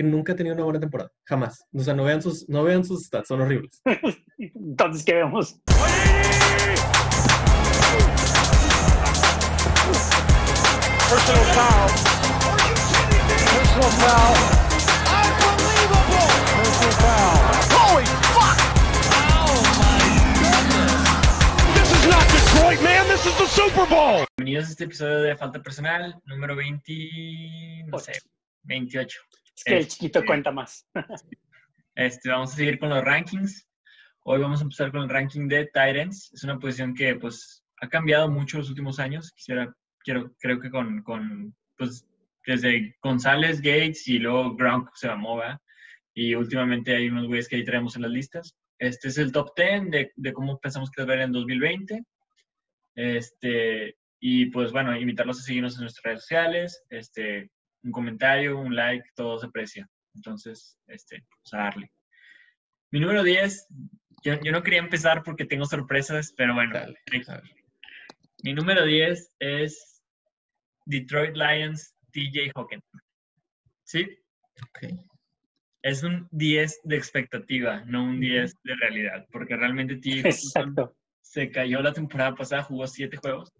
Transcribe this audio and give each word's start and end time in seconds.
que 0.00 0.04
nunca 0.04 0.32
ha 0.32 0.36
tenido 0.36 0.54
una 0.54 0.64
buena 0.64 0.80
temporada. 0.80 1.12
Jamás. 1.26 1.66
O 1.74 1.80
sea, 1.80 1.92
no 1.92 2.04
vean 2.04 2.22
sus, 2.22 2.48
no 2.48 2.64
vean 2.64 2.82
sus 2.82 3.04
stats, 3.04 3.28
son 3.28 3.42
horribles. 3.42 3.82
Entonces, 4.38 5.04
¿qué 5.04 5.12
vemos? 5.16 5.60
Personal 11.10 11.44
foul. 11.52 11.90
Personal 13.52 13.92
foul. 14.00 14.34
Personal 16.56 16.94
foul. 17.02 17.44
Holy 17.76 18.06
fuck! 18.32 18.58
Oh 19.36 19.52
my 19.82 20.00
goodness! 20.40 21.04
This 21.74 21.92
is 21.92 22.04
not 22.08 22.24
Detroit, 22.32 22.80
man. 22.82 23.06
This 23.06 23.26
is 23.26 23.36
the 23.36 23.46
Super 23.48 23.86
Bowl. 23.86 24.24
Bienvenidos 24.38 24.68
a 24.68 24.70
este 24.70 24.84
episodio 24.84 25.20
de 25.20 25.36
Falta 25.36 25.62
Personal, 25.62 26.18
número 26.24 26.56
20, 26.56 27.84
no 27.88 27.98
sé, 27.98 28.12
28. 28.62 29.20
Es 29.60 29.64
que 29.64 29.72
el 29.74 29.78
Este- 29.80 29.92
chiquito 29.92 30.24
cuenta 30.24 30.50
más. 30.50 30.86
Este, 31.96 32.30
vamos 32.30 32.52
a 32.52 32.56
seguir 32.56 32.78
con 32.78 32.88
los 32.88 33.04
rankings. 33.04 33.68
Hoy 34.24 34.40
vamos 34.40 34.60
a 34.60 34.62
empezar 34.62 34.90
con 34.90 35.02
el 35.02 35.10
ranking 35.10 35.48
de 35.48 35.66
Titans. 35.66 36.30
Es 36.32 36.44
una 36.44 36.58
posición 36.58 36.94
que 36.94 37.16
pues 37.16 37.62
ha 37.82 37.88
cambiado 37.88 38.30
mucho 38.30 38.56
los 38.56 38.70
últimos 38.70 38.98
años. 38.98 39.32
Quisiera, 39.32 39.74
quiero, 40.02 40.32
creo 40.38 40.60
que 40.60 40.70
con, 40.70 41.02
con 41.02 41.54
pues 41.76 42.06
desde 42.46 42.96
González, 43.02 43.60
Gates 43.60 44.08
y 44.08 44.18
luego 44.18 44.54
Gronk 44.56 44.88
se 44.94 45.08
llamó, 45.08 45.36
¿verdad? 45.36 45.58
Y 46.14 46.34
últimamente 46.34 46.94
hay 46.96 47.08
unos 47.10 47.26
güeyes 47.26 47.48
que 47.48 47.56
ahí 47.56 47.64
traemos 47.64 47.96
en 47.96 48.02
las 48.02 48.12
listas. 48.12 48.56
Este 48.78 49.08
es 49.08 49.18
el 49.18 49.30
top 49.32 49.50
10 49.54 49.90
de, 49.90 50.12
de 50.16 50.32
cómo 50.32 50.58
pensamos 50.58 50.90
que 50.90 51.02
va 51.02 51.12
a 51.12 51.16
ver 51.16 51.20
en 51.24 51.32
2020. 51.32 52.02
Este, 52.94 53.96
y 54.20 54.46
pues 54.46 54.72
bueno, 54.72 54.96
invitarlos 54.96 55.40
a 55.40 55.42
seguirnos 55.42 55.74
en 55.74 55.82
nuestras 55.82 56.04
redes 56.04 56.20
sociales. 56.22 56.82
Este, 56.88 57.50
un 57.82 57.92
comentario, 57.92 58.58
un 58.58 58.74
like, 58.74 59.08
todo 59.14 59.38
se 59.38 59.46
aprecia. 59.46 59.88
Entonces, 60.14 60.78
este, 60.86 61.24
pues 61.28 61.54
a 61.54 61.58
darle. 61.58 61.90
Mi 62.90 63.00
número 63.00 63.22
10, 63.22 63.66
yo, 64.24 64.34
yo 64.42 64.52
no 64.52 64.62
quería 64.62 64.80
empezar 64.80 65.22
porque 65.22 65.44
tengo 65.44 65.64
sorpresas, 65.64 66.32
pero 66.36 66.54
bueno. 66.54 66.74
Dale. 66.74 66.98
Mi 68.42 68.54
número 68.54 68.84
10 68.84 69.34
es 69.38 70.02
Detroit 70.86 71.36
Lions 71.36 71.94
TJ 72.12 72.50
Hawkins. 72.54 72.84
¿Sí? 73.84 74.18
Ok. 74.62 74.94
Es 75.82 76.02
un 76.02 76.28
10 76.32 76.80
de 76.84 76.96
expectativa, 76.96 77.84
no 77.86 78.04
un 78.04 78.20
10 78.20 78.54
de 78.64 78.74
realidad, 78.76 79.26
porque 79.30 79.56
realmente 79.56 79.96
TJ 79.96 80.28
Exacto. 80.28 80.94
se 81.22 81.50
cayó 81.50 81.80
la 81.80 81.92
temporada 81.92 82.34
pasada, 82.34 82.62
jugó 82.62 82.86
7 82.86 83.16
juegos. 83.16 83.52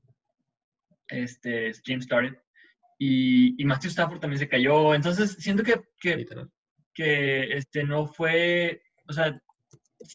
Este, 1.08 1.72
James 1.84 2.04
started. 2.04 2.36
Y, 3.02 3.60
y 3.60 3.64
Matthew 3.64 3.90
Stafford 3.92 4.20
también 4.20 4.38
se 4.38 4.48
cayó. 4.48 4.94
Entonces, 4.94 5.32
siento 5.38 5.62
que, 5.62 5.80
que 5.98 6.26
que 6.92 7.56
este 7.56 7.82
no 7.82 8.06
fue, 8.06 8.82
o 9.08 9.12
sea, 9.14 9.40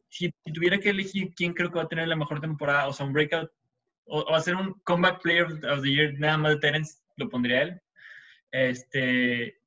si, 0.08 0.32
si 0.46 0.54
tuviera 0.54 0.78
que 0.78 0.92
elegir 0.92 1.34
quién 1.36 1.54
creo 1.54 1.72
que 1.72 1.78
va 1.78 1.86
a 1.86 1.88
tener 1.88 2.08
la 2.08 2.16
mejor 2.16 2.40
temporada, 2.40 2.88
o 2.88 2.94
sea, 2.94 3.08
un 3.08 3.14
breakout, 3.14 3.50
o, 4.06 4.20
o 4.20 4.36
hacer 4.36 4.56
un 4.56 4.74
comeback 4.84 5.20
player 5.24 5.46
of 5.46 5.82
the 5.82 5.90
year 5.90 6.14
nada 6.20 6.38
más 6.38 6.52
de 6.52 6.60
Terence, 6.60 7.00
lo 7.18 7.28
pondría 7.28 7.64
él. 7.64 7.82
Este, 8.52 9.58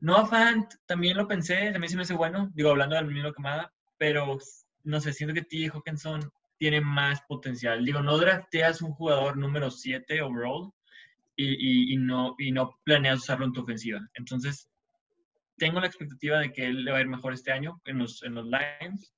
Noah 0.00 0.26
Fant 0.26 0.68
también 0.86 1.16
lo 1.16 1.28
pensé, 1.28 1.70
también 1.70 1.90
se 1.90 1.96
me 1.96 2.02
hace 2.02 2.14
bueno, 2.14 2.50
digo, 2.54 2.70
hablando 2.70 2.96
del 2.96 3.06
mismo 3.06 3.32
camada, 3.32 3.72
pero 3.98 4.36
no 4.82 5.00
sé, 5.00 5.12
siento 5.12 5.32
que 5.32 5.42
T. 5.42 5.70
Hawkinson 5.72 6.32
tiene 6.56 6.80
más 6.80 7.22
potencial. 7.22 7.84
Digo, 7.84 8.02
no 8.02 8.18
drafteas 8.18 8.82
un 8.82 8.94
jugador 8.94 9.36
número 9.36 9.70
7 9.70 10.22
overall 10.22 10.72
y, 11.38 11.46
y, 11.90 11.94
y 11.94 11.96
no, 11.96 12.34
y 12.38 12.50
no 12.52 12.78
planeas 12.84 13.20
usarlo 13.20 13.46
en 13.46 13.52
tu 13.52 13.62
ofensiva. 13.62 14.00
Entonces, 14.14 14.68
tengo 15.56 15.80
la 15.80 15.86
expectativa 15.86 16.38
de 16.40 16.52
que 16.52 16.66
él 16.66 16.84
le 16.84 16.90
va 16.92 16.98
a 16.98 17.00
ir 17.00 17.06
mejor 17.08 17.32
este 17.32 17.52
año 17.52 17.80
en 17.84 17.98
los, 17.98 18.22
en 18.24 18.34
los 18.34 18.46
Lions. 18.46 19.14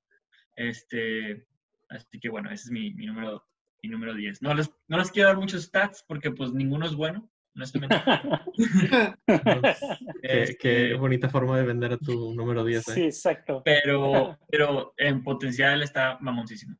Este, 0.55 1.45
así 1.89 2.19
que 2.19 2.29
bueno, 2.29 2.49
ese 2.51 2.65
es 2.65 2.71
mi, 2.71 2.93
mi 2.93 3.07
número, 3.07 3.43
mi 3.81 3.89
número 3.89 4.13
10. 4.13 4.41
No 4.43 4.53
les, 4.53 4.69
no 4.87 4.97
les 4.97 5.11
quiero 5.11 5.29
dar 5.29 5.37
muchos 5.37 5.63
stats 5.63 6.03
porque 6.07 6.31
pues 6.31 6.53
ninguno 6.53 6.85
es 6.85 6.93
bueno, 6.95 7.27
honestamente. 7.55 7.95
Qué, 9.25 10.43
Este, 10.43 10.57
qué 10.57 10.93
bonita 10.93 11.29
forma 11.29 11.57
de 11.57 11.63
vender 11.65 11.93
a 11.93 11.97
tu 11.97 12.33
número 12.35 12.63
10. 12.63 12.87
¿eh? 12.89 12.93
Sí, 12.93 13.03
exacto. 13.05 13.61
pero, 13.65 14.37
pero 14.49 14.93
en 14.97 15.23
potencial 15.23 15.81
está 15.81 16.17
mamoncísimo. 16.21 16.77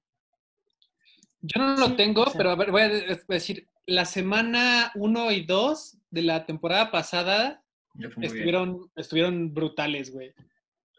Yo 1.41 1.59
no 1.59 1.75
lo 1.75 1.95
tengo, 1.95 2.25
sí. 2.27 2.33
pero 2.37 2.51
a 2.51 2.55
ver, 2.55 2.69
voy 2.71 2.81
a 2.83 2.89
de- 2.89 3.19
decir, 3.27 3.67
la 3.87 4.05
semana 4.05 4.91
1 4.95 5.31
y 5.31 5.41
2 5.45 5.97
de 6.11 6.21
la 6.21 6.45
temporada 6.45 6.91
pasada 6.91 7.63
bien. 7.93 8.11
estuvieron, 8.21 8.91
estuvieron 8.95 9.53
brutales, 9.53 10.11
güey. 10.11 10.33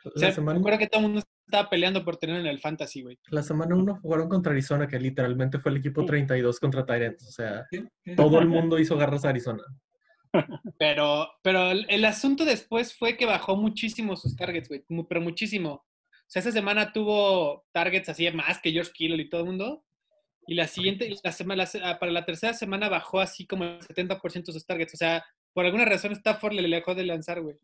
O 0.04 0.10
La 0.14 0.18
sea, 0.20 0.28
me 0.28 0.34
semana, 0.34 0.58
acuerdo 0.58 0.78
que 0.78 0.86
todo 0.88 1.00
el 1.02 1.06
mundo 1.08 1.22
estaba 1.46 1.70
peleando 1.70 2.04
por 2.04 2.16
tener 2.16 2.40
en 2.40 2.46
el 2.46 2.58
fantasy, 2.60 3.02
güey. 3.02 3.18
la 3.30 3.42
semana 3.42 3.74
1 3.76 4.00
jugaron 4.02 4.28
contra 4.28 4.52
Arizona, 4.52 4.88
que 4.88 4.98
literalmente 4.98 5.58
fue 5.58 5.70
el 5.70 5.78
equipo 5.78 6.04
32 6.04 6.58
contra 6.58 6.84
Tyrants. 6.84 7.28
O 7.28 7.30
sea, 7.30 7.66
todo 8.16 8.40
el 8.40 8.48
mundo 8.48 8.78
hizo 8.78 8.96
garras 8.96 9.24
a 9.24 9.28
Arizona. 9.30 9.62
Pero, 10.78 11.28
pero 11.42 11.70
el, 11.70 11.86
el 11.90 12.04
asunto 12.06 12.44
después 12.44 12.94
fue 12.96 13.16
que 13.16 13.26
bajó 13.26 13.54
muchísimo 13.56 14.16
sus 14.16 14.34
targets, 14.34 14.68
güey. 14.68 14.82
Pero 15.08 15.20
muchísimo. 15.20 15.72
O 15.74 15.84
sea, 16.26 16.40
esa 16.40 16.52
semana 16.52 16.92
tuvo 16.92 17.66
targets 17.72 18.08
así 18.08 18.30
más 18.30 18.58
que 18.60 18.72
George 18.72 18.92
Kittle 18.94 19.22
y 19.22 19.28
todo 19.28 19.42
el 19.42 19.46
mundo. 19.48 19.84
Y 20.46 20.54
la 20.54 20.66
siguiente, 20.66 21.14
la 21.22 21.32
semana, 21.32 21.64
la 21.64 21.90
ah, 21.90 21.98
para 21.98 22.10
la 22.12 22.24
tercera 22.24 22.52
semana 22.52 22.88
bajó 22.88 23.20
así 23.20 23.46
como 23.46 23.64
el 23.64 23.78
70% 23.80 24.46
de 24.46 24.52
sus 24.52 24.66
targets. 24.66 24.94
O 24.94 24.96
sea, 24.96 25.24
por 25.52 25.64
alguna 25.64 25.84
razón 25.84 26.12
Stafford 26.12 26.54
le 26.54 26.68
dejó 26.68 26.94
de 26.94 27.04
lanzar, 27.04 27.40
güey. 27.40 27.56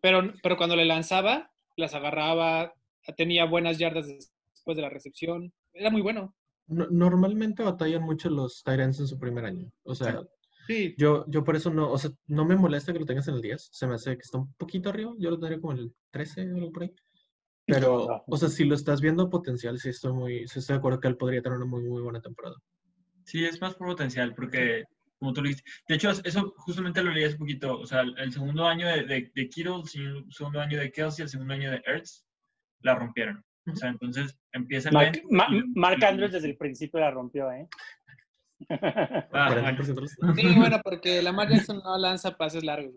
Pero, 0.00 0.32
pero 0.42 0.56
cuando 0.56 0.76
le 0.76 0.84
lanzaba, 0.84 1.50
las 1.76 1.94
agarraba, 1.94 2.74
tenía 3.16 3.44
buenas 3.44 3.78
yardas 3.78 4.06
después 4.06 4.76
de 4.76 4.82
la 4.82 4.90
recepción. 4.90 5.52
Era 5.72 5.90
muy 5.90 6.02
bueno. 6.02 6.34
No- 6.66 6.86
normalmente 6.90 7.62
batallan 7.62 8.02
mucho 8.02 8.30
los 8.30 8.62
Tyrants 8.62 9.00
en 9.00 9.08
su 9.08 9.18
primer 9.18 9.44
año. 9.44 9.70
O 9.82 9.94
sea, 9.94 10.20
Sí, 10.66 10.94
yo, 10.96 11.24
yo 11.26 11.42
por 11.42 11.56
eso 11.56 11.70
no, 11.70 11.90
o 11.90 11.98
sea, 11.98 12.12
no 12.28 12.44
me 12.44 12.54
molesta 12.54 12.92
que 12.92 13.00
lo 13.00 13.06
tengas 13.06 13.26
en 13.26 13.34
el 13.34 13.40
10. 13.40 13.70
Se 13.72 13.88
me 13.88 13.94
hace 13.94 14.14
que 14.16 14.22
está 14.22 14.38
un 14.38 14.52
poquito 14.54 14.90
arriba. 14.90 15.12
Yo 15.18 15.30
lo 15.30 15.38
tendría 15.38 15.60
como 15.60 15.72
en 15.72 15.78
el 15.80 15.94
13 16.12 16.52
o 16.52 16.56
algo 16.58 16.70
por 16.72 16.84
ahí. 16.84 16.94
Pero, 17.74 18.22
o 18.26 18.36
sea, 18.36 18.48
si 18.48 18.64
lo 18.64 18.74
estás 18.74 19.00
viendo 19.00 19.28
potencial, 19.30 19.78
sí 19.78 19.88
estoy 19.90 20.12
muy, 20.12 20.48
sí 20.48 20.58
estoy 20.58 20.74
de 20.74 20.78
acuerdo 20.78 21.00
que 21.00 21.08
él 21.08 21.16
podría 21.16 21.42
tener 21.42 21.58
una 21.58 21.66
muy, 21.66 21.82
muy 21.82 22.02
buena 22.02 22.20
temporada. 22.20 22.56
Sí, 23.24 23.44
es 23.44 23.60
más 23.60 23.74
por 23.74 23.88
potencial, 23.88 24.34
porque, 24.34 24.84
como 25.18 25.32
tú 25.32 25.42
lo 25.42 25.48
dices, 25.48 25.62
de 25.86 25.94
hecho, 25.94 26.10
eso 26.10 26.52
justamente 26.56 27.02
lo 27.02 27.12
leí 27.12 27.24
hace 27.24 27.36
poquito, 27.36 27.78
o 27.78 27.86
sea, 27.86 28.00
el, 28.00 28.32
segundo 28.32 28.66
año 28.66 28.86
de, 28.88 29.04
de, 29.04 29.30
de 29.34 29.48
Kittle, 29.48 29.76
el 29.76 29.82
segun- 29.84 30.32
segundo 30.32 30.60
año 30.60 30.78
de 30.78 30.90
Kelsey, 30.90 31.22
el 31.24 31.28
segundo 31.28 31.54
año 31.54 31.70
de 31.70 31.82
Ertz, 31.86 32.24
la 32.80 32.94
rompieron. 32.94 33.44
O 33.70 33.76
sea, 33.76 33.90
entonces 33.90 34.36
empieza 34.52 34.88
el 34.88 34.94
Mark, 34.94 35.22
y- 35.52 35.62
Mark 35.78 36.02
Andrews 36.04 36.32
desde 36.32 36.48
el 36.48 36.56
principio 36.56 36.98
la 36.98 37.10
rompió, 37.10 37.52
¿eh? 37.52 37.68
Ah, 38.68 39.48
bueno. 39.48 39.62
40% 39.62 39.94
de 39.94 40.00
los- 40.02 40.36
sí, 40.36 40.54
bueno, 40.56 40.80
porque 40.84 41.22
Lamar 41.22 41.48
Jackson 41.48 41.80
no 41.82 41.96
lanza 41.98 42.36
pases 42.36 42.62
largos. 42.64 42.92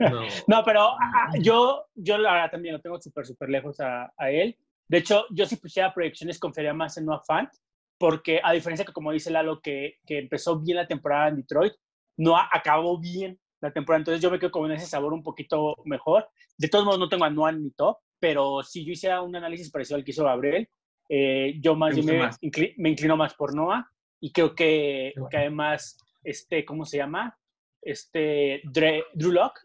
No. 0.00 0.22
No, 0.48 0.64
pero 0.64 0.80
ah, 1.00 1.30
yo, 1.40 1.84
yo 1.94 2.18
la 2.18 2.32
verdad 2.32 2.50
también 2.52 2.74
lo 2.74 2.80
tengo 2.80 3.00
súper, 3.00 3.26
súper 3.26 3.50
lejos 3.50 3.80
a, 3.80 4.12
a 4.16 4.30
él. 4.30 4.56
De 4.88 4.98
hecho, 4.98 5.24
yo 5.30 5.46
si 5.46 5.56
pusiera 5.56 5.92
proyecciones 5.92 6.38
confiaría 6.38 6.74
más 6.74 6.96
en 6.96 7.06
Noah 7.06 7.22
Fant, 7.26 7.50
porque 7.98 8.40
a 8.42 8.52
diferencia 8.52 8.84
que 8.84 8.92
como 8.92 9.12
dice 9.12 9.30
Lalo, 9.30 9.60
que, 9.60 9.98
que 10.06 10.18
empezó 10.18 10.58
bien 10.58 10.76
la 10.78 10.86
temporada 10.86 11.28
en 11.28 11.36
Detroit, 11.36 11.72
no 12.16 12.36
acabó 12.36 12.98
bien 12.98 13.38
la 13.60 13.72
temporada. 13.72 14.00
Entonces 14.00 14.22
yo 14.22 14.30
me 14.30 14.38
quedo 14.38 14.50
con 14.50 14.70
ese 14.72 14.86
sabor 14.86 15.12
un 15.12 15.22
poquito 15.22 15.74
mejor. 15.84 16.28
De 16.58 16.68
todos 16.68 16.84
modos, 16.84 16.98
no 16.98 17.08
tengo 17.08 17.24
a 17.24 17.30
Noah 17.30 17.52
ni 17.52 17.70
top, 17.70 17.98
pero 18.18 18.62
si 18.62 18.84
yo 18.84 18.92
hiciera 18.92 19.22
un 19.22 19.34
análisis 19.36 19.70
parecido 19.70 19.96
al 19.96 20.04
que 20.04 20.10
hizo 20.10 20.24
Gabriel, 20.24 20.68
eh, 21.08 21.54
yo 21.60 21.74
más 21.74 21.94
¿Te 21.94 22.00
bien 22.00 22.06
gusta 22.06 22.42
me, 22.42 22.52
más? 22.58 22.74
me 22.78 22.88
inclino 22.90 23.16
más 23.16 23.34
por 23.34 23.54
Noah 23.54 23.90
y 24.24 24.32
creo 24.32 24.54
que, 24.54 25.12
bueno. 25.16 25.28
que 25.28 25.36
además, 25.36 25.98
este, 26.22 26.64
¿cómo 26.64 26.84
se 26.86 26.96
llama? 26.96 27.36
Este, 27.82 28.62
Dre- 28.64 29.04
Drew 29.12 29.32
Lock, 29.32 29.58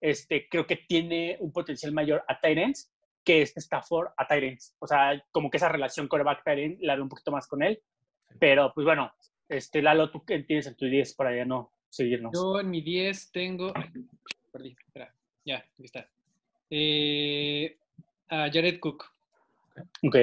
este, 0.00 0.48
creo 0.48 0.66
que 0.66 0.76
tiene 0.76 1.36
un 1.40 1.52
potencial 1.52 1.92
mayor 1.92 2.24
a 2.26 2.40
Tyrants 2.40 2.90
que 3.24 3.42
este 3.42 3.60
Stafford 3.60 4.08
a 4.16 4.26
Tyrants. 4.26 4.74
O 4.80 4.86
sea, 4.88 5.22
como 5.30 5.48
que 5.50 5.58
esa 5.58 5.68
relación 5.68 6.08
coreback 6.08 6.42
Tyrant 6.42 6.78
la 6.80 6.94
veo 6.94 7.04
un 7.04 7.08
poquito 7.08 7.30
más 7.30 7.46
con 7.46 7.62
él. 7.62 7.80
Pero, 8.40 8.72
pues 8.74 8.84
bueno, 8.84 9.12
este, 9.48 9.82
Lalo, 9.82 10.10
¿tú 10.10 10.24
qué 10.24 10.38
tienes 10.40 10.66
en 10.66 10.74
tu 10.74 10.86
10 10.86 11.14
para 11.14 11.36
ya 11.36 11.44
no 11.44 11.70
seguirnos? 11.88 12.32
Yo 12.34 12.58
en 12.60 12.70
mi 12.70 12.80
10 12.80 13.30
tengo. 13.30 13.72
ay, 13.76 13.90
perdí, 14.50 14.74
espera. 14.86 15.14
Ya, 15.44 15.58
aquí 15.58 15.84
está. 15.84 16.08
Eh, 16.70 17.76
a 18.28 18.48
Jared 18.52 18.80
Cook. 18.80 19.04
Ok. 20.02 20.16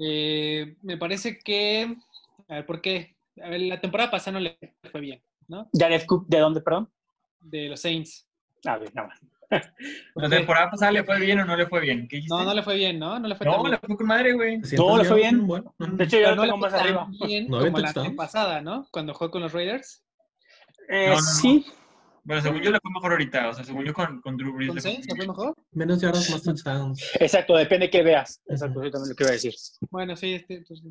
Eh, 0.00 0.76
me 0.82 0.96
parece 0.96 1.38
que. 1.38 1.96
A 2.48 2.54
ver, 2.56 2.66
¿por 2.66 2.80
qué? 2.80 3.16
A 3.42 3.48
ver, 3.48 3.60
la 3.62 3.80
temporada 3.80 4.10
pasada 4.10 4.32
no 4.38 4.40
le 4.40 4.58
fue 4.90 5.00
bien, 5.00 5.22
¿no? 5.46 5.68
Jared 5.72 6.04
Cook, 6.06 6.26
¿de 6.28 6.38
dónde, 6.38 6.60
perdón? 6.60 6.90
De 7.40 7.68
los 7.68 7.80
Saints. 7.80 8.26
A 8.64 8.78
ver, 8.78 8.92
nada 8.94 9.08
más. 9.08 9.20
¿Por 10.12 10.24
¿La 10.24 10.28
temporada 10.28 10.70
pasada 10.70 10.92
le 10.92 11.04
fue 11.04 11.18
bien 11.20 11.40
o 11.40 11.44
no 11.46 11.56
le 11.56 11.66
fue 11.66 11.80
bien? 11.80 12.06
No, 12.28 12.44
no 12.44 12.52
le 12.52 12.62
fue 12.62 12.74
bien, 12.76 12.98
¿no? 12.98 13.18
No 13.18 13.28
le 13.28 13.34
fue 13.34 13.46
tan 13.46 13.54
No, 13.56 13.62
bien. 13.62 13.70
le 13.72 13.78
fue 13.78 13.96
con 13.96 14.06
madre, 14.06 14.32
güey. 14.34 14.58
No, 14.76 14.98
le 14.98 15.04
fue 15.04 15.16
bien. 15.16 15.46
Bueno, 15.46 15.74
De 15.78 16.04
hecho, 16.04 16.18
yo 16.18 16.34
no 16.34 16.44
le 16.44 16.50
tengo 16.52 16.68
fue 16.68 16.78
arriba. 16.78 17.08
bien 17.26 17.48
No 17.48 17.58
como 17.60 17.78
la 17.78 17.92
pasada, 18.16 18.60
¿no? 18.60 18.86
Cuando 18.90 19.14
jugó 19.14 19.30
con 19.30 19.40
los 19.42 19.52
Raiders. 19.52 20.04
Eh, 20.90 21.06
No, 21.08 21.14
no, 21.14 21.20
no. 21.20 21.22
sí. 21.22 21.66
Bueno, 22.24 22.42
según 22.42 22.60
yo 22.60 22.70
le 22.70 22.78
fue 22.80 22.90
mejor 22.90 23.12
ahorita. 23.12 23.48
O 23.48 23.54
sea, 23.54 23.64
según 23.64 23.84
yo 23.86 23.94
con, 23.94 24.20
con 24.20 24.36
Drew 24.36 24.52
Brees. 24.52 24.68
¿Con 24.68 24.76
le 24.76 24.82
fue 24.82 24.90
Saints 24.90 25.06
le 25.08 25.16
fue 25.16 25.26
mejor? 25.28 25.54
Menos 25.72 26.00
yardas, 26.00 26.28
más 26.30 26.42
touchdowns. 26.42 27.02
Exacto, 27.18 27.56
depende 27.56 27.86
de 27.86 27.90
qué 27.90 28.02
veas. 28.02 28.42
Exacto, 28.48 28.84
yo 28.84 28.90
también 28.90 29.10
lo 29.10 29.14
que 29.16 29.22
iba 29.24 29.30
a 29.30 29.32
decir. 29.32 29.54
Bueno, 29.90 30.14
sí, 30.16 30.34
este, 30.34 30.56
entonces- 30.56 30.86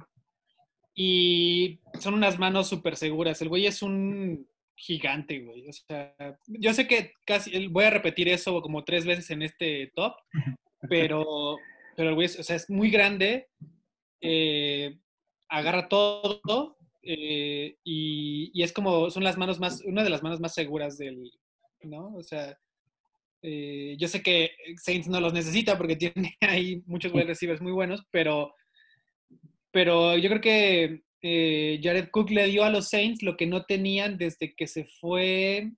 Y 0.99 1.79
son 1.99 2.15
unas 2.15 2.39
manos 2.39 2.67
súper 2.67 2.95
seguras. 2.95 3.39
El 3.43 3.49
güey 3.49 3.67
es 3.67 3.83
un 3.83 4.47
gigante, 4.75 5.39
güey. 5.39 5.69
O 5.69 5.71
sea, 5.71 6.15
yo 6.47 6.73
sé 6.73 6.87
que 6.87 7.13
casi 7.23 7.67
voy 7.67 7.85
a 7.85 7.91
repetir 7.91 8.27
eso 8.29 8.59
como 8.63 8.83
tres 8.83 9.05
veces 9.05 9.29
en 9.29 9.43
este 9.43 9.91
top, 9.95 10.15
pero, 10.89 11.57
pero 11.95 12.09
el 12.09 12.15
güey 12.15 12.25
es, 12.25 12.39
o 12.39 12.43
sea, 12.43 12.55
es 12.55 12.67
muy 12.69 12.89
grande, 12.89 13.47
eh, 14.21 14.97
agarra 15.49 15.87
todo 15.87 16.77
eh, 17.03 17.77
y, 17.83 18.49
y 18.53 18.63
es 18.63 18.73
como, 18.73 19.11
son 19.11 19.23
las 19.23 19.37
manos 19.37 19.59
más, 19.59 19.83
una 19.85 20.03
de 20.03 20.09
las 20.09 20.23
manos 20.23 20.39
más 20.39 20.55
seguras 20.55 20.97
del, 20.97 21.31
¿no? 21.83 22.15
O 22.15 22.23
sea, 22.23 22.57
eh, 23.43 23.95
yo 23.99 24.07
sé 24.07 24.23
que 24.23 24.51
Saints 24.77 25.07
no 25.07 25.21
los 25.21 25.33
necesita 25.33 25.77
porque 25.77 25.95
tiene 25.95 26.35
ahí 26.41 26.81
muchos 26.85 27.13
wide 27.13 27.25
receivers 27.25 27.61
muy 27.61 27.71
buenos, 27.71 28.03
pero, 28.11 28.53
pero 29.77 30.17
yo 30.17 30.27
creo 30.29 30.41
que 30.41 31.01
eh, 31.21 31.79
Jared 31.83 32.09
Cook 32.09 32.31
le 32.31 32.47
dio 32.47 32.63
a 32.63 32.71
los 32.71 32.89
Saints 32.89 33.21
lo 33.21 33.37
que 33.37 33.45
no 33.45 33.63
tenían 33.63 34.17
desde 34.17 34.55
que 34.55 34.65
se 34.65 34.85
fue 34.99 35.69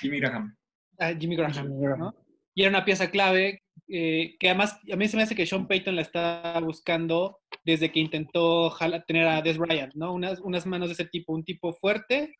Jimmy 0.00 0.18
Graham. 0.18 0.56
a 0.98 1.14
Jimmy 1.14 1.36
Graham, 1.36 1.52
Jimmy 1.52 1.80
Graham. 1.80 1.98
¿no? 2.00 2.14
Y 2.56 2.62
era 2.62 2.70
una 2.70 2.84
pieza 2.84 3.08
clave 3.12 3.62
eh, 3.88 4.34
que 4.40 4.48
además 4.48 4.80
a 4.92 4.96
mí 4.96 5.06
se 5.06 5.16
me 5.16 5.22
hace 5.22 5.36
que 5.36 5.46
Sean 5.46 5.68
Payton 5.68 5.94
la 5.94 6.02
está 6.02 6.58
buscando 6.60 7.38
desde 7.64 7.92
que 7.92 8.00
intentó 8.00 8.68
jala- 8.70 9.04
tener 9.06 9.28
a 9.28 9.42
Des 9.42 9.58
Bryant, 9.58 9.94
¿no? 9.94 10.12
Unas, 10.12 10.40
unas 10.40 10.66
manos 10.66 10.88
de 10.88 10.94
ese 10.94 11.04
tipo, 11.04 11.32
un 11.34 11.44
tipo 11.44 11.72
fuerte 11.74 12.34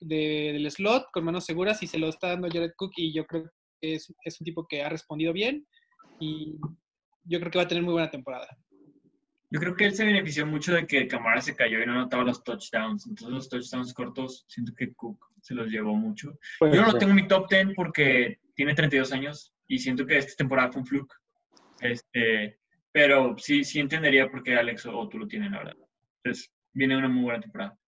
de- 0.00 0.50
del 0.52 0.70
slot, 0.70 1.06
con 1.12 1.24
manos 1.24 1.44
seguras, 1.44 1.82
y 1.82 1.88
se 1.88 1.98
lo 1.98 2.08
está 2.08 2.28
dando 2.28 2.48
Jared 2.48 2.72
Cook, 2.76 2.92
y 2.96 3.12
yo 3.12 3.26
creo 3.26 3.50
que 3.80 3.94
es, 3.94 4.14
es 4.24 4.40
un 4.40 4.44
tipo 4.44 4.64
que 4.68 4.80
ha 4.82 4.88
respondido 4.88 5.32
bien, 5.32 5.66
y 6.20 6.54
yo 7.24 7.40
creo 7.40 7.50
que 7.50 7.58
va 7.58 7.64
a 7.64 7.68
tener 7.68 7.82
muy 7.82 7.92
buena 7.94 8.10
temporada. 8.10 8.46
Yo 9.54 9.60
creo 9.60 9.76
que 9.76 9.84
él 9.84 9.94
se 9.94 10.04
benefició 10.04 10.44
mucho 10.46 10.74
de 10.74 10.84
que 10.84 11.06
Camara 11.06 11.40
se 11.40 11.54
cayó 11.54 11.80
y 11.80 11.86
no 11.86 11.92
anotaba 11.92 12.24
los 12.24 12.42
touchdowns. 12.42 13.06
Entonces 13.06 13.32
los 13.32 13.48
touchdowns 13.48 13.94
cortos, 13.94 14.44
siento 14.48 14.74
que 14.76 14.92
Cook 14.94 15.26
se 15.42 15.54
los 15.54 15.68
llevó 15.68 15.94
mucho. 15.94 16.36
Puede 16.58 16.74
Yo 16.74 16.82
no 16.82 16.90
ser. 16.90 16.98
tengo 16.98 17.10
en 17.10 17.16
mi 17.16 17.28
top 17.28 17.48
10 17.48 17.68
porque 17.76 18.40
tiene 18.56 18.74
32 18.74 19.12
años 19.12 19.54
y 19.68 19.78
siento 19.78 20.04
que 20.06 20.18
esta 20.18 20.34
temporada 20.34 20.72
fue 20.72 20.80
un 20.80 20.86
fluke. 20.88 21.14
Este, 21.78 22.58
pero 22.90 23.36
sí, 23.38 23.62
sí 23.62 23.78
entendería 23.78 24.28
por 24.28 24.42
qué 24.42 24.56
Alex 24.56 24.86
o, 24.86 24.98
o 24.98 25.08
tú 25.08 25.20
lo 25.20 25.28
tienen, 25.28 25.52
la 25.52 25.58
verdad. 25.58 25.76
Entonces, 26.24 26.52
viene 26.72 26.96
una 26.96 27.08
muy 27.08 27.22
buena 27.22 27.40
temporada. 27.40 27.78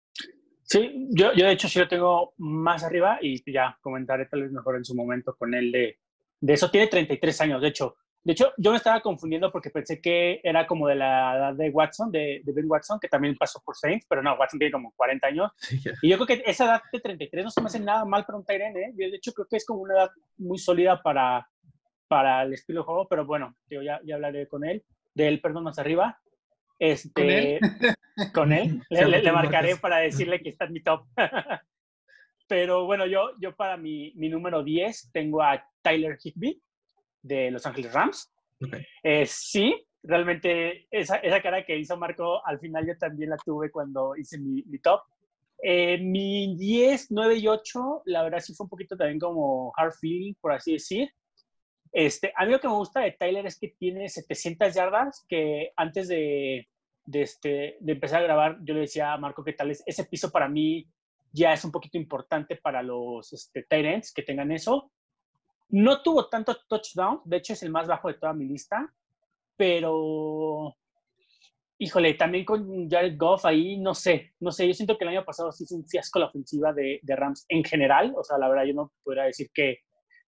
Sí, 0.62 1.08
yo, 1.10 1.32
yo 1.34 1.46
de 1.46 1.52
hecho 1.52 1.66
sí 1.68 1.80
lo 1.80 1.88
tengo 1.88 2.32
más 2.36 2.84
arriba 2.84 3.18
y 3.20 3.42
ya 3.52 3.76
comentaré 3.80 4.26
tal 4.26 4.42
vez 4.42 4.52
mejor 4.52 4.76
en 4.76 4.84
su 4.84 4.94
momento 4.94 5.34
con 5.36 5.52
él 5.52 5.72
de, 5.72 5.98
de 6.40 6.52
eso. 6.52 6.70
Tiene 6.70 6.86
33 6.86 7.40
años, 7.40 7.60
de 7.60 7.68
hecho. 7.68 7.96
De 8.26 8.32
hecho, 8.32 8.52
yo 8.56 8.73
me 8.73 8.76
estaba 8.76 9.00
confundiendo 9.02 9.52
porque 9.52 9.70
pensé 9.70 10.00
que 10.00 10.40
era 10.43 10.67
como 10.67 10.88
de 10.88 10.96
la 10.96 11.37
edad 11.37 11.55
de 11.55 11.70
Watson, 11.70 12.11
de, 12.11 12.40
de 12.43 12.52
Ben 12.52 12.64
Watson, 12.69 12.99
que 12.99 13.06
también 13.06 13.37
pasó 13.37 13.62
por 13.64 13.76
Saints, 13.76 14.05
pero 14.08 14.20
no, 14.20 14.34
Watson 14.34 14.58
tiene 14.58 14.73
como 14.73 14.93
40 14.96 15.28
años. 15.28 15.52
Sí. 15.58 15.81
Y 16.02 16.08
yo 16.08 16.17
creo 16.17 16.26
que 16.26 16.43
esa 16.44 16.64
edad 16.64 16.82
de 16.93 16.99
33 16.99 17.44
no 17.44 17.50
se 17.52 17.61
me 17.61 17.69
hace 17.69 17.78
nada 17.78 18.05
mal 18.05 18.26
para 18.26 18.38
un 18.38 18.44
Tyrene, 18.44 18.81
¿eh? 18.81 18.93
Yo, 18.96 19.08
de 19.08 19.17
hecho, 19.17 19.32
creo 19.32 19.46
que 19.49 19.56
es 19.58 19.64
como 19.64 19.82
una 19.82 19.94
edad 19.94 20.11
muy 20.38 20.58
sólida 20.58 21.00
para, 21.05 21.49
para 22.08 22.43
el 22.43 22.55
estilo 22.55 22.81
de 22.81 22.87
juego, 22.87 23.06
pero 23.06 23.25
bueno, 23.25 23.55
yo 23.70 23.81
ya, 23.82 24.00
ya 24.05 24.17
hablaré 24.17 24.49
con 24.49 24.64
él, 24.64 24.82
de 25.14 25.28
él, 25.28 25.40
perdón, 25.40 25.62
más 25.62 25.78
arriba. 25.78 26.19
Este, 26.81 27.12
¿Con 27.12 27.31
él? 27.31 27.61
Con 28.34 28.52
él. 28.52 28.82
Le, 28.90 29.06
le- 29.06 29.23
le 29.23 29.31
marcaré 29.31 29.76
para 29.76 29.99
decirle 29.99 30.40
que 30.40 30.49
está 30.49 30.64
en 30.64 30.73
mi 30.73 30.81
top. 30.82 31.06
pero 32.49 32.87
bueno, 32.87 33.06
yo, 33.06 33.31
yo 33.40 33.55
para 33.55 33.76
mi, 33.76 34.12
mi 34.17 34.28
número 34.28 34.62
10 34.62 35.11
tengo 35.12 35.43
a 35.43 35.64
Tyler 35.82 36.17
Higby 36.23 36.61
de 37.22 37.50
Los 37.50 37.66
Ángeles 37.66 37.92
Rams. 37.92 38.32
Eh, 39.02 39.26
sí, 39.26 39.86
realmente 40.02 40.86
esa, 40.90 41.16
esa 41.16 41.42
cara 41.42 41.64
que 41.64 41.78
hizo 41.78 41.96
Marco, 41.96 42.44
al 42.46 42.58
final 42.58 42.86
yo 42.86 42.96
también 42.96 43.30
la 43.30 43.36
tuve 43.36 43.70
cuando 43.70 44.16
hice 44.16 44.38
mi, 44.38 44.62
mi 44.64 44.78
top. 44.78 45.02
Eh, 45.62 45.98
mi 45.98 46.56
10, 46.56 47.08
9 47.10 47.36
y 47.36 47.48
8, 47.48 48.02
la 48.06 48.22
verdad 48.22 48.40
sí 48.40 48.54
fue 48.54 48.64
un 48.64 48.70
poquito 48.70 48.96
también 48.96 49.18
como 49.18 49.72
hard 49.76 49.92
feeling, 50.00 50.34
por 50.40 50.52
así 50.52 50.72
decir. 50.72 51.10
Este, 51.92 52.32
a 52.36 52.44
mí 52.44 52.52
lo 52.52 52.60
que 52.60 52.68
me 52.68 52.74
gusta 52.74 53.00
de 53.00 53.12
Tyler 53.12 53.46
es 53.46 53.58
que 53.58 53.68
tiene 53.68 54.08
700 54.08 54.74
yardas, 54.74 55.24
que 55.28 55.72
antes 55.76 56.08
de, 56.08 56.68
de, 57.06 57.22
este, 57.22 57.76
de 57.80 57.92
empezar 57.92 58.20
a 58.20 58.26
grabar, 58.26 58.58
yo 58.62 58.74
le 58.74 58.80
decía 58.80 59.12
a 59.12 59.18
Marco 59.18 59.42
que 59.42 59.54
tal 59.54 59.68
vez 59.68 59.82
ese 59.86 60.04
piso 60.04 60.30
para 60.30 60.48
mí 60.48 60.86
ya 61.32 61.52
es 61.52 61.64
un 61.64 61.72
poquito 61.72 61.96
importante 61.96 62.56
para 62.56 62.82
los 62.82 63.32
este, 63.32 63.62
tight 63.62 63.86
ends 63.86 64.12
que 64.12 64.22
tengan 64.22 64.52
eso. 64.52 64.90
No 65.68 66.02
tuvo 66.02 66.28
tanto 66.28 66.56
touchdown, 66.68 67.20
de 67.24 67.38
hecho 67.38 67.52
es 67.52 67.62
el 67.62 67.70
más 67.70 67.86
bajo 67.88 68.08
de 68.08 68.14
toda 68.14 68.32
mi 68.32 68.46
lista, 68.46 68.92
pero 69.56 70.76
híjole, 71.78 72.14
también 72.14 72.44
con 72.44 72.88
Jared 72.88 73.16
Goff 73.18 73.44
ahí, 73.44 73.76
no 73.78 73.94
sé, 73.94 74.32
no 74.40 74.50
sé, 74.50 74.66
yo 74.66 74.74
siento 74.74 74.96
que 74.96 75.04
el 75.04 75.10
año 75.10 75.24
pasado 75.24 75.52
sí 75.52 75.64
hizo 75.64 75.76
un 75.76 75.86
fiasco 75.86 76.18
la 76.18 76.26
ofensiva 76.26 76.72
de, 76.72 77.00
Rams 77.06 77.44
en 77.48 77.64
general, 77.64 78.14
o 78.16 78.24
sea, 78.24 78.38
la 78.38 78.48
verdad 78.48 78.64
yo 78.64 78.74
no 78.74 78.92
podría 79.02 79.24
decir 79.24 79.50
que, 79.52 79.80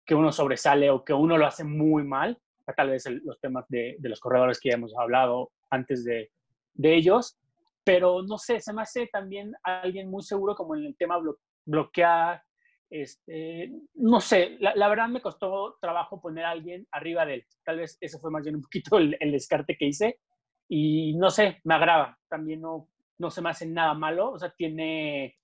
que 0.05 0.15
uno 0.15 0.33
sobresale 0.33 0.91
o 0.91 1.05
que 1.05 1.13
uno 1.15 1.39
lo 1.39 1.47
hace 1.47 1.65
muy 1.65 2.05
mal, 2.05 2.39
tal 2.77 2.91
vez 2.91 3.05
los 3.25 3.41
temas 3.41 3.65
de, 3.69 3.97
los 4.01 4.21
corredores 4.21 4.61
que 4.61 4.69
ya 4.71 4.75
hemos 4.75 4.95
hablado 4.97 5.53
antes 5.71 6.05
de, 6.05 6.31
de 6.75 6.95
ellos, 6.95 7.39
pero 7.83 8.23
no 8.23 8.37
sé, 8.37 8.61
se 8.61 8.75
me 8.75 8.83
hace 8.83 9.07
también 9.07 9.55
alguien 9.63 10.11
muy 10.11 10.23
seguro 10.23 10.55
como 10.55 10.77
en 10.77 10.85
el 10.85 10.97
tema 10.97 11.19
blo- 11.19 11.39
bloquear, 11.65 12.43
este, 12.91 13.73
no 13.95 14.21
sé, 14.21 14.57
la, 14.61 14.75
la 14.75 14.89
verdad 14.89 15.09
me 15.09 15.21
costó 15.21 15.77
trabajo 15.81 16.21
poner 16.21 16.45
a 16.45 16.51
alguien 16.51 16.87
arriba 16.91 17.27
de 17.27 17.35
él. 17.35 17.47
Tal 17.65 17.79
vez 17.79 17.99
ese 18.01 18.19
fue 18.19 18.31
más 18.31 18.43
bien 18.43 18.57
un 18.57 18.63
poquito 18.63 18.99
el, 18.99 19.17
el 19.21 19.33
descarte 19.33 19.77
que 19.77 19.87
hice. 19.87 20.21
Y 20.69 21.15
no 21.17 21.31
sé, 21.31 21.61
me 21.65 21.75
agrada. 21.75 22.19
También 22.29 22.61
no, 22.61 22.89
no 23.19 23.31
se 23.31 23.43
me 23.43 23.51
hace 23.51 23.67
nada 23.67 23.95
malo. 23.95 24.33
O 24.33 24.39
sea, 24.39 24.51
tiene 24.51 25.37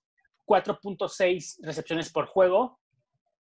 4.6 0.45 1.57
recepciones 1.63 2.11
por 2.11 2.27
juego 2.27 2.79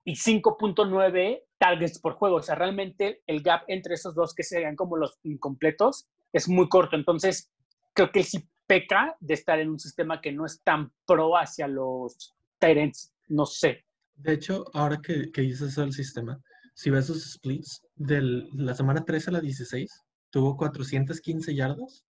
y 0.05 0.15
5.9 0.15 1.43
targets 1.59 2.01
por 2.01 2.15
juego. 2.15 2.37
O 2.37 2.43
sea, 2.43 2.55
realmente 2.55 3.23
el 3.27 3.43
gap 3.43 3.63
entre 3.69 3.95
esos 3.95 4.15
dos 4.15 4.35
que 4.35 4.43
serían 4.43 4.77
como 4.77 4.97
los 4.97 5.19
incompletos 5.23 6.09
es 6.33 6.49
muy 6.49 6.69
corto. 6.69 6.97
Entonces, 6.97 7.51
creo 7.93 8.11
que 8.11 8.23
sí 8.23 8.49
peca 8.67 9.17
de 9.21 9.35
estar 9.35 9.59
en 9.59 9.71
un 9.71 9.79
sistema 9.79 10.21
que 10.21 10.33
no 10.33 10.47
es 10.47 10.63
tan 10.63 10.93
pro 11.07 11.37
hacia 11.37 11.67
los 11.67 12.37
Tyrants. 12.59 13.13
No 13.29 13.47
sé. 13.47 13.85
De 14.23 14.33
hecho, 14.35 14.65
ahora 14.75 14.99
que, 15.03 15.31
que 15.33 15.41
dices 15.43 15.71
eso 15.73 15.81
del 15.83 15.93
sistema, 15.93 16.39
si 16.75 16.91
ves 16.91 17.07
sus 17.07 17.33
splits, 17.33 17.81
de 17.97 18.21
la 18.55 18.75
semana 18.75 19.05
13 19.05 19.31
a 19.31 19.33
la 19.35 19.41
16, 19.41 19.91
tuvo 20.31 20.57
415 20.57 21.55
yardas, 21.55 22.05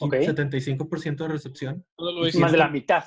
Ok. 0.00 0.14
75% 0.14 1.16
de 1.16 1.28
recepción 1.28 1.84
Todo 1.96 2.12
lo 2.12 2.40
Más 2.40 2.52
de 2.52 2.58
la 2.58 2.68
mitad. 2.68 3.04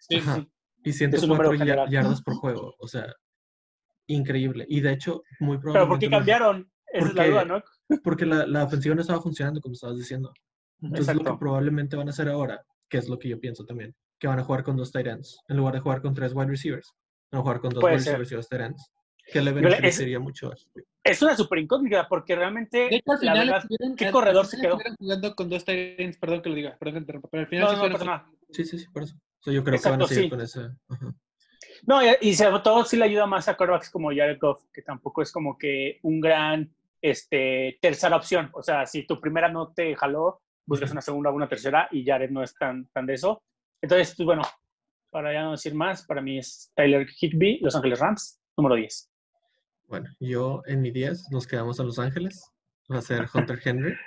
sí, 0.00 0.16
Ajá. 0.16 0.36
sí. 0.36 0.48
y 0.84 0.92
su 0.92 1.04
número 1.26 1.50
104 1.50 1.52
ya- 1.54 1.58
general. 1.64 1.90
yardas 1.90 2.22
por 2.22 2.34
juego. 2.34 2.74
O 2.78 2.86
sea, 2.88 3.06
increíble. 4.06 4.66
Y 4.68 4.80
de 4.80 4.92
hecho, 4.92 5.22
muy 5.40 5.56
Pero 5.58 5.62
¿por 5.62 5.72
probablemente... 5.72 6.06
qué 6.06 6.10
cambiaron? 6.10 6.70
Esa 6.92 7.08
es 7.08 7.14
la 7.14 7.22
Porque- 7.24 7.30
duda, 7.30 7.44
¿no? 7.44 7.62
Porque 8.02 8.26
la, 8.26 8.46
la 8.46 8.64
ofensiva 8.64 8.94
no 8.94 9.00
estaba 9.00 9.20
funcionando, 9.22 9.60
como 9.60 9.72
estabas 9.74 9.96
diciendo. 9.96 10.32
Entonces, 10.80 11.06
lo 11.08 11.12
que 11.14 11.20
Exacto. 11.22 11.38
probablemente 11.38 11.96
van 11.96 12.08
a 12.08 12.10
hacer 12.10 12.28
ahora, 12.28 12.62
que 12.88 12.98
es 12.98 13.08
lo 13.08 13.18
que 13.18 13.28
yo 13.28 13.38
pienso 13.40 13.64
también, 13.64 13.94
que 14.18 14.26
van 14.28 14.38
a 14.38 14.44
jugar 14.44 14.62
con 14.64 14.76
dos 14.76 14.92
tight 14.92 15.06
ends, 15.06 15.38
en 15.48 15.56
lugar 15.56 15.74
de 15.74 15.80
jugar 15.80 16.02
con 16.02 16.14
tres 16.14 16.32
wide 16.34 16.48
receivers. 16.48 16.92
A 17.38 17.42
jugar 17.42 17.60
con 17.60 17.70
dos 17.70 17.82
receivers 17.84 18.30
y 18.32 18.34
ends. 18.56 18.92
Que 19.32 19.40
le 19.40 19.52
le- 19.52 19.60
es- 19.60 19.76
beneficiaría 19.76 20.20
mucho. 20.20 20.52
Es 21.02 21.22
una 21.22 21.34
super 21.36 21.58
incógnita 21.58 22.06
porque 22.08 22.36
realmente, 22.36 22.78
De 22.90 22.96
hecho, 22.96 23.12
al 23.12 23.18
la 23.24 23.32
final 23.32 23.46
verdad, 23.46 23.62
estuvieron- 23.62 23.96
¿qué 23.96 24.06
al- 24.06 24.12
corredor 24.12 24.44
al 24.44 24.46
se 24.50 24.56
quedó? 24.58 24.72
estuvieron 24.72 24.96
jugando 24.98 25.34
con 25.34 25.48
dos 25.48 25.64
Tyrants, 25.64 26.18
perdón 26.18 26.42
que 26.42 26.48
lo 26.50 26.54
diga, 26.54 26.76
perdón 26.78 26.94
que 26.94 27.00
interrumpa, 27.00 27.28
pero 27.30 27.40
al 27.42 27.46
final 27.48 27.64
no, 27.64 27.68
sí 27.70 27.74
no, 27.74 27.80
fueron 27.80 27.98
pasa 27.98 28.04
nada. 28.10 28.26
Sí, 28.50 28.64
sí, 28.64 28.78
sí, 28.78 28.86
por 28.92 29.02
eso. 29.02 29.14
O 29.16 29.42
sea, 29.44 29.52
yo 29.54 29.64
creo 29.64 29.78
que 29.80 29.88
van 29.88 30.00
a 30.00 30.04
Exacto, 30.04 30.06
seguir 30.08 30.24
sí. 30.24 30.30
con 30.30 30.40
ese. 30.40 30.60
ajá. 30.88 31.14
No, 31.86 32.02
y, 32.02 32.08
y 32.20 32.34
sobre 32.34 32.62
todo 32.62 32.84
sí 32.84 32.96
le 32.96 33.04
ayuda 33.04 33.26
más 33.26 33.48
a 33.48 33.56
quarterbacks 33.56 33.90
como 33.90 34.08
Jared 34.10 34.38
Goff, 34.40 34.62
que 34.72 34.82
tampoco 34.82 35.22
es 35.22 35.32
como 35.32 35.56
que 35.58 35.98
un 36.02 36.20
gran 36.20 36.70
este, 37.02 37.78
tercera 37.82 38.16
opción. 38.16 38.50
O 38.54 38.62
sea, 38.62 38.86
si 38.86 39.06
tu 39.06 39.20
primera 39.20 39.48
no 39.50 39.72
te 39.72 39.94
jaló, 39.94 40.40
buscas 40.66 40.90
una 40.92 41.02
segunda 41.02 41.28
o 41.30 41.34
una 41.34 41.48
tercera 41.48 41.88
y 41.90 42.04
Jared 42.04 42.30
no 42.30 42.42
es 42.42 42.54
tan, 42.54 42.86
tan 42.88 43.04
de 43.04 43.14
eso. 43.14 43.42
Entonces, 43.82 44.14
pues 44.16 44.24
bueno, 44.24 44.42
para 45.14 45.32
ya 45.32 45.44
no 45.44 45.52
decir 45.52 45.76
más, 45.76 46.04
para 46.04 46.20
mí 46.20 46.38
es 46.38 46.72
Tyler 46.74 47.06
Higby, 47.08 47.60
Los 47.60 47.76
Ángeles 47.76 48.00
Rams, 48.00 48.40
número 48.56 48.74
10. 48.74 49.12
Bueno, 49.86 50.10
yo 50.18 50.60
en 50.66 50.82
mi 50.82 50.90
10 50.90 51.30
nos 51.30 51.46
quedamos 51.46 51.78
a 51.78 51.84
Los 51.84 52.00
Ángeles. 52.00 52.50
Va 52.92 52.98
a 52.98 53.00
ser 53.00 53.24
Hunter 53.32 53.60
Henry. 53.64 53.94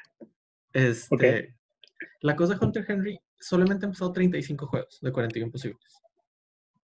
Este, 0.73 1.55
La 2.21 2.35
cosa 2.35 2.53
de 2.53 2.63
Hunter 2.63 2.85
Henry 2.87 3.17
solamente 3.39 3.85
ha 3.85 3.87
empezado 3.87 4.11
35 4.11 4.67
juegos 4.67 4.99
de 5.01 5.11
41 5.11 5.49
posibles. 5.49 6.01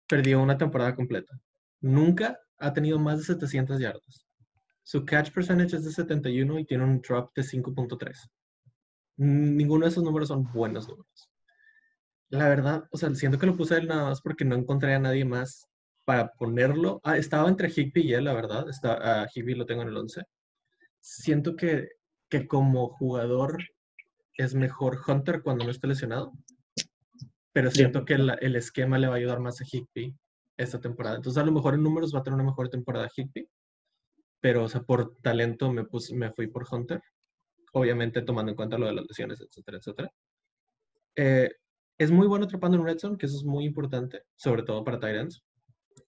Perdió 0.06 0.40
una 0.40 0.56
temporada 0.56 0.94
completa. 0.94 1.37
Nunca 1.80 2.38
ha 2.59 2.73
tenido 2.73 3.00
más 3.00 3.18
de 3.18 3.25
700 3.25 3.80
yardas. 3.80 4.26
Su 4.85 5.04
catch 5.04 5.33
percentage 5.33 5.76
es 5.76 5.85
de 5.85 5.90
71 5.90 6.61
y 6.61 6.64
tiene 6.64 6.85
un 6.85 7.02
drop 7.02 7.35
de 7.35 7.42
5.3. 7.42 8.30
Mm, 9.16 9.56
Ninguno 9.56 9.85
de 9.85 9.90
esos 9.90 10.04
números 10.04 10.28
son 10.28 10.44
buenos 10.52 10.88
números. 10.88 11.33
La 12.30 12.48
verdad, 12.48 12.84
o 12.90 12.96
sea, 12.96 13.14
siento 13.14 13.38
que 13.38 13.46
lo 13.46 13.56
puse 13.56 13.76
él 13.76 13.86
nada 13.86 14.04
más 14.04 14.20
porque 14.20 14.44
no 14.44 14.56
encontré 14.56 14.94
a 14.94 14.98
nadie 14.98 15.24
más 15.24 15.68
para 16.04 16.32
ponerlo, 16.32 17.00
ah, 17.04 17.16
estaba 17.16 17.48
entre 17.48 17.68
Higby 17.68 18.02
y 18.02 18.12
él, 18.14 18.24
la 18.24 18.34
verdad, 18.34 18.68
está, 18.68 19.22
a 19.22 19.28
Higby 19.32 19.54
lo 19.54 19.66
tengo 19.66 19.82
en 19.82 19.88
el 19.88 19.96
11. 19.96 20.22
Siento 21.00 21.56
que, 21.56 21.88
que 22.28 22.46
como 22.46 22.88
jugador 22.88 23.58
es 24.36 24.54
mejor 24.54 25.00
Hunter 25.06 25.42
cuando 25.42 25.64
no 25.64 25.70
esté 25.70 25.86
lesionado, 25.86 26.32
pero 27.52 27.70
siento 27.70 28.04
que 28.04 28.14
el, 28.14 28.36
el 28.40 28.56
esquema 28.56 28.98
le 28.98 29.06
va 29.06 29.14
a 29.14 29.16
ayudar 29.16 29.40
más 29.40 29.60
a 29.60 29.64
Higby 29.64 30.14
esta 30.56 30.80
temporada. 30.80 31.16
Entonces, 31.16 31.42
a 31.42 31.46
lo 31.46 31.52
mejor 31.52 31.74
en 31.74 31.82
números 31.82 32.14
va 32.14 32.20
a 32.20 32.22
tener 32.22 32.34
una 32.34 32.50
mejor 32.50 32.68
temporada 32.68 33.10
Higby, 33.14 33.48
pero, 34.40 34.64
o 34.64 34.68
sea, 34.68 34.82
por 34.82 35.16
talento 35.22 35.72
me, 35.72 35.84
puse, 35.84 36.14
me 36.14 36.30
fui 36.32 36.48
por 36.48 36.66
Hunter, 36.70 37.00
obviamente 37.72 38.22
tomando 38.22 38.50
en 38.50 38.56
cuenta 38.56 38.78
lo 38.78 38.86
de 38.86 38.94
las 38.94 39.06
lesiones, 39.06 39.40
etcétera, 39.40 39.78
etcétera. 39.78 40.10
Eh, 41.16 41.50
es 41.98 42.10
muy 42.10 42.26
bueno 42.26 42.46
atrapando 42.46 42.76
en 42.76 42.84
red 42.84 42.98
zone, 42.98 43.16
que 43.18 43.26
eso 43.26 43.36
es 43.36 43.44
muy 43.44 43.64
importante, 43.64 44.22
sobre 44.36 44.62
todo 44.62 44.84
para 44.84 44.98
Tyrants. 45.00 45.42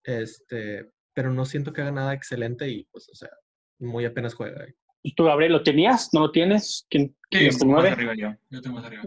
Este, 0.04 0.90
pero 1.14 1.32
no 1.32 1.44
siento 1.44 1.72
que 1.72 1.80
haga 1.82 1.92
nada 1.92 2.12
excelente 2.14 2.68
y, 2.68 2.84
pues, 2.90 3.08
o 3.08 3.14
sea, 3.14 3.30
muy 3.78 4.04
apenas 4.04 4.34
juega. 4.34 4.62
ahí. 4.64 4.72
¿Y 5.02 5.14
tú, 5.14 5.24
Gabriel, 5.24 5.52
lo 5.52 5.62
tenías? 5.62 6.10
¿No 6.12 6.20
lo 6.20 6.30
tienes? 6.32 6.86
¿Quién, 6.90 7.08
Sí, 7.30 7.38
quién 7.38 7.50
tu 7.52 7.58
poco 7.58 7.72
más 7.72 7.92
arriba 7.92 8.14
yo. 8.16 8.34
Yo 8.50 8.60
tengo 8.60 8.76
más 8.76 8.84
arriba. 8.84 9.02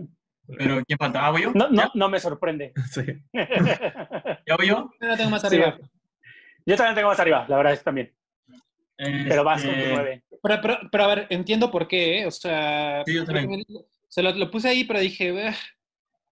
Pero 0.57 0.81
¿quién 0.85 0.97
falta? 0.97 1.25
¿Ah, 1.25 1.31
voy 1.31 1.43
yo? 1.43 1.51
No, 1.53 1.69
no, 1.69 1.91
no 1.93 2.09
me 2.09 2.19
sorprende. 2.19 2.73
Sí. 2.91 3.03
¿Ya 3.33 4.55
voy 4.57 4.67
yo? 4.67 4.89
Yo 5.01 5.17
tengo 5.17 5.29
más 5.29 5.41
Sí. 5.41 5.47
arriba. 5.47 5.77
Yo 6.65 6.75
también 6.75 6.95
tengo 6.95 7.09
más 7.09 7.19
arriba, 7.19 7.45
la 7.47 7.57
verdad 7.57 7.73
es 7.73 7.79
que 7.79 7.85
también. 7.85 8.15
Pero 8.97 9.43
vas 9.43 9.61
con 9.63 9.71
tu 9.73 9.77
Este, 9.77 9.93
nueve. 9.93 10.23
Pero, 10.41 10.61
pero, 10.61 10.77
pero 10.91 11.03
a 11.03 11.15
ver, 11.15 11.27
entiendo 11.29 11.71
por 11.71 11.87
qué, 11.87 12.19
¿eh? 12.21 12.25
O 12.27 12.31
sea, 12.31 13.03
Sí, 13.05 13.13
yo 13.15 13.25
también. 13.25 13.63
se 14.07 14.21
lo, 14.21 14.31
lo 14.33 14.51
puse 14.51 14.69
ahí, 14.69 14.83
pero 14.83 14.99
dije, 14.99 15.53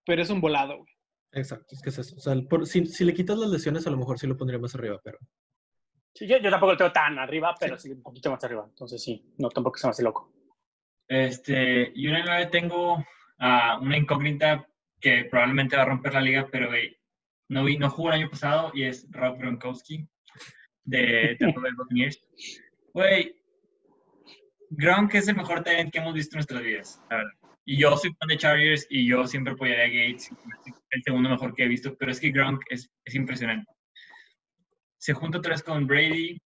pero 0.08 0.22
es 0.24 0.30
un 0.32 0.42
volado, 0.42 0.78
güey. 0.78 0.94
Exacto, 1.34 1.76
es 1.76 1.82
que 1.82 1.90
es 1.90 1.98
eso. 2.00 2.16
O 2.16 2.20
sea, 2.20 2.34
el- 2.34 2.48
por- 2.48 2.66
si, 2.66 2.86
si 2.88 3.04
le 3.06 3.14
quitas 3.14 3.38
las 3.38 3.50
lesiones, 3.52 3.86
a 3.86 3.92
lo 3.92 3.98
mejor 3.98 4.18
sí 4.18 4.26
lo 4.26 4.36
pondría 4.38 4.60
más 4.60 4.74
arriba, 4.74 5.00
pero 5.04 5.20
Sí, 6.16 6.26
yo, 6.26 6.38
yo 6.40 6.50
tampoco 6.50 6.72
lo 6.72 6.78
tengo 6.80 6.92
tan 6.92 7.20
arriba, 7.20 7.54
pero 7.60 7.78
sí 7.78 7.92
un 7.92 8.02
poquito 8.02 8.32
más 8.32 8.44
arriba. 8.44 8.66
Entonces 8.68 9.04
sí, 9.04 9.24
no 9.38 9.50
tampoco 9.50 9.78
se 9.78 9.86
me 9.86 9.92
hace 9.92 10.02
loco. 10.02 10.34
Este, 11.08 11.92
y 11.94 12.08
una 12.08 12.24
nueve 12.26 12.48
tengo 12.48 13.06
a 13.38 13.78
una 13.80 13.98
incógnita 13.98 14.68
que 15.00 15.26
probablemente 15.26 15.76
va 15.76 15.84
a 15.84 15.86
romper 15.86 16.14
la 16.16 16.22
liga, 16.22 16.48
pero 16.52 16.70
güey, 16.70 16.98
no, 17.50 17.64
vi, 17.64 17.78
no 17.78 17.90
jugó 17.92 18.10
el 18.10 18.16
año 18.22 18.30
pasado 18.32 18.72
y 18.74 18.84
es 18.84 19.06
Rob 19.12 19.38
Gronkowski 19.38 20.08
de 20.86 21.36
Tampa 21.40 21.62
Bay 21.62 21.72
Buccaneers. 21.78 22.20
Güey, 22.94 23.36
Gronk 24.72 25.14
es 25.16 25.28
el 25.28 25.36
mejor 25.36 25.64
talent 25.64 25.92
que 25.94 26.00
hemos 26.00 26.14
visto 26.16 26.36
en 26.36 26.38
nuestras 26.38 26.64
vidas, 26.64 27.02
la 27.10 27.18
verdad. 27.18 27.32
Y 27.70 27.78
yo 27.82 27.96
soy 27.98 28.12
fan 28.18 28.30
de 28.30 28.38
Chargers 28.38 28.88
y 28.90 29.06
yo 29.08 29.28
siempre 29.28 29.52
apoyaría 29.54 29.84
a 29.84 29.88
Gates, 29.90 30.32
el 30.92 31.04
segundo 31.04 31.30
mejor 31.30 31.54
que 31.54 31.66
he 31.66 31.68
visto, 31.68 31.98
pero 31.98 32.12
es 32.12 32.20
que 32.22 32.32
Gronk 32.32 32.64
es, 32.70 32.90
es 33.04 33.14
impresionante. 33.16 33.70
Se 34.98 35.14
junta 35.14 35.40
otra 35.40 35.52
vez 35.52 35.64
con 35.64 35.86
Brady, 35.86 36.38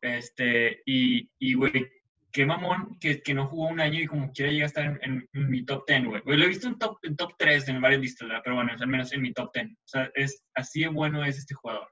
este, 0.00 0.80
y, 0.86 1.54
güey, 1.54 1.88
qué 2.32 2.46
mamón 2.46 2.96
que, 3.00 3.20
que 3.20 3.34
no 3.34 3.48
jugó 3.48 3.66
un 3.68 3.80
año 3.80 4.00
y 4.00 4.06
como 4.06 4.30
quiera 4.32 4.52
llega 4.52 4.64
a 4.64 4.68
estar 4.68 4.84
en, 4.84 4.98
en- 5.02 5.28
en 5.32 5.50
mi 5.50 5.64
top 5.64 5.84
10, 5.88 6.04
güey. 6.04 6.20
Güey, 6.22 6.38
Lo 6.38 6.44
he 6.44 6.48
visto 6.48 6.68
en 6.68 6.78
top, 6.78 6.98
en 7.02 7.16
top 7.16 7.32
3 7.36 7.68
en 7.68 7.80
varias 7.80 8.00
listas, 8.00 8.28
¿verdad? 8.28 8.42
pero 8.44 8.54
bueno, 8.56 8.70
al 8.78 8.86
menos 8.86 9.12
en 9.12 9.22
mi 9.22 9.32
top 9.32 9.50
10. 9.52 9.66
O 9.72 9.74
sea, 9.86 10.10
es, 10.14 10.44
así 10.54 10.82
de 10.82 10.88
bueno 10.88 11.24
es 11.24 11.36
este 11.38 11.54
jugador, 11.54 11.88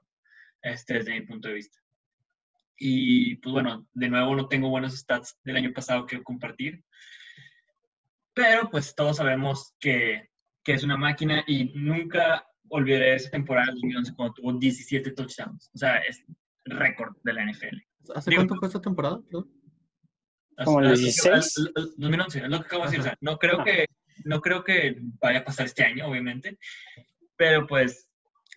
este, 0.61 0.93
desde 0.95 1.19
mi 1.19 1.25
punto 1.25 1.49
de 1.49 1.55
vista. 1.55 1.77
Y 2.77 3.35
pues 3.35 3.51
bueno, 3.51 3.85
de 3.93 4.07
nuevo 4.09 4.35
no 4.37 4.47
tengo 4.47 4.69
buenos 4.69 4.97
stats 4.97 5.37
del 5.43 5.57
año 5.57 5.73
pasado 5.73 6.05
que 6.05 6.23
compartir. 6.23 6.81
Pero 8.41 8.69
pues 8.69 8.95
todos 8.95 9.17
sabemos 9.17 9.73
que, 9.81 10.29
que 10.63 10.73
es 10.73 10.83
una 10.83 10.95
máquina 10.95 11.43
y 11.45 11.73
nunca 11.75 12.45
olvidaré 12.69 13.15
esa 13.15 13.29
temporada 13.31 13.67
de 13.67 13.73
2011 13.73 14.13
cuando 14.15 14.33
tuvo 14.35 14.53
17 14.53 15.11
touchdowns. 15.11 15.69
O 15.73 15.77
sea, 15.77 15.97
es 15.97 16.23
récord 16.65 17.17
de 17.23 17.33
la 17.33 17.43
NFL. 17.43 17.77
¿hace 18.15 18.29
Digo- 18.29 18.41
cuánto 18.41 18.55
fue 18.55 18.67
esta 18.69 18.81
temporada? 18.81 19.19
Perdón. 19.29 19.51
¿Como 20.63 20.79
el 20.79 20.87
Así- 20.93 21.03
16? 21.03 21.53
al- 21.57 21.73
al- 21.83 21.89
2011, 21.97 22.39
es 22.39 22.49
lo 22.49 22.59
que 22.61 22.65
acabo 22.65 22.83
de 22.83 22.87
decir. 22.87 22.99
O 23.01 23.03
sea, 23.03 23.17
no 23.21 23.37
creo 23.37 23.59
Ah. 23.59 23.63
que, 23.65 23.85
no 24.25 24.39
creo 24.41 24.63
que 24.63 24.97
vaya 25.21 25.39
a 25.39 25.43
pasar 25.45 25.65
este 25.65 25.83
año, 25.83 26.07
obviamente, 26.07 26.57
pero 27.35 27.67
pues, 27.67 28.09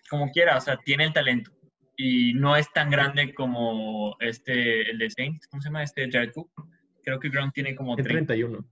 como 0.09 0.29
quiera, 0.31 0.57
o 0.57 0.61
sea, 0.61 0.77
tiene 0.77 1.05
el 1.05 1.13
talento 1.13 1.51
y 1.97 2.33
no 2.35 2.55
es 2.55 2.71
tan 2.73 2.89
grande 2.89 3.33
como 3.33 4.15
este, 4.19 4.89
el 4.91 4.97
de 4.97 5.09
Saints, 5.09 5.47
¿cómo 5.47 5.61
se 5.61 5.67
llama? 5.69 5.83
Este 5.83 6.09
Jared 6.11 6.31
Cook. 6.33 6.51
Creo 7.03 7.19
que 7.19 7.29
Gronk 7.29 7.53
tiene 7.53 7.75
como 7.75 7.97
En 7.97 8.03
30. 8.03 8.33
31. 8.33 8.65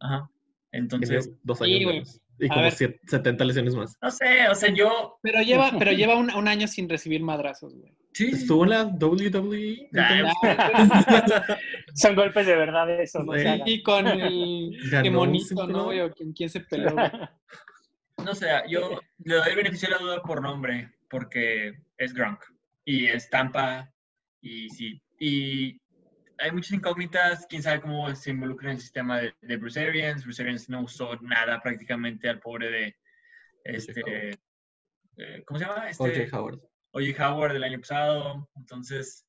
Ajá. 0.00 0.28
Entonces, 0.72 1.30
dos 1.42 1.58
Sí, 1.58 1.64
años 1.64 1.92
menos. 1.92 2.20
Y 2.38 2.48
como 2.48 2.62
ver. 2.62 2.72
siete- 2.72 3.00
70 3.06 3.44
lesiones 3.44 3.74
más. 3.74 3.96
no 4.00 4.10
sé, 4.10 4.48
o 4.48 4.54
sea, 4.54 4.72
yo... 4.72 5.18
Pero 5.22 5.42
lleva, 5.42 5.72
pero 5.78 5.92
lleva 5.92 6.16
un, 6.16 6.32
un 6.34 6.48
año 6.48 6.66
sin 6.68 6.88
recibir 6.88 7.22
madrazos, 7.22 7.74
güey. 7.74 7.94
Sí, 8.12 8.30
Estuvo 8.32 8.64
en 8.64 8.70
la 8.70 8.84
WWE. 8.84 9.88
Ah, 9.96 10.18
entonces- 10.18 11.56
Son 11.94 12.14
golpes 12.16 12.46
de 12.46 12.56
verdad 12.56 12.90
eso. 13.00 13.22
No 13.22 13.34
Sí. 13.34 13.46
Y 13.66 13.82
con 13.82 14.06
el 14.08 14.76
demonito. 15.02 15.66
¿no, 15.66 15.84
güey? 15.84 16.00
O 16.00 16.10
¿Quién, 16.12 16.32
quién 16.32 16.48
se 16.48 16.60
peleó, 16.60 16.92
güey? 16.92 17.10
No 18.24 18.34
sé, 18.34 18.48
yo 18.68 19.00
le 19.24 19.34
doy 19.34 19.48
el 19.48 19.56
beneficio 19.56 19.88
de 19.88 19.94
la 19.94 20.00
duda 20.02 20.22
por 20.22 20.42
nombre, 20.42 20.90
porque 21.08 21.72
es 21.96 22.12
Gronk 22.12 22.38
y 22.84 23.06
es 23.06 23.30
Tampa 23.30 23.90
y 24.42 24.68
sí. 24.68 25.00
Y 25.18 25.79
hay 26.40 26.52
muchas 26.52 26.72
incógnitas, 26.72 27.46
quién 27.48 27.62
sabe 27.62 27.80
cómo 27.80 28.14
se 28.14 28.30
involucra 28.30 28.70
en 28.70 28.76
el 28.76 28.80
sistema 28.80 29.20
de, 29.20 29.34
de 29.40 29.56
Bruce 29.56 29.80
Arians. 29.80 30.24
Bruce 30.24 30.42
Arians 30.42 30.68
no 30.68 30.82
usó 30.82 31.16
nada 31.22 31.60
prácticamente 31.62 32.28
al 32.28 32.40
pobre 32.40 32.70
de 32.70 32.96
este, 33.64 34.30
eh, 35.16 35.42
¿cómo 35.46 35.58
se 35.60 35.66
llama? 35.66 35.90
Este, 35.90 36.02
O.J. 36.02 36.36
Howard. 36.38 36.60
O.J. 36.92 37.32
Howard 37.32 37.52
del 37.52 37.64
año 37.64 37.78
pasado. 37.80 38.48
Entonces, 38.56 39.26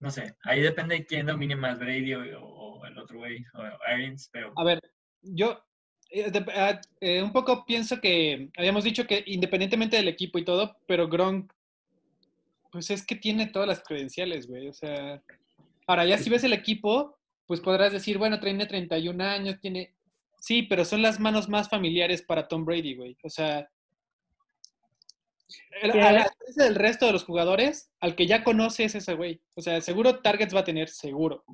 no 0.00 0.10
sé, 0.10 0.34
ahí 0.42 0.60
depende 0.60 0.96
de 0.96 1.06
quién 1.06 1.26
domine 1.26 1.54
más, 1.54 1.78
Brady 1.78 2.14
o, 2.14 2.42
o 2.44 2.84
el 2.86 2.98
otro 2.98 3.18
güey, 3.18 3.44
o 3.54 3.62
Arians, 3.86 4.28
pero 4.32 4.52
A 4.56 4.64
ver, 4.64 4.80
yo 5.22 5.64
eh, 6.10 6.30
de- 6.30 6.44
ah, 6.56 6.80
eh, 7.00 7.22
un 7.22 7.32
poco 7.32 7.64
pienso 7.64 8.00
que 8.00 8.50
habíamos 8.56 8.82
dicho 8.82 9.06
que 9.06 9.22
independientemente 9.26 9.96
del 9.96 10.08
equipo 10.08 10.38
y 10.38 10.44
todo, 10.44 10.76
pero 10.86 11.08
Gronk, 11.08 11.52
pues 12.72 12.90
es 12.90 13.06
que 13.06 13.14
tiene 13.14 13.46
todas 13.46 13.68
las 13.68 13.82
credenciales, 13.84 14.48
güey. 14.48 14.68
O 14.68 14.72
sea, 14.72 15.22
ahora 15.86 16.04
ya 16.06 16.18
si 16.18 16.30
ves 16.30 16.44
el 16.44 16.52
equipo, 16.52 17.18
pues 17.46 17.60
podrás 17.60 17.92
decir, 17.92 18.18
bueno, 18.18 18.40
tiene 18.40 18.66
31 18.66 19.20
años, 19.24 19.60
tiene... 19.60 19.94
Sí, 20.38 20.62
pero 20.62 20.84
son 20.84 21.02
las 21.02 21.20
manos 21.20 21.48
más 21.48 21.68
familiares 21.68 22.22
para 22.22 22.48
Tom 22.48 22.64
Brady, 22.64 22.96
güey. 22.96 23.16
O 23.22 23.30
sea, 23.30 23.68
el- 25.82 25.90
a 25.92 26.12
la 26.12 26.24
diferencia 26.24 26.64
del 26.64 26.74
resto 26.74 27.06
de 27.06 27.12
los 27.12 27.24
jugadores, 27.24 27.90
al 28.00 28.14
que 28.16 28.26
ya 28.26 28.42
conoce 28.42 28.84
es 28.84 28.94
ese 28.94 29.14
güey. 29.14 29.40
O 29.54 29.60
sea, 29.60 29.80
seguro 29.80 30.20
targets 30.20 30.54
va 30.54 30.60
a 30.60 30.64
tener, 30.64 30.88
seguro. 30.88 31.44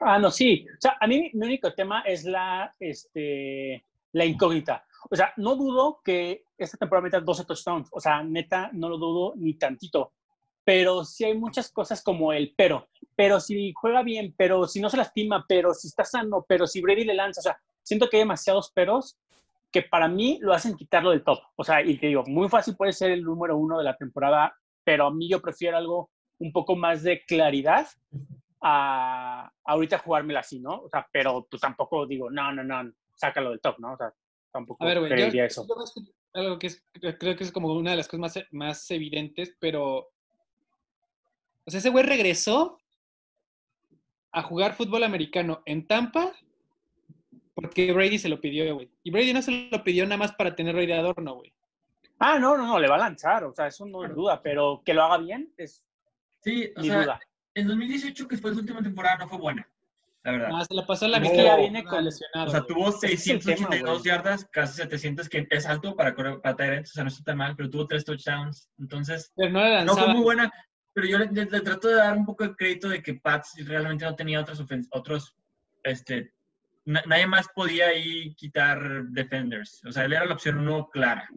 Ah, 0.00 0.18
no, 0.18 0.30
sí. 0.30 0.66
O 0.76 0.80
sea, 0.80 0.96
a 1.00 1.06
mí 1.06 1.30
mi 1.34 1.46
único 1.46 1.72
tema 1.74 2.02
es 2.02 2.24
la, 2.24 2.74
este, 2.78 3.84
la 4.12 4.24
incógnita. 4.24 4.84
O 5.10 5.16
sea, 5.16 5.32
no 5.36 5.56
dudo 5.56 6.00
que 6.04 6.44
esta 6.56 6.76
temporada 6.76 7.04
meta 7.04 7.20
12 7.20 7.44
touchdowns. 7.44 7.88
O 7.92 8.00
sea, 8.00 8.22
neta, 8.22 8.70
no 8.72 8.88
lo 8.88 8.98
dudo 8.98 9.34
ni 9.36 9.54
tantito. 9.54 10.12
Pero 10.68 11.02
sí 11.02 11.24
hay 11.24 11.34
muchas 11.34 11.72
cosas 11.72 12.02
como 12.02 12.30
el 12.30 12.52
pero. 12.54 12.88
Pero 13.16 13.40
si 13.40 13.72
juega 13.72 14.02
bien, 14.02 14.34
pero 14.36 14.66
si 14.66 14.82
no 14.82 14.90
se 14.90 14.98
lastima, 14.98 15.46
pero 15.48 15.72
si 15.72 15.88
está 15.88 16.04
sano, 16.04 16.44
pero 16.46 16.66
si 16.66 16.82
Brady 16.82 17.04
le 17.04 17.14
lanza. 17.14 17.40
O 17.40 17.42
sea, 17.42 17.58
siento 17.82 18.06
que 18.06 18.18
hay 18.18 18.24
demasiados 18.24 18.70
peros 18.72 19.16
que 19.72 19.80
para 19.80 20.08
mí 20.08 20.38
lo 20.42 20.52
hacen 20.52 20.76
quitarlo 20.76 21.12
del 21.12 21.24
top. 21.24 21.38
O 21.56 21.64
sea, 21.64 21.80
y 21.82 21.96
te 21.96 22.08
digo, 22.08 22.22
muy 22.26 22.50
fácil 22.50 22.76
puede 22.76 22.92
ser 22.92 23.12
el 23.12 23.22
número 23.22 23.56
uno 23.56 23.78
de 23.78 23.84
la 23.84 23.96
temporada, 23.96 24.54
pero 24.84 25.06
a 25.06 25.10
mí 25.10 25.26
yo 25.30 25.40
prefiero 25.40 25.78
algo 25.78 26.10
un 26.38 26.52
poco 26.52 26.76
más 26.76 27.02
de 27.02 27.24
claridad 27.24 27.86
a 28.60 29.50
ahorita 29.64 29.96
jugármela 30.00 30.40
así, 30.40 30.60
¿no? 30.60 30.82
O 30.82 30.88
sea, 30.90 31.08
pero 31.10 31.46
pues 31.50 31.62
tampoco 31.62 32.06
digo, 32.06 32.30
no, 32.30 32.52
no, 32.52 32.62
no, 32.62 32.92
sácalo 33.14 33.52
del 33.52 33.60
top, 33.62 33.78
¿no? 33.78 33.94
O 33.94 33.96
sea, 33.96 34.12
tampoco 34.52 34.84
A 34.84 34.88
ver, 34.88 34.98
yo, 35.32 35.44
eso. 35.44 35.66
yo 35.66 35.74
que- 36.04 36.12
algo 36.34 36.58
que 36.58 36.66
es, 36.66 36.84
creo 37.18 37.36
que 37.36 37.44
es 37.44 37.52
como 37.52 37.72
una 37.72 37.92
de 37.92 37.96
las 37.96 38.06
cosas 38.06 38.20
más, 38.20 38.38
más 38.50 38.90
evidentes, 38.90 39.56
pero. 39.58 40.10
O 41.68 41.70
sea, 41.70 41.78
ese 41.80 41.90
güey 41.90 42.02
regresó 42.02 42.78
a 44.32 44.42
jugar 44.42 44.72
fútbol 44.74 45.04
americano 45.04 45.62
en 45.66 45.86
Tampa 45.86 46.32
porque 47.54 47.92
Brady 47.92 48.18
se 48.18 48.30
lo 48.30 48.40
pidió, 48.40 48.74
güey. 48.74 48.90
Y 49.02 49.10
Brady 49.10 49.34
no 49.34 49.42
se 49.42 49.68
lo 49.70 49.84
pidió 49.84 50.04
nada 50.04 50.16
más 50.16 50.32
para 50.32 50.54
tener 50.56 50.74
rey 50.74 50.86
de 50.86 50.94
adorno, 50.94 51.34
güey. 51.34 51.52
Ah, 52.18 52.38
no, 52.38 52.56
no, 52.56 52.66
no, 52.66 52.78
le 52.78 52.88
va 52.88 52.94
a 52.94 53.00
lanzar, 53.00 53.44
o 53.44 53.52
sea, 53.52 53.66
eso 53.66 53.84
no 53.84 54.02
es 54.02 54.14
duda, 54.14 54.40
pero 54.42 54.80
que 54.82 54.94
lo 54.94 55.02
haga 55.02 55.18
bien 55.18 55.52
es 55.58 55.84
sí, 56.40 56.72
o 56.74 56.80
mi 56.80 56.86
sea, 56.88 57.02
duda. 57.02 57.20
en 57.54 57.68
2018, 57.68 58.26
que 58.28 58.38
fue 58.38 58.54
su 58.54 58.60
última 58.60 58.82
temporada, 58.82 59.18
no 59.18 59.28
fue 59.28 59.38
buena, 59.38 59.68
la 60.24 60.32
verdad. 60.32 60.48
Nada, 60.48 60.64
se 60.64 60.74
la 60.74 60.86
pasó 60.86 61.04
a 61.04 61.08
la 61.08 61.18
Es 61.18 61.24
que 61.24 61.30
mitad. 61.30 61.44
ya 61.44 61.56
viene 61.56 61.84
con- 61.84 62.02
lesionado. 62.04 62.48
O 62.48 62.50
sea, 62.50 62.64
tuvo 62.66 62.88
Ese 62.88 63.06
es 63.08 63.12
el 63.28 63.42
682 63.42 64.02
tema, 64.02 64.16
yardas, 64.16 64.44
casi 64.52 64.74
700, 64.76 65.28
que 65.28 65.46
es 65.50 65.66
alto 65.66 65.94
para, 65.94 66.14
correr- 66.14 66.40
para 66.40 66.56
Tyrants, 66.56 66.90
o 66.92 66.94
sea, 66.94 67.04
no 67.04 67.08
está 67.08 67.22
tan 67.24 67.36
mal, 67.36 67.54
pero 67.54 67.68
tuvo 67.68 67.86
tres 67.86 68.04
touchdowns. 68.06 68.70
Entonces, 68.78 69.30
Pero 69.36 69.50
no 69.50 69.60
le 69.64 69.84
no 69.84 69.94
fue 69.96 70.08
muy 70.14 70.22
buena, 70.22 70.50
pero 70.92 71.06
yo 71.06 71.18
le, 71.18 71.26
le- 71.26 71.44
le 71.46 71.60
trato 71.60 71.88
de 71.88 71.94
dar 71.94 72.16
un 72.16 72.24
poco 72.26 72.44
de 72.44 72.54
crédito 72.56 72.88
de 72.88 73.02
que 73.02 73.14
Pats 73.14 73.54
realmente 73.66 74.04
no 74.04 74.14
tenía 74.16 74.44
ofen- 74.44 74.86
otros 74.90 75.34
este, 75.84 76.32
na- 76.84 77.02
nadie 77.06 77.26
más 77.26 77.46
podía 77.54 77.86
ahí 77.88 78.34
quitar 78.34 79.04
defenders. 79.10 79.82
O 79.86 79.92
sea, 79.92 80.04
él 80.04 80.12
era 80.12 80.24
la 80.26 80.34
opción 80.34 80.58
uno 80.58 80.88
clara. 80.90 81.28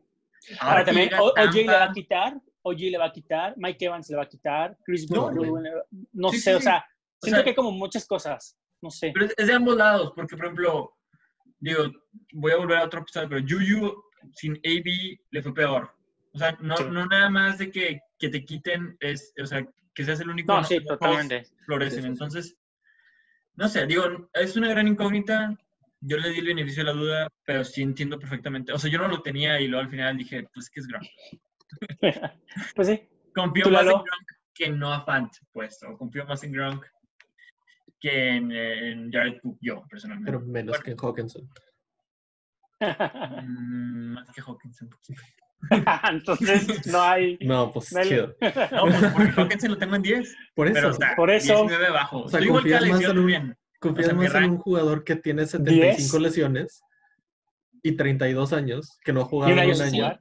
Ahora 0.60 0.84
que 0.84 0.92
también, 0.92 1.10
OJ 1.14 1.54
le 1.56 1.66
va 1.68 1.84
a 1.84 1.92
quitar 1.92 2.34
OG 2.64 2.78
le 2.92 2.98
va 3.00 3.06
a 3.06 3.12
quitar, 3.12 3.54
Mike 3.58 3.86
Evans 3.86 4.08
le 4.10 4.18
va 4.18 4.24
a 4.24 4.28
quitar, 4.30 4.78
Chris 4.86 5.10
No, 5.10 5.32
no, 5.32 6.30
Sí, 6.30 6.38
sé, 6.40 6.52
sí, 6.52 6.58
o 6.58 6.62
sea, 6.62 6.78
O 6.78 7.26
siento 7.26 7.38
sea, 7.38 7.44
que 7.44 7.50
hay 7.50 7.56
como 7.56 7.72
muchas 7.72 8.06
cosas, 8.06 8.56
no 8.82 8.92
sé. 8.92 9.10
Pero 9.14 9.26
es, 9.26 9.34
es 9.36 9.48
de 9.48 9.54
ambos 9.54 9.76
lados, 9.78 10.14
porque 10.16 10.36
por 10.38 10.46
ejemplo, 10.46 10.94
digo, 11.60 11.86
voy 12.34 12.52
a 12.52 12.58
volver 12.58 12.78
a 12.78 12.84
otro 12.86 13.02
episodio, 13.02 13.30
pero 13.30 13.46
Juju 13.50 14.04
sin 14.36 14.54
AB 14.58 15.20
le 15.32 15.42
fue 15.42 15.54
peor. 15.56 15.92
O 16.34 16.38
sea, 16.38 16.56
no, 16.62 16.78
Sí. 16.78 16.84
no 16.88 17.06
nada 17.08 17.30
más 17.32 17.58
de 17.58 17.72
que, 17.72 18.00
que 18.22 18.30
te 18.30 18.46
quiten, 18.46 18.96
es, 19.00 19.34
o 19.42 19.46
sea, 19.46 19.68
que 19.94 20.06
seas 20.06 20.20
el 20.22 20.30
único. 20.30 20.54
No, 20.54 20.64
sí, 20.64 20.80
todos 20.84 21.00
totalmente. 21.00 21.44
Florecen. 21.66 21.92
Sí, 21.92 21.96
sí, 21.96 22.02
sí. 22.04 22.08
Entonces, 22.08 22.58
no 23.56 23.68
sé, 23.68 23.86
digo, 23.88 24.30
es 24.34 24.56
una 24.56 24.70
gran 24.70 24.88
incógnita. 24.88 25.58
Yo 26.00 26.18
le 26.18 26.30
di 26.30 26.40
el 26.40 26.46
beneficio 26.48 26.84
de 26.84 26.94
la 26.94 27.00
duda, 27.00 27.28
pero 27.46 27.64
sí 27.64 27.82
entiendo 27.82 28.18
perfectamente. 28.18 28.72
O 28.72 28.80
sea, 28.80 28.90
yo 28.90 29.00
no 29.00 29.08
lo 29.08 29.22
tenía 29.22 29.60
y 29.60 29.68
luego 29.68 29.84
al 29.84 29.90
final 29.92 30.18
dije, 30.18 30.48
pues 30.54 30.70
que 30.70 30.80
es 30.80 30.88
Gronk. 30.88 31.06
pues 32.76 32.88
sí, 32.88 33.10
Confío 33.34 33.66
¿Tú, 33.66 33.72
más 33.72 33.82
en? 33.84 33.90
Gronk 33.90 34.32
que 34.54 34.66
en 34.66 34.80
Noah 34.80 35.04
Fant, 35.06 35.32
pues. 35.52 35.82
O 35.84 35.98
confío 35.98 36.26
más 36.26 36.44
en 36.44 36.52
Gronk 36.52 36.86
que 38.00 38.30
en, 38.30 38.52
en 38.52 39.12
Jared 39.12 39.40
Cook, 39.42 39.58
yo, 39.62 39.84
personalmente. 39.90 40.32
Pero 40.32 40.44
menos 40.46 40.80
Bueno. 40.80 40.84
que 40.84 41.06
Hawkinson. 41.06 41.50
Mm, 42.82 44.14
más 44.14 44.32
que 44.32 44.42
Hawkinson. 44.42 44.90
poquito. 44.90 45.22
entonces 46.12 46.86
no 46.88 47.02
hay... 47.02 47.38
No, 47.42 47.72
pues 47.72 47.92
no 47.94 48.00
hay- 48.00 48.10
chido. 48.10 48.36
No, 48.72 48.86
pues 48.86 49.14
porque 49.14 49.32
Hawkinson 49.42 49.72
lo 49.72 49.78
tengo 49.78 49.96
en 49.96 50.02
10. 50.02 50.36
Por 50.56 50.68
eso, 50.68 50.74
Pero, 50.76 50.90
o 50.90 50.94
sea, 50.94 51.16
Por 51.16 51.32
eso. 51.32 51.54
19 51.54 51.88
abajo. 51.88 52.22
O 52.24 52.30
sea, 52.30 52.40
Estoy 52.40 52.48
igual 52.48 52.64
que 52.64 52.70
confías 52.72 52.92
más 52.92 53.02
yo 53.02 53.12
en 53.12 53.18
un- 53.20 53.56
confías 53.80 54.08
o 54.08 54.10
sea, 54.12 54.18
más 54.20 54.36
en 54.36 54.44
un 54.52 54.58
jugador 54.58 55.04
que 55.04 55.16
tiene 55.16 55.46
75 55.46 56.18
¿Diez? 56.20 56.22
lesiones 56.22 56.82
y 57.84 57.94
32 57.94 58.54
años, 58.54 58.98
que 59.04 59.12
no 59.14 59.22
ha 59.22 59.26
jugado 59.26 59.52
un 59.54 59.60
en 59.60 59.66
año 59.66 59.76
un 59.76 59.82
año. 59.82 60.20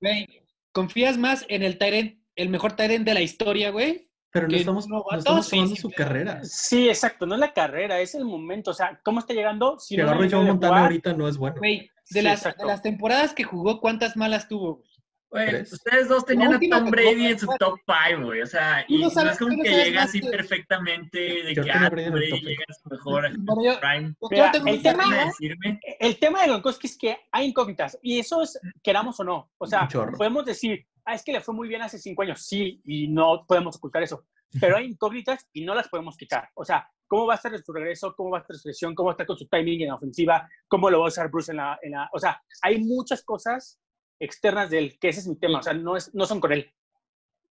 Güey, 0.00 0.26
¿confías 0.72 1.18
más 1.18 1.44
en 1.48 1.62
el 1.62 1.76
Tyrant, 1.78 2.18
el 2.36 2.48
mejor 2.48 2.72
Tyrant 2.72 3.04
de 3.04 3.14
la 3.14 3.20
historia, 3.20 3.70
güey? 3.70 4.08
Pero 4.30 4.46
no 4.46 4.50
Que 4.54 4.60
estamos, 4.60 4.88
no 4.88 5.04
estamos 5.14 5.46
sí, 5.46 5.66
sí, 5.68 5.76
su 5.76 5.90
claro. 5.90 6.08
carrera. 6.08 6.40
Sí, 6.42 6.88
exacto, 6.88 7.26
no 7.26 7.34
es 7.34 7.40
la 7.40 7.52
carrera, 7.52 8.00
es 8.00 8.14
el 8.14 8.24
momento, 8.24 8.70
o 8.70 8.74
sea, 8.74 8.98
¿cómo 9.04 9.18
está 9.20 9.34
llegando? 9.34 9.78
Si 9.78 9.88
Si 9.94 9.96
no 9.98 10.04
agarro 10.04 10.24
yo 10.24 10.42
Montana 10.42 10.68
jugar, 10.72 10.82
ahorita 10.84 11.12
no 11.12 11.28
es 11.28 11.36
bueno. 11.36 11.56
Güey, 11.58 11.90
de, 12.12 12.20
Sí, 12.20 12.26
las, 12.26 12.42
de 12.44 12.64
las 12.66 12.82
temporadas 12.82 13.34
que 13.34 13.44
jugó, 13.44 13.80
¿cuántas 13.80 14.16
malas 14.16 14.48
tuvo? 14.48 14.82
güey? 15.30 15.62
Ustedes 15.62 16.08
dos 16.08 16.26
tenían 16.26 16.52
a 16.52 16.60
Tom 16.60 16.90
Brady 16.90 17.28
en 17.28 17.38
su 17.38 17.46
top 17.58 17.78
5, 18.10 18.26
güey. 18.26 18.42
O 18.42 18.46
sea, 18.46 18.84
y 18.86 18.98
no 18.98 19.04
no, 19.04 19.10
sabes- 19.10 19.32
es 19.32 19.38
como 19.38 19.56
no 19.56 19.62
que 19.62 19.70
llega 19.70 20.02
así 20.02 20.20
que- 20.20 20.28
perfectamente 20.28 21.18
de 21.18 21.54
Yo 21.54 21.64
que 21.64 21.70
ah, 21.72 21.88
Brady 21.88 22.40
llega 22.40 22.64
a 22.68 22.74
su 22.74 22.88
mejor 22.90 23.30
yo- 23.30 23.80
prime. 23.80 24.14
yo 24.30 24.50
tengo 24.52 24.68
el 24.68 24.82
tema- 24.82 25.04
¿Van 25.04 25.12
a 25.12 25.16
tema- 25.16 25.24
decirme? 25.24 25.80
El 26.00 26.18
tema 26.18 26.42
de 26.42 26.48
Gronkowski 26.48 26.86
es 26.86 26.98
que 26.98 27.16
hay 27.30 27.46
incógnitas 27.46 27.98
y 28.02 28.18
eso 28.18 28.42
es, 28.42 28.58
queramos 28.82 29.18
o 29.20 29.24
no. 29.24 29.50
O 29.58 29.66
sea, 29.66 29.88
podemos 30.18 30.44
decir, 30.44 30.86
ah, 31.06 31.14
es 31.14 31.22
que 31.24 31.32
le 31.32 31.40
fue 31.40 31.54
muy 31.54 31.66
bien 31.68 31.80
hace 31.82 31.98
cinco 31.98 32.22
años, 32.22 32.42
sí, 32.46 32.82
y 32.84 33.08
no 33.08 33.44
podemos 33.46 33.76
ocultar 33.76 34.02
eso. 34.02 34.26
Pero 34.60 34.76
hay 34.76 34.84
incógnitas 34.84 35.48
y 35.54 35.64
no 35.64 35.74
las 35.74 35.88
podemos 35.88 36.14
quitar. 36.18 36.50
O 36.54 36.62
sea, 36.64 36.86
¿cómo 37.12 37.26
va 37.26 37.34
a 37.34 37.36
estar 37.36 37.58
su 37.62 37.72
regreso? 37.74 38.14
¿Cómo 38.16 38.30
va 38.30 38.38
a 38.38 38.40
estar 38.40 38.56
su 38.56 38.68
lesión? 38.68 38.94
¿Cómo 38.94 39.08
va 39.08 39.12
a 39.12 39.16
estar 39.16 39.26
con 39.26 39.36
su 39.36 39.46
timing 39.46 39.82
en 39.82 39.88
la 39.88 39.96
ofensiva? 39.96 40.48
¿Cómo 40.66 40.88
lo 40.88 41.00
va 41.00 41.04
a 41.04 41.08
usar 41.08 41.30
Bruce 41.30 41.50
en 41.52 41.58
la, 41.58 41.78
en 41.82 41.90
la... 41.92 42.08
O 42.14 42.18
sea, 42.18 42.40
hay 42.62 42.78
muchas 42.78 43.22
cosas 43.22 43.78
externas 44.18 44.70
de 44.70 44.78
él, 44.78 44.98
que 44.98 45.10
ese 45.10 45.20
es 45.20 45.28
mi 45.28 45.36
tema. 45.38 45.58
O 45.58 45.62
sea, 45.62 45.74
no, 45.74 45.94
es, 45.94 46.14
no 46.14 46.24
son 46.24 46.40
con 46.40 46.52
él. 46.52 46.72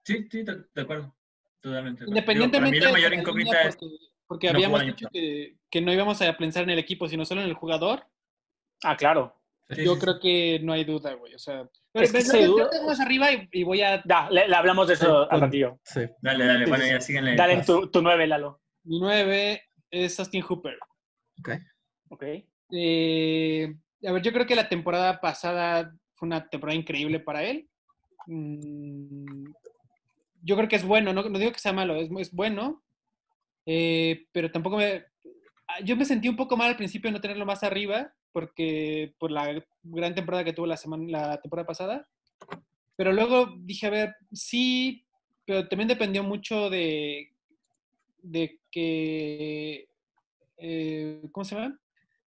Sí, 0.04 0.28
sí, 0.32 0.42
de, 0.42 0.64
de 0.74 0.82
acuerdo. 0.82 1.16
Totalmente. 1.62 2.06
Independientemente 2.08 2.80
Digo, 2.80 2.86
para 2.92 2.98
mí 2.98 3.02
la 3.04 3.08
mayor 3.10 3.14
incógnita 3.20 3.62
es 3.62 3.76
porque, 3.76 3.96
porque 4.26 4.48
no 4.48 4.54
habíamos 4.56 4.82
dicho 4.84 5.08
que, 5.14 5.58
que 5.70 5.82
no 5.82 5.94
íbamos 5.94 6.20
a 6.24 6.36
pensar 6.38 6.64
en 6.64 6.72
el 6.72 6.80
equipo, 6.80 7.08
sino 7.08 7.24
solo 7.24 7.42
en 7.42 7.48
el 7.50 7.54
jugador. 7.54 8.08
Ah, 8.84 8.98
claro. 8.98 9.38
Sí, 9.70 9.86
Yo 9.86 9.94
sí, 9.94 10.00
creo 10.02 10.20
que 10.20 10.60
no 10.64 10.74
hay 10.74 10.84
duda, 10.86 11.14
güey. 11.14 11.36
O 11.36 11.40
sea, 11.40 11.70
pero, 11.94 12.04
Es 12.06 12.12
que 12.12 12.18
pero 12.18 12.32
se 12.32 12.46
duda- 12.48 12.70
tengo 12.72 12.88
más 12.88 13.00
arriba 13.00 13.32
y, 13.32 13.48
y 13.52 13.64
voy 13.64 13.82
a 13.84 14.02
Da, 14.04 14.28
le, 14.32 14.48
le 14.48 14.56
hablamos 14.56 14.88
de 14.88 14.96
eso 14.96 15.24
Sí, 15.26 15.30
al 15.32 15.42
ratillo. 15.42 15.80
Sí. 15.84 16.02
Dale, 16.20 16.46
dale, 16.48 16.66
Sí, 16.66 16.70
bueno, 16.72 16.84
sí, 16.86 16.90
ya 16.90 17.00
sí. 17.00 17.08
síganle. 17.08 17.36
Dale 17.36 17.54
en 17.54 17.60
vas. 17.60 17.68
tu, 17.68 17.88
tu 17.92 18.02
nueve, 18.02 18.26
Lalo. 18.28 18.60
Mi 18.84 19.00
9 19.00 19.62
es 19.92 20.20
Austin 20.20 20.42
Hooper. 20.42 20.78
Ok. 21.40 21.50
Ok. 22.10 22.24
Eh, 22.72 23.76
a 24.06 24.12
ver, 24.12 24.22
yo 24.22 24.32
creo 24.32 24.46
que 24.46 24.56
la 24.56 24.70
temporada 24.70 25.20
pasada 25.20 25.94
fue 26.16 26.28
una 26.28 26.48
temporada 26.48 26.78
increíble 26.78 27.20
para 27.20 27.44
él. 27.44 27.68
Mm, 28.28 29.46
yo 30.44 30.56
creo 30.56 30.68
que 30.68 30.76
es 30.76 30.86
bueno, 30.86 31.14
no, 31.14 31.24
no 31.24 31.40
digo 31.40 31.52
que 31.52 31.60
sea 31.60 31.74
malo, 31.74 31.96
es, 31.96 32.10
es 32.18 32.32
bueno, 32.32 32.84
eh, 33.66 34.26
pero 34.32 34.52
tampoco 34.52 34.78
me... 34.78 35.06
ah, 35.68 35.82
Yo 35.84 35.96
me 35.96 36.06
sentí 36.06 36.30
un 36.30 36.36
poco 36.36 36.58
mal 36.58 36.70
al 36.70 36.78
principio 36.78 37.10
de 37.10 37.14
no 37.14 37.22
tenerlo 37.22 37.46
más 37.46 37.64
arriba, 37.64 38.14
porque 38.32 39.14
por 39.20 39.32
la 39.32 39.64
gran 39.84 40.16
temporada 40.16 40.44
que 40.44 40.54
tuvo 40.54 40.66
la, 40.66 40.78
semana, 40.78 41.06
la 41.08 41.42
temporada 41.42 41.68
pasada. 41.68 42.08
Pero 42.96 43.12
luego 43.14 43.56
dije, 43.60 43.88
a 43.88 43.92
ver, 43.92 44.16
sí, 44.32 45.06
pero 45.46 45.68
también 45.68 45.88
dependió 45.88 46.24
mucho 46.24 46.70
de, 46.70 47.32
de 48.22 48.60
que... 48.72 49.88
eh, 50.58 51.22
¿Cómo 51.32 51.46
se 51.46 51.56
llama? 51.56 51.78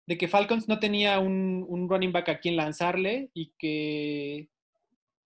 de 0.06 0.18
que 0.18 0.28
Falcons 0.28 0.68
no 0.68 0.78
tenía 0.80 1.18
un, 1.18 1.64
un 1.66 1.88
running 1.88 2.12
back 2.12 2.28
a 2.28 2.38
quien 2.38 2.56
lanzarle 2.56 3.30
y 3.32 3.52
que, 3.58 4.50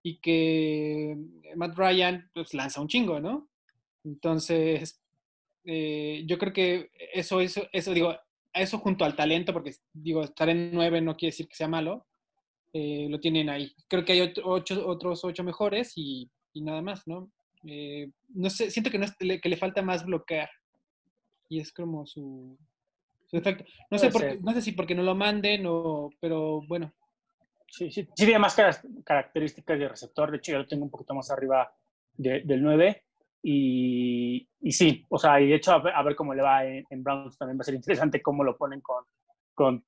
y 0.03 0.19
que 0.21 1.17
Matt 1.57 1.77
Ryan 1.77 2.31
pues, 2.33 2.55
lanza 2.55 2.81
un 2.81 2.89
chingo, 2.89 3.21
¿no? 3.21 3.49
Entonces, 4.05 5.01
eh, 5.65 6.23
yo 6.27 6.39
creo 6.39 6.53
que 6.53 6.91
eso, 7.13 7.41
eso, 7.41 7.67
eso, 7.73 7.93
digo, 7.93 8.17
eso 8.53 8.79
junto 8.79 9.05
al 9.05 9.17
talento, 9.17 9.53
porque 9.53 9.73
digo, 9.93 10.23
estar 10.23 10.49
en 10.49 10.71
nueve 10.73 11.01
no 11.01 11.17
quiere 11.17 11.33
decir 11.33 11.49
que 11.49 11.57
sea 11.57 11.69
malo, 11.69 12.07
eh, 12.73 13.09
lo 13.11 13.21
tienen 13.21 13.49
ahí. 13.51 13.73
Creo 13.89 14.05
que 14.05 14.13
hay 14.13 14.21
otro- 14.21 14.45
ocho, 14.49 14.87
otros 14.87 15.25
ocho 15.25 15.45
mejores 15.45 15.93
y, 15.97 16.31
y 16.53 16.63
nada 16.63 16.83
más, 16.83 17.07
¿no? 17.09 17.31
Eh, 17.67 18.11
no 18.29 18.51
sé, 18.51 18.71
siento 18.71 18.91
que, 18.91 18.99
no 18.99 19.07
que 19.19 19.49
le 19.49 19.57
falta 19.57 19.83
más 19.83 20.05
bloquear. 20.07 20.51
Y 21.49 21.61
es 21.61 21.73
como 21.73 22.07
su, 22.07 22.57
su 23.27 23.37
efecto. 23.37 23.65
No 23.91 23.99
sé, 23.99 24.11
por 24.11 24.21
ser. 24.21 24.41
no 24.43 24.53
sé 24.53 24.63
si 24.63 24.73
porque 24.73 24.95
no 24.95 25.03
lo 25.03 25.15
manden 25.15 25.65
o, 25.67 26.11
pero 26.21 26.63
bueno. 26.67 26.93
Sí, 27.71 27.91
sí, 27.91 28.03
sí 28.15 28.25
tiene 28.25 28.39
más 28.39 28.55
caras- 28.55 28.87
características 29.05 29.79
de 29.79 29.89
receptor. 29.89 30.31
De 30.31 30.39
hecho, 30.39 30.53
yo 30.53 30.59
lo 30.59 30.67
tengo 30.67 30.85
un 30.85 30.91
poquito 30.91 31.15
más 31.15 31.31
arriba 31.31 31.73
de- 32.15 32.43
del 32.43 32.63
9. 32.63 33.05
Y, 33.43 34.49
y 34.61 34.73
sí, 34.73 35.07
o 35.09 35.19
sea, 35.19 35.41
y 35.41 35.49
de 35.49 35.55
hecho, 35.55 35.73
a 35.73 35.79
ver, 35.79 35.95
a 35.95 36.03
ver 36.03 36.17
cómo 36.17 36.35
le 36.35 36.43
va 36.43 36.65
en, 36.67 36.85
en 36.91 37.03
Browns 37.05 37.39
también 37.39 37.57
va 37.59 37.63
a 37.63 37.65
ser 37.65 37.75
interesante 37.75 38.21
cómo 38.21 38.43
lo 38.43 38.57
ponen 38.57 38.81
con, 38.81 39.05
con, 39.55 39.85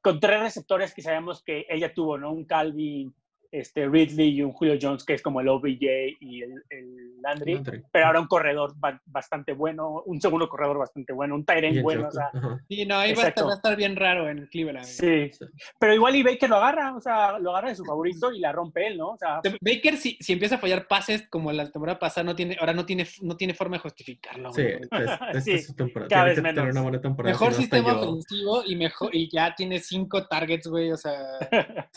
con 0.00 0.18
tres 0.20 0.40
receptores 0.40 0.94
que 0.94 1.02
sabemos 1.02 1.42
que 1.42 1.66
ella 1.68 1.92
tuvo, 1.92 2.16
¿no? 2.16 2.32
Un 2.32 2.44
Calvin, 2.46 3.14
este, 3.58 3.86
Ridley 3.88 4.28
y 4.36 4.42
un 4.42 4.52
Julio 4.52 4.76
Jones, 4.80 5.04
que 5.04 5.14
es 5.14 5.22
como 5.22 5.40
el 5.40 5.48
OBJ 5.48 6.16
y 6.20 6.42
el, 6.42 6.62
el 6.70 7.20
Landry. 7.22 7.54
Landry. 7.54 7.82
Pero 7.92 8.06
ahora 8.06 8.20
un 8.20 8.26
corredor 8.26 8.72
ba- 8.76 9.00
bastante 9.06 9.52
bueno, 9.52 10.02
un 10.06 10.20
segundo 10.20 10.48
corredor 10.48 10.78
bastante 10.78 11.12
bueno, 11.12 11.34
un 11.34 11.44
tight 11.44 11.64
Y 11.64 11.66
end 11.66 11.76
en 11.78 11.82
bueno, 11.82 12.08
o 12.08 12.10
sea. 12.10 12.30
Sí, 12.68 12.84
no, 12.86 12.96
ahí 12.98 13.12
va 13.14 13.24
a, 13.24 13.28
estar, 13.28 13.44
Exacto. 13.44 13.46
va 13.46 13.52
a 13.52 13.56
estar 13.56 13.76
bien 13.76 13.96
raro 13.96 14.28
en 14.28 14.46
Cleveland. 14.46 14.84
Sí, 14.86 15.30
Sí. 15.32 15.44
pero 15.78 15.94
igual 15.94 16.16
y 16.16 16.22
Baker 16.22 16.48
lo 16.50 16.56
agarra, 16.56 16.94
o 16.94 17.00
sea, 17.00 17.38
lo 17.38 17.50
agarra 17.50 17.70
de 17.70 17.76
su 17.76 17.84
favorito 17.84 18.32
y 18.32 18.40
la 18.40 18.52
rompe 18.52 18.86
él, 18.86 18.98
¿no? 18.98 19.10
O 19.10 19.16
sea, 19.16 19.40
Baker, 19.60 19.96
si, 19.96 20.16
si 20.20 20.32
empieza 20.32 20.56
a 20.56 20.58
fallar 20.58 20.86
pases 20.86 21.26
como 21.28 21.50
la 21.52 21.64
temporada 21.70 21.98
pasada, 21.98 22.24
no 22.24 22.36
tiene, 22.36 22.56
ahora 22.60 22.72
no 22.72 22.84
tiene, 22.86 23.06
no 23.22 23.36
tiene 23.36 23.54
forma 23.54 23.76
de 23.76 23.80
justificarlo. 23.82 24.52
Sí, 24.52 24.62
es- 24.62 25.44
Sí, 25.44 25.52
es 25.52 25.66
su 25.66 25.74
temporada. 25.74 26.08
cada 26.08 26.24
vez 26.24 26.42
menos. 26.42 26.70
una 26.70 26.82
buena 26.82 27.00
temporada. 27.00 27.32
Mejor 27.32 27.52
si 27.52 27.58
no, 27.60 27.64
hasta 27.64 27.76
sistema 27.76 28.00
ofensivo 28.00 28.62
y 28.66 28.76
mejor 28.76 29.14
y 29.14 29.30
ya 29.30 29.54
tiene 29.54 29.78
cinco 29.78 30.26
targets, 30.26 30.66
güey. 30.68 30.90
O 30.92 30.96
sea, 30.96 31.14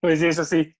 pues 0.00 0.20
sí, 0.20 0.26
eso 0.26 0.44
sí. 0.44 0.74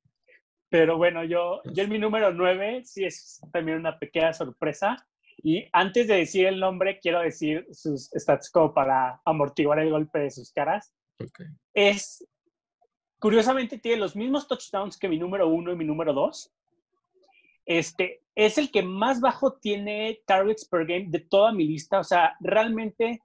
Pero 0.68 0.96
bueno, 0.96 1.24
yo, 1.24 1.60
yo 1.64 1.84
en 1.84 1.90
mi 1.90 1.98
número 1.98 2.32
9 2.32 2.82
sí 2.84 3.04
es 3.04 3.40
también 3.52 3.78
una 3.78 3.98
pequeña 3.98 4.32
sorpresa. 4.32 4.96
Y 5.42 5.64
antes 5.72 6.08
de 6.08 6.16
decir 6.16 6.46
el 6.46 6.58
nombre, 6.58 6.98
quiero 6.98 7.20
decir 7.20 7.66
sus 7.70 8.10
stats 8.14 8.50
como 8.50 8.74
para 8.74 9.20
amortiguar 9.24 9.78
el 9.78 9.90
golpe 9.90 10.18
de 10.18 10.30
sus 10.30 10.50
caras. 10.50 10.92
Ok. 11.20 11.40
Es, 11.74 12.26
curiosamente, 13.20 13.78
tiene 13.78 13.98
los 13.98 14.16
mismos 14.16 14.48
touchdowns 14.48 14.98
que 14.98 15.08
mi 15.08 15.18
número 15.18 15.48
1 15.48 15.72
y 15.72 15.76
mi 15.76 15.84
número 15.84 16.12
2. 16.12 16.52
Este, 17.66 18.22
es 18.34 18.58
el 18.58 18.70
que 18.70 18.82
más 18.82 19.20
bajo 19.20 19.54
tiene 19.54 20.20
targets 20.26 20.66
per 20.66 20.86
game 20.86 21.06
de 21.08 21.20
toda 21.20 21.52
mi 21.52 21.64
lista. 21.64 22.00
O 22.00 22.04
sea, 22.04 22.36
realmente 22.40 23.20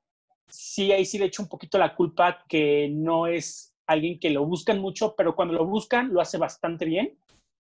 sí, 0.47 0.91
ahí 0.91 1.05
sí 1.05 1.17
le 1.17 1.25
echo 1.25 1.43
un 1.43 1.49
poquito 1.49 1.77
la 1.77 1.95
culpa 1.95 2.43
que 2.47 2.89
no 2.91 3.27
es 3.27 3.70
alguien 3.91 4.19
que 4.19 4.29
lo 4.29 4.45
buscan 4.45 4.79
mucho, 4.79 5.15
pero 5.15 5.35
cuando 5.35 5.53
lo 5.53 5.65
buscan 5.65 6.13
lo 6.13 6.21
hace 6.21 6.37
bastante 6.37 6.85
bien. 6.85 7.17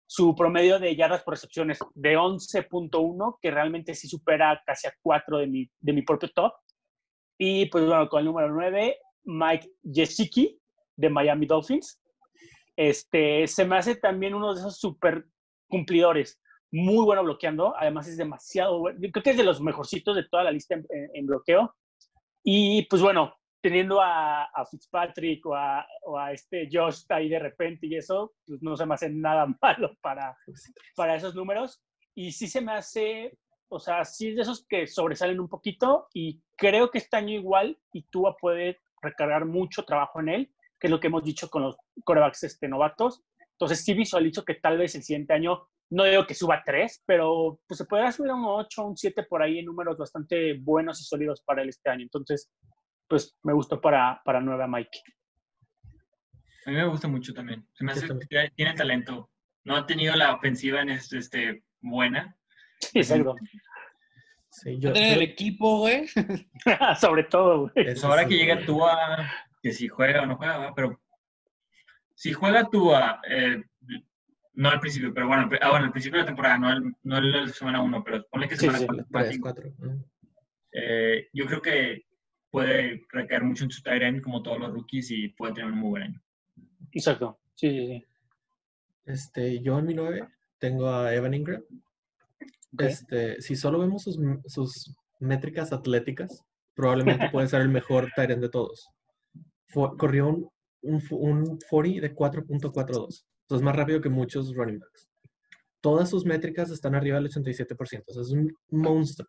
Su 0.06 0.34
promedio 0.34 0.78
de 0.78 0.96
yardas 0.96 1.22
por 1.22 1.34
recepciones 1.34 1.78
de 1.94 2.16
11.1, 2.16 3.38
que 3.40 3.50
realmente 3.50 3.94
sí 3.94 4.08
supera 4.08 4.62
casi 4.64 4.86
a 4.86 4.94
4 5.02 5.38
de 5.38 5.46
mi, 5.46 5.70
de 5.80 5.92
mi 5.92 6.02
propio 6.02 6.30
top. 6.30 6.52
Y 7.38 7.66
pues 7.66 7.84
bueno, 7.84 8.08
con 8.08 8.20
el 8.20 8.26
número 8.26 8.50
9, 8.50 8.96
Mike 9.24 9.70
Gesicki 9.92 10.58
de 10.96 11.10
Miami 11.10 11.46
Dolphins. 11.46 12.00
Este, 12.76 13.46
se 13.46 13.64
me 13.64 13.76
hace 13.76 13.96
también 13.96 14.34
uno 14.34 14.54
de 14.54 14.60
esos 14.60 14.78
super 14.78 15.26
cumplidores. 15.68 16.40
Muy 16.70 17.04
bueno 17.04 17.22
bloqueando, 17.22 17.74
además 17.76 18.08
es 18.08 18.16
demasiado 18.16 18.78
bueno. 18.78 18.98
Creo 19.12 19.22
que 19.22 19.30
es 19.30 19.36
de 19.36 19.44
los 19.44 19.60
mejorcitos 19.60 20.16
de 20.16 20.24
toda 20.24 20.44
la 20.44 20.52
lista 20.52 20.74
en 20.74 21.26
bloqueo. 21.26 21.74
Y 22.42 22.86
pues 22.86 23.02
bueno, 23.02 23.34
teniendo 23.60 24.00
a, 24.00 24.44
a 24.44 24.66
Fitzpatrick 24.66 25.44
o 25.46 25.54
a, 25.54 25.86
o 26.04 26.18
a, 26.18 26.32
este 26.32 26.68
Josh 26.70 27.02
ahí 27.08 27.28
de 27.28 27.38
repente 27.38 27.86
y 27.86 27.96
eso, 27.96 28.34
pues 28.46 28.62
no 28.62 28.76
se 28.76 28.86
me 28.86 28.94
hace 28.94 29.10
nada 29.10 29.46
malo 29.62 29.96
para, 30.00 30.36
para 30.94 31.16
esos 31.16 31.34
números. 31.34 31.82
Y 32.14 32.32
sí 32.32 32.48
se 32.48 32.60
me 32.60 32.72
hace, 32.72 33.36
o 33.68 33.78
sea, 33.78 34.04
sí 34.04 34.28
es 34.28 34.36
de 34.36 34.42
esos 34.42 34.66
que 34.66 34.86
sobresalen 34.86 35.40
un 35.40 35.48
poquito 35.48 36.08
y 36.12 36.40
creo 36.56 36.90
que 36.90 36.98
este 36.98 37.16
año 37.16 37.34
igual 37.34 37.78
y 37.92 38.02
tú 38.04 38.24
puede 38.40 38.80
recargar 39.00 39.44
mucho 39.44 39.84
trabajo 39.84 40.20
en 40.20 40.28
él, 40.28 40.52
que 40.80 40.88
es 40.88 40.90
lo 40.90 41.00
que 41.00 41.06
hemos 41.08 41.24
dicho 41.24 41.48
con 41.48 41.62
los 41.62 41.76
corebacks 42.04 42.44
este, 42.44 42.68
novatos. 42.68 43.22
Entonces 43.52 43.84
sí 43.84 43.94
visualizo 43.94 44.44
que 44.44 44.54
tal 44.54 44.78
vez 44.78 44.94
el 44.94 45.02
siguiente 45.02 45.32
año, 45.32 45.68
no 45.90 46.04
digo 46.04 46.26
que 46.26 46.34
suba 46.34 46.62
3, 46.64 47.02
pero 47.06 47.60
pues 47.66 47.78
se 47.78 47.84
podrá 47.86 48.12
subir 48.12 48.30
a 48.30 48.34
un 48.34 48.44
8, 48.44 48.84
un 48.84 48.96
7 48.96 49.24
por 49.24 49.42
ahí 49.42 49.58
en 49.58 49.66
números 49.66 49.96
bastante 49.96 50.54
buenos 50.54 51.00
y 51.00 51.04
sólidos 51.04 51.42
para 51.42 51.62
él 51.62 51.68
este 51.68 51.90
año. 51.90 52.02
Entonces, 52.02 52.50
pues 53.08 53.36
me 53.42 53.52
gustó 53.52 53.80
para, 53.80 54.20
para 54.24 54.40
nueva 54.40 54.66
Mike. 54.66 55.02
A 56.66 56.70
mí 56.70 56.76
me 56.76 56.86
gusta 56.86 57.08
mucho 57.08 57.32
también. 57.32 57.66
Se 57.72 57.84
me 57.84 57.92
hace 57.92 58.06
que 58.06 58.52
tiene 58.54 58.74
talento. 58.74 59.30
No 59.64 59.76
ha 59.76 59.86
tenido 59.86 60.14
la 60.16 60.34
ofensiva 60.34 60.82
en 60.82 60.90
este, 60.90 61.18
este 61.18 61.64
buena. 61.80 62.36
Sí, 62.80 62.98
exacto. 62.98 63.34
Sí, 64.50 64.78
yo, 64.78 64.92
tener 64.92 65.18
el 65.18 65.22
equipo, 65.22 65.78
güey. 65.78 66.06
Sobre 67.00 67.24
todo, 67.24 67.70
güey. 67.70 67.88
Es 67.88 68.04
ahora 68.04 68.26
que 68.26 68.36
llega 68.36 68.64
Tua, 68.64 69.30
que 69.62 69.72
si 69.72 69.88
juega 69.88 70.22
o 70.22 70.26
no 70.26 70.36
juega, 70.36 70.74
pero 70.74 71.00
si 72.14 72.32
juega 72.32 72.68
Tua, 72.68 73.20
eh, 73.28 73.62
no 74.54 74.70
al 74.70 74.80
principio, 74.80 75.14
pero 75.14 75.28
bueno, 75.28 75.48
ah, 75.60 75.70
bueno, 75.70 75.86
al 75.86 75.92
principio 75.92 76.18
de 76.18 76.24
la 76.24 76.26
temporada, 76.26 76.58
no 76.58 76.72
el, 76.72 76.92
no 77.04 77.18
el 77.18 77.52
semana 77.52 77.80
1, 77.80 78.04
pero 78.04 78.26
ponle 78.28 78.48
que 78.48 78.56
semana 78.56 78.86
4. 79.40 79.72
Eh, 80.72 81.28
yo 81.32 81.46
creo 81.46 81.62
que 81.62 82.07
puede 82.50 83.06
recaer 83.10 83.44
mucho 83.44 83.64
en 83.64 83.70
su 83.70 83.82
tight 83.82 84.22
como 84.22 84.42
todos 84.42 84.58
los 84.58 84.72
rookies 84.72 85.10
y 85.10 85.28
puede 85.28 85.54
tener 85.54 85.70
un 85.70 85.78
muy 85.78 85.90
buen 85.90 86.02
año. 86.04 86.22
Exacto, 86.92 87.38
sí, 87.54 87.70
sí, 87.70 87.86
sí. 87.86 88.04
Este, 89.04 89.60
yo 89.60 89.78
en 89.78 89.86
mi 89.86 89.94
9 89.94 90.28
tengo 90.58 90.90
a 90.90 91.14
Evan 91.14 91.34
Ingram. 91.34 91.62
Este, 92.78 93.40
si 93.40 93.56
solo 93.56 93.78
vemos 93.78 94.02
sus, 94.02 94.18
sus 94.46 94.94
métricas 95.18 95.72
atléticas, 95.72 96.44
probablemente 96.74 97.28
puede 97.32 97.48
ser 97.48 97.62
el 97.62 97.68
mejor 97.68 98.10
tight 98.14 98.30
de 98.30 98.48
todos. 98.48 98.88
corrió 99.72 100.28
un, 100.28 100.50
un, 100.82 101.02
un 101.10 101.58
40 101.70 102.00
de 102.00 102.14
4.42. 102.14 103.24
Es 103.50 103.62
más 103.62 103.74
rápido 103.74 104.00
que 104.00 104.10
muchos 104.10 104.54
running 104.54 104.78
backs. 104.78 105.08
Todas 105.80 106.10
sus 106.10 106.24
métricas 106.26 106.70
están 106.70 106.94
arriba 106.94 107.18
del 107.18 107.30
87%. 107.30 108.04
O 108.06 108.12
sea, 108.12 108.22
es 108.22 108.30
un 108.30 108.54
monstruo. 108.70 109.28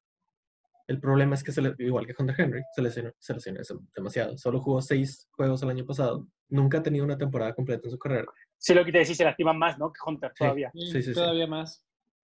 El 0.89 0.99
problema 0.99 1.35
es 1.35 1.43
que, 1.43 1.51
se 1.51 1.61
le, 1.61 1.75
igual 1.77 2.07
que 2.07 2.15
Hunter 2.17 2.35
Henry, 2.35 2.63
se 2.73 2.81
lesionó, 2.81 3.11
se 3.19 3.35
lesionó 3.35 3.61
demasiado. 3.95 4.35
Solo 4.39 4.59
jugó 4.59 4.81
seis 4.81 5.29
juegos 5.33 5.61
el 5.61 5.69
año 5.69 5.85
pasado. 5.85 6.27
Nunca 6.47 6.79
ha 6.79 6.83
tenido 6.83 7.05
una 7.05 7.15
temporada 7.15 7.53
completa 7.53 7.83
en 7.85 7.91
su 7.91 7.99
carrera. 7.99 8.25
Sí, 8.57 8.73
lo 8.73 8.83
que 8.83 8.91
te 8.91 8.97
decís, 8.97 9.15
se 9.15 9.23
lastima 9.23 9.53
más, 9.53 9.77
¿no? 9.77 9.93
Que 9.93 9.99
Hunter 10.03 10.33
todavía. 10.35 10.71
Sí, 10.73 11.03
sí, 11.03 11.13
todavía 11.13 11.45
más. 11.45 11.85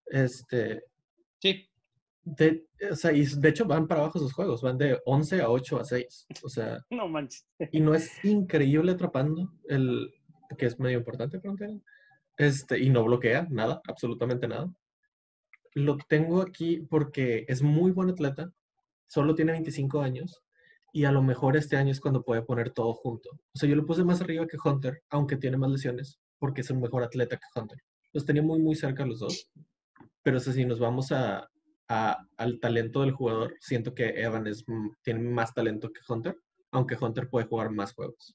Este. 0.06 0.82
Sí. 1.38 1.68
De, 2.24 2.66
o 2.90 2.96
sea, 2.96 3.12
y 3.12 3.26
de 3.26 3.48
hecho 3.50 3.66
van 3.66 3.86
para 3.86 4.00
abajo 4.00 4.18
sus 4.18 4.32
juegos, 4.32 4.62
van 4.62 4.78
de 4.78 4.98
11 5.04 5.42
a 5.42 5.50
8 5.50 5.78
a 5.78 5.84
6. 5.84 6.26
O 6.42 6.48
sea. 6.48 6.78
No 6.90 7.08
manches. 7.08 7.46
Y 7.72 7.80
no 7.80 7.94
es 7.94 8.24
increíble 8.24 8.92
atrapando, 8.92 9.52
el, 9.68 10.14
que 10.56 10.64
es 10.64 10.80
medio 10.80 10.96
importante, 10.96 11.40
frontera. 11.40 11.74
Este, 12.38 12.78
y 12.78 12.88
no 12.88 13.04
bloquea 13.04 13.46
nada, 13.50 13.82
absolutamente 13.86 14.48
nada 14.48 14.72
lo 15.76 15.98
tengo 16.08 16.40
aquí 16.40 16.78
porque 16.88 17.44
es 17.48 17.60
muy 17.60 17.92
buen 17.92 18.08
atleta, 18.08 18.50
solo 19.06 19.34
tiene 19.34 19.52
25 19.52 20.00
años 20.00 20.42
y 20.90 21.04
a 21.04 21.12
lo 21.12 21.22
mejor 21.22 21.54
este 21.54 21.76
año 21.76 21.90
es 21.90 22.00
cuando 22.00 22.22
puede 22.22 22.40
poner 22.40 22.70
todo 22.70 22.94
junto. 22.94 23.28
O 23.30 23.58
sea, 23.58 23.68
yo 23.68 23.76
lo 23.76 23.84
puse 23.84 24.02
más 24.02 24.22
arriba 24.22 24.46
que 24.46 24.56
Hunter, 24.62 25.02
aunque 25.10 25.36
tiene 25.36 25.58
más 25.58 25.70
lesiones, 25.70 26.18
porque 26.38 26.62
es 26.62 26.70
un 26.70 26.80
mejor 26.80 27.02
atleta 27.02 27.36
que 27.36 27.60
Hunter. 27.60 27.78
Los 28.14 28.24
tenía 28.24 28.42
muy, 28.42 28.58
muy 28.58 28.74
cerca 28.74 29.04
los 29.04 29.18
dos. 29.18 29.50
Pero 30.22 30.40
si 30.40 30.64
nos 30.64 30.80
vamos 30.80 31.12
al 31.12 32.58
talento 32.58 33.02
del 33.02 33.12
jugador, 33.12 33.54
siento 33.60 33.94
que 33.94 34.18
Evan 34.18 34.46
es, 34.46 34.64
tiene 35.02 35.20
más 35.20 35.52
talento 35.52 35.92
que 35.92 36.00
Hunter, 36.08 36.38
aunque 36.70 36.96
Hunter 36.98 37.28
puede 37.28 37.48
jugar 37.48 37.70
más 37.70 37.92
juegos. 37.92 38.34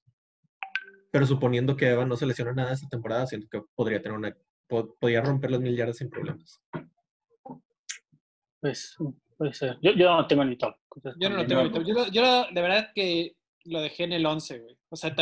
Pero 1.10 1.25
suponiendo 1.25 1.75
que 1.75 1.89
Evan 1.89 2.08
no 2.08 2.17
se 2.17 2.27
lesiona 2.27 2.54
nada 2.54 2.73
esta 2.73 2.88
temporada, 2.88 3.25
siento 3.25 3.47
que 3.49 3.63
podría 3.73 3.99
tener 3.99 4.15
una, 4.15 4.38
podría 4.67 5.21
romper 5.21 5.49
los 5.49 5.60
mil 5.60 5.75
yardas 5.75 5.97
sin 5.97 6.12
problemas. 6.12 6.62
Pues 8.62 8.95
puede 9.38 9.54
ser. 9.54 9.78
Yo, 9.82 9.91
yo 9.93 10.15
no 10.15 10.28
tengo 10.28 10.45
ni 10.45 10.56
top. 10.56 10.76
Yo 11.19 11.30
no 11.30 11.38
lo 11.38 11.47
tengo 11.47 11.63
ni 11.63 11.71
top. 11.71 11.84
Yo, 11.84 12.08
yo, 12.12 12.45
de 12.52 12.62
verdad 12.62 12.91
que 12.93 13.36
lo 13.65 13.82
dejé 13.82 14.04
en 14.04 14.13
el 14.13 14.26
11, 14.26 14.60
güey. 14.60 14.78
O 14.89 14.95
sea, 14.95 15.13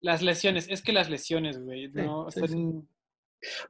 las 0.00 0.22
lesiones, 0.22 0.68
es 0.68 0.82
que 0.82 0.92
las 0.92 1.10
lesiones, 1.10 1.62
güey. 1.62 1.88
No, 1.88 2.28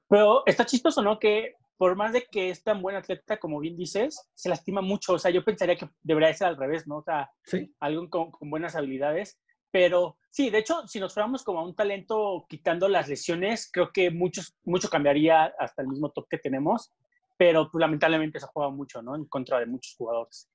Pero 0.09 0.43
está 0.47 0.65
chistoso, 0.65 1.03
¿no? 1.03 1.19
Que 1.19 1.55
por 1.77 1.97
más 1.97 2.13
de 2.13 2.27
que 2.31 2.51
es 2.51 2.63
tan 2.63 2.83
buen 2.83 2.97
atleta, 2.97 3.39
como 3.39 3.61
bien 3.61 3.77
dices, 3.77 4.29
se 4.35 4.49
lastima 4.49 4.83
mucho. 4.83 5.15
O 5.15 5.19
sea, 5.19 5.31
yo 5.31 5.45
pensaría 5.45 5.77
que 5.77 5.89
debería 6.03 6.33
ser 6.35 6.49
al 6.49 6.57
revés, 6.57 6.87
¿no? 6.87 6.99
O 6.99 7.03
sea, 7.03 7.31
¿Sí? 7.45 7.73
alguien 7.81 8.09
con, 8.09 8.31
con, 8.31 8.51
buenas 8.51 8.77
habilidades. 8.77 9.41
Pero 9.71 10.17
sí, 10.31 10.51
de 10.51 10.59
hecho, 10.59 10.87
si 10.87 10.99
nos 11.01 11.13
fuéramos 11.15 11.45
como 11.45 11.61
a 11.61 11.65
un 11.65 11.75
talento 11.75 12.47
quitando 12.49 12.89
las 12.89 13.09
lesiones, 13.09 13.71
creo 13.71 13.93
que 13.93 14.11
muchos, 14.11 14.57
mucho 14.65 14.89
cambiaría 14.89 15.53
hasta 15.59 15.83
el 15.83 15.89
mismo 15.89 16.11
top 16.11 16.27
que 16.29 16.39
tenemos 16.39 16.93
pero 17.39 17.71
pues, 17.71 17.81
lamentablemente 17.81 18.39
se 18.41 18.45
ha 18.45 18.49
jugado 18.49 18.73
mucho, 18.73 19.01
¿no? 19.01 19.15
En 19.15 19.25
contra 19.27 19.61
de 19.61 19.67
muchos 19.67 19.95
jugadores. 19.97 20.51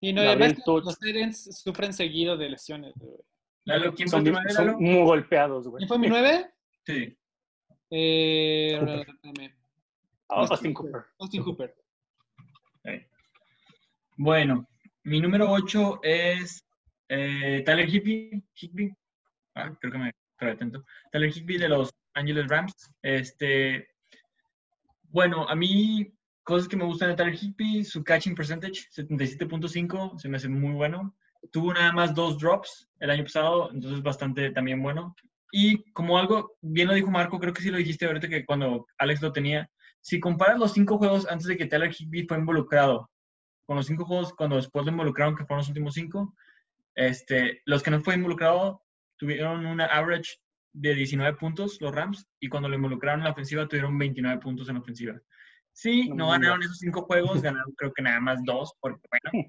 Y 0.00 0.12
no, 0.12 0.22
además 0.22 0.54
los 0.64 0.98
Titans 0.98 1.60
sufren 1.60 1.92
seguido 1.92 2.36
de 2.36 2.50
lesiones. 2.50 2.94
Lalo, 3.64 3.92
¿quién 3.94 4.08
son, 4.08 4.24
fue 4.24 4.50
son 4.50 4.76
muy 4.76 5.02
golpeados, 5.02 5.66
güey. 5.66 5.80
¿Quién 5.80 5.88
fue 5.88 5.98
mi 5.98 6.08
9? 6.08 6.50
Sí. 6.86 7.18
Eh, 7.90 9.04
Austin, 10.28 10.72
Cooper. 10.72 11.04
Austin 11.18 11.42
Cooper. 11.42 11.74
Bueno, 14.16 14.66
mi 15.04 15.20
número 15.20 15.50
8 15.50 16.00
es 16.02 16.64
eh, 17.08 17.62
Tyler 17.66 17.88
Higby. 17.88 18.42
Higby. 18.54 18.92
Ah, 19.54 19.76
creo 19.80 19.92
que 19.92 19.98
me 19.98 20.12
quedé 20.38 20.50
atento. 20.52 20.84
Tyler 21.12 21.30
Higby 21.36 21.58
de 21.58 21.68
los 21.68 21.92
Angeles 22.18 22.48
Rams. 22.48 22.74
Este, 23.02 23.88
bueno, 25.10 25.48
a 25.48 25.54
mí, 25.54 26.12
cosas 26.42 26.68
que 26.68 26.76
me 26.76 26.84
gustan 26.84 27.10
de 27.10 27.16
Tyler 27.16 27.34
Higby, 27.34 27.84
su 27.84 28.02
catching 28.04 28.34
percentage, 28.34 28.88
77.5, 28.94 30.18
se 30.18 30.28
me 30.28 30.36
hace 30.36 30.48
muy 30.48 30.74
bueno. 30.74 31.14
Tuvo 31.52 31.72
nada 31.72 31.92
más 31.92 32.14
dos 32.14 32.38
drops 32.38 32.88
el 33.00 33.10
año 33.10 33.24
pasado, 33.24 33.70
entonces 33.72 34.02
bastante 34.02 34.50
también 34.50 34.82
bueno. 34.82 35.14
Y 35.52 35.90
como 35.92 36.18
algo, 36.18 36.56
bien 36.60 36.88
lo 36.88 36.94
dijo 36.94 37.10
Marco, 37.10 37.38
creo 37.38 37.54
que 37.54 37.62
sí 37.62 37.70
lo 37.70 37.78
dijiste 37.78 38.06
ahorita 38.06 38.28
que 38.28 38.44
cuando 38.44 38.86
Alex 38.98 39.22
lo 39.22 39.32
tenía, 39.32 39.70
si 40.00 40.20
comparas 40.20 40.58
los 40.58 40.72
cinco 40.72 40.98
juegos 40.98 41.26
antes 41.28 41.46
de 41.46 41.56
que 41.56 41.66
Tyler 41.66 41.94
Higby 41.96 42.26
fue 42.26 42.38
involucrado, 42.38 43.10
con 43.66 43.76
los 43.76 43.86
cinco 43.86 44.04
juegos 44.04 44.32
cuando 44.34 44.56
después 44.56 44.84
lo 44.84 44.92
involucraron, 44.92 45.36
que 45.36 45.44
fueron 45.44 45.60
los 45.60 45.68
últimos 45.68 45.94
cinco, 45.94 46.34
este, 46.94 47.62
los 47.64 47.82
que 47.82 47.90
no 47.90 48.00
fue 48.00 48.14
involucrado 48.14 48.82
tuvieron 49.18 49.66
una 49.66 49.86
average 49.86 50.38
de 50.72 50.94
19 50.94 51.36
puntos 51.36 51.80
los 51.80 51.94
Rams 51.94 52.26
y 52.40 52.48
cuando 52.48 52.68
lo 52.68 52.76
involucraron 52.76 53.20
en 53.20 53.24
la 53.24 53.32
ofensiva 53.32 53.66
tuvieron 53.66 53.98
29 53.98 54.40
puntos 54.40 54.68
en 54.68 54.74
la 54.74 54.80
ofensiva. 54.80 55.20
Sí, 55.72 56.08
no 56.08 56.30
ganaron 56.30 56.62
esos 56.62 56.78
cinco 56.78 57.02
juegos, 57.02 57.40
ganaron 57.40 57.72
creo 57.76 57.92
que 57.92 58.02
nada 58.02 58.20
más 58.20 58.42
dos, 58.44 58.74
porque 58.80 59.06
bueno, 59.10 59.48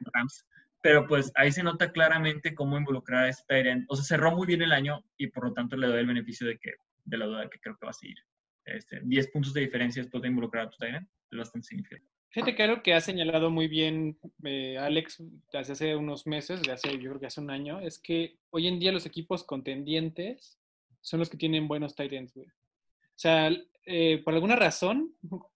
Rams. 0.12 0.46
Pero 0.82 1.06
pues 1.06 1.30
ahí 1.34 1.52
se 1.52 1.62
nota 1.62 1.92
claramente 1.92 2.54
cómo 2.54 2.76
involucrar 2.76 3.24
a 3.24 3.28
este 3.28 3.44
Tyrant. 3.48 3.84
O 3.88 3.96
sea, 3.96 4.04
cerró 4.04 4.34
muy 4.34 4.46
bien 4.46 4.62
el 4.62 4.72
año 4.72 5.04
y 5.16 5.28
por 5.28 5.44
lo 5.44 5.52
tanto 5.52 5.76
le 5.76 5.86
doy 5.86 6.00
el 6.00 6.06
beneficio 6.06 6.46
de 6.46 6.58
que 6.58 6.72
de 7.04 7.18
la 7.18 7.26
duda 7.26 7.40
de 7.42 7.50
que 7.50 7.60
creo 7.60 7.76
que 7.76 7.86
va 7.86 7.90
a 7.90 7.94
seguir. 7.94 8.16
Este, 8.64 9.00
10 9.02 9.30
puntos 9.30 9.52
de 9.52 9.62
diferencia 9.62 10.02
después 10.02 10.22
de 10.22 10.28
involucrar 10.28 10.66
a 10.66 10.70
tu 10.70 10.78
Tyrant 10.78 11.08
es 11.30 11.38
bastante 11.38 11.68
significativo. 11.68 12.10
Fíjate 12.32 12.54
que 12.54 12.62
algo 12.62 12.82
que 12.82 12.94
ha 12.94 13.00
señalado 13.00 13.50
muy 13.50 13.66
bien 13.66 14.16
eh, 14.44 14.78
Alex 14.78 15.20
desde 15.52 15.72
hace 15.72 15.96
unos 15.96 16.26
meses, 16.26 16.62
de 16.62 16.70
hace, 16.70 16.92
yo 16.98 17.10
creo 17.10 17.20
que 17.20 17.26
hace 17.26 17.40
un 17.40 17.50
año, 17.50 17.80
es 17.80 17.98
que 17.98 18.38
hoy 18.50 18.68
en 18.68 18.78
día 18.78 18.92
los 18.92 19.04
equipos 19.04 19.42
contendientes 19.42 20.59
son 21.00 21.20
los 21.20 21.28
que 21.28 21.36
tienen 21.36 21.68
buenos 21.68 21.94
tight 21.94 22.12
ends, 22.12 22.34
güey. 22.34 22.48
O 22.48 23.22
sea, 23.22 23.50
eh, 23.86 24.22
por 24.24 24.34
alguna 24.34 24.56
razón, 24.56 25.14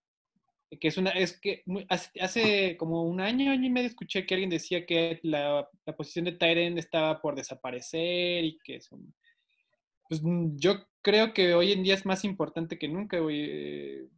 que 0.81 0.89
es 0.89 0.97
una, 0.97 1.11
es 1.11 1.39
que 1.41 1.63
hace, 1.89 2.77
como 2.77 3.05
un 3.05 3.21
año, 3.21 3.53
año 3.53 3.67
y 3.67 3.71
medio 3.71 3.89
escuché 3.89 4.27
que 4.27 4.35
alguien 4.35 4.51
decía 4.51 4.87
que 4.87 5.21
la, 5.23 5.69
posición 5.97 6.25
de 6.25 6.33
tight 6.33 6.59
end 6.59 6.79
estaba 6.79 7.21
por 7.21 7.37
desaparecer 7.37 8.45
y 8.45 8.59
que 8.65 8.81
son, 8.81 9.15
pues 10.09 10.23
mm, 10.23 10.57
yo 10.57 10.87
creo 11.03 11.33
que 11.33 11.55
hoy 11.55 11.73
en 11.73 11.83
día 11.83 11.95
es 11.95 12.07
más 12.07 12.25
importante 12.25 12.79
que 12.79 12.89
nunca, 12.89 13.19
güey. 13.19 13.45
Eh, 13.49 14.09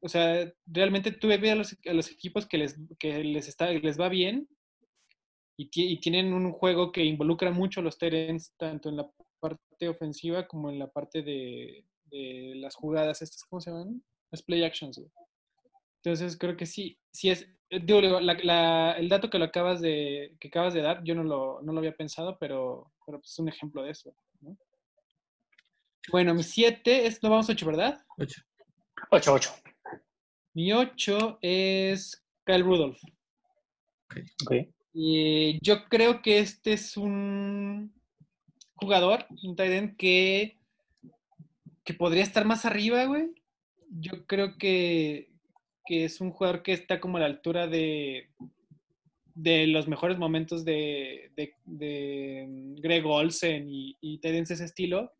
o 0.00 0.08
sea, 0.08 0.52
realmente 0.66 1.10
tú 1.10 1.28
ves 1.28 1.42
a 1.50 1.54
los, 1.56 1.76
a 1.86 1.92
los 1.92 2.10
equipos 2.10 2.46
que 2.46 2.58
les, 2.58 2.76
que 2.98 3.24
les, 3.24 3.48
está, 3.48 3.70
les 3.72 4.00
va 4.00 4.08
bien 4.08 4.48
y, 5.56 5.98
tienen 5.98 6.32
un 6.32 6.52
juego 6.52 6.92
que 6.92 7.04
involucra 7.04 7.50
mucho 7.50 7.80
a 7.80 7.82
los 7.82 7.98
Tyrants, 7.98 8.54
tanto 8.56 8.88
en 8.88 8.96
la 8.96 9.10
parte 9.40 9.88
ofensiva 9.88 10.46
como 10.46 10.70
en 10.70 10.78
la 10.78 10.88
parte 10.90 11.22
de, 11.22 11.84
las 12.10 12.74
jugadas 12.74 13.20
estas, 13.22 13.44
¿cómo 13.44 13.60
se 13.60 13.70
llaman? 13.70 14.02
Las 14.30 14.42
play 14.42 14.62
actions, 14.64 15.00
Entonces 16.02 16.36
creo 16.38 16.56
que 16.56 16.64
sí, 16.66 16.98
sí 17.10 17.30
es, 17.30 17.42
eh, 17.70 17.80
digo, 17.80 18.00
la- 18.00 18.34
la- 18.42 18.92
el 18.92 19.08
dato 19.08 19.28
que 19.28 19.38
lo 19.38 19.44
acabas 19.44 19.80
de, 19.80 20.34
que 20.40 20.48
acabas 20.48 20.72
de 20.74 20.80
dar, 20.82 21.02
yo 21.04 21.14
no 21.14 21.22
lo, 21.24 21.60
no 21.62 21.72
lo 21.72 21.78
había 21.78 21.94
pensado, 21.96 22.38
pero, 22.38 22.92
pero 23.04 23.18
pues 23.20 23.32
es 23.32 23.38
un 23.38 23.48
ejemplo 23.48 23.82
de 23.82 23.90
eso. 23.90 24.14
¿no? 24.40 24.56
Bueno, 26.10 26.34
mi 26.34 26.42
7 26.42 27.06
es, 27.06 27.22
no 27.22 27.30
vamos 27.30 27.48
a 27.48 27.52
8, 27.52 27.66
¿verdad? 27.66 28.00
Ocho. 28.16 28.42
8-8. 29.10 29.50
Mi 30.54 30.72
8 30.72 31.38
es 31.42 32.24
Kyle 32.44 32.64
Rudolph. 32.64 32.98
Ok. 34.44 34.52
Y 34.94 35.58
yo 35.64 35.84
creo 35.88 36.22
que 36.22 36.38
este 36.38 36.72
es 36.72 36.96
un 36.96 37.92
jugador, 38.78 39.26
un 39.42 39.56
tight 39.56 39.96
que, 39.96 40.56
que 41.84 41.94
podría 41.94 42.22
estar 42.22 42.44
más 42.44 42.64
arriba, 42.64 43.04
güey. 43.04 43.28
Yo 43.90 44.26
creo 44.26 44.56
que, 44.56 45.30
que 45.84 46.04
es 46.04 46.20
un 46.20 46.30
jugador 46.30 46.62
que 46.62 46.72
está 46.72 47.00
como 47.00 47.16
a 47.16 47.20
la 47.20 47.26
altura 47.26 47.66
de, 47.66 48.30
de 49.34 49.66
los 49.66 49.88
mejores 49.88 50.18
momentos 50.18 50.64
de, 50.64 51.30
de, 51.64 52.46
Greg 52.76 53.06
Olsen 53.06 53.68
y, 53.68 53.96
y 54.00 54.20
ese 54.22 54.64
estilo. 54.64 55.12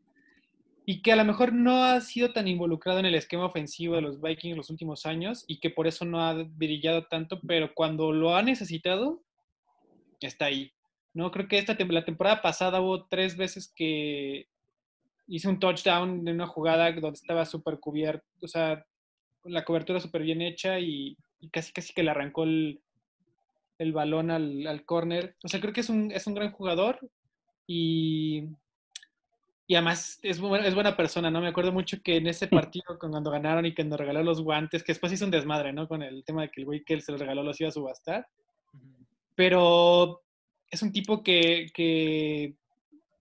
Y 0.85 1.03
que 1.03 1.12
a 1.12 1.16
lo 1.16 1.25
mejor 1.25 1.53
no 1.53 1.85
ha 1.85 2.01
sido 2.01 2.33
tan 2.33 2.49
involucrado 2.49 2.99
en 2.99 3.07
el 3.07 3.14
esquema 3.14 3.44
ofensivo 3.47 3.97
de 3.97 4.01
los 4.01 4.21
Vikings 4.21 4.57
los 4.57 4.71
últimos 4.71 5.05
años 5.05 5.44
y 5.47 5.61
que 5.61 5.68
por 5.68 5.87
eso 5.87 6.05
no 6.05 6.23
ha 6.23 6.33
brillado 6.35 7.07
tanto, 7.07 7.40
pero 7.47 7.75
cuando 7.75 8.11
lo 8.11 8.35
ha 8.35 8.42
necesitado, 8.42 9.23
está 10.21 10.47
ahí. 10.47 10.73
No, 11.14 11.31
creo 11.31 11.49
que 11.49 11.59
esta 11.59 11.77
la 11.79 12.05
temporada 12.05 12.42
pasada 12.42 12.81
hubo 12.81 13.07
tres 13.07 13.37
veces 13.37 13.73
que 13.75 14.47
hizo 15.27 15.49
un 15.49 15.59
touchdown 15.59 16.27
en 16.29 16.35
una 16.35 16.47
jugada 16.47 16.90
donde 16.92 17.16
estaba 17.16 17.44
súper 17.44 17.81
cubierto, 17.81 18.25
o 18.42 18.49
sea, 18.49 18.85
la 19.44 19.64
cobertura 19.64 20.01
súper 20.01 20.23
bien 20.23 20.42
hecha 20.42 20.79
y, 20.79 21.16
y 21.40 21.49
casi 21.51 21.73
casi 21.73 21.92
que 21.92 22.03
le 22.03 22.11
arrancó 22.11 22.44
el, 22.44 22.81
el 23.79 23.92
balón 23.92 24.31
al, 24.31 24.66
al 24.66 24.85
corner. 24.85 25.37
O 25.44 25.49
sea, 25.49 25.61
creo 25.61 25.73
que 25.73 25.81
es 25.81 25.88
un, 25.90 26.11
es 26.12 26.27
un 26.27 26.35
gran 26.35 26.53
jugador 26.53 26.99
y, 27.66 28.44
y 29.66 29.75
además 29.75 30.18
es, 30.23 30.40
bu- 30.40 30.62
es 30.64 30.75
buena 30.75 30.97
persona, 30.97 31.31
¿no? 31.31 31.40
Me 31.40 31.49
acuerdo 31.49 31.73
mucho 31.73 32.01
que 32.03 32.16
en 32.16 32.27
ese 32.27 32.49
partido 32.49 32.99
cuando 32.99 33.31
ganaron 33.31 33.66
y 33.66 33.75
que 33.75 33.85
nos 33.85 33.99
regaló 33.99 34.23
los 34.23 34.42
guantes, 34.42 34.83
que 34.83 34.92
después 34.92 35.12
hizo 35.12 35.25
un 35.25 35.31
desmadre, 35.31 35.73
¿no? 35.73 35.88
Con 35.88 36.03
el 36.03 36.25
tema 36.25 36.42
de 36.42 36.51
que 36.51 36.61
el 36.61 36.66
güey 36.66 36.85
que 36.85 37.01
se 37.01 37.12
los 37.12 37.21
regaló 37.21 37.42
los 37.42 37.61
iba 37.61 37.68
a 37.68 37.73
subastar 37.73 38.27
pero 39.35 40.23
es 40.70 40.83
un 40.83 40.92
tipo 40.92 41.22
que, 41.22 41.66
que, 41.74 42.54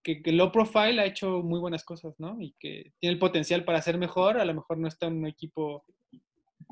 que, 0.04 0.22
que 0.22 0.32
low 0.32 0.52
profile 0.52 1.02
ha 1.02 1.06
hecho 1.06 1.42
muy 1.44 1.60
buenas 1.60 1.84
cosas, 1.84 2.16
¿no? 2.20 2.38
Y 2.40 2.56
que 2.60 2.94
tiene 3.00 3.14
el 3.14 3.20
potencial 3.20 3.64
para 3.64 3.82
ser 3.82 3.98
mejor, 3.98 4.40
a 4.40 4.46
lo 4.46 4.54
mejor 4.54 4.78
no 4.78 4.88
está 4.88 5.08
en 5.08 5.18
un 5.18 5.28
equipo... 5.28 5.86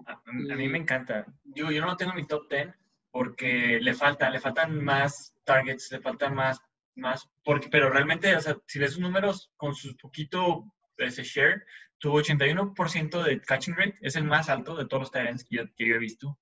A, 0.05 0.13
a 0.13 0.31
mí 0.55 0.67
me 0.67 0.77
encanta. 0.77 1.25
Yo, 1.43 1.71
yo 1.71 1.81
no 1.81 1.87
lo 1.87 1.97
tengo 1.97 2.11
en 2.11 2.17
mi 2.17 2.27
top 2.27 2.49
10 2.49 2.73
porque 3.15 3.79
le 3.81 3.93
falta, 3.93 4.29
le 4.29 4.41
faltan 4.41 4.83
más 4.83 5.33
targets, 5.45 5.89
le 5.89 6.01
faltan 6.01 6.35
más, 6.35 6.59
más, 6.95 7.29
porque, 7.45 7.69
pero 7.69 7.89
realmente, 7.89 8.35
o 8.35 8.41
sea, 8.41 8.57
si 8.67 8.77
ves 8.77 8.91
sus 8.91 8.99
números 8.99 9.53
con 9.55 9.73
su 9.73 9.95
poquito 9.95 10.65
ese 10.97 11.23
share, 11.23 11.63
tuvo 11.97 12.21
81% 12.21 13.23
de 13.23 13.39
catching 13.39 13.75
rate, 13.75 13.97
es 14.01 14.17
el 14.17 14.25
más 14.25 14.49
alto 14.49 14.75
de 14.75 14.85
todos 14.85 15.03
los 15.03 15.15
ends 15.15 15.45
que 15.45 15.55
yo, 15.55 15.63
que 15.77 15.87
yo 15.87 15.95
he 15.95 15.99
visto. 15.99 16.37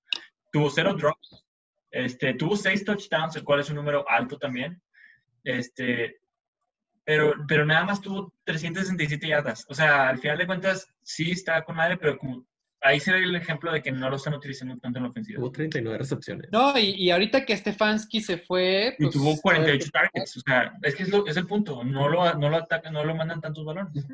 Tuvo 0.52 0.68
cero 0.68 0.94
drops, 0.94 1.43
este, 1.94 2.34
tuvo 2.34 2.56
seis 2.56 2.84
touchdowns, 2.84 3.36
el 3.36 3.44
cual 3.44 3.60
es 3.60 3.70
un 3.70 3.76
número 3.76 4.04
alto 4.08 4.36
también. 4.38 4.80
Este, 5.44 6.18
pero, 7.04 7.34
pero 7.46 7.64
nada 7.64 7.84
más 7.84 8.00
tuvo 8.00 8.32
367 8.44 9.28
yardas. 9.28 9.64
O 9.68 9.74
sea, 9.74 10.08
al 10.08 10.18
final 10.18 10.38
de 10.38 10.46
cuentas, 10.46 10.88
sí 11.02 11.30
está 11.30 11.62
con 11.64 11.76
madre, 11.76 11.96
pero 11.98 12.16
como 12.18 12.46
ahí 12.80 12.98
se 13.00 13.12
ve 13.12 13.18
el 13.22 13.34
ejemplo 13.36 13.72
de 13.72 13.82
que 13.82 13.92
no 13.92 14.10
lo 14.10 14.16
están 14.16 14.34
utilizando 14.34 14.76
tanto 14.78 14.98
en 14.98 15.04
la 15.04 15.10
ofensiva. 15.10 15.38
Tuvo 15.38 15.52
39 15.52 15.98
recepciones. 15.98 16.48
No, 16.52 16.76
y, 16.78 16.90
y 16.96 17.10
ahorita 17.10 17.44
que 17.44 17.56
Stefanski 17.56 18.20
se 18.20 18.38
fue... 18.38 18.94
Y 18.98 19.04
pues, 19.04 19.14
tuvo 19.14 19.30
a 19.30 19.32
ver 19.32 19.40
48 19.42 19.84
qué- 19.84 19.90
targets. 19.90 20.36
O 20.36 20.40
sea, 20.40 20.72
es 20.82 20.94
que 20.94 21.02
es, 21.04 21.08
lo, 21.10 21.26
es 21.26 21.36
el 21.36 21.46
punto. 21.46 21.82
No 21.84 22.08
lo, 22.08 22.34
no 22.34 22.50
lo 22.50 22.56
atacan, 22.56 22.92
no 22.92 23.04
lo 23.04 23.14
mandan 23.14 23.40
tantos 23.40 23.64
balones. 23.64 24.04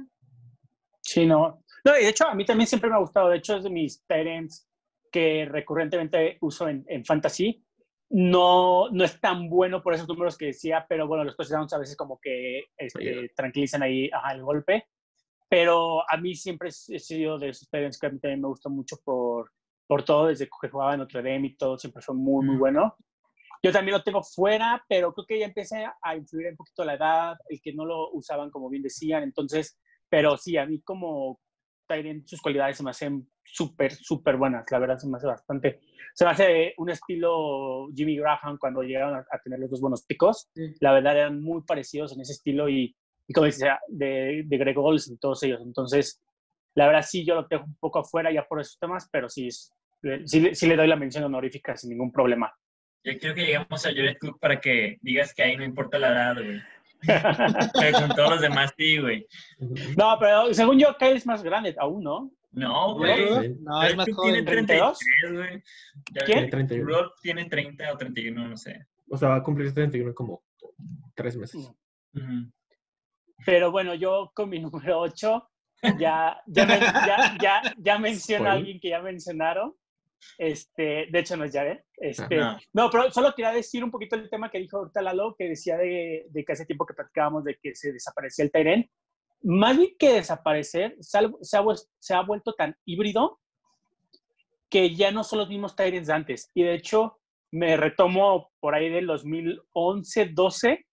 Sí, 1.01 1.27
no. 1.27 1.65
No, 1.85 1.99
y 1.99 2.03
de 2.03 2.09
hecho, 2.11 2.29
a 2.29 2.35
mí 2.35 2.45
también 2.45 2.67
siempre 2.69 2.91
me 2.91 2.97
ha 2.97 3.01
gustado. 3.01 3.31
De 3.31 3.39
hecho, 3.39 3.57
es 3.57 3.65
de 3.65 3.71
mis 3.71 3.99
parents 4.07 4.69
que 5.11 5.47
recurrentemente 5.51 6.39
uso 6.41 6.69
en, 6.69 6.85
en 6.89 7.05
fantasy. 7.05 7.65
No, 8.11 8.91
no 8.91 9.05
es 9.05 9.21
tan 9.21 9.49
bueno 9.49 9.83
por 9.83 9.95
esos 9.95 10.09
números 10.09 10.37
que 10.37 10.47
decía, 10.47 10.85
pero 10.89 11.07
bueno, 11.07 11.25
los 11.25 11.37
touchdowns 11.37 11.73
a 11.73 11.79
veces 11.79 11.97
como 11.97 12.19
que 12.21 12.65
este, 12.77 13.31
tranquilizan 13.37 13.83
ahí 13.83 14.11
ajá, 14.13 14.33
el 14.33 14.43
golpe. 14.43 14.89
Pero 15.49 16.03
a 16.11 16.17
mí 16.17 16.35
siempre 16.35 16.69
he 16.69 16.99
sido 16.99 17.39
de 17.39 17.51
esos 17.51 17.69
parents 17.69 17.99
que 17.99 18.07
a 18.07 18.11
mí 18.11 18.19
también 18.19 18.41
me 18.41 18.49
gustó 18.49 18.69
mucho 18.71 18.97
por, 19.05 19.51
por 19.87 20.05
todo, 20.05 20.27
desde 20.27 20.47
que 20.47 20.69
jugaba 20.69 20.95
en 20.95 21.01
Notre 21.01 21.23
Dame 21.23 21.49
y 21.49 21.57
todo, 21.57 21.79
siempre 21.79 22.03
fue 22.03 22.15
muy, 22.15 22.47
muy 22.47 22.57
bueno. 22.57 22.97
Yo 23.63 23.73
también 23.73 23.97
lo 23.97 24.03
tengo 24.03 24.23
fuera, 24.23 24.85
pero 24.89 25.13
creo 25.13 25.27
que 25.27 25.39
ya 25.39 25.47
empecé 25.47 25.85
a 26.03 26.17
influir 26.17 26.49
un 26.51 26.57
poquito 26.57 26.85
la 26.85 26.95
edad, 26.95 27.37
el 27.49 27.61
que 27.61 27.73
no 27.75 27.85
lo 27.85 28.11
usaban 28.13 28.51
como 28.51 28.71
bien 28.71 28.83
decían. 28.83 29.23
Entonces, 29.23 29.79
pero 30.09 30.37
sí, 30.37 30.57
a 30.57 30.67
mí 30.67 30.81
como 30.81 31.41
Tyrion, 31.91 32.27
sus 32.27 32.41
cualidades 32.41 32.77
se 32.77 32.85
me 32.85 32.91
hacen 32.91 33.29
súper, 33.45 33.93
súper 33.93 34.37
buenas. 34.37 34.65
La 34.71 34.79
verdad, 34.79 34.99
se 34.99 35.09
me 35.09 35.17
hace 35.17 35.27
bastante. 35.27 35.81
Se 36.15 36.25
me 36.25 36.31
hace 36.31 36.75
un 36.79 36.91
estilo 36.91 37.89
Jimmy 37.95 38.17
Graham 38.17 38.59
cuando 38.59 38.83
llegaron 38.83 39.17
a, 39.17 39.27
a 39.31 39.39
tener 39.43 39.59
los 39.59 39.71
dos 39.71 39.81
buenos 39.81 40.05
picos. 40.05 40.49
Sí. 40.55 40.75
La 40.81 40.93
verdad, 40.93 41.17
eran 41.17 41.41
muy 41.43 41.63
parecidos 41.63 42.13
en 42.13 42.21
ese 42.21 42.33
estilo 42.33 42.69
y, 42.69 42.95
y 43.27 43.33
como 43.33 43.47
decía, 43.47 43.81
de, 43.89 44.43
de 44.47 44.59
Greg 44.59 44.79
Olsen 44.79 45.15
y 45.15 45.19
todos 45.19 45.43
ellos. 45.43 45.61
Entonces, 45.65 46.23
la 46.75 46.87
verdad, 46.87 47.03
sí, 47.03 47.25
yo 47.25 47.35
lo 47.35 47.47
tengo 47.47 47.65
un 47.65 47.77
poco 47.77 48.01
afuera 48.01 48.33
ya 48.33 48.47
por 48.47 48.61
esos 48.61 48.79
temas, 48.79 49.09
pero 49.11 49.29
sí, 49.29 49.49
sí, 49.51 50.55
sí 50.55 50.67
le 50.67 50.77
doy 50.77 50.87
la 50.87 50.97
mención 50.97 51.25
honorífica 51.25 51.77
sin 51.77 51.91
ningún 51.91 52.13
problema. 52.13 52.53
Yo 53.03 53.19
creo 53.19 53.35
que 53.35 53.47
llegamos 53.47 53.87
a 53.87 53.91
Jared 53.91 54.19
Cook 54.21 54.39
para 54.39 54.61
que 54.61 54.99
digas 55.01 55.33
que 55.35 55.43
ahí 55.43 55.57
no 55.57 55.65
importa 55.65 55.99
la 55.99 56.09
edad, 56.13 56.35
güey. 56.35 56.61
Pero 57.07 57.99
con 58.01 58.09
todos 58.17 58.31
los 58.31 58.41
demás 58.41 58.73
sí, 58.77 58.99
güey. 58.99 59.27
no, 59.97 60.17
pero 60.19 60.53
según 60.55 60.79
yo, 60.79 60.97
Kyle 60.99 61.17
es 61.17 61.27
más 61.27 61.43
grande 61.43 61.75
aún, 61.79 62.03
¿no? 62.05 62.31
No, 62.53 62.95
güey. 62.97 63.29
Sí. 63.49 63.57
No, 63.61 63.83
es 63.83 63.97
más 63.97 64.09
joven. 64.13 64.33
tiene 64.33 64.51
32. 64.51 64.99
33, 64.99 65.33
güey. 65.39 65.63
Ya- 66.13 66.25
¿Quién? 66.25 66.37
Tiene 66.39 66.51
31. 66.51 66.89
Rod 66.89 67.11
tiene 67.23 67.45
30 67.49 67.93
o 67.93 67.97
31, 67.97 68.49
no 68.49 68.57
sé. 68.57 68.87
O 69.09 69.17
sea, 69.17 69.29
va 69.29 69.37
a 69.37 69.43
cumplir 69.43 69.73
31 69.73 70.09
en 70.11 70.15
como 70.15 70.43
tres 71.15 71.37
meses. 71.37 71.71
Ujú. 72.15 72.51
Pero 73.47 73.71
bueno, 73.71 73.95
yo 73.95 74.31
con 74.35 74.49
mi 74.51 74.59
número 74.61 75.01
8 75.01 75.49
ya, 75.99 76.41
ya, 76.47 76.67
ya, 76.79 77.39
ya, 77.41 77.63
ya 77.79 77.99
menciono 77.99 78.49
a 78.49 78.53
alguien 78.53 78.79
que 78.81 78.91
ya 78.91 79.01
mencionaron. 79.01 79.75
Este, 80.39 81.07
de 81.11 81.19
hecho, 81.19 81.37
no 81.37 81.45
es 81.45 81.53
Jared. 81.53 81.79
Este, 81.97 82.37
No. 82.37 82.59
no. 82.73 82.91
pero 82.91 83.11
solo 83.11 83.33
quería 83.35 83.53
decir 83.53 83.83
un 83.85 83.91
poquito 83.91 84.17
el 84.17 84.29
tema 84.31 84.51
que 84.51 84.59
dijo 84.59 84.79
ahorita 84.79 85.03
Lalo, 85.03 85.35
que 85.39 85.49
decía 85.49 85.77
de, 85.77 86.27
de 86.31 86.45
que 86.45 86.53
hace 86.53 86.67
tiempo 86.67 86.87
que 86.87 86.95
platicábamos 86.95 87.45
de 87.45 87.59
que 87.63 87.75
se 87.75 87.93
desaparecía 87.93 88.45
el 88.45 88.53
Tyren. 88.53 88.91
Más 89.43 89.77
bien 89.77 89.91
que 89.99 90.13
desaparecer, 90.15 90.97
se 91.01 91.19
ha, 91.19 91.31
se 91.41 91.57
ha 91.57 91.63
vuel- 91.63 91.89
se 91.99 92.15
ha 92.15 92.21
vuelto 92.23 92.53
tan 92.55 92.77
híbrido 92.85 93.41
que 94.69 94.95
ya 94.95 95.11
no 95.11 95.25
son 95.25 95.41
los 95.41 95.49
mismos 95.49 95.75
Tyrens 95.75 96.07
de 96.07 96.13
antes. 96.13 96.51
Y 96.55 96.63
de 96.63 96.75
hecho, 96.75 97.19
me 97.51 97.77
retomo 97.77 98.51
por 98.61 98.75
ahí 98.75 98.89
del 98.89 99.07
2011, 99.07 100.27
12 100.27 100.87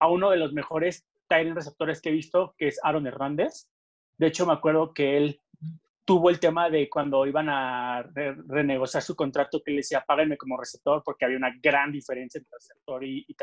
a 0.00 0.08
uno 0.08 0.30
de 0.30 0.38
los 0.38 0.52
mejores 0.52 1.06
Tyrant 1.28 1.54
receptores 1.56 2.00
que 2.00 2.08
he 2.08 2.12
visto, 2.12 2.54
que 2.58 2.68
es 2.68 2.80
Aaron 2.82 3.06
Hernández. 3.06 3.68
De 4.18 4.26
hecho, 4.26 4.46
me 4.46 4.52
acuerdo 4.52 4.92
que 4.92 5.16
él 5.16 5.40
tuvo 6.10 6.28
el 6.28 6.40
tema 6.40 6.68
de 6.68 6.90
cuando 6.90 7.24
iban 7.24 7.48
a 7.48 8.02
re- 8.02 8.34
renegociar 8.48 9.00
su 9.00 9.14
contrato, 9.14 9.62
que 9.64 9.70
él 9.70 9.76
decía, 9.76 10.02
páguenme 10.04 10.36
como 10.36 10.58
receptor, 10.58 11.04
porque 11.04 11.24
había 11.24 11.36
una 11.36 11.54
gran 11.62 11.92
diferencia 11.92 12.40
entre 12.40 12.50
receptor 12.52 13.04
y, 13.04 13.24
y. 13.28 13.36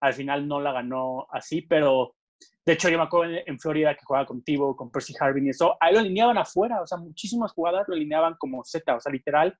Al 0.00 0.14
final 0.14 0.48
no 0.48 0.62
la 0.62 0.72
ganó 0.72 1.26
así, 1.30 1.60
pero 1.60 2.14
de 2.64 2.72
hecho 2.72 2.88
yo 2.88 2.96
me 2.96 3.04
acuerdo 3.04 3.34
en, 3.34 3.42
en 3.44 3.58
Florida 3.58 3.94
que 3.94 4.06
jugaba 4.06 4.24
con 4.24 4.42
Tivo, 4.42 4.74
con 4.74 4.90
Percy 4.90 5.12
Harvin 5.20 5.48
y 5.48 5.50
eso, 5.50 5.76
ahí 5.78 5.92
lo 5.92 6.00
alineaban 6.00 6.38
afuera, 6.38 6.80
o 6.80 6.86
sea, 6.86 6.96
muchísimas 6.96 7.52
jugadas 7.52 7.84
lo 7.86 7.94
alineaban 7.94 8.34
como 8.38 8.64
Z, 8.64 8.96
o 8.96 8.98
sea, 8.98 9.12
literal, 9.12 9.54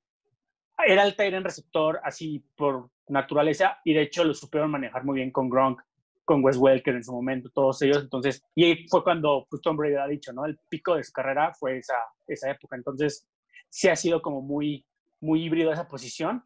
era 0.87 1.05
el 1.05 1.15
end 1.19 1.45
receptor 1.45 2.01
así 2.03 2.43
por 2.57 2.89
naturaleza, 3.09 3.81
y 3.85 3.93
de 3.93 4.01
hecho 4.01 4.25
lo 4.25 4.33
supieron 4.33 4.71
manejar 4.71 5.05
muy 5.05 5.17
bien 5.17 5.31
con 5.31 5.51
Gronk, 5.51 5.83
con 6.31 6.45
Wes 6.45 6.59
Welker 6.59 6.95
en 6.95 7.03
su 7.03 7.13
momento, 7.13 7.51
todos 7.53 7.83
ellos. 7.83 8.05
Entonces, 8.05 8.41
y 8.55 8.63
ahí 8.63 8.87
fue 8.87 9.03
cuando 9.03 9.49
pues, 9.51 9.61
Tom 9.63 9.77
Brady 9.77 9.97
ha 9.97 10.07
dicho, 10.07 10.33
¿no? 10.33 10.47
El 10.47 10.57
pico 10.69 10.95
de 10.95 11.03
su 11.03 11.11
carrera 11.11 11.53
fue 11.59 11.79
esa, 11.79 11.97
esa 12.29 12.53
época. 12.53 12.77
Entonces, 12.77 13.27
sí 13.69 13.89
ha 13.89 13.97
sido 13.97 14.23
como 14.23 14.41
muy, 14.41 14.87
muy 15.21 15.43
híbrido 15.43 15.73
esa 15.73 15.89
posición. 15.89 16.45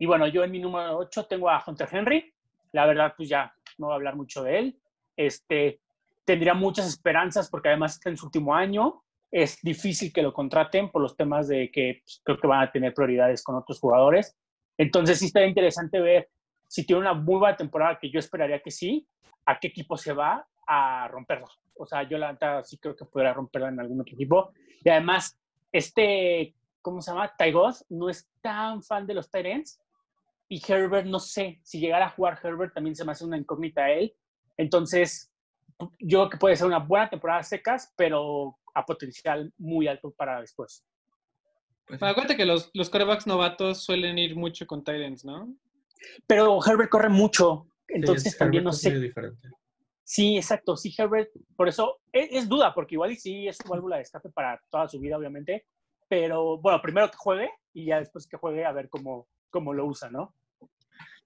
Y 0.00 0.06
bueno, 0.06 0.26
yo 0.26 0.42
en 0.42 0.50
mi 0.50 0.58
número 0.58 0.98
8 0.98 1.26
tengo 1.26 1.48
a 1.48 1.62
Hunter 1.64 1.88
Henry. 1.92 2.34
La 2.72 2.86
verdad, 2.86 3.14
pues 3.16 3.28
ya 3.28 3.54
no 3.78 3.86
voy 3.86 3.92
a 3.92 3.96
hablar 3.98 4.16
mucho 4.16 4.42
de 4.42 4.58
él. 4.58 4.80
Este, 5.16 5.80
tendría 6.24 6.54
muchas 6.54 6.88
esperanzas 6.88 7.48
porque 7.48 7.68
además 7.68 7.94
está 7.94 8.10
en 8.10 8.16
su 8.16 8.26
último 8.26 8.52
año. 8.52 9.04
Es 9.30 9.60
difícil 9.62 10.12
que 10.12 10.22
lo 10.22 10.32
contraten 10.32 10.90
por 10.90 11.02
los 11.02 11.16
temas 11.16 11.46
de 11.46 11.70
que 11.70 12.00
pues, 12.02 12.20
creo 12.24 12.36
que 12.36 12.48
van 12.48 12.62
a 12.62 12.72
tener 12.72 12.94
prioridades 12.94 13.44
con 13.44 13.54
otros 13.54 13.78
jugadores. 13.78 14.36
Entonces, 14.76 15.20
sí 15.20 15.26
estaría 15.26 15.46
interesante 15.46 16.00
ver 16.00 16.28
si 16.70 16.86
tiene 16.86 17.00
una 17.00 17.14
muy 17.14 17.40
buena 17.40 17.56
temporada, 17.56 17.98
que 17.98 18.10
yo 18.10 18.20
esperaría 18.20 18.62
que 18.62 18.70
sí, 18.70 19.08
a 19.44 19.58
qué 19.58 19.66
equipo 19.66 19.96
se 19.96 20.12
va 20.12 20.46
a 20.68 21.08
romperlo. 21.08 21.48
O 21.74 21.84
sea, 21.84 22.04
yo 22.04 22.16
la 22.16 22.30
neta 22.30 22.62
sí 22.62 22.78
creo 22.78 22.94
que 22.94 23.04
podría 23.04 23.32
romperla 23.34 23.70
en 23.70 23.80
algún 23.80 24.00
otro 24.00 24.14
equipo. 24.14 24.52
Y 24.84 24.88
además, 24.88 25.36
este 25.72 26.54
¿cómo 26.80 27.02
se 27.02 27.10
llama? 27.10 27.34
Tygod 27.36 27.74
no 27.88 28.08
es 28.08 28.30
tan 28.40 28.82
fan 28.82 29.06
de 29.06 29.14
los 29.14 29.30
Tyrants. 29.30 29.80
Y 30.48 30.60
Herbert, 30.66 31.06
no 31.06 31.18
sé, 31.18 31.60
si 31.62 31.80
llegara 31.80 32.06
a 32.06 32.10
jugar 32.10 32.38
Herbert 32.42 32.74
también 32.74 32.96
se 32.96 33.04
me 33.04 33.12
hace 33.12 33.24
una 33.24 33.36
incógnita 33.36 33.84
a 33.84 33.90
él. 33.90 34.14
Entonces, 34.56 35.32
yo 35.98 36.20
creo 36.20 36.30
que 36.30 36.38
puede 36.38 36.56
ser 36.56 36.66
una 36.66 36.78
buena 36.78 37.08
temporada 37.08 37.42
secas, 37.42 37.92
pero 37.96 38.58
a 38.74 38.84
potencial 38.84 39.52
muy 39.58 39.88
alto 39.88 40.12
para 40.12 40.40
después. 40.40 40.84
Pues, 41.86 42.02
acuérdate 42.02 42.36
que 42.36 42.44
los, 42.44 42.70
los 42.74 42.90
corebacks 42.90 43.26
novatos 43.26 43.82
suelen 43.82 44.18
ir 44.18 44.36
mucho 44.36 44.66
con 44.66 44.84
Tyrants, 44.84 45.24
¿no? 45.24 45.52
Pero 46.26 46.58
Herbert 46.64 46.90
corre 46.90 47.08
mucho, 47.08 47.66
entonces 47.88 48.36
también 48.36 48.64
no 48.64 48.72
sé. 48.72 48.98
Diferente. 48.98 49.48
Sí, 50.04 50.36
exacto. 50.36 50.76
Sí, 50.76 50.92
Herbert, 50.96 51.30
por 51.54 51.68
eso 51.68 52.00
es, 52.12 52.48
duda, 52.48 52.74
porque 52.74 52.96
igual 52.96 53.12
y 53.12 53.16
sí 53.16 53.46
es 53.46 53.56
su 53.56 53.68
válvula 53.68 53.96
de 53.96 54.02
escape 54.02 54.28
para 54.30 54.60
toda 54.68 54.88
su 54.88 54.98
vida, 54.98 55.16
obviamente. 55.16 55.66
Pero 56.08 56.58
bueno, 56.58 56.82
primero 56.82 57.08
que 57.08 57.16
juegue 57.16 57.50
y 57.72 57.86
ya 57.86 58.00
después 58.00 58.26
que 58.26 58.36
juegue 58.36 58.64
a 58.64 58.72
ver 58.72 58.88
cómo, 58.88 59.28
cómo 59.50 59.72
lo 59.72 59.86
usa, 59.86 60.10
¿no? 60.10 60.34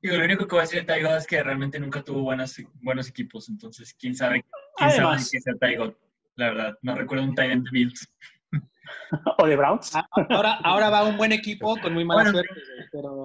Digo, 0.03 0.19
lo 0.19 0.25
único 0.25 0.47
que 0.47 0.55
voy 0.55 0.59
a 0.59 0.63
decir 0.65 0.81
de 0.81 0.87
Taigo 0.87 1.09
es 1.17 1.27
que 1.27 1.43
realmente 1.43 1.81
nunca 1.81 2.03
tuvo 2.03 2.21
buenos, 2.21 2.61
buenos 2.83 3.09
equipos, 3.09 3.49
entonces 3.49 3.95
quién 3.95 4.15
sabe, 4.15 4.45
quién 4.77 4.91
sabe 4.91 5.17
qué 5.17 5.41
sea 5.41 5.55
Taigo. 5.59 5.97
La 6.37 6.49
verdad, 6.51 6.79
no 6.83 6.95
recuerdo 6.95 7.25
un 7.25 7.35
Tyrant 7.35 7.65
de 7.65 7.71
Bills. 7.73 8.13
o 9.39 9.47
de 9.47 9.57
Browns. 9.57 9.97
Ah, 9.97 10.07
ahora, 10.29 10.59
ahora 10.63 10.91
va 10.91 11.05
un 11.05 11.17
buen 11.17 11.33
equipo 11.33 11.75
con 11.81 11.95
muy 11.95 12.05
mala 12.05 12.31
suerte, 12.31 12.55
pero... 12.93 13.25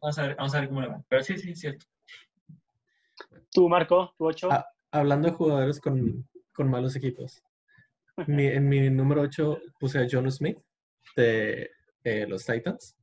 Vamos 0.00 0.18
a, 0.18 0.22
ver, 0.22 0.36
vamos 0.36 0.54
a 0.54 0.60
ver 0.60 0.68
cómo 0.68 0.80
le 0.80 0.88
va. 0.88 1.02
Pero 1.08 1.22
sí, 1.22 1.38
sí, 1.38 1.50
es 1.50 1.60
cierto. 1.60 1.86
Tú, 3.52 3.68
Marco, 3.68 4.14
tu 4.16 4.26
8. 4.26 4.48
Ah, 4.50 4.66
hablando 4.92 5.28
de 5.28 5.34
jugadores 5.34 5.80
con, 5.80 6.28
con 6.52 6.70
malos 6.70 6.94
equipos. 6.96 7.42
en 8.16 8.68
mi 8.68 8.90
número 8.90 9.22
8 9.22 9.58
puse 9.78 9.98
a 9.98 10.06
John 10.10 10.30
Smith 10.30 10.58
de 11.16 11.70
eh, 12.04 12.26
los 12.28 12.44
Titans, 12.44 12.96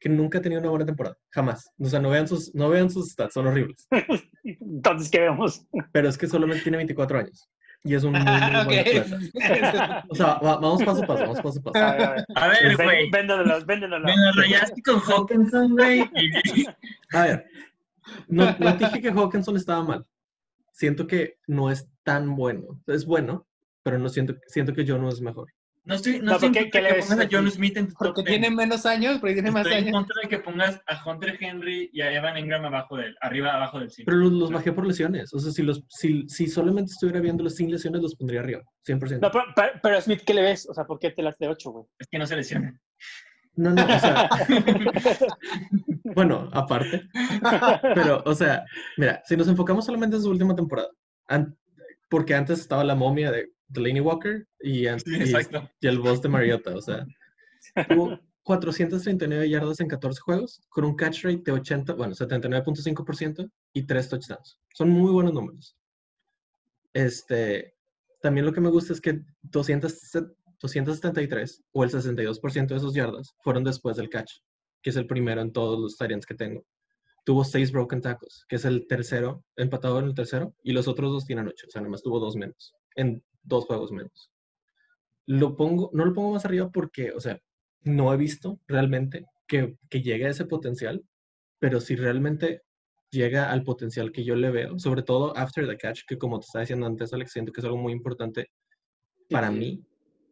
que 0.00 0.08
nunca 0.08 0.38
ha 0.38 0.42
tenido 0.42 0.60
una 0.60 0.70
buena 0.70 0.86
temporada. 0.86 1.16
Jamás. 1.30 1.70
O 1.78 1.86
sea, 1.86 2.00
no 2.00 2.10
vean 2.10 2.26
sus, 2.28 2.54
no 2.54 2.68
vean 2.68 2.90
sus 2.90 3.10
stats, 3.10 3.34
son 3.34 3.46
horribles. 3.46 3.86
Entonces, 4.42 5.10
¿qué 5.10 5.20
vemos? 5.20 5.66
Pero 5.92 6.08
es 6.08 6.18
que 6.18 6.26
solamente 6.26 6.62
tiene 6.62 6.78
24 6.78 7.18
años. 7.18 7.48
Y 7.84 7.94
es 7.94 8.04
un 8.04 8.12
muy, 8.12 8.20
muy 8.20 8.24
O 10.08 10.14
sea, 10.14 10.38
vamos 10.42 10.82
paso 10.82 11.04
a 11.04 11.06
paso, 11.06 11.20
vamos 11.22 11.40
paso 11.40 11.60
a 11.60 11.62
paso. 11.62 12.26
A 12.34 12.48
ver, 12.48 12.76
güey. 12.76 13.10
Véndenos, 13.10 13.66
véndenos. 13.66 14.02
Me 14.02 14.16
lo 14.16 14.32
rayaste 14.32 14.82
con 14.82 15.00
Hawkinson, 15.00 15.72
güey. 15.72 16.00
A 17.12 17.22
ver, 17.22 17.46
no, 18.26 18.56
no 18.58 18.72
dije 18.72 19.00
que 19.00 19.10
Hawkinson 19.10 19.56
estaba 19.56 19.82
mal. 19.84 20.06
Siento 20.72 21.06
que 21.06 21.38
no 21.46 21.70
es 21.70 21.88
tan 22.02 22.36
bueno. 22.36 22.80
Es 22.86 23.06
bueno, 23.06 23.46
pero 23.82 23.98
no 23.98 24.08
siento, 24.08 24.34
siento 24.46 24.74
que 24.74 24.84
yo 24.84 24.98
no 24.98 25.08
es 25.08 25.20
mejor. 25.20 25.52
No 25.88 25.94
estoy, 25.94 26.20
no, 26.20 26.32
estoy 26.34 26.52
que, 26.52 26.66
pongas 26.66 27.18
a 27.18 27.28
John 27.30 27.50
Smith 27.50 27.78
en 27.78 27.88
tu 27.88 27.94
Porque 27.94 28.22
tiene 28.22 28.50
menos 28.50 28.84
años, 28.84 29.18
porque 29.20 29.32
tiene 29.32 29.50
más 29.50 29.64
estoy 29.64 29.78
años. 29.78 29.86
en 29.86 29.92
contra 29.94 30.16
de 30.22 30.28
que 30.28 30.38
pongas 30.38 30.82
a 30.86 31.02
Hunter 31.02 31.38
Henry 31.40 31.88
y 31.94 32.02
a 32.02 32.12
Evan 32.12 32.36
Ingram 32.36 32.62
abajo 32.66 32.98
de 32.98 33.06
él, 33.06 33.16
arriba, 33.22 33.54
abajo 33.54 33.80
del 33.80 33.90
5. 33.90 34.04
Pero 34.04 34.18
los, 34.18 34.32
los, 34.32 34.52
bajé 34.52 34.70
por 34.72 34.86
lesiones. 34.86 35.32
O 35.32 35.38
sea, 35.38 35.50
si, 35.50 35.62
los, 35.62 35.82
si, 35.88 36.28
si 36.28 36.46
solamente 36.46 36.92
estuviera 36.92 37.20
viéndolos 37.20 37.54
sin 37.54 37.70
lesiones, 37.70 38.02
los 38.02 38.16
pondría 38.16 38.40
arriba, 38.40 38.62
100%. 38.86 39.20
No, 39.20 39.30
pero, 39.30 39.44
pero, 39.82 39.96
a 39.96 40.00
Smith, 40.02 40.20
¿qué 40.26 40.34
le 40.34 40.42
ves? 40.42 40.68
O 40.68 40.74
sea, 40.74 40.84
¿por 40.84 40.98
qué 40.98 41.10
te 41.10 41.22
las 41.22 41.38
de 41.38 41.48
8, 41.48 41.70
güey? 41.70 41.86
Es 41.98 42.06
que 42.06 42.18
no 42.18 42.26
se 42.26 42.36
lesiona. 42.36 42.78
No, 43.56 43.70
no, 43.70 43.82
o 43.82 43.98
sea. 43.98 44.28
bueno, 46.14 46.50
aparte. 46.52 47.08
Pero, 47.94 48.22
o 48.26 48.34
sea, 48.34 48.62
mira, 48.98 49.22
si 49.24 49.38
nos 49.38 49.48
enfocamos 49.48 49.86
solamente 49.86 50.16
en 50.16 50.22
su 50.22 50.28
última 50.28 50.54
temporada, 50.54 50.90
porque 52.10 52.34
antes 52.34 52.60
estaba 52.60 52.84
la 52.84 52.94
momia 52.94 53.32
de 53.32 53.52
Delaney 53.68 54.00
Walker 54.00 54.46
y, 54.60 54.86
el 54.86 55.98
boss 55.98 56.22
de 56.22 56.28
Mariota. 56.28 56.74
O 56.74 56.80
sea, 56.80 57.06
tuvo 57.88 58.18
439 58.42 59.48
yardas 59.48 59.80
en 59.80 59.88
14 59.88 60.20
juegos 60.20 60.60
con 60.70 60.84
un 60.84 60.96
catch 60.96 61.24
rate 61.24 61.42
de 61.44 61.52
80, 61.52 61.94
bueno, 61.94 62.14
79.5% 62.14 63.50
y 63.74 63.86
3 63.86 64.08
touchdowns. 64.08 64.60
Son 64.74 64.88
muy 64.88 65.12
buenos 65.12 65.34
números. 65.34 65.76
Este, 66.94 67.74
también 68.22 68.46
lo 68.46 68.52
que 68.52 68.60
me 68.60 68.70
gusta 68.70 68.92
es 68.92 69.00
que 69.00 69.20
200, 69.42 70.10
273 70.60 71.62
o 71.72 71.84
el 71.84 71.90
62% 71.90 72.66
de 72.66 72.76
esos 72.76 72.94
yardas 72.94 73.34
fueron 73.40 73.64
después 73.64 73.96
del 73.96 74.08
catch, 74.08 74.32
que 74.82 74.90
es 74.90 74.96
el 74.96 75.06
primero 75.06 75.42
en 75.42 75.52
todos 75.52 75.78
los 75.78 75.96
Tyrants 75.96 76.26
que 76.26 76.34
tengo. 76.34 76.64
Tuvo 77.24 77.44
6 77.44 77.72
broken 77.72 78.00
tackles, 78.00 78.46
que 78.48 78.56
es 78.56 78.64
el 78.64 78.86
tercero, 78.86 79.44
empatado 79.56 79.98
en 79.98 80.06
el 80.06 80.14
tercero, 80.14 80.54
y 80.62 80.72
los 80.72 80.88
otros 80.88 81.12
dos 81.12 81.26
tienen 81.26 81.46
8, 81.46 81.66
o 81.68 81.70
sea, 81.70 81.82
más 81.82 82.02
tuvo 82.02 82.18
dos 82.18 82.36
menos 82.36 82.74
en 82.98 83.22
dos 83.48 83.64
juegos 83.64 83.90
menos. 83.90 84.30
Lo 85.26 85.56
pongo, 85.56 85.90
no 85.92 86.04
lo 86.04 86.14
pongo 86.14 86.32
más 86.32 86.44
arriba 86.44 86.70
porque, 86.70 87.12
o 87.12 87.20
sea, 87.20 87.40
no 87.82 88.12
he 88.12 88.16
visto 88.16 88.60
realmente 88.66 89.26
que, 89.46 89.76
que 89.90 90.02
llegue 90.02 90.26
a 90.26 90.30
ese 90.30 90.44
potencial, 90.44 91.04
pero 91.58 91.80
si 91.80 91.96
realmente 91.96 92.62
llega 93.10 93.50
al 93.50 93.62
potencial 93.62 94.12
que 94.12 94.24
yo 94.24 94.36
le 94.36 94.50
veo, 94.50 94.78
sobre 94.78 95.02
todo 95.02 95.36
after 95.36 95.66
the 95.66 95.76
catch, 95.76 96.02
que 96.06 96.18
como 96.18 96.38
te 96.38 96.46
estaba 96.46 96.62
diciendo 96.62 96.86
antes, 96.86 97.12
Alex, 97.12 97.32
siento 97.32 97.52
que 97.52 97.60
es 97.60 97.64
algo 97.64 97.78
muy 97.78 97.92
importante 97.92 98.50
para 99.30 99.50
mí, 99.50 99.84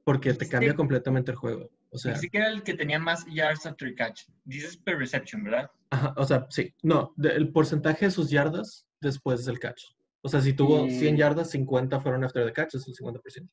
porque 0.05 0.33
te 0.35 0.48
cambia 0.48 0.74
completamente 0.74 1.33
el 1.33 1.37
juego. 1.37 1.70
O 1.90 1.98
sea, 1.98 2.16
sí 2.16 2.29
que 2.29 2.38
era 2.38 2.48
el 2.48 2.62
que 2.62 2.74
tenía 2.74 2.98
más 2.98 3.24
yards 3.26 3.64
after 3.64 3.94
catch. 3.94 4.22
Dices 4.44 4.76
per 4.76 4.98
reception, 4.98 5.44
¿verdad? 5.44 5.70
Ajá, 5.90 6.14
o 6.16 6.24
sea, 6.24 6.46
sí. 6.50 6.74
No, 6.83 7.14
el 7.22 7.52
porcentaje 7.52 8.07
de 8.07 8.11
sus 8.11 8.31
yardas 8.31 8.87
después 9.00 9.44
del 9.44 9.59
catch. 9.59 9.83
O 10.26 10.28
sea, 10.28 10.40
si 10.40 10.54
tuvo 10.54 10.90
100 10.90 11.14
mm. 11.14 11.16
yardas, 11.16 11.50
50 11.52 12.00
fueron 12.00 12.24
after 12.24 12.44
the 12.44 12.52
catch, 12.52 12.74
es 12.74 12.88
el 12.88 12.94
50%. 12.96 13.48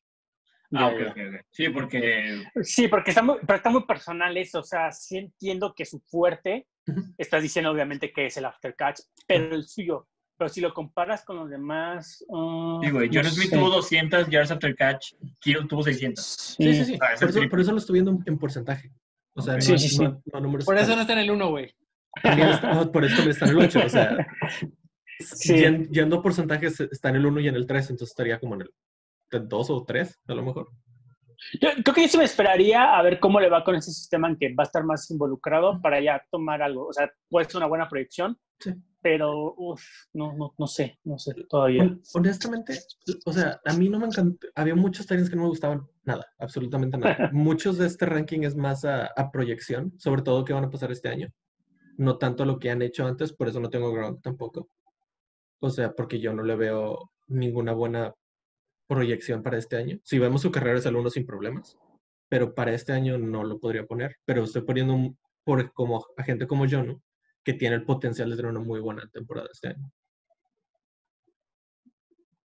Ah, 0.72 0.88
ok, 0.88 0.94
ok, 1.10 1.18
ok. 1.28 1.46
Sí, 1.52 1.68
porque... 1.68 2.42
Sí, 2.62 2.88
porque 2.88 3.10
está 3.12 3.22
muy, 3.22 3.36
pero 3.46 3.58
está 3.58 3.70
muy 3.70 3.84
personal 3.84 4.36
eso. 4.36 4.58
O 4.58 4.64
sea, 4.64 4.90
sí 4.90 5.18
entiendo 5.18 5.72
que 5.72 5.84
su 5.84 6.00
fuerte, 6.00 6.66
estás 7.16 7.44
diciendo 7.44 7.70
obviamente 7.70 8.12
que 8.12 8.26
es 8.26 8.36
el 8.38 8.46
after 8.46 8.74
catch, 8.74 9.02
pero 9.24 9.54
el 9.54 9.68
suyo. 9.68 10.08
Pero 10.36 10.48
si 10.48 10.60
lo 10.60 10.74
comparas 10.74 11.24
con 11.24 11.36
los 11.36 11.48
demás... 11.48 12.24
Uh, 12.26 12.82
sí, 12.82 12.90
güey. 12.90 13.08
John 13.12 13.26
Smith 13.26 13.52
tuvo 13.52 13.70
200 13.70 14.28
yards 14.28 14.50
after 14.50 14.74
catch, 14.74 15.12
Kiro 15.38 15.64
tuvo 15.68 15.84
600. 15.84 16.24
Sí, 16.24 16.74
sí, 16.74 16.84
sí. 16.86 16.98
Ah, 17.00 17.14
por, 17.48 17.60
eso, 17.60 17.70
lo 17.70 17.78
estoy 17.78 17.92
viendo 17.92 18.18
en 18.26 18.36
porcentaje. 18.36 18.90
O 19.34 19.42
sea, 19.42 19.60
sí, 19.60 19.78
sí, 19.78 19.90
sí. 19.90 20.04
por 20.64 20.76
eso 20.76 20.96
no 20.96 21.02
está 21.02 21.12
en 21.12 21.20
el 21.20 21.30
1, 21.30 21.50
güey. 21.50 21.72
por 22.92 23.04
eso 23.04 23.30
está 23.30 23.44
en 23.44 23.50
el 23.52 23.58
8. 23.58 23.80
O 23.86 23.88
sea, 23.88 24.26
Sí. 25.20 25.64
Yendo, 25.90 26.22
porcentajes, 26.22 26.80
está 26.80 27.08
en 27.10 27.16
el 27.16 27.26
1 27.26 27.40
y 27.40 27.48
en 27.48 27.54
el 27.54 27.66
3, 27.66 27.90
entonces 27.90 28.10
estaría 28.10 28.38
como 28.38 28.54
en 28.56 28.62
el 28.62 29.48
2 29.48 29.70
o 29.70 29.84
3, 29.84 30.20
a 30.28 30.34
lo 30.34 30.42
mejor. 30.42 30.68
Yo 31.60 31.68
creo 31.82 31.94
que 31.94 32.02
yo 32.02 32.08
sí 32.08 32.18
me 32.18 32.24
esperaría 32.24 32.96
a 32.96 33.02
ver 33.02 33.20
cómo 33.20 33.40
le 33.40 33.50
va 33.50 33.64
con 33.64 33.74
ese 33.74 33.92
sistema 33.92 34.28
en 34.28 34.36
que 34.36 34.54
va 34.54 34.64
a 34.64 34.66
estar 34.66 34.84
más 34.84 35.10
involucrado 35.10 35.80
para 35.80 36.00
ya 36.00 36.22
tomar 36.30 36.62
algo. 36.62 36.86
O 36.86 36.92
sea, 36.92 37.10
puede 37.28 37.46
ser 37.46 37.58
una 37.58 37.66
buena 37.66 37.88
proyección, 37.88 38.38
pero 39.02 39.54
uf, 39.56 39.82
no, 40.14 40.32
no, 40.34 40.54
no 40.56 40.66
sé, 40.66 40.98
no 41.04 41.18
sé 41.18 41.34
todavía. 41.48 41.96
Honestamente, 42.14 42.78
o 43.26 43.32
sea, 43.32 43.60
a 43.64 43.72
mí 43.74 43.88
no 43.88 43.98
me 43.98 44.06
encantó. 44.06 44.46
Había 44.54 44.74
muchos 44.74 45.06
talentos 45.06 45.30
que 45.30 45.36
no 45.36 45.42
me 45.42 45.48
gustaban 45.48 45.86
nada, 46.04 46.26
absolutamente 46.38 46.96
nada. 46.96 47.30
Muchos 47.32 47.78
de 47.78 47.86
este 47.86 48.06
ranking 48.06 48.42
es 48.42 48.56
más 48.56 48.84
a, 48.84 49.06
a, 49.06 49.30
proyección, 49.30 49.92
sobre 49.98 50.22
todo 50.22 50.44
qué 50.44 50.52
van 50.52 50.64
a 50.64 50.70
pasar 50.70 50.90
este 50.90 51.08
año. 51.08 51.28
No 51.96 52.18
tanto 52.18 52.44
lo 52.44 52.58
que 52.58 52.70
han 52.70 52.82
hecho 52.82 53.06
antes, 53.06 53.32
por 53.32 53.48
eso 53.48 53.60
no 53.60 53.70
tengo 53.70 53.92
ground 53.92 54.20
tampoco. 54.22 54.68
O 55.60 55.70
sea, 55.70 55.92
porque 55.92 56.20
yo 56.20 56.32
no 56.34 56.42
le 56.42 56.56
veo 56.56 57.10
ninguna 57.26 57.72
buena 57.72 58.14
proyección 58.86 59.42
para 59.42 59.58
este 59.58 59.76
año. 59.76 59.98
Si 60.02 60.18
vemos 60.18 60.42
su 60.42 60.50
carrera 60.50 60.78
es 60.78 60.86
el 60.86 60.96
uno 60.96 61.10
sin 61.10 61.26
problemas, 61.26 61.78
pero 62.28 62.54
para 62.54 62.72
este 62.72 62.92
año 62.92 63.18
no 63.18 63.44
lo 63.44 63.58
podría 63.58 63.86
poner. 63.86 64.16
Pero 64.24 64.44
estoy 64.44 64.62
poniendo 64.62 65.16
por, 65.44 65.72
como 65.72 66.06
a 66.16 66.22
gente 66.22 66.46
como 66.46 66.66
yo, 66.66 66.82
¿no? 66.82 67.02
Que 67.42 67.54
tiene 67.54 67.76
el 67.76 67.84
potencial 67.84 68.30
de 68.30 68.36
tener 68.36 68.50
una 68.50 68.60
muy 68.60 68.80
buena 68.80 69.08
temporada 69.10 69.48
este 69.52 69.68
año. 69.68 69.90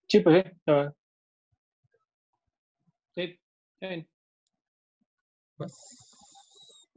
Sí, 0.06 0.20
pues 0.20 0.44
sí. 0.44 0.50
Sí, 3.14 3.40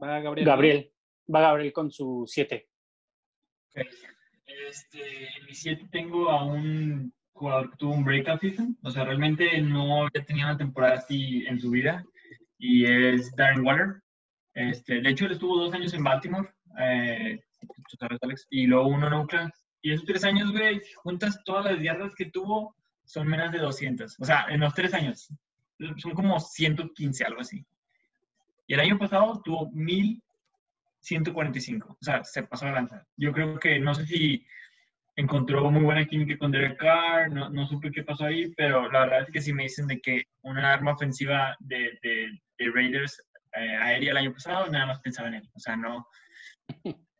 Va 0.02 0.20
Gabriel. 0.20 0.46
Gabriel. 0.46 0.92
Va 1.32 1.40
Gabriel 1.40 1.72
con 1.72 1.90
su 1.90 2.24
7. 2.26 2.68
Este, 4.68 5.28
en 5.38 5.46
mi 5.46 5.54
7 5.54 5.88
tengo 5.90 6.30
a 6.30 6.44
un 6.44 7.12
jugador 7.32 7.70
que 7.70 7.76
tuvo 7.76 7.94
un 7.94 8.04
breakout 8.04 8.40
season, 8.40 8.76
o 8.82 8.90
sea, 8.90 9.04
realmente 9.04 9.60
no 9.60 10.06
había 10.06 10.24
tenido 10.24 10.48
una 10.48 10.56
temporada 10.56 10.94
así 10.94 11.44
en 11.46 11.58
su 11.60 11.70
vida, 11.70 12.04
y 12.58 12.84
es 12.84 13.34
Darren 13.34 13.64
Waller. 13.64 14.02
Este, 14.54 15.00
de 15.00 15.10
hecho, 15.10 15.26
él 15.26 15.32
estuvo 15.32 15.58
dos 15.58 15.74
años 15.74 15.94
en 15.94 16.04
Baltimore, 16.04 16.48
eh, 16.78 17.40
y 18.50 18.66
luego 18.66 18.88
uno 18.88 19.06
en 19.06 19.12
Oakland. 19.14 19.52
Y 19.80 19.92
esos 19.92 20.06
tres 20.06 20.24
años, 20.24 20.52
güey, 20.52 20.80
juntas 20.96 21.42
todas 21.44 21.64
las 21.64 21.82
yardas 21.82 22.14
que 22.14 22.26
tuvo, 22.26 22.76
son 23.04 23.26
menos 23.26 23.50
de 23.52 23.58
200. 23.58 24.20
O 24.20 24.24
sea, 24.24 24.46
en 24.48 24.60
los 24.60 24.74
tres 24.74 24.94
años, 24.94 25.28
son 25.96 26.12
como 26.12 26.38
115, 26.38 27.24
algo 27.24 27.40
así. 27.40 27.64
Y 28.66 28.74
el 28.74 28.80
año 28.80 28.98
pasado 28.98 29.40
tuvo 29.44 29.70
1000 29.72 30.22
145. 31.02 31.96
O 32.00 32.04
sea, 32.04 32.24
se 32.24 32.42
pasó 32.44 32.66
a 32.66 32.72
lanzar. 32.72 33.06
Yo 33.16 33.32
creo 33.32 33.58
que 33.58 33.78
no 33.78 33.94
sé 33.94 34.06
si 34.06 34.46
encontró 35.16 35.70
muy 35.70 35.82
buena 35.82 36.06
química 36.06 36.38
con 36.38 36.50
Derek 36.50 36.78
Carr, 36.78 37.30
no, 37.30 37.50
no 37.50 37.66
supe 37.66 37.90
qué 37.90 38.02
pasó 38.02 38.24
ahí, 38.24 38.52
pero 38.56 38.90
la 38.90 39.00
verdad 39.00 39.22
es 39.22 39.30
que 39.30 39.42
si 39.42 39.52
me 39.52 39.64
dicen 39.64 39.86
de 39.86 40.00
que 40.00 40.24
una 40.42 40.72
arma 40.72 40.92
ofensiva 40.92 41.54
de, 41.60 41.98
de, 42.02 42.40
Raiders 42.72 43.20
eh, 43.54 43.76
aérea 43.76 44.12
el 44.12 44.16
año 44.16 44.32
pasado, 44.32 44.68
nada 44.68 44.86
más 44.86 45.00
pensaba 45.00 45.28
en 45.28 45.34
él. 45.34 45.50
O 45.54 45.58
sea, 45.58 45.76
no, 45.76 46.06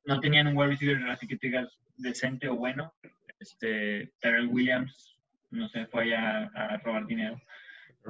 no 0.06 0.20
tenían 0.20 0.46
un 0.46 0.56
wide 0.56 0.70
receiver 0.70 1.10
así 1.10 1.26
que 1.26 1.36
te 1.36 1.48
digas 1.48 1.68
decente 1.96 2.48
o 2.48 2.56
bueno. 2.56 2.94
Este, 3.40 4.12
Terrell 4.20 4.46
Williams, 4.46 5.18
no 5.50 5.68
sé, 5.68 5.86
fue 5.86 6.04
allá 6.04 6.44
a 6.54 6.76
robar 6.78 7.06
dinero. 7.06 7.40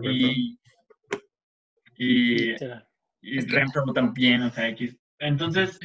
Y, 0.02 0.58
y, 1.96 2.54
y 3.22 3.40
Renfro 3.40 3.84
también, 3.94 4.42
o 4.42 4.50
sea, 4.50 4.68
X. 4.68 4.94
Entonces, 5.22 5.78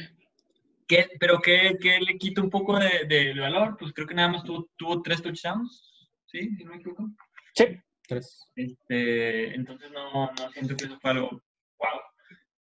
¿qué, 0.88 1.08
¿pero 1.20 1.38
qué, 1.38 1.76
qué 1.80 2.00
le 2.00 2.18
quita 2.18 2.42
un 2.42 2.50
poco 2.50 2.76
de, 2.78 3.06
de 3.08 3.38
valor? 3.38 3.76
Pues 3.78 3.92
creo 3.92 4.06
que 4.06 4.14
nada 4.14 4.28
más 4.28 4.42
tuvo, 4.42 4.68
tuvo 4.76 5.00
tres 5.00 5.22
touchdowns, 5.22 6.10
¿sí? 6.26 6.50
Si 6.56 6.64
no 6.64 6.72
me 6.72 6.78
equivoco. 6.78 7.08
Sí. 7.54 7.66
Tres. 8.08 8.40
Este, 8.56 9.54
entonces 9.54 9.92
no, 9.92 10.26
no 10.26 10.50
siento 10.52 10.76
que 10.76 10.86
eso 10.86 10.98
fue 11.00 11.10
algo 11.12 11.30
wow. 11.30 12.00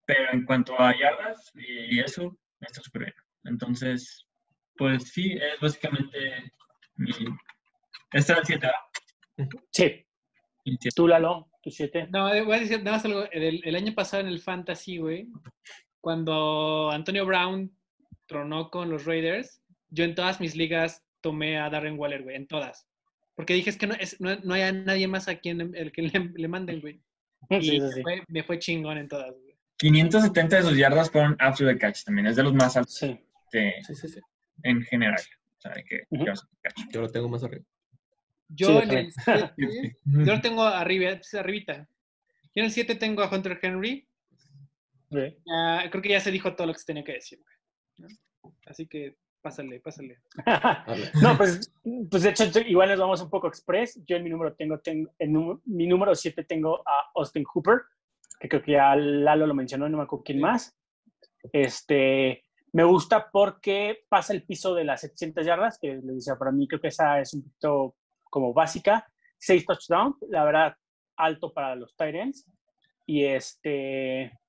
Pero 0.06 0.34
en 0.34 0.44
cuanto 0.46 0.80
a 0.80 0.98
yardas 0.98 1.50
y 1.56 2.00
eso, 2.02 2.38
está 2.60 2.82
súper 2.82 3.04
bien. 3.04 3.16
Entonces, 3.46 4.28
pues 4.76 5.12
sí, 5.14 5.34
es 5.34 5.60
básicamente 5.62 6.52
mi... 6.96 7.12
Este 8.12 8.32
era 8.34 8.42
el 8.42 8.48
7 8.48 8.72
Sí. 9.72 10.06
Tú, 10.94 11.08
Lalo, 11.08 11.50
tu 11.62 11.72
7. 11.72 12.08
No, 12.12 12.34
eh, 12.34 12.44
voy 12.44 12.58
a 12.58 12.60
decir 12.60 12.84
nada 12.84 12.98
más 12.98 13.06
algo. 13.06 13.30
El, 13.32 13.62
el 13.64 13.76
año 13.76 13.94
pasado 13.94 14.24
en 14.24 14.30
el 14.30 14.42
Fantasy, 14.42 14.98
güey, 14.98 15.28
cuando 16.06 16.92
Antonio 16.92 17.26
Brown 17.26 17.76
tronó 18.28 18.70
con 18.70 18.92
los 18.92 19.06
Raiders, 19.06 19.64
yo 19.90 20.04
en 20.04 20.14
todas 20.14 20.40
mis 20.40 20.56
ligas 20.56 21.04
tomé 21.20 21.58
a 21.58 21.68
Darren 21.72 21.98
Waller, 21.98 22.22
güey, 22.22 22.36
en 22.36 22.46
todas. 22.46 22.88
Porque 23.34 23.56
dije, 23.56 23.72
es 23.72 23.78
que 23.78 23.88
no, 23.88 23.96
es, 23.96 24.22
no, 24.22 24.36
no 24.44 24.54
hay 24.54 24.62
a 24.62 24.72
nadie 24.72 25.08
más 25.08 25.28
a 25.28 25.40
quien 25.40 25.74
el 25.76 25.92
que 25.92 26.04
le, 26.04 26.32
le 26.36 26.48
manden, 26.48 26.80
güey. 26.80 27.02
Y 27.50 27.62
Sí, 27.62 27.70
sí, 27.72 27.80
me, 27.82 27.92
sí. 27.92 28.02
fue, 28.04 28.24
me 28.28 28.44
fue 28.44 28.60
chingón 28.60 29.00
en 29.00 29.08
todas, 29.08 29.32
güey. 29.32 29.56
570 29.80 30.58
de 30.58 30.62
sus 30.62 30.78
yardas 30.78 31.10
fueron 31.10 31.36
after 31.40 31.68
the 31.68 31.80
catch 31.80 32.04
también. 32.04 32.28
Es 32.28 32.36
de 32.36 32.44
los 32.44 32.54
más 32.54 32.78
altos 32.78 32.94
Sí. 32.94 33.20
de- 33.52 33.74
Sí, 33.88 33.96
sí, 33.96 34.08
sí. 34.08 34.20
en 34.62 34.84
general. 34.84 35.20
O 35.58 35.62
sea, 35.62 35.72
de 35.74 35.84
que. 35.86 36.04
Yo 36.92 37.02
lo 37.02 37.10
tengo 37.10 37.30
más 37.30 37.44
arriba. 37.44 37.66
Yo 38.50 38.68
Sí, 38.68 38.74
en 38.90 38.92
el 38.92 39.12
7, 39.12 39.54
yo 40.04 40.34
lo 40.36 40.40
tengo 40.42 40.64
arriba, 40.66 41.20
arribita. 41.40 41.88
Yo 42.54 42.62
en 42.62 42.66
el 42.66 42.72
7 42.72 42.94
tengo 42.94 43.24
a 43.24 43.36
Hunter 43.36 43.58
Henry. 43.60 44.08
Ya, 45.46 45.90
creo 45.90 46.02
que 46.02 46.10
ya 46.10 46.20
se 46.20 46.32
dijo 46.32 46.56
todo 46.56 46.68
lo 46.68 46.74
que 46.74 46.80
se 46.80 46.86
tenía 46.86 47.04
que 47.04 47.14
decir. 47.14 47.40
¿no? 47.98 48.08
Así 48.66 48.88
que 48.88 49.16
pásale, 49.42 49.80
pásale. 49.80 50.20
No, 51.22 51.38
pues, 51.38 51.72
pues 52.10 52.24
de 52.24 52.30
hecho, 52.30 52.60
igual 52.62 52.90
nos 52.90 53.00
vamos 53.00 53.22
un 53.22 53.30
poco 53.30 53.48
express. 53.48 54.02
Yo 54.06 54.18
en 54.18 54.24
mi 54.24 54.30
número 54.32 54.56
tengo, 54.56 54.80
tengo 54.80 55.12
en 55.20 55.62
mi 55.66 55.86
número 55.86 56.16
7 56.16 56.44
tengo 56.46 56.82
a 56.88 57.12
Austin 57.16 57.44
Cooper, 57.44 57.82
que 58.40 58.50
creo 58.50 58.64
que 58.64 58.72
ya 58.72 58.96
Lalo 58.96 59.46
lo 59.46 59.54
mencionó, 59.54 59.88
no 59.88 59.98
me 59.98 60.04
acuerdo 60.04 60.24
quién 60.24 60.40
más. 60.40 60.76
Este, 61.54 62.44
me 62.74 62.84
gusta 62.84 63.30
porque 63.32 64.06
pasa 64.10 64.34
el 64.34 64.44
piso 64.44 64.74
de 64.74 64.84
las 64.84 65.02
700 65.02 65.46
yardas, 65.46 65.78
que 65.80 65.96
les 65.96 66.16
decía, 66.16 66.36
para 66.38 66.52
mí 66.52 66.68
creo 66.68 66.82
que 66.82 66.88
esa 66.88 67.20
es 67.20 67.34
un 67.34 67.44
poquito 67.44 67.96
como 68.24 68.52
básica. 68.52 69.08
Seis 69.38 69.64
touchdowns, 69.66 70.16
la 70.28 70.44
verdad, 70.44 70.76
alto 71.18 71.54
para 71.54 71.76
los 71.76 71.96
Titans. 71.96 72.48
Y 73.06 73.26
este, 73.26 74.40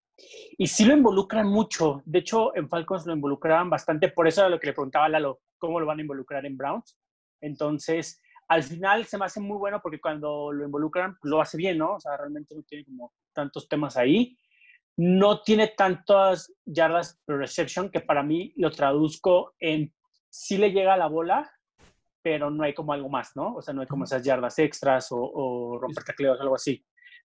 y 0.58 0.66
sí 0.66 0.84
lo 0.84 0.94
involucran 0.94 1.46
mucho. 1.46 2.02
De 2.04 2.20
hecho, 2.20 2.56
en 2.56 2.68
Falcons 2.68 3.06
lo 3.06 3.12
involucraban 3.12 3.68
bastante. 3.68 4.08
Por 4.08 4.26
eso 4.26 4.40
era 4.40 4.50
lo 4.50 4.58
que 4.58 4.68
le 4.68 4.72
preguntaba 4.72 5.06
a 5.06 5.08
Lalo, 5.08 5.40
¿cómo 5.58 5.80
lo 5.80 5.86
van 5.86 5.98
a 5.98 6.02
involucrar 6.02 6.46
en 6.46 6.56
Browns? 6.56 6.96
Entonces, 7.40 8.20
al 8.48 8.62
final 8.62 9.04
se 9.04 9.18
me 9.18 9.26
hace 9.26 9.40
muy 9.40 9.58
bueno 9.58 9.80
porque 9.82 10.00
cuando 10.00 10.52
lo 10.52 10.64
involucran, 10.64 11.16
pues 11.20 11.30
lo 11.30 11.40
hace 11.40 11.56
bien, 11.56 11.78
¿no? 11.78 11.94
O 11.94 12.00
sea, 12.00 12.16
realmente 12.16 12.54
no 12.54 12.62
tiene 12.62 12.84
como 12.84 13.12
tantos 13.32 13.68
temas 13.68 13.96
ahí. 13.96 14.36
No 14.96 15.42
tiene 15.42 15.68
tantas 15.68 16.54
yardas 16.64 17.20
per 17.26 17.36
reception 17.36 17.90
que 17.90 18.00
para 18.00 18.22
mí 18.22 18.54
lo 18.56 18.70
traduzco 18.70 19.54
en 19.58 19.92
sí 20.30 20.56
le 20.56 20.72
llega 20.72 20.96
la 20.96 21.08
bola, 21.08 21.50
pero 22.22 22.50
no 22.50 22.64
hay 22.64 22.72
como 22.72 22.94
algo 22.94 23.10
más, 23.10 23.36
¿no? 23.36 23.56
O 23.56 23.62
sea, 23.62 23.74
no 23.74 23.82
hay 23.82 23.86
como 23.86 24.04
esas 24.04 24.22
yardas 24.22 24.58
extras 24.58 25.12
o, 25.12 25.18
o 25.18 25.78
romper 25.78 26.02
tacleos, 26.02 26.40
algo 26.40 26.54
así 26.54 26.82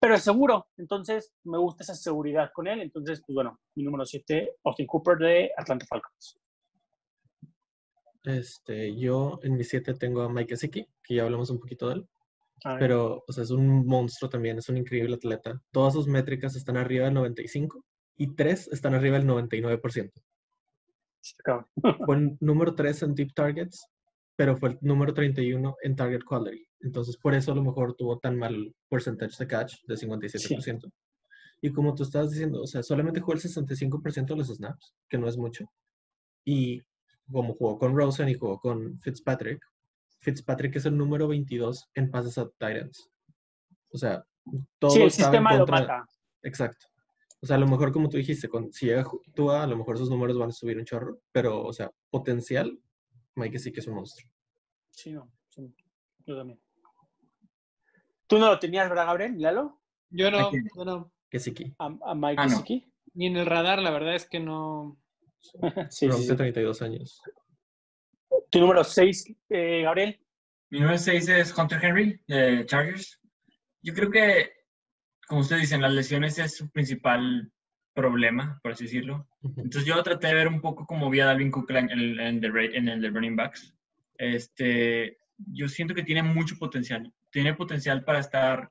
pero 0.03 0.17
es 0.17 0.25
seguro. 0.25 0.67
Entonces, 0.79 1.33
me 1.45 1.59
gusta 1.59 1.85
esa 1.85 1.95
seguridad 1.95 2.51
con 2.53 2.67
él. 2.67 2.83
Entonces, 2.83 3.23
pues 3.25 3.35
bueno, 3.37 3.61
mi 3.77 3.85
número 3.85 4.05
7, 4.05 4.57
Austin 4.65 4.87
Cooper 4.89 5.17
de 5.17 5.53
Atlanta 5.57 5.87
Falcons. 5.89 6.41
Este, 8.25 8.97
yo 8.97 9.39
en 9.45 9.57
mi 9.57 9.63
7 9.63 9.95
tengo 9.95 10.23
a 10.23 10.29
Mike 10.29 10.57
Gesicki, 10.57 10.89
que 11.05 11.15
ya 11.15 11.23
hablamos 11.23 11.51
un 11.51 11.61
poquito 11.61 11.89
de 11.89 11.95
él. 11.95 12.09
Pero, 12.81 13.23
o 13.29 13.33
sea, 13.33 13.45
es 13.45 13.53
un 13.53 13.87
monstruo 13.87 14.29
también, 14.29 14.59
es 14.59 14.69
un 14.69 14.77
increíble 14.77 15.15
atleta. 15.15 15.63
Todas 15.71 15.93
sus 15.93 16.09
métricas 16.09 16.57
están 16.57 16.77
arriba 16.77 17.05
del 17.05 17.15
95 17.15 17.85
y 18.17 18.35
tres 18.35 18.69
están 18.73 18.95
arriba 18.95 19.21
del 19.21 19.29
99%. 19.29 20.11
Cabrón. 21.45 21.67
Fue 22.05 22.17
el 22.17 22.37
número 22.41 22.75
3 22.75 23.05
en 23.05 23.15
deep 23.15 23.35
targets, 23.35 23.89
pero 24.35 24.57
fue 24.57 24.71
el 24.71 24.79
número 24.81 25.15
31 25.15 25.77
en 25.81 25.95
target 25.95 26.23
quality. 26.25 26.67
Entonces, 26.83 27.17
por 27.17 27.35
eso 27.35 27.53
a 27.53 27.55
lo 27.55 27.63
mejor 27.63 27.95
tuvo 27.95 28.19
tan 28.19 28.37
mal 28.37 28.75
percentage 28.89 29.37
de 29.39 29.47
catch 29.47 29.75
de 29.87 29.95
57%. 29.95 30.93
Y 31.61 31.71
como 31.71 31.95
tú 31.95 32.03
estabas 32.03 32.31
diciendo, 32.31 32.61
o 32.63 32.67
sea, 32.67 32.83
solamente 32.83 33.21
jugó 33.21 33.35
el 33.35 33.41
65% 33.41 34.27
de 34.27 34.37
los 34.37 34.49
snaps, 34.49 34.95
que 35.09 35.17
no 35.19 35.29
es 35.29 35.37
mucho. 35.37 35.65
Y 36.45 36.83
como 37.31 37.55
jugó 37.55 37.79
con 37.79 37.97
Rosen 37.97 38.29
y 38.29 38.35
jugó 38.35 38.59
con 38.59 38.99
Fitzpatrick, 39.01 39.61
Fitzpatrick 40.19 40.75
es 40.77 40.87
el 40.87 40.97
número 40.97 41.29
22 41.29 41.89
en 41.95 42.11
pases 42.11 42.37
a 42.39 42.49
Titans. 42.59 43.09
O 43.91 43.99
sea, 43.99 44.25
todo 44.81 44.91
Sí, 44.91 45.03
el 45.03 45.11
sistema 45.13 45.53
lo 45.53 45.59
contra- 45.67 45.81
mata. 45.81 46.05
Exacto. 46.43 46.87
O 47.41 47.47
sea, 47.47 47.57
a 47.57 47.61
lo 47.61 47.67
mejor 47.69 47.93
como 47.93 48.09
tú 48.09 48.17
dijiste, 48.17 48.49
con, 48.49 48.73
si 48.73 48.87
llega 48.87 49.05
Tua, 49.35 49.63
a 49.63 49.67
lo 49.67 49.77
mejor 49.77 49.99
sus 49.99 50.11
números 50.11 50.39
van 50.39 50.51
a 50.51 50.53
subir 50.53 50.79
un 50.79 50.85
chorro, 50.85 51.21
pero, 51.33 51.63
o 51.65 51.73
sea, 51.73 51.91
potencial, 52.11 52.77
Mike 53.37 53.59
sí 53.59 53.73
que 53.73 53.81
es 53.81 53.87
un 53.87 53.95
monstruo. 53.95 54.29
Sí, 54.91 55.13
no. 55.13 55.31
sí, 55.49 55.73
yo 56.27 56.37
también. 56.37 56.61
¿Tú 58.33 58.39
no 58.39 58.47
lo 58.49 58.59
tenías, 58.59 58.89
verdad, 58.89 59.05
Gabriel? 59.05 59.35
Lalo? 59.37 59.79
Yo 60.09 60.31
no, 60.31 60.49
Aquí. 60.49 60.57
yo 60.75 60.85
no. 60.87 61.13
Que 61.29 61.39
¿A, 61.79 61.85
a 62.07 62.15
Mike 62.15 62.37
Ah, 62.41 62.47
no. 62.47 62.65
Ni 63.13 63.27
en 63.27 63.37
el 63.37 63.45
radar, 63.45 63.79
la 63.83 63.91
verdad 63.91 64.15
es 64.15 64.27
que 64.27 64.41
no. 64.41 64.97
Sí, 65.91 66.11
sí, 66.11 66.23
sí. 66.23 66.35
32 66.35 66.81
años. 66.81 67.21
¿Tu 68.49 68.59
número 68.59 68.85
6, 68.85 69.35
Gabriel? 69.51 70.19
Mi 70.71 70.81
número 70.81 70.97
6 70.97 71.29
es 71.29 71.59
Hunter 71.59 71.79
Henry, 71.85 72.19
de 72.27 72.65
Chargers. 72.65 73.21
Yo 73.83 73.93
creo 73.93 74.11
que, 74.11 74.51
como 75.29 75.43
ustedes 75.43 75.61
dicen, 75.61 75.83
las 75.83 75.93
lesiones 75.93 76.39
es 76.39 76.57
su 76.57 76.71
principal 76.71 77.53
problema, 77.93 78.59
por 78.63 78.73
así 78.73 78.85
decirlo. 78.85 79.29
Entonces 79.43 79.85
yo 79.85 79.95
lo 79.95 80.03
traté 80.03 80.29
de 80.29 80.35
ver 80.37 80.49
un 80.49 80.63
poco 80.63 80.87
como 80.87 81.11
vi 81.11 81.21
a 81.21 81.27
Dalvin 81.27 81.51
Cook 81.51 81.71
en 81.73 81.91
el, 81.91 82.19
en 82.19 82.43
ra- 82.43 82.65
en 82.65 82.89
el 82.89 83.03
de 83.03 83.11
running 83.11 83.37
backs. 83.37 83.75
Este, 84.17 85.19
yo 85.37 85.69
siento 85.69 85.95
que 85.95 86.03
tiene 86.03 86.23
mucho 86.23 86.57
potencial. 86.59 87.13
Tiene 87.33 87.55
potencial 87.55 88.05
para 88.05 88.21
estar, 88.21 88.71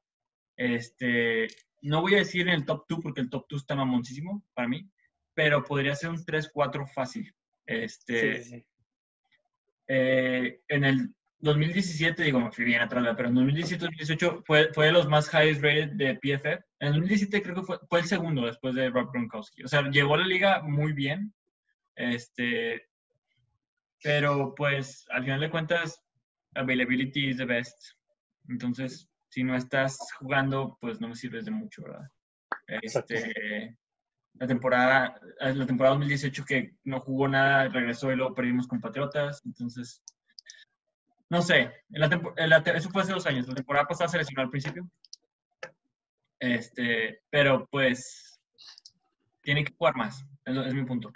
este, 0.55 1.47
no 1.81 2.01
voy 2.01 2.15
a 2.15 2.19
decir 2.19 2.47
en 2.47 2.53
el 2.53 2.65
top 2.65 2.85
2 2.87 2.99
porque 3.01 3.21
el 3.21 3.29
top 3.29 3.45
2 3.49 3.61
está 3.61 3.75
mamoncísimo 3.75 4.45
para 4.53 4.69
mí, 4.69 4.89
pero 5.33 5.63
podría 5.63 5.95
ser 5.95 6.11
un 6.11 6.23
3-4 6.23 6.87
fácil. 6.87 7.33
Este, 7.65 8.43
Sí, 8.43 8.49
sí, 8.49 8.65
eh, 9.93 10.61
en 10.69 10.85
el 10.85 11.13
2017, 11.39 12.23
digo, 12.23 12.39
me 12.39 12.51
fui 12.51 12.63
bien 12.63 12.81
atrás, 12.81 13.03
pero 13.17 13.29
en 13.29 13.35
2017-2018 13.35 14.43
fue, 14.45 14.71
fue 14.73 14.85
de 14.85 14.91
los 14.91 15.09
más 15.09 15.29
highest 15.33 15.61
rated 15.61 15.89
de 15.93 16.15
PFF. 16.15 16.45
En 16.79 16.87
el 16.87 16.93
2017 16.93 17.41
creo 17.41 17.55
que 17.55 17.63
fue, 17.63 17.79
fue 17.89 17.99
el 17.99 18.05
segundo 18.05 18.45
después 18.45 18.75
de 18.75 18.89
Rob 18.89 19.11
Gronkowski. 19.11 19.63
O 19.63 19.67
sea, 19.67 19.89
llegó 19.89 20.15
a 20.15 20.19
la 20.19 20.27
liga 20.27 20.61
muy 20.61 20.93
bien. 20.93 21.33
Este, 21.95 22.87
pero 24.01 24.53
pues 24.55 25.05
al 25.09 25.23
final 25.23 25.41
de 25.41 25.49
cuentas, 25.49 26.03
availability 26.55 27.29
is 27.29 27.37
the 27.37 27.45
best. 27.45 27.77
Entonces, 28.47 29.09
si 29.29 29.43
no 29.43 29.55
estás 29.55 29.97
jugando, 30.19 30.77
pues 30.81 30.99
no 30.99 31.07
me 31.07 31.15
sirves 31.15 31.45
de 31.45 31.51
mucho, 31.51 31.83
¿verdad? 31.83 32.09
Este, 32.67 33.77
la 34.35 34.47
temporada, 34.47 35.19
la 35.39 35.65
temporada 35.65 35.95
2018 35.95 36.45
que 36.45 36.75
no 36.83 36.99
jugó 36.99 37.27
nada, 37.27 37.67
regresó 37.69 38.11
y 38.11 38.15
luego 38.15 38.35
perdimos 38.35 38.67
con 38.67 38.81
Patriotas. 38.81 39.41
Entonces, 39.45 40.03
no 41.29 41.41
sé, 41.41 41.71
en 41.91 42.01
la 42.01 42.07
la 42.47 42.57
eso 42.57 42.89
fue 42.89 43.03
hace 43.03 43.13
dos 43.13 43.25
años. 43.25 43.47
La 43.47 43.55
temporada 43.55 43.87
pasada 43.87 44.09
se 44.09 44.17
lesionó 44.17 44.41
al 44.41 44.49
principio. 44.49 44.89
Este, 46.39 47.21
pero 47.29 47.67
pues 47.69 48.39
tiene 49.41 49.63
que 49.63 49.73
jugar 49.73 49.95
más, 49.95 50.25
es 50.45 50.73
mi 50.73 50.83
punto. 50.83 51.11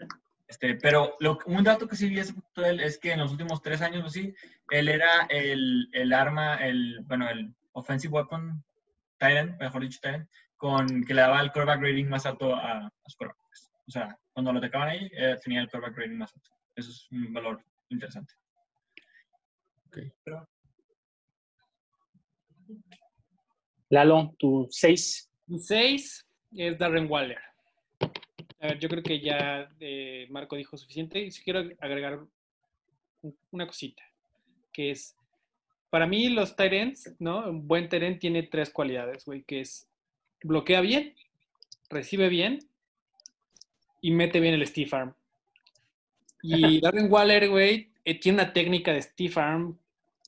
Este, 0.47 0.75
pero 0.75 1.15
lo, 1.19 1.39
un 1.47 1.63
dato 1.63 1.87
que 1.87 1.95
sí 1.95 2.07
vi 2.07 2.19
hace 2.19 2.33
poquito 2.33 2.61
de 2.61 2.69
él 2.69 2.79
es 2.79 2.99
que 2.99 3.11
en 3.11 3.19
los 3.19 3.31
últimos 3.31 3.61
tres 3.61 3.81
años 3.81 4.03
o 4.03 4.07
así, 4.07 4.33
él 4.69 4.89
era 4.89 5.25
el, 5.29 5.89
el 5.93 6.13
arma, 6.13 6.55
el, 6.57 6.99
bueno, 7.03 7.27
el 7.29 7.53
offensive 7.71 8.13
weapon, 8.13 8.63
Titan, 9.17 9.57
mejor 9.59 9.81
dicho, 9.81 9.99
Titan, 10.01 10.29
con 10.55 11.03
que 11.03 11.13
le 11.13 11.21
daba 11.21 11.41
el 11.41 11.51
quarterback 11.51 11.81
rating 11.81 12.05
más 12.05 12.25
alto 12.25 12.55
a, 12.55 12.85
a 12.85 12.91
sus 13.05 13.15
quarterbacks. 13.15 13.71
O 13.87 13.91
sea, 13.91 14.17
cuando 14.33 14.51
lo 14.51 14.59
atacaban 14.59 14.89
ahí, 14.89 15.09
eh, 15.13 15.37
tenía 15.43 15.61
el 15.61 15.69
quarterback 15.69 15.97
rating 15.97 16.17
más 16.17 16.33
alto. 16.33 16.49
Eso 16.75 16.91
es 16.91 17.07
un 17.11 17.33
valor 17.33 17.63
interesante. 17.89 18.33
Lalo, 23.89 24.35
tu 24.37 24.67
6. 24.69 25.31
Mi 25.47 25.59
6 25.59 26.27
es 26.57 26.77
Darren 26.77 27.09
Waller. 27.09 27.39
A 28.59 28.67
ver, 28.67 28.79
yo 28.79 28.89
creo 28.89 29.03
que 29.03 29.19
ya 29.19 29.69
eh, 29.79 30.27
Marco 30.29 30.55
dijo 30.55 30.77
suficiente 30.77 31.19
y 31.19 31.31
si 31.31 31.43
quiero 31.43 31.59
agregar 31.79 32.19
un- 33.21 33.37
una 33.51 33.67
cosita, 33.67 34.03
que 34.71 34.91
es, 34.91 35.15
para 35.89 36.07
mí 36.07 36.29
los 36.29 36.55
Tyrants, 36.55 37.15
¿no? 37.19 37.49
Un 37.49 37.67
buen 37.67 37.89
Tyrant 37.89 38.19
tiene 38.19 38.43
tres 38.43 38.69
cualidades, 38.69 39.25
güey, 39.25 39.43
que 39.43 39.61
es 39.61 39.87
bloquea 40.43 40.81
bien, 40.81 41.15
recibe 41.89 42.29
bien 42.29 42.59
y 44.01 44.11
mete 44.11 44.39
bien 44.39 44.53
el 44.53 44.65
Steve 44.67 44.89
Arm. 44.91 45.13
Y 46.41 46.79
Darren 46.81 47.11
Waller, 47.11 47.49
güey, 47.49 47.91
eh, 48.03 48.19
tiene 48.19 48.41
una 48.41 48.53
técnica 48.53 48.93
de 48.93 49.01
Steve 49.01 49.33
Arm 49.37 49.77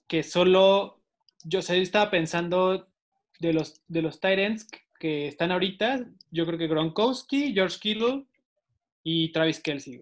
que 0.07 0.23
solo, 0.23 1.01
yo 1.43 1.61
sé, 1.61 1.81
estaba 1.81 2.09
pensando 2.09 2.87
de 3.39 3.53
los, 3.53 3.81
de 3.87 4.01
los 4.01 4.19
Tyrants 4.19 4.65
que, 4.65 4.79
que 4.99 5.27
están 5.27 5.51
ahorita, 5.51 6.05
yo 6.31 6.45
creo 6.45 6.57
que 6.57 6.67
Gronkowski, 6.67 7.53
George 7.53 7.77
Kittle 7.79 8.25
y 9.03 9.31
Travis 9.31 9.59
Kelsey. 9.61 10.01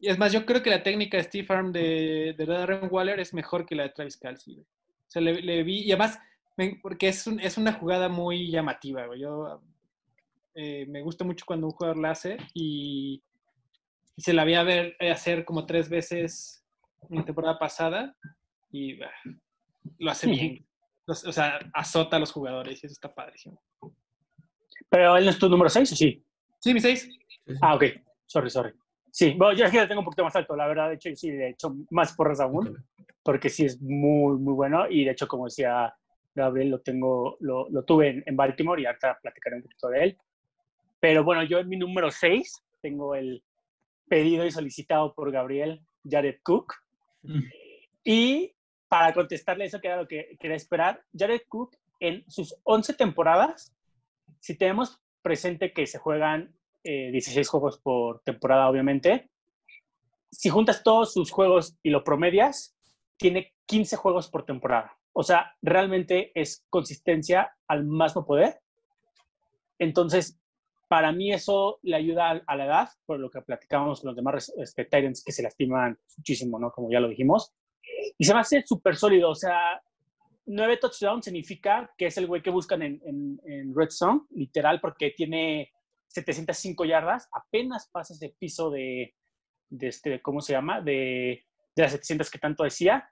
Y 0.00 0.08
es 0.08 0.18
más, 0.18 0.32
yo 0.32 0.46
creo 0.46 0.62
que 0.62 0.70
la 0.70 0.82
técnica 0.82 1.16
de 1.16 1.24
Steve 1.24 1.46
Arm 1.50 1.72
de, 1.72 2.34
de 2.38 2.46
Darren 2.46 2.88
Waller 2.90 3.18
es 3.20 3.34
mejor 3.34 3.66
que 3.66 3.74
la 3.74 3.84
de 3.84 3.88
Travis 3.90 4.16
Kelsey. 4.16 4.54
güey. 4.54 4.66
O 4.66 5.10
sea, 5.10 5.22
le, 5.22 5.40
le 5.42 5.62
vi, 5.64 5.80
y 5.80 5.90
además, 5.92 6.18
porque 6.82 7.08
es, 7.08 7.26
un- 7.26 7.40
es 7.40 7.56
una 7.58 7.72
jugada 7.72 8.08
muy 8.08 8.50
llamativa, 8.50 9.06
güey. 9.06 9.20
Yo 9.20 9.60
eh, 10.54 10.86
me 10.88 11.02
gusta 11.02 11.24
mucho 11.24 11.44
cuando 11.46 11.66
un 11.66 11.72
jugador 11.72 11.98
la 11.98 12.10
hace 12.10 12.36
y, 12.54 13.22
y 14.16 14.22
se 14.22 14.32
la 14.32 14.44
vi 14.44 14.54
a 14.54 14.62
ver 14.62 14.96
eh, 15.00 15.10
hacer 15.10 15.44
como 15.44 15.66
tres 15.66 15.88
veces 15.88 16.64
en 17.10 17.16
la 17.16 17.24
temporada 17.24 17.58
pasada 17.58 18.16
y 18.70 18.98
lo 19.98 20.10
hace 20.10 20.26
bien. 20.30 20.64
Los- 21.08 21.24
o 21.24 21.32
sea, 21.32 21.58
azota 21.72 22.16
a 22.16 22.20
los 22.20 22.30
jugadores 22.30 22.82
y 22.82 22.86
eso 22.86 22.92
está 22.92 23.12
padrísimo. 23.12 23.60
Pero 24.90 25.16
él 25.16 25.24
no 25.24 25.30
es 25.30 25.38
tu 25.38 25.48
número 25.48 25.68
6, 25.70 25.90
¿o 25.92 25.96
sí? 25.96 26.22
Sí, 26.60 26.74
mi 26.74 26.80
seis. 26.80 27.02
Sí, 27.02 27.18
sí. 27.46 27.54
Ah, 27.62 27.74
ok. 27.74 27.84
Sorry, 28.26 28.50
sorry. 28.50 28.72
Sí, 29.10 29.34
bueno, 29.36 29.54
yo 29.56 29.64
es 29.64 29.70
que 29.70 29.80
le 29.80 29.86
tengo 29.86 30.02
un 30.02 30.04
poquito 30.04 30.22
más 30.24 30.36
alto, 30.36 30.54
la 30.54 30.66
verdad. 30.66 30.88
De 30.90 30.96
hecho, 30.96 31.08
sí, 31.16 31.30
de 31.30 31.48
hecho, 31.50 31.74
más 31.90 32.12
porras 32.12 32.40
aún, 32.40 32.76
porque 33.22 33.48
sí 33.48 33.64
es 33.64 33.80
muy, 33.80 34.38
muy 34.38 34.52
bueno. 34.52 34.86
Y 34.88 35.04
de 35.04 35.12
hecho, 35.12 35.26
como 35.26 35.46
decía 35.46 35.94
Gabriel, 36.34 36.68
lo 36.70 36.80
tengo, 36.80 37.36
lo, 37.40 37.68
lo 37.70 37.84
tuve 37.84 38.08
en, 38.10 38.22
en 38.26 38.36
Baltimore 38.36 38.80
y 38.80 38.86
ahorita 38.86 39.18
platicaré 39.22 39.56
un 39.56 39.62
poquito 39.62 39.88
de 39.88 40.04
él. 40.04 40.18
Pero 41.00 41.24
bueno, 41.24 41.42
yo 41.42 41.58
en 41.58 41.68
mi 41.68 41.76
número 41.78 42.10
6 42.10 42.62
tengo 42.82 43.14
el 43.14 43.42
pedido 44.08 44.44
y 44.44 44.50
solicitado 44.50 45.14
por 45.14 45.30
Gabriel, 45.32 45.80
Jared 46.08 46.36
Cook. 46.42 46.74
Mm. 47.22 47.40
Y 48.04 48.52
para 48.88 49.12
contestarle 49.12 49.66
eso, 49.66 49.80
que 49.80 49.88
era 49.88 49.96
lo 49.98 50.08
que 50.08 50.36
quería 50.40 50.56
esperar, 50.56 51.02
Jared 51.16 51.42
Cook 51.48 51.76
en 52.00 52.24
sus 52.28 52.54
11 52.64 52.94
temporadas, 52.94 53.74
si 54.40 54.56
tenemos 54.56 55.00
presente 55.22 55.72
que 55.72 55.86
se 55.86 55.98
juegan 55.98 56.54
eh, 56.84 57.10
16 57.12 57.48
juegos 57.48 57.78
por 57.78 58.20
temporada, 58.20 58.68
obviamente, 58.68 59.30
si 60.30 60.48
juntas 60.48 60.82
todos 60.82 61.12
sus 61.12 61.30
juegos 61.30 61.76
y 61.82 61.90
lo 61.90 62.04
promedias, 62.04 62.76
tiene 63.16 63.54
15 63.66 63.96
juegos 63.96 64.28
por 64.28 64.44
temporada. 64.44 64.96
O 65.12 65.22
sea, 65.22 65.56
realmente 65.62 66.30
es 66.34 66.64
consistencia 66.70 67.56
al 67.66 67.84
más 67.84 68.14
no 68.14 68.24
poder. 68.24 68.60
Entonces, 69.78 70.38
para 70.88 71.12
mí 71.12 71.32
eso 71.32 71.78
le 71.82 71.96
ayuda 71.96 72.42
a, 72.46 72.56
la 72.56 72.64
edad, 72.64 72.88
por 73.04 73.18
lo 73.18 73.30
que 73.30 73.42
platicábamos 73.42 74.00
con 74.00 74.08
los 74.08 74.16
demás 74.16 74.52
este, 74.56 74.84
Titans 74.84 75.22
que 75.24 75.32
se 75.32 75.42
lastiman 75.42 75.98
muchísimo, 76.16 76.58
¿no? 76.58 76.70
Como 76.70 76.90
ya 76.90 77.00
lo 77.00 77.08
dijimos. 77.08 77.52
Y 78.16 78.24
se 78.24 78.34
me 78.34 78.40
hace 78.40 78.62
súper 78.66 78.96
sólido. 78.96 79.30
O 79.30 79.34
sea, 79.34 79.80
nueve 80.46 80.78
touchdowns 80.78 81.24
significa 81.24 81.92
que 81.96 82.06
es 82.06 82.16
el 82.18 82.26
güey 82.26 82.42
que 82.42 82.50
buscan 82.50 82.82
en, 82.82 83.00
en, 83.04 83.40
en 83.44 83.74
Red 83.74 83.90
Zone, 83.90 84.22
literal, 84.30 84.80
porque 84.80 85.10
tiene 85.10 85.72
705 86.08 86.84
yardas, 86.84 87.28
apenas 87.32 87.88
pasa 87.92 88.14
ese 88.14 88.34
piso 88.38 88.70
de, 88.70 89.14
de 89.68 89.88
este, 89.88 90.22
¿cómo 90.22 90.40
se 90.40 90.52
llama? 90.54 90.80
De, 90.80 91.44
de 91.76 91.82
las 91.82 91.92
700 91.92 92.30
que 92.30 92.38
tanto 92.38 92.64
decía, 92.64 93.10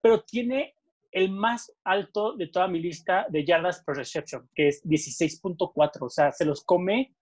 pero 0.00 0.22
tiene 0.22 0.74
el 1.12 1.30
más 1.30 1.72
alto 1.84 2.36
de 2.36 2.48
toda 2.48 2.68
mi 2.68 2.80
lista 2.80 3.26
de 3.28 3.44
yardas 3.44 3.82
per 3.84 3.96
reception, 3.96 4.48
que 4.54 4.68
es 4.68 4.84
16.4, 4.84 6.02
o 6.02 6.08
sea, 6.10 6.32
se 6.32 6.44
los 6.44 6.62
come 6.64 7.14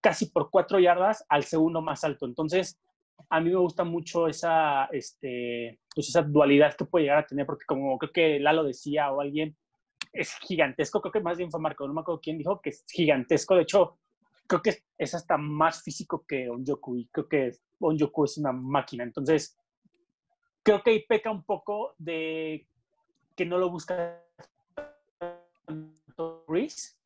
casi 0.00 0.26
por 0.26 0.50
4 0.50 0.78
yardas 0.78 1.24
al 1.28 1.44
segundo 1.44 1.80
más 1.80 2.04
alto. 2.04 2.26
Entonces, 2.26 2.78
a 3.28 3.40
mí 3.40 3.50
me 3.50 3.56
gusta 3.56 3.84
mucho 3.84 4.28
esa, 4.28 4.86
este, 4.86 5.80
pues 5.94 6.08
esa 6.08 6.22
dualidad 6.22 6.74
que 6.76 6.84
puede 6.84 7.04
llegar 7.04 7.18
a 7.18 7.26
tener, 7.26 7.46
porque 7.46 7.64
como 7.66 7.98
creo 7.98 8.12
que 8.12 8.40
Lalo 8.40 8.64
decía 8.64 9.10
o 9.10 9.20
alguien, 9.20 9.56
es 10.12 10.34
gigantesco, 10.38 11.00
creo 11.00 11.12
que 11.12 11.20
más 11.20 11.36
bien 11.36 11.50
fue 11.50 11.60
Marco, 11.60 11.86
no 11.86 11.94
me 11.94 12.00
acuerdo 12.00 12.20
quién 12.20 12.38
dijo 12.38 12.60
que 12.60 12.70
es 12.70 12.84
gigantesco, 12.88 13.54
de 13.54 13.62
hecho, 13.62 13.98
creo 14.46 14.62
que 14.62 14.78
es 14.96 15.14
hasta 15.14 15.36
más 15.36 15.82
físico 15.82 16.24
que 16.26 16.48
Onyoku 16.48 16.96
y 16.96 17.08
creo 17.08 17.28
que 17.28 17.52
Onyoku 17.80 18.24
es 18.24 18.38
una 18.38 18.52
máquina, 18.52 19.04
entonces 19.04 19.58
creo 20.62 20.82
que 20.82 20.90
ahí 20.90 21.06
peca 21.06 21.30
un 21.30 21.42
poco 21.42 21.94
de 21.98 22.66
que 23.34 23.44
no 23.44 23.58
lo 23.58 23.70
busca 23.70 24.22
tanto 25.66 26.44
Reese, 26.48 26.96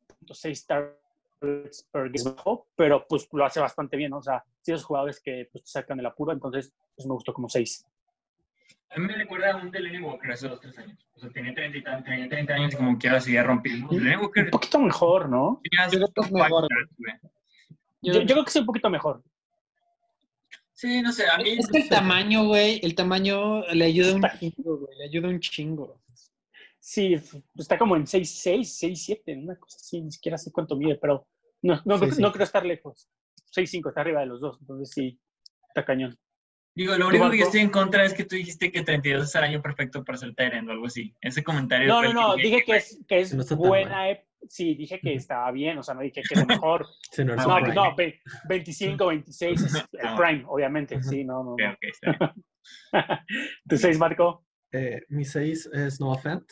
pero 2.75 3.05
pues 3.07 3.27
lo 3.31 3.45
hace 3.45 3.59
bastante 3.59 3.97
bien, 3.97 4.11
¿no? 4.11 4.17
o 4.17 4.23
sea, 4.23 4.43
si 4.61 4.71
esos 4.71 4.85
jugadores 4.85 5.19
que 5.19 5.49
pues, 5.51 5.63
te 5.63 5.69
sacan 5.71 5.99
el 5.99 6.05
apuro, 6.05 6.31
entonces 6.31 6.73
pues 6.95 7.07
me 7.07 7.13
gustó 7.13 7.33
como 7.33 7.49
seis. 7.49 7.85
A 8.89 8.99
mí 8.99 9.07
me 9.07 9.15
recuerda 9.15 9.53
a 9.53 9.55
un 9.55 9.71
Delaney 9.71 10.01
Walker 10.01 10.31
hace 10.31 10.49
dos, 10.49 10.59
tres 10.59 10.77
años. 10.77 10.97
O 11.15 11.19
sea, 11.19 11.29
tenía 11.29 11.53
30, 11.53 11.77
y 11.77 11.83
tan- 11.83 12.03
tenía 12.03 12.27
30 12.27 12.53
años 12.53 12.73
y 12.73 12.77
como 12.77 12.99
que 12.99 13.07
ahora 13.07 13.21
seguía 13.21 13.43
rompiendo. 13.43 13.87
Delaney 13.89 14.17
Walker 14.17 14.45
Un 14.45 14.49
poquito 14.51 14.79
mejor, 14.79 15.29
¿no? 15.29 15.61
Yo 15.91 15.99
creo 15.99 16.07
que 16.13 16.21
es 16.21 16.31
mejor. 16.31 16.67
Yo, 18.01 18.13
yo 18.13 18.25
creo 18.25 18.43
que 18.45 18.51
sí, 18.51 18.59
un 18.59 18.65
poquito 18.65 18.89
mejor. 18.89 19.23
Sí, 20.73 21.01
no 21.01 21.11
sé, 21.11 21.27
a 21.29 21.37
mí... 21.37 21.51
Es 21.57 21.67
que 21.67 21.77
el 21.77 21.89
tamaño, 21.89 22.47
güey, 22.47 22.79
el 22.83 22.95
tamaño 22.95 23.61
le 23.67 23.85
ayuda 23.85 24.15
un 24.15 24.23
chingo, 24.39 24.77
güey, 24.77 24.97
le 24.97 25.05
ayuda 25.05 25.29
un 25.29 25.39
chingo. 25.39 26.01
Sí, 26.83 27.15
está 27.55 27.77
como 27.77 27.95
en 27.95 28.07
6'6, 28.07 28.75
6'7, 28.79 29.37
una 29.37 29.55
cosa 29.55 29.77
así, 29.79 30.01
ni 30.01 30.11
siquiera 30.11 30.35
sé 30.37 30.51
cuánto 30.51 30.75
mide, 30.75 30.97
pero 30.99 31.27
no, 31.61 31.75
no, 31.85 31.99
creo- 31.99 32.09
6'5. 32.09 32.19
no 32.21 32.31
creo 32.31 32.43
estar 32.43 32.65
lejos. 32.65 33.07
6'5, 33.55 33.89
está 33.89 34.01
arriba 34.01 34.21
de 34.21 34.25
los 34.25 34.41
dos, 34.41 34.57
entonces 34.61 34.89
sí, 34.91 35.19
está 35.67 35.85
cañón. 35.85 36.17
Digo, 36.73 36.95
lo 36.97 37.07
único 37.09 37.29
que 37.29 37.37
yo 37.37 37.43
estoy 37.45 37.59
en 37.59 37.69
contra 37.69 38.03
es 38.03 38.13
que 38.15 38.23
tú 38.23 38.35
dijiste 38.35 38.71
que 38.71 38.81
32 38.81 39.27
es 39.27 39.35
el 39.35 39.43
año 39.43 39.61
perfecto 39.61 40.03
para 40.03 40.17
ser 40.17 40.33
Tyrant 40.33 40.67
o 40.69 40.71
algo 40.71 40.85
así. 40.87 41.13
Ese 41.21 41.43
comentario 41.43 41.87
No, 41.87 42.01
no, 42.01 42.13
no, 42.13 42.35
que 42.37 42.43
dije 42.43 42.63
que 42.63 42.75
es, 42.77 42.99
que 43.07 43.19
es 43.19 43.33
No 43.33 43.43
buena, 43.57 44.09
ep- 44.09 44.25
sí, 44.47 44.73
dije 44.73 44.99
que 45.01 45.13
estaba 45.13 45.51
bien, 45.51 45.77
o 45.77 45.83
sea, 45.83 45.93
no 45.93 46.01
dije 46.01 46.23
que 46.23 46.33
es 46.33 46.47
mejor. 46.47 46.87
Sí, 47.11 47.23
no, 47.25 47.33
Ah, 47.33 47.35
es 47.35 47.45
no, 47.47 47.59
no, 47.73 47.95
ve- 47.95 48.19
25, 48.47 49.05
26 49.07 49.61
es 49.63 49.75
el 49.75 50.15
prime, 50.17 50.45
obviamente, 50.47 51.03
sí, 51.03 51.23
no, 51.25 51.43
no, 51.43 51.51
Ok, 51.51 51.59
no. 51.61 51.71
ok, 51.73 51.77
está 51.83 52.17
bien. 52.17 52.45
¿Tu 53.69 53.77
6, 53.77 53.99
Marco? 53.99 54.45
Eh, 54.71 55.01
mi 55.09 55.25
6 55.25 55.69
es 55.73 55.99
Noah 55.99 56.17
Fant, 56.17 56.49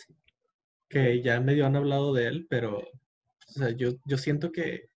que 0.90 1.22
ya 1.22 1.40
medio 1.40 1.66
han 1.66 1.76
hablado 1.76 2.14
de 2.14 2.28
él, 2.28 2.48
pero 2.50 2.80
o 2.80 3.52
sea, 3.52 3.70
yo, 3.72 3.92
yo 4.06 4.18
siento 4.18 4.52
que 4.52 4.90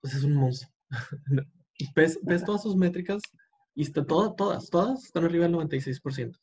pues, 0.00 0.14
es 0.14 0.24
un 0.24 0.34
monstruo. 0.34 0.72
ves, 1.94 2.18
ves 2.22 2.44
todas 2.44 2.62
sus 2.62 2.76
métricas 2.76 3.22
y 3.74 3.82
está, 3.82 4.04
todas, 4.04 4.34
todas, 4.36 4.70
todas 4.70 5.04
están 5.04 5.24
arriba 5.24 5.44
del 5.44 5.54
96%. 5.54 6.36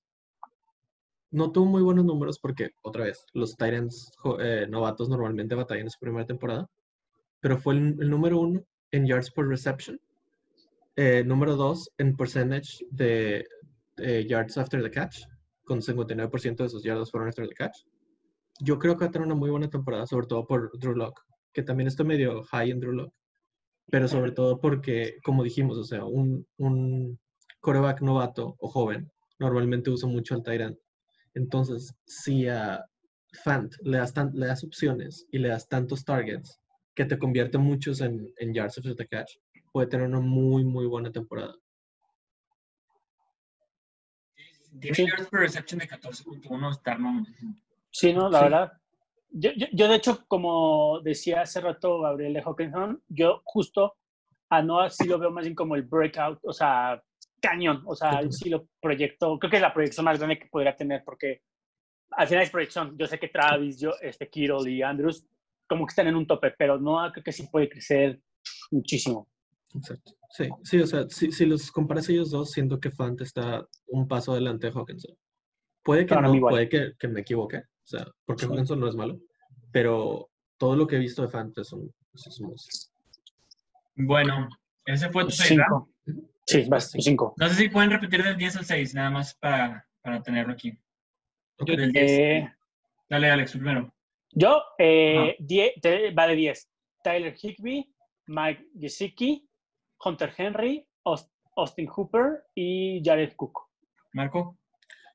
No 1.31 1.51
tuvo 1.51 1.65
muy 1.65 1.81
buenos 1.81 2.05
números 2.05 2.39
porque, 2.39 2.69
otra 2.81 3.05
vez, 3.05 3.25
los 3.33 3.57
Titans 3.57 4.11
novatos 4.69 5.09
normalmente 5.09 5.55
batallan 5.55 5.87
en 5.87 5.91
su 5.91 5.99
primera 5.99 6.25
temporada, 6.25 6.67
pero 7.41 7.57
fue 7.57 7.73
el, 7.73 7.97
el 7.99 8.09
número 8.09 8.39
uno 8.39 8.63
en 8.91 9.05
yards 9.05 9.31
per 9.31 9.47
reception, 9.47 9.99
eh, 10.95 11.23
número 11.25 11.57
dos 11.57 11.91
en 11.97 12.15
percentage 12.15 12.85
de 12.89 13.45
eh, 13.97 14.25
yards 14.29 14.57
after 14.57 14.81
the 14.81 14.89
catch, 14.89 15.23
con 15.65 15.81
59% 15.81 16.55
de 16.63 16.69
sus 16.69 16.83
yardas 16.83 17.11
fueron 17.11 17.27
after 17.27 17.47
the 17.47 17.53
catch. 17.53 17.77
Yo 18.59 18.79
creo 18.79 18.95
que 18.97 19.05
va 19.05 19.09
a 19.09 19.11
tener 19.11 19.25
una 19.25 19.35
muy 19.35 19.49
buena 19.49 19.69
temporada, 19.69 20.05
sobre 20.07 20.27
todo 20.27 20.45
por 20.47 20.71
Drew 20.79 20.95
Lock, 20.95 21.21
que 21.53 21.63
también 21.63 21.87
está 21.87 22.03
medio 22.03 22.43
high 22.43 22.71
en 22.71 22.79
Drew 22.79 22.93
Lock, 22.93 23.13
pero 23.91 24.07
sobre 24.07 24.31
todo 24.31 24.59
porque, 24.59 25.17
como 25.23 25.43
dijimos, 25.43 25.77
o 25.77 25.83
sea, 25.83 26.05
un, 26.05 26.47
un 26.57 27.19
coreback 27.59 28.01
novato 28.01 28.55
o 28.59 28.69
joven 28.69 29.11
normalmente 29.39 29.89
usa 29.89 30.07
mucho 30.07 30.35
al 30.35 30.43
Tyrant. 30.43 30.77
Entonces, 31.33 31.93
si 32.05 32.47
a 32.47 32.85
Fant 33.43 33.73
le 33.83 33.97
das, 33.97 34.13
tan- 34.13 34.31
le 34.33 34.45
das 34.47 34.63
opciones 34.63 35.27
y 35.31 35.39
le 35.39 35.49
das 35.49 35.67
tantos 35.67 36.05
targets 36.05 36.61
que 36.93 37.03
te 37.03 37.17
convierte 37.19 37.57
muchos 37.57 37.99
en, 37.99 38.31
en 38.37 38.53
yards 38.53 38.77
after 38.77 38.95
the 38.95 39.05
catch, 39.05 39.33
puede 39.73 39.87
tener 39.87 40.07
una 40.07 40.21
muy, 40.21 40.63
muy 40.63 40.85
buena 40.85 41.11
temporada. 41.11 41.53
Tiene 44.79 44.95
Sí. 44.95 45.05
yards 45.05 45.27
per 45.29 45.41
reception 45.41 45.79
de 45.79 45.87
14.1, 45.87 46.71
está. 46.71 46.97
Sí, 47.97 48.11
no, 48.13 48.29
la 48.29 48.39
Sí. 48.39 48.43
verdad. 48.43 48.73
Yo, 49.29 49.51
yo, 49.55 49.67
yo, 49.71 49.87
de 49.87 49.95
hecho, 49.95 50.25
como 50.27 50.99
decía 51.01 51.41
hace 51.41 51.61
rato 51.61 52.01
Gabriel 52.01 52.33
de 52.33 52.41
Hawkinson, 52.41 53.01
yo 53.07 53.41
justo 53.45 53.95
a 54.49 54.61
Noah 54.61 54.89
sí 54.89 55.07
lo 55.07 55.17
veo 55.17 55.31
más 55.31 55.45
bien 55.45 55.55
como 55.55 55.75
el 55.75 55.83
breakout, 55.83 56.39
o 56.43 56.51
sea, 56.53 57.01
cañón, 57.41 57.83
o 57.85 57.95
sea, 57.95 58.19
Ujú. 58.21 58.31
sí 58.31 58.49
lo 58.49 58.67
proyecto, 58.81 59.39
creo 59.39 59.49
que 59.49 59.57
es 59.57 59.61
la 59.61 59.73
proyección 59.73 60.03
más 60.03 60.17
grande 60.17 60.39
que 60.39 60.47
podría 60.47 60.75
tener, 60.75 61.03
porque 61.05 61.41
al 62.11 62.27
final 62.27 62.43
es 62.43 62.49
proyección. 62.49 62.97
Yo 62.97 63.07
sé 63.07 63.17
que 63.17 63.29
Travis, 63.29 63.79
yo, 63.79 63.91
este, 64.01 64.29
Kittle 64.29 64.69
y 64.69 64.81
Andrews 64.81 65.25
como 65.67 65.85
que 65.85 65.91
están 65.91 66.07
en 66.07 66.15
un 66.15 66.27
tope, 66.27 66.51
pero 66.57 66.77
Noah 66.77 67.11
creo 67.13 67.23
que 67.23 67.31
sí 67.31 67.47
puede 67.47 67.69
crecer 67.69 68.19
muchísimo. 68.71 69.27
Exacto. 69.73 70.11
Sí, 70.29 70.49
sí, 70.63 70.79
o 70.81 70.87
sea, 70.87 71.09
si, 71.09 71.31
si 71.31 71.45
los 71.45 71.71
comparas 71.71 72.09
ellos 72.09 72.29
dos, 72.29 72.51
siento 72.51 72.79
que 72.79 72.91
Fant 72.91 73.21
está 73.21 73.65
un 73.87 74.05
paso 74.07 74.33
adelante 74.33 74.67
de 74.67 74.73
Hawkinson. 74.73 75.15
Puede 75.83 76.05
que 76.05 76.15
no, 76.15 76.39
puede 76.39 76.67
que, 76.67 76.93
que 76.97 77.07
me 77.07 77.21
equivoque, 77.21 77.63
o 77.85 77.87
sea, 77.87 78.05
porque 78.25 78.45
Sí. 78.45 78.51
Hawkinson 78.51 78.79
no 78.79 78.87
es 78.87 78.95
malo, 78.95 79.19
pero 79.71 80.29
todo 80.57 80.75
lo 80.75 80.87
que 80.87 80.95
he 80.95 80.99
visto 80.99 81.21
de 81.21 81.27
Fant 81.29 81.57
es 81.57 81.71
un, 81.71 81.93
es 82.13 82.39
un 82.39 82.47
monstruo. 82.47 82.93
Bueno, 83.95 84.49
ese 84.85 85.09
fue 85.09 85.23
tu 85.25 85.31
seis, 85.31 85.51
¿verdad? 85.57 85.65
Cinco. 86.05 86.29
Sí, 86.47 86.65
vas, 86.69 86.91
Sí. 86.91 87.01
cinco. 87.01 87.33
No 87.37 87.47
sé 87.49 87.55
si 87.55 87.69
pueden 87.69 87.89
repetir 87.91 88.23
del 88.23 88.37
10 88.37 88.57
al 88.57 88.65
6, 88.65 88.93
nada 88.93 89.09
más 89.09 89.33
para, 89.35 89.87
para 90.01 90.21
tenerlo 90.21 90.53
aquí. 90.53 90.77
Ok. 91.59 91.67
Del 91.69 91.91
10. 91.91 92.11
Eh, 92.11 92.53
Dale, 93.09 93.29
Alex, 93.31 93.51
primero. 93.53 93.91
yo, 94.31 94.61
eh, 94.77 95.35
die- 95.39 95.73
te- 95.81 96.11
va 96.11 96.27
de 96.27 96.35
10. 96.35 96.69
Tyler 97.03 97.35
Higby, 97.39 97.91
Mike 98.27 98.67
Gesicki, 98.79 99.47
Hunter 100.03 100.31
Henry, 100.37 100.87
Aus- 101.03 101.29
Austin 101.55 101.87
Hooper 101.87 102.43
y 102.53 103.01
Jared 103.03 103.35
Cook. 103.35 103.59
Marco. 104.13 104.57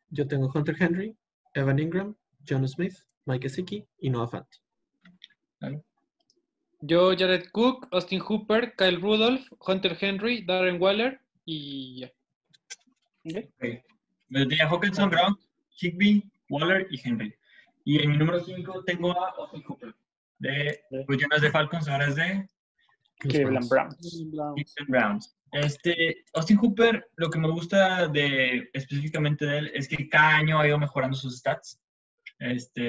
Yo 0.08 0.26
tengo 0.26 0.50
Hunter 0.52 0.74
Henry, 0.80 1.16
Evan 1.54 1.78
Ingram, 1.78 2.16
John 2.50 2.66
Smith, 2.66 2.96
Mike 3.26 3.48
Gesicki 3.48 3.86
y 4.00 4.10
Noah 4.10 4.28
Fant. 4.28 4.46
Yo, 6.80 7.14
Jared 7.16 7.50
Cook, 7.52 7.86
Austin 7.92 8.20
Hooper, 8.20 8.74
Kyle 8.76 9.00
Rudolph, 9.00 9.46
Hunter 9.60 9.96
Henry, 10.00 10.42
Darren 10.42 10.80
Waller 10.80 11.20
y 11.44 12.00
ya. 12.00 12.12
Ok. 13.24 13.84
Yo 14.30 14.48
tenía 14.48 14.68
Hawkinson, 14.68 15.10
Brown, 15.10 15.38
Higby, 15.80 16.28
Waller 16.48 16.86
y 16.90 17.00
Henry. 17.06 17.34
Y 17.84 18.02
en 18.02 18.10
mi 18.10 18.16
número 18.16 18.40
5 18.40 18.84
tengo 18.84 19.12
a 19.12 19.30
Austin 19.38 19.62
Cooper. 19.62 19.94
De, 20.38 20.80
pues 21.06 21.20
ya 21.20 21.26
no 21.28 21.36
es 21.36 21.42
de 21.42 21.50
Falcons, 21.50 21.88
ahora 21.88 22.08
es 22.08 22.16
de 22.16 22.48
Cleveland 23.18 23.68
Browns. 23.68 24.24
Browns. 24.32 24.74
Browns. 24.88 25.36
Este, 25.52 26.24
Austin 26.32 26.56
Hooper, 26.56 27.06
lo 27.16 27.28
que 27.28 27.38
me 27.38 27.50
gusta 27.50 28.08
de 28.08 28.70
específicamente 28.72 29.44
de 29.44 29.58
él 29.58 29.70
es 29.74 29.88
que 29.88 30.08
cada 30.08 30.36
año 30.36 30.58
ha 30.58 30.66
ido 30.66 30.78
mejorando 30.78 31.16
sus 31.16 31.38
stats. 31.38 31.78
Este, 32.40 32.82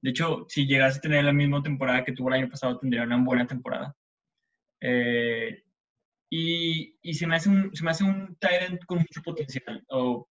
de 0.00 0.10
hecho, 0.10 0.44
si 0.48 0.66
llegase 0.66 0.98
a 0.98 1.02
tener 1.02 1.24
la 1.24 1.32
misma 1.32 1.62
temporada 1.62 2.04
que 2.04 2.12
tuvo 2.12 2.28
el 2.28 2.34
año 2.36 2.48
pasado, 2.48 2.78
tendría 2.78 3.02
una 3.02 3.22
buena 3.24 3.46
temporada. 3.46 3.96
Eh, 4.80 5.64
y, 6.30 6.96
y 7.02 7.14
se 7.14 7.26
me 7.26 7.36
hace 7.36 7.48
un, 7.48 7.74
se 7.74 7.82
me 7.84 7.90
hace 7.90 8.04
un 8.04 8.36
end 8.40 8.78
con 8.86 8.98
mucho 8.98 9.22
potencial. 9.22 9.82
O, 9.88 10.28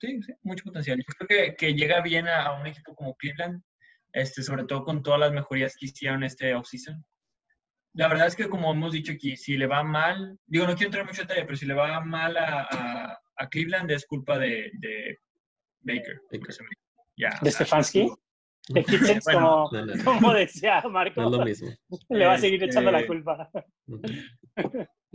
sí, 0.00 0.20
sí, 0.22 0.32
mucho 0.42 0.64
potencial. 0.64 0.98
Yo 0.98 1.04
creo 1.26 1.28
que, 1.28 1.54
que 1.56 1.74
llega 1.74 2.02
bien 2.02 2.26
a, 2.28 2.42
a 2.46 2.60
un 2.60 2.66
equipo 2.66 2.94
como 2.94 3.14
Cleveland, 3.16 3.62
este, 4.12 4.42
sobre 4.42 4.64
todo 4.64 4.84
con 4.84 5.02
todas 5.02 5.20
las 5.20 5.32
mejorías 5.32 5.76
que 5.78 5.86
hicieron 5.86 6.24
este 6.24 6.54
offseason. 6.54 7.04
La 7.94 8.08
verdad 8.08 8.26
es 8.26 8.34
que, 8.34 8.48
como 8.48 8.72
hemos 8.72 8.92
dicho 8.92 9.12
aquí, 9.12 9.36
si 9.36 9.56
le 9.56 9.68
va 9.68 9.84
mal, 9.84 10.36
digo, 10.46 10.66
no 10.66 10.74
quiero 10.74 10.88
entrar 10.88 11.06
mucho 11.06 11.22
en 11.22 11.28
detalle, 11.28 11.46
pero 11.46 11.56
si 11.56 11.64
le 11.66 11.74
va 11.74 12.00
mal 12.00 12.36
a, 12.36 12.62
a- 12.68 13.18
a 13.36 13.48
Cleveland 13.48 13.90
es 13.92 14.04
culpa 14.06 14.38
de, 14.38 14.70
de 14.74 15.18
Baker. 15.80 16.20
Baker. 16.32 16.54
Ya, 17.16 17.30
¿De 17.42 17.50
Stefanski? 17.50 18.10
De 18.68 18.82
Kitchens, 18.82 19.24
Bueno, 19.24 19.68
como, 19.70 19.70
no, 19.72 19.86
no, 19.86 19.94
no. 19.94 20.04
como 20.04 20.32
decía 20.32 20.80
No 20.82 20.90
Marco, 20.90 21.22
es 21.22 21.30
lo 21.30 21.44
mismo. 21.44 21.68
le 22.08 22.24
va 22.26 22.34
a 22.34 22.38
seguir 22.38 22.62
echando 22.64 22.90
la 22.90 23.00
Este, 23.00 23.08
culpa. 23.08 23.50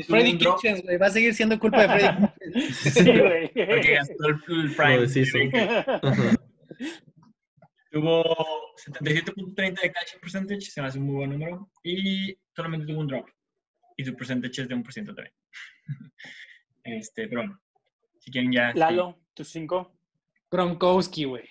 Freddy. 0.08 0.38
Kitchens, 0.38 0.84
güey, 0.84 0.98
va 0.98 1.08
a 1.08 1.12
seguir 1.12 1.34
siendo 1.34 1.60
culpa 1.60 1.82
de 1.82 1.88
Freddy 1.90 2.28
Kitchens. 2.54 2.94
Sí, 2.94 3.20
güey. 3.20 3.48
Porque 3.54 3.94
gastó 3.96 4.28
el, 4.28 4.76
prime. 4.76 5.08
Season. 5.08 5.52
Ajá. 6.04 6.36
Tuvo 7.92 8.24
77.30 8.86 9.82
de 9.82 9.92
catching 9.92 10.20
percentage, 10.22 10.62
se 10.62 10.82
me 10.82 10.88
hace 10.88 11.00
un 11.00 11.06
muy 11.06 11.16
buen 11.16 11.32
número, 11.32 11.72
y 11.84 12.38
solamente 12.56 12.86
tuvo 12.86 13.00
un 13.00 13.08
drop. 13.08 13.28
Y 13.98 14.06
su 14.06 14.16
percentage 14.16 14.62
es 14.62 14.70
de 14.70 14.76
un 14.76 14.84
por 14.84 14.94
ciento 14.94 15.16
también. 15.16 15.34
Este, 16.84 17.28
pero 17.28 17.42
bueno, 17.42 17.60
si 18.20 18.32
quieren 18.32 18.52
ya... 18.52 18.74
Lalo, 18.76 19.20
tus 19.34 19.50
cinco. 19.50 19.92
Gronkowski, 20.52 21.24
güey. 21.26 21.50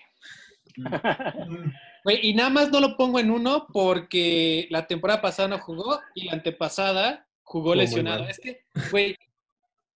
Güey, 2.03 2.29
y 2.29 2.33
nada 2.33 2.49
más 2.49 2.71
no 2.71 2.79
lo 2.79 2.95
pongo 2.95 3.19
en 3.19 3.29
uno 3.29 3.67
porque 3.73 4.67
la 4.69 4.87
temporada 4.87 5.21
pasada 5.21 5.49
no 5.49 5.59
jugó 5.59 5.99
y 6.15 6.25
la 6.25 6.33
antepasada 6.33 7.27
jugó 7.43 7.75
lesionado. 7.75 8.25
Es 8.25 8.39
que, 8.39 8.61
güey, 8.89 9.17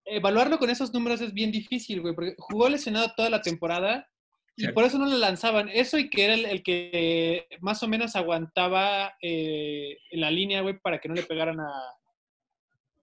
evaluarlo 0.06 0.60
con 0.60 0.70
esos 0.70 0.94
números 0.94 1.22
es 1.22 1.34
bien 1.34 1.52
difícil, 1.52 2.02
güey, 2.02 2.14
porque 2.14 2.36
jugó 2.38 2.68
lesionado 2.68 3.14
toda 3.16 3.30
la 3.30 3.42
temporada 3.42 4.10
y 4.56 4.68
por 4.72 4.84
eso 4.84 5.00
no 5.00 5.06
le 5.06 5.18
lanzaban. 5.18 5.70
Eso 5.70 5.98
y 5.98 6.10
que 6.10 6.26
era 6.26 6.34
el, 6.36 6.46
el 6.46 6.64
que 6.64 7.48
más 7.60 7.82
o 7.82 7.88
menos 7.88 8.16
aguantaba 8.16 9.16
eh, 9.22 9.98
en 10.12 10.22
la 10.22 10.30
línea, 10.30 10.62
güey, 10.62 10.78
para 10.80 11.00
que 11.00 11.10
no 11.10 11.16
le 11.16 11.24
pegaran 11.24 11.60
a, 11.60 11.72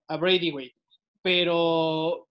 a 0.07 0.17
Brady, 0.17 0.51
güey. 0.51 0.73
Pero, 1.21 2.27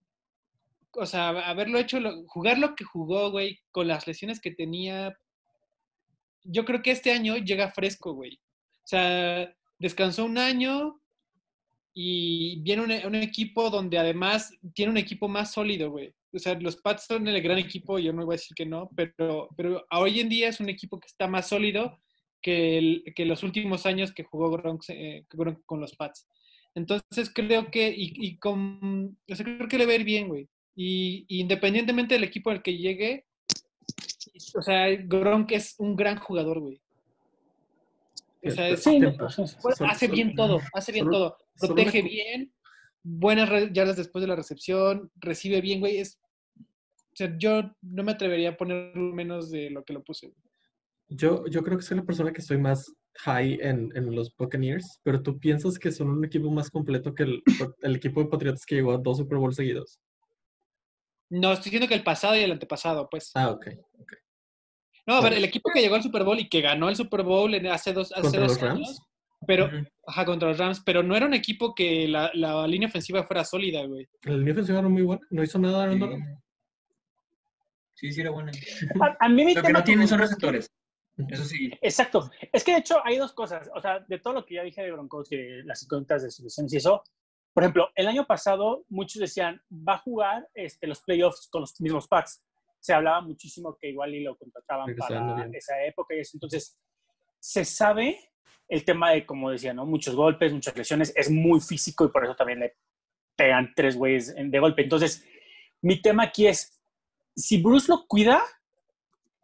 o 0.92 1.06
sea, 1.06 1.28
haberlo 1.28 1.78
hecho, 1.78 1.98
jugar 2.28 2.58
lo 2.58 2.74
que 2.74 2.84
jugó, 2.84 3.30
güey, 3.30 3.60
con 3.72 3.88
las 3.88 4.06
lesiones 4.06 4.40
que 4.40 4.52
tenía, 4.52 5.16
yo 6.44 6.64
creo 6.64 6.82
que 6.82 6.90
este 6.90 7.12
año 7.12 7.36
llega 7.36 7.70
fresco, 7.70 8.14
güey. 8.14 8.40
O 8.84 8.86
sea, 8.86 9.52
descansó 9.78 10.24
un 10.24 10.38
año 10.38 11.00
y 11.92 12.60
viene 12.60 13.04
un, 13.04 13.14
equipo 13.14 13.70
donde 13.70 13.98
además 13.98 14.52
tiene 14.74 14.92
un 14.92 14.98
equipo 14.98 15.28
más 15.28 15.52
sólido, 15.52 15.90
güey. 15.90 16.12
O 16.32 16.38
sea, 16.38 16.54
los 16.54 16.76
Pats 16.76 17.06
son 17.06 17.26
el 17.26 17.42
gran 17.42 17.58
equipo, 17.58 17.98
yo 17.98 18.12
no 18.12 18.24
voy 18.24 18.34
a 18.34 18.38
decir 18.38 18.54
que 18.54 18.66
no, 18.66 18.88
pero, 18.94 19.48
pero 19.56 19.84
hoy 19.90 20.20
en 20.20 20.28
día 20.28 20.48
es 20.48 20.60
un 20.60 20.68
equipo 20.68 21.00
que 21.00 21.08
está 21.08 21.26
más 21.26 21.48
sólido 21.48 21.98
que, 22.40 22.78
el- 22.78 23.04
que 23.14 23.24
los 23.24 23.42
últimos 23.42 23.86
años 23.86 24.12
que 24.12 24.24
jugó 24.24 24.50
Gronk, 24.50 24.84
eh, 24.88 25.24
con 25.66 25.80
los 25.80 25.96
Pats. 25.96 26.26
Entonces 26.74 27.30
creo 27.34 27.70
que, 27.70 27.92
y, 27.96 28.38
con, 28.38 29.18
o 29.28 29.34
sea, 29.34 29.44
creo 29.44 29.68
que 29.68 29.78
le 29.78 29.86
va 29.86 29.92
a 29.92 29.96
ir 29.96 30.04
bien, 30.04 30.28
güey. 30.28 30.48
Y 30.76 31.24
independientemente 31.28 32.14
del 32.14 32.24
equipo 32.24 32.50
al 32.50 32.62
que 32.62 32.76
llegue, 32.76 33.26
o 34.54 34.62
sea, 34.62 34.86
Gronk 35.04 35.52
es 35.52 35.74
un 35.78 35.96
gran 35.96 36.18
jugador, 36.18 36.60
güey. 36.60 36.80
O 38.42 38.50
sea, 38.50 38.68
es- 38.70 38.82
Sí, 38.82 38.98
no, 38.98 39.12
hace 39.86 40.08
bien 40.08 40.34
todo, 40.34 40.60
hace 40.72 40.92
bien 40.92 41.10
todo. 41.10 41.36
Protege 41.58 42.02
bien, 42.02 42.52
buenas 43.02 43.50
yardas 43.72 43.96
después 43.96 44.22
de 44.22 44.28
la 44.28 44.36
recepción, 44.36 45.10
recibe 45.16 45.60
bien, 45.60 45.80
güey. 45.80 45.98
Es, 45.98 46.18
o 46.58 47.16
sea, 47.16 47.34
yo 47.38 47.70
no 47.82 48.02
me 48.02 48.12
atrevería 48.12 48.50
a 48.50 48.56
poner 48.56 48.96
menos 48.96 49.50
de 49.50 49.68
lo 49.70 49.84
que 49.84 49.92
lo 49.92 50.02
puse. 50.02 50.28
güey. 50.28 50.38
Yo, 51.08 51.44
yo 51.48 51.62
creo 51.62 51.76
que 51.76 51.82
soy 51.84 51.96
la 51.98 52.04
persona 52.04 52.32
que 52.32 52.40
estoy 52.40 52.56
más 52.56 52.90
high 53.24 53.58
en, 53.60 53.90
en 53.96 54.14
los 54.14 54.34
Buccaneers, 54.36 55.00
pero 55.02 55.20
tú 55.20 55.38
piensas 55.38 55.76
que 55.78 55.90
son 55.90 56.08
un 56.08 56.24
equipo 56.24 56.50
más 56.50 56.70
completo 56.70 57.12
que 57.14 57.24
el, 57.24 57.42
el 57.82 57.96
equipo 57.96 58.22
de 58.22 58.28
Patriotas 58.30 58.64
que 58.64 58.76
llegó 58.76 58.92
a 58.92 58.98
dos 58.98 59.18
Super 59.18 59.38
Bowls 59.38 59.56
seguidos. 59.56 59.98
No, 61.28 61.52
estoy 61.52 61.64
diciendo 61.64 61.88
que 61.88 61.94
el 61.94 62.04
pasado 62.04 62.36
y 62.36 62.40
el 62.40 62.52
antepasado, 62.52 63.08
pues. 63.10 63.32
Ah, 63.34 63.50
ok. 63.50 63.66
No, 65.06 65.14
a 65.16 65.20
ver, 65.22 65.32
el 65.34 65.44
equipo 65.44 65.70
que 65.72 65.80
llegó 65.80 65.94
al 65.96 66.02
Super 66.02 66.24
Bowl 66.24 66.38
y 66.38 66.48
que 66.48 66.60
ganó 66.60 66.88
el 66.88 66.96
Super 66.96 67.22
Bowl 67.22 67.52
en- 67.54 67.66
hace 67.68 67.92
dos, 67.92 68.12
hace 68.12 68.22
¿Contra 68.22 68.40
dos 68.42 68.60
Rams? 68.60 68.74
años, 68.80 69.02
pero, 69.46 69.70
ajá, 70.06 70.24
contra 70.24 70.48
los 70.48 70.58
Rams, 70.58 70.82
pero 70.84 71.02
no 71.02 71.16
era 71.16 71.26
un 71.26 71.34
equipo 71.34 71.74
que 71.74 72.06
la, 72.06 72.30
la 72.34 72.66
línea 72.66 72.88
ofensiva 72.88 73.24
fuera 73.24 73.44
sólida, 73.44 73.84
güey. 73.86 74.08
La 74.22 74.34
línea 74.36 74.52
ofensiva 74.52 74.78
era 74.80 74.88
muy 74.88 75.02
buena, 75.02 75.22
no 75.30 75.42
hizo 75.42 75.58
nada 75.58 75.82
Aaron 75.84 75.98
Donald. 75.98 76.38
Sí, 77.94 78.12
sí, 78.12 78.20
era 78.20 78.30
bueno. 78.30 78.50
A, 79.00 79.26
a 79.26 79.28
mí 79.28 79.44
mi 79.44 79.54
Lo 79.54 79.62
que 79.62 79.72
no 79.72 79.84
tienen 79.84 80.08
son 80.08 80.20
receptores. 80.20 80.70
Eso 81.28 81.44
sí. 81.44 81.70
Exacto. 81.82 82.30
Es 82.50 82.64
que 82.64 82.72
de 82.72 82.78
hecho 82.78 82.96
hay 83.04 83.18
dos 83.18 83.32
cosas. 83.34 83.68
O 83.74 83.80
sea, 83.80 84.00
de 84.00 84.18
todo 84.18 84.32
lo 84.32 84.46
que 84.46 84.54
ya 84.54 84.62
dije 84.62 84.80
de 84.82 84.90
Gronkowski, 84.90 85.36
de 85.36 85.64
las 85.64 85.82
incógnitas 85.82 86.22
de 86.22 86.30
sus 86.30 86.44
lesiones 86.44 86.72
y 86.72 86.76
eso. 86.78 87.02
Por 87.52 87.62
ejemplo, 87.62 87.90
el 87.94 88.06
año 88.06 88.26
pasado 88.26 88.84
muchos 88.88 89.20
decían, 89.20 89.60
va 89.70 89.94
a 89.94 89.98
jugar 89.98 90.48
este, 90.54 90.86
los 90.86 91.02
playoffs 91.02 91.48
con 91.50 91.60
los 91.60 91.78
mismos 91.78 92.08
Pats. 92.08 92.42
Se 92.80 92.92
hablaba 92.94 93.20
muchísimo 93.20 93.76
que 93.78 93.90
igual 93.90 94.14
y 94.14 94.22
lo 94.22 94.36
contrataban 94.36 94.86
para 94.96 95.46
esa 95.52 95.84
época 95.84 96.14
y 96.14 96.20
eso. 96.20 96.32
Entonces, 96.34 96.78
se 97.38 97.64
sabe 97.64 98.18
el 98.68 98.84
tema 98.84 99.10
de, 99.10 99.26
como 99.26 99.50
decía, 99.50 99.72
¿no? 99.74 99.84
Muchos 99.86 100.14
golpes, 100.14 100.52
muchas 100.52 100.76
lesiones. 100.76 101.12
Es 101.14 101.30
muy 101.30 101.60
físico 101.60 102.04
y 102.04 102.08
por 102.08 102.24
eso 102.24 102.34
también 102.36 102.60
le 102.60 102.76
pegan 103.36 103.72
tres 103.74 103.96
güeyes 103.96 104.34
de 104.34 104.58
golpe. 104.58 104.82
Entonces, 104.82 105.24
mi 105.82 106.00
tema 106.00 106.24
aquí 106.24 106.46
es, 106.46 106.80
si 107.36 107.62
Bruce 107.62 107.86
lo 107.90 108.06
cuida, 108.06 108.42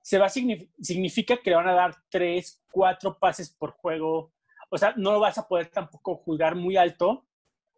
se 0.03 0.19
va 0.19 0.27
a 0.27 0.31
signif- 0.31 0.71
significa 0.81 1.37
que 1.37 1.51
le 1.51 1.57
van 1.57 1.69
a 1.69 1.75
dar 1.75 1.97
tres, 2.09 2.63
cuatro 2.71 3.19
pases 3.19 3.51
por 3.51 3.73
juego. 3.73 4.33
O 4.71 4.79
sea, 4.79 4.95
no 4.97 5.13
lo 5.13 5.21
vas 5.21 5.39
a 5.39 5.47
poder 5.49 5.69
tampoco 5.69 6.17
jugar 6.17 6.55
muy 6.55 6.77
alto 6.77 7.27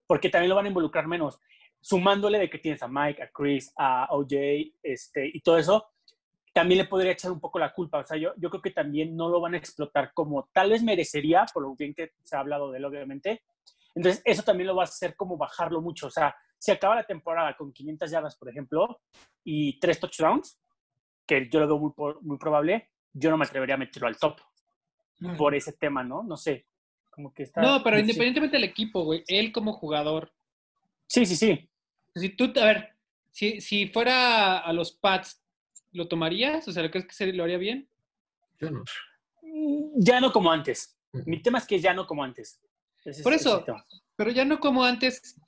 porque 0.06 0.28
también 0.28 0.50
lo 0.50 0.56
van 0.56 0.66
a 0.66 0.68
involucrar 0.68 1.06
menos. 1.06 1.40
Sumándole 1.80 2.38
de 2.38 2.50
que 2.50 2.58
tienes 2.58 2.82
a 2.82 2.88
Mike, 2.88 3.22
a 3.22 3.30
Chris, 3.30 3.72
a 3.76 4.08
OJ 4.10 4.32
este, 4.82 5.30
y 5.32 5.40
todo 5.40 5.58
eso, 5.58 5.86
también 6.52 6.78
le 6.78 6.86
podría 6.86 7.12
echar 7.12 7.30
un 7.30 7.40
poco 7.40 7.58
la 7.58 7.72
culpa. 7.72 7.98
O 7.98 8.06
sea, 8.06 8.16
yo, 8.16 8.32
yo 8.36 8.50
creo 8.50 8.62
que 8.62 8.70
también 8.70 9.16
no 9.16 9.28
lo 9.28 9.40
van 9.40 9.54
a 9.54 9.58
explotar 9.58 10.12
como 10.12 10.48
tal 10.52 10.70
vez 10.70 10.82
merecería, 10.82 11.46
por 11.52 11.62
lo 11.62 11.74
bien 11.76 11.94
que 11.94 12.12
se 12.22 12.36
ha 12.36 12.40
hablado 12.40 12.70
de 12.70 12.78
él, 12.78 12.84
obviamente. 12.84 13.42
Entonces, 13.94 14.22
eso 14.24 14.42
también 14.42 14.66
lo 14.66 14.76
va 14.76 14.82
a 14.82 14.84
hacer 14.84 15.16
como 15.16 15.36
bajarlo 15.36 15.80
mucho. 15.80 16.08
O 16.08 16.10
sea, 16.10 16.34
si 16.58 16.72
acaba 16.72 16.96
la 16.96 17.04
temporada 17.04 17.56
con 17.56 17.72
500 17.72 18.10
yardas, 18.10 18.36
por 18.36 18.48
ejemplo, 18.48 19.00
y 19.44 19.78
tres 19.78 20.00
touchdowns, 20.00 20.60
que 21.26 21.48
yo 21.50 21.60
lo 21.60 21.68
veo 21.68 21.78
muy, 21.78 22.14
muy 22.22 22.38
probable, 22.38 22.90
yo 23.12 23.30
no 23.30 23.36
me 23.36 23.44
atrevería 23.44 23.76
a 23.76 23.78
meterlo 23.78 24.08
al 24.08 24.18
top 24.18 24.40
por 25.36 25.54
ese 25.54 25.72
tema, 25.72 26.02
¿no? 26.02 26.22
No 26.22 26.36
sé. 26.36 26.66
Como 27.10 27.32
que 27.32 27.44
está. 27.44 27.60
No, 27.60 27.82
pero 27.82 27.98
independientemente 27.98 28.56
del 28.56 28.64
equipo, 28.64 29.04
güey, 29.04 29.24
él 29.26 29.52
como 29.52 29.72
jugador. 29.72 30.32
Sí, 31.06 31.26
sí, 31.26 31.36
sí. 31.36 31.67
Si 32.18 32.30
tú, 32.30 32.52
a 32.60 32.64
ver, 32.64 32.94
si, 33.30 33.60
si 33.60 33.86
fuera 33.88 34.58
a 34.58 34.72
los 34.72 34.92
Pats, 34.92 35.42
¿lo 35.92 36.08
tomarías? 36.08 36.66
O 36.68 36.72
sea, 36.72 36.90
¿crees 36.90 37.06
que 37.06 37.14
se 37.14 37.32
lo 37.32 37.44
haría 37.44 37.58
bien? 37.58 37.88
Yo 38.60 38.70
no. 38.70 38.82
Mm, 39.42 39.92
Ya 39.96 40.20
no 40.20 40.32
como 40.32 40.50
antes. 40.50 40.98
Ujú. 41.12 41.24
Mi 41.28 41.40
tema 41.42 41.58
es 41.58 41.66
que 41.66 41.78
ya 41.78 41.94
no 41.94 42.06
como 42.06 42.22
antes. 42.24 42.60
Ese 43.04 43.22
Por 43.22 43.32
es 43.32 43.40
eso. 43.42 43.64
Pero 44.16 44.30
ya 44.30 44.44
no 44.44 44.58
como 44.60 44.84
antes, 44.84 45.40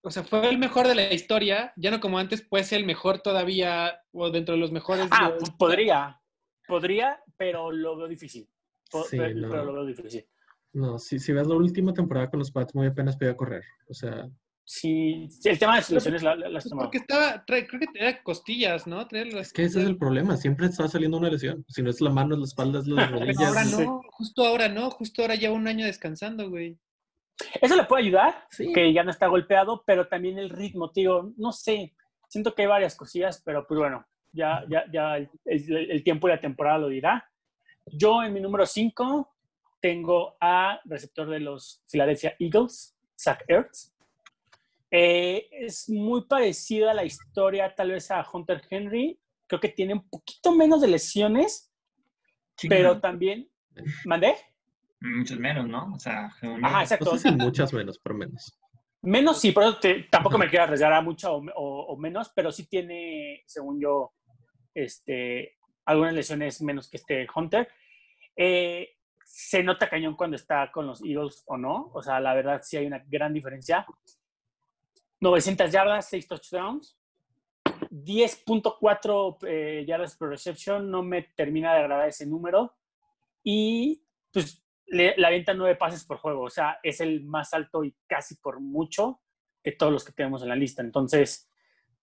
o 0.00 0.10
sea, 0.10 0.24
fue 0.24 0.48
el 0.48 0.58
mejor 0.58 0.88
de 0.88 0.94
la 0.94 1.12
historia, 1.12 1.72
ya 1.76 1.90
no 1.90 2.00
como 2.00 2.18
antes 2.18 2.42
puede 2.42 2.64
ser 2.64 2.80
el 2.80 2.86
mejor 2.86 3.20
todavía, 3.20 4.00
o 4.12 4.30
dentro 4.30 4.54
de 4.54 4.60
los 4.60 4.72
mejores. 4.72 5.06
Ah, 5.10 5.30
de- 5.32 5.50
podría. 5.58 6.20
Podría, 6.66 7.20
pero 7.36 7.70
lo 7.70 7.96
veo 7.96 8.08
difícil. 8.08 8.48
Po- 8.90 9.04
Sí, 9.04 9.16
pe- 9.18 9.34
no. 9.34 9.48
pero 9.50 9.64
lo 9.66 9.72
veo 9.74 9.84
difícil. 9.86 10.26
No, 10.72 10.98
si, 10.98 11.18
si 11.18 11.32
ves 11.32 11.46
la 11.46 11.54
última 11.54 11.92
temporada 11.94 12.28
con 12.28 12.38
los 12.38 12.50
Pats, 12.50 12.74
muy 12.74 12.86
apenas 12.88 13.16
podía 13.16 13.36
correr. 13.36 13.62
O 13.88 13.94
sea, 13.94 14.28
Sí, 14.68 15.28
sí, 15.30 15.48
el 15.48 15.60
tema 15.60 15.76
de 15.76 15.82
soluciones 15.82 16.24
la, 16.24 16.34
la, 16.34 16.48
las 16.48 16.64
Pues 16.64 16.70
tomado. 16.70 16.88
porque 16.88 16.98
estaba, 16.98 17.44
trae- 17.46 17.68
creo 17.68 17.80
que 17.80 17.86
era 17.94 18.20
costillas, 18.24 18.84
¿no? 18.88 19.06
Las- 19.10 19.46
es 19.46 19.52
que 19.52 19.62
ese 19.62 19.80
es 19.80 19.86
el 19.86 19.96
problema. 19.96 20.36
Siempre 20.36 20.66
está 20.66 20.88
saliendo 20.88 21.18
una 21.18 21.30
lesión. 21.30 21.64
Si 21.68 21.82
no 21.84 21.90
es 21.90 22.00
la 22.00 22.10
mano, 22.10 22.34
es 22.34 22.40
la 22.40 22.44
espalda, 22.46 22.80
es 22.80 22.86
las 22.88 23.06
Pero 23.06 23.20
rodillas. 23.20 23.46
ahora 23.46 23.64
no, 23.64 24.02
justo 24.10 24.44
ahora 24.44 24.68
no, 24.68 24.90
justo 24.90 25.22
ahora 25.22 25.36
ya 25.36 25.52
un 25.52 25.68
año 25.68 25.86
descansando, 25.86 26.50
güey. 26.50 26.76
Eso 27.62 27.76
le 27.76 27.84
puede 27.84 28.02
ayudar, 28.04 28.34
Sí. 28.50 28.72
que 28.72 28.92
ya 28.92 29.04
no 29.04 29.12
está 29.12 29.28
golpeado, 29.28 29.84
pero 29.86 30.08
también 30.08 30.36
el 30.38 30.50
ritmo, 30.50 30.90
tío, 30.90 31.32
no 31.36 31.52
sé. 31.52 31.94
Siento 32.28 32.52
que 32.54 32.62
hay 32.62 32.68
varias 32.68 32.96
cosillas, 32.96 33.40
pero 33.44 33.64
pues 33.68 33.78
bueno, 33.78 34.04
ya, 34.32 34.64
ya, 34.68 34.84
ya 34.92 35.16
el, 35.18 35.30
el- 35.44 35.90
el 35.92 36.02
tiempo 36.02 36.26
y 36.26 36.32
la 36.32 36.40
temporada 36.40 36.78
lo 36.78 36.88
dirá. 36.88 37.30
Yo 37.86 38.20
en 38.24 38.32
mi 38.32 38.40
número 38.40 38.66
5 38.66 39.32
tengo 39.80 40.36
a 40.40 40.80
receptor 40.86 41.30
de 41.30 41.38
los 41.38 41.84
Philadelphia 41.88 42.34
Eagles, 42.40 42.96
Zach 43.16 43.44
Ertz. 43.46 43.92
Eh, 44.90 45.48
es 45.50 45.88
muy 45.88 46.26
parecida 46.26 46.92
a 46.92 46.94
la 46.94 47.04
historia 47.04 47.74
tal 47.74 47.90
vez 47.92 48.10
a 48.10 48.24
Hunter 48.30 48.62
Henry. 48.70 49.18
Creo 49.46 49.60
que 49.60 49.68
tiene 49.68 49.94
un 49.94 50.08
poquito 50.08 50.52
menos 50.54 50.80
de 50.80 50.88
lesiones, 50.88 51.72
Sí, 52.56 52.68
pero 52.68 52.94
no, 52.94 53.00
también... 53.00 53.48
¿Mandé? 54.06 54.34
Muchos 55.00 55.38
menos, 55.38 55.68
¿no? 55.68 55.92
O 55.94 55.98
sea, 55.98 56.26
Ajá, 56.26 56.56
No 56.58 56.80
exacto. 56.80 57.16
sé 57.18 57.28
si 57.28 57.36
muchas 57.36 57.72
menos, 57.72 57.98
pero 57.98 58.14
menos. 58.14 58.58
Menos 59.02 59.38
sí, 59.40 59.52
pero 59.52 59.78
te- 59.78 60.04
tampoco 60.10 60.38
me 60.38 60.48
quiero 60.48 60.64
arriesgar 60.64 60.92
a 60.92 61.02
mucho 61.02 61.34
o, 61.36 61.44
o- 61.54 61.86
o 61.92 61.96
menos, 61.98 62.32
pero 62.34 62.50
sí 62.50 62.66
tiene, 62.66 63.42
según 63.46 63.78
yo, 63.80 64.14
este, 64.74 65.58
algunas 65.84 66.14
lesiones 66.14 66.60
menos 66.62 66.88
que 66.88 66.96
este 66.96 67.26
Hunter. 67.34 67.68
Eh, 68.34 68.88
se 69.24 69.62
nota 69.62 69.88
cañón 69.90 70.16
cuando 70.16 70.36
está 70.36 70.72
con 70.72 70.86
los 70.86 71.02
Eagles 71.04 71.44
o 71.46 71.56
no. 71.58 71.90
O 71.92 72.02
sea, 72.02 72.18
la 72.20 72.34
verdad 72.34 72.62
sí 72.62 72.76
hay 72.78 72.86
una 72.86 73.04
gran 73.06 73.32
diferencia. 73.34 73.86
900 75.26 75.72
yardas, 75.72 76.08
6 76.08 76.28
touchdowns. 76.28 76.96
10.4 77.90 79.38
eh, 79.46 79.84
yardas 79.86 80.16
per 80.16 80.28
reception. 80.28 80.88
No 80.90 81.02
me 81.02 81.22
termina 81.34 81.74
de 81.74 81.80
agradar 81.80 82.08
ese 82.08 82.26
número. 82.26 82.74
Y 83.42 84.02
pues 84.32 84.64
le, 84.86 85.16
le 85.16 85.26
avienta 85.26 85.52
nueve 85.52 85.74
pases 85.74 86.04
por 86.04 86.18
juego. 86.18 86.42
O 86.42 86.50
sea, 86.50 86.78
es 86.82 87.00
el 87.00 87.24
más 87.24 87.52
alto 87.54 87.82
y 87.82 87.96
casi 88.06 88.36
por 88.36 88.60
mucho 88.60 89.20
que 89.62 89.72
todos 89.72 89.92
los 89.92 90.04
que 90.04 90.12
tenemos 90.12 90.42
en 90.42 90.48
la 90.48 90.56
lista. 90.56 90.82
Entonces, 90.82 91.50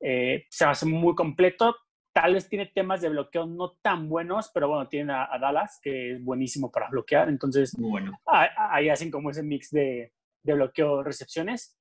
eh, 0.01 0.47
se 0.51 0.65
hace 0.65 0.87
muy 0.87 1.15
completo. 1.15 1.77
Tal 2.13 2.35
vez 2.35 2.49
tiene 2.49 2.67
temas 2.67 3.01
de 3.01 3.09
bloqueo 3.09 3.47
no 3.47 3.73
tan 3.83 4.09
buenos, 4.09 4.51
pero 4.53 4.69
bueno, 4.69 4.89
tiene 4.89 5.13
a, 5.13 5.33
a 5.33 5.39
Dallas, 5.39 5.79
que 5.81 6.15
es 6.15 6.25
buenísimo 6.25 6.73
para 6.73 6.89
bloquear. 6.91 7.29
Entonces, 7.29 7.73
bueno. 7.79 8.21
ahí 8.27 8.89
hacen 8.89 9.13
como 9.13 9.31
ese 9.31 9.45
mix 9.45 9.71
de, 9.71 10.13
de 10.43 10.55
bloqueo 10.55 11.05
recepciones. 11.05 11.79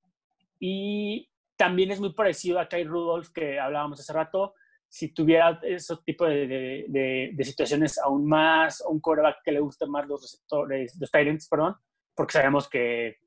Y 0.60 1.31
también 1.62 1.92
es 1.92 2.00
muy 2.00 2.12
parecido 2.14 2.60
a 2.60 2.68
Kai 2.68 2.84
Rudolph 2.86 3.30
que 3.32 3.60
hablábamos 3.60 4.00
hace 4.00 4.12
rato. 4.14 4.56
Si 4.90 5.14
tuviera 5.14 5.60
ese 5.62 5.96
tipo 6.04 6.26
de, 6.26 6.48
de- 6.48 6.86
de- 6.88 7.30
de 7.34 7.44
situaciones 7.44 8.00
aún 8.00 8.26
más, 8.28 8.84
un 8.90 9.00
quarterback 9.00 9.38
que 9.44 9.52
le 9.52 9.60
guste 9.60 9.86
más 9.86 10.08
los 10.08 10.24
receptores, 10.24 10.98
los 11.00 11.12
Titans, 11.12 11.48
perdón, 11.48 11.76
porque 12.16 12.34
sabemos 12.34 12.68
que, 12.68 13.18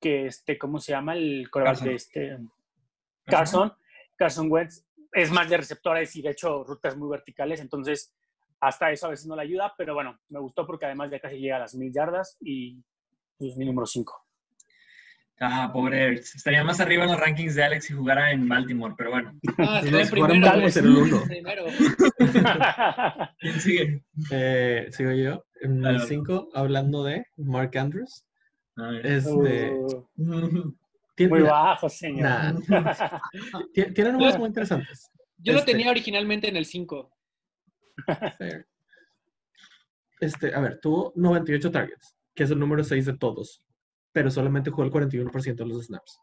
que 0.00 0.26
este, 0.26 0.58
¿cómo 0.58 0.80
se 0.80 0.90
llama? 0.92 1.14
El 1.14 1.48
quarterback 1.48 1.76
Carson. 1.78 1.88
de 1.88 1.94
este 1.94 2.38
Carson, 3.24 3.72
Carson 4.16 4.50
Wentz, 4.50 4.84
es 5.12 5.30
más 5.30 5.48
de 5.48 5.56
receptores 5.56 6.14
y 6.16 6.22
de 6.22 6.30
hecho 6.30 6.64
rutas 6.64 6.96
muy 6.96 7.08
verticales, 7.08 7.60
entonces 7.60 8.12
hasta 8.60 8.90
eso 8.90 9.06
a 9.06 9.10
veces 9.10 9.26
no 9.26 9.36
le 9.36 9.42
ayuda, 9.42 9.74
pero 9.78 9.94
bueno, 9.94 10.18
me 10.28 10.40
gustó 10.40 10.66
porque 10.66 10.86
además 10.86 11.10
ya 11.10 11.20
casi 11.20 11.36
llega 11.38 11.56
a 11.56 11.60
las 11.60 11.74
mil 11.76 11.92
yardas 11.92 12.36
y 12.40 12.82
es 13.38 13.56
mi 13.56 13.64
número 13.64 13.86
5. 13.86 14.25
Ah, 15.38 15.70
pobre 15.72 16.02
Ertz. 16.04 16.34
Estaría 16.36 16.64
más 16.64 16.80
arriba 16.80 17.04
en 17.04 17.10
los 17.10 17.20
rankings 17.20 17.54
de 17.54 17.64
Alex 17.64 17.84
si 17.84 17.92
jugara 17.94 18.30
en 18.32 18.48
Baltimore, 18.48 18.94
pero 18.96 19.10
bueno. 19.10 19.38
Ah, 19.58 19.80
Si 19.84 19.90
nos 19.90 20.10
primero, 20.10 20.32
el 20.66 20.86
uno. 20.96 21.22
Primero. 21.26 21.64
¿Quién 23.38 23.60
sigue? 23.60 24.04
Eh, 24.30 24.88
sigo 24.92 25.12
yo. 25.12 25.44
En 25.60 25.76
el 25.76 25.82
dale. 25.82 26.06
5, 26.06 26.48
hablando 26.54 27.04
de 27.04 27.26
Mark 27.36 27.76
Andrews. 27.76 28.24
A 28.76 28.88
ver. 28.88 29.06
Este, 29.06 29.72
Uh, 30.16 30.74
tiene, 31.14 31.30
muy 31.34 31.42
bajo, 31.42 31.88
señor. 31.88 32.22
nah, 32.22 32.52
tiene 33.94 34.12
números 34.12 34.38
muy 34.38 34.48
interesantes. 34.48 35.10
Yo 35.38 35.52
lo 35.54 35.60
Este. 35.60 35.72
tenía 35.72 35.90
originalmente 35.90 36.48
en 36.48 36.56
el 36.56 36.66
5. 36.66 37.10
Fair. 38.38 38.66
Este, 40.20 40.54
a 40.54 40.60
ver, 40.60 40.78
tuvo 40.80 41.12
98 41.16 41.70
targets, 41.70 42.14
que 42.34 42.44
es 42.44 42.50
el 42.50 42.58
número 42.58 42.82
6 42.84 43.04
de 43.06 43.16
todos, 43.16 43.62
pero 44.16 44.30
solamente 44.30 44.70
jugó 44.70 44.84
el 44.84 44.90
41% 44.90 45.56
de 45.56 45.66
los 45.66 45.84
snaps. 45.84 46.18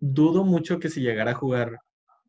Dudo 0.00 0.44
mucho 0.44 0.78
que 0.78 0.88
si 0.88 1.02
llegara 1.02 1.32
a 1.32 1.34
jugar 1.34 1.78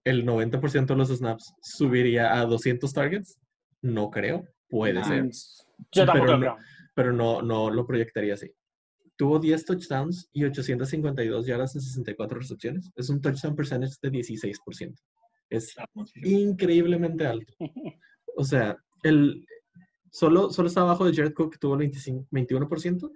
el 0.04 0.26
90% 0.26 0.88
de 0.88 0.96
los 0.98 1.08
snaps, 1.08 1.54
subiría 1.62 2.38
a 2.38 2.46
200 2.46 2.92
targets. 2.92 3.40
No 3.82 4.10
creo, 4.12 4.46
puede 4.68 5.02
ser, 5.06 5.30
Yo 5.94 6.06
tampoco 6.06 6.26
Pero 6.26 6.26
lo 6.26 6.32
no- 6.34 6.40
creo. 6.40 6.58
pero 6.94 7.14
no, 7.14 7.42
no 7.42 7.70
lo 7.70 7.88
proyectaría 7.88 8.34
así. 8.34 8.52
Tuvo 9.16 9.40
10 9.40 9.64
touchdowns 9.64 10.30
y 10.34 10.44
852 10.44 11.46
yardas 11.48 11.74
en 11.76 11.82
64 11.82 12.38
recepciones. 12.40 12.92
Es 12.98 13.10
un 13.10 13.22
touchdown 13.22 13.56
percentage 13.56 13.94
de 14.02 14.12
16%. 14.12 14.96
Es 15.50 15.74
muchísimo. 15.94 16.28
increíblemente 16.42 17.26
alto. 17.26 17.54
O 18.36 18.44
sea, 18.44 18.76
el, 19.04 19.46
solo, 20.12 20.52
solo 20.52 20.68
está 20.68 20.82
abajo 20.82 21.06
de 21.06 21.16
Jared 21.16 21.34
Cook, 21.34 21.54
que 21.54 21.58
tuvo 21.58 21.76
el 21.76 21.80
25, 21.80 22.28
21%, 22.32 23.10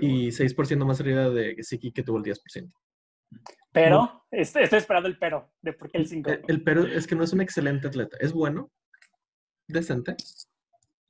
y 0.00 0.28
6% 0.32 0.84
más 0.84 1.00
arriba 1.00 1.28
de 1.30 1.56
Siki, 1.62 1.92
que 1.92 2.02
tuvo 2.02 2.18
el 2.18 2.24
10%. 2.24 2.72
Pero, 3.72 4.24
estoy, 4.30 4.62
estoy 4.64 4.78
esperando 4.78 5.08
el 5.08 5.18
pero 5.18 5.52
de 5.60 5.72
por 5.72 5.90
qué 5.90 5.98
el 5.98 6.06
5. 6.06 6.30
El, 6.30 6.42
el 6.46 6.62
pero 6.62 6.86
es 6.86 7.06
que 7.06 7.16
no 7.16 7.24
es 7.24 7.32
un 7.32 7.40
excelente 7.40 7.88
atleta. 7.88 8.16
Es 8.20 8.32
bueno, 8.32 8.70
decente, 9.66 10.16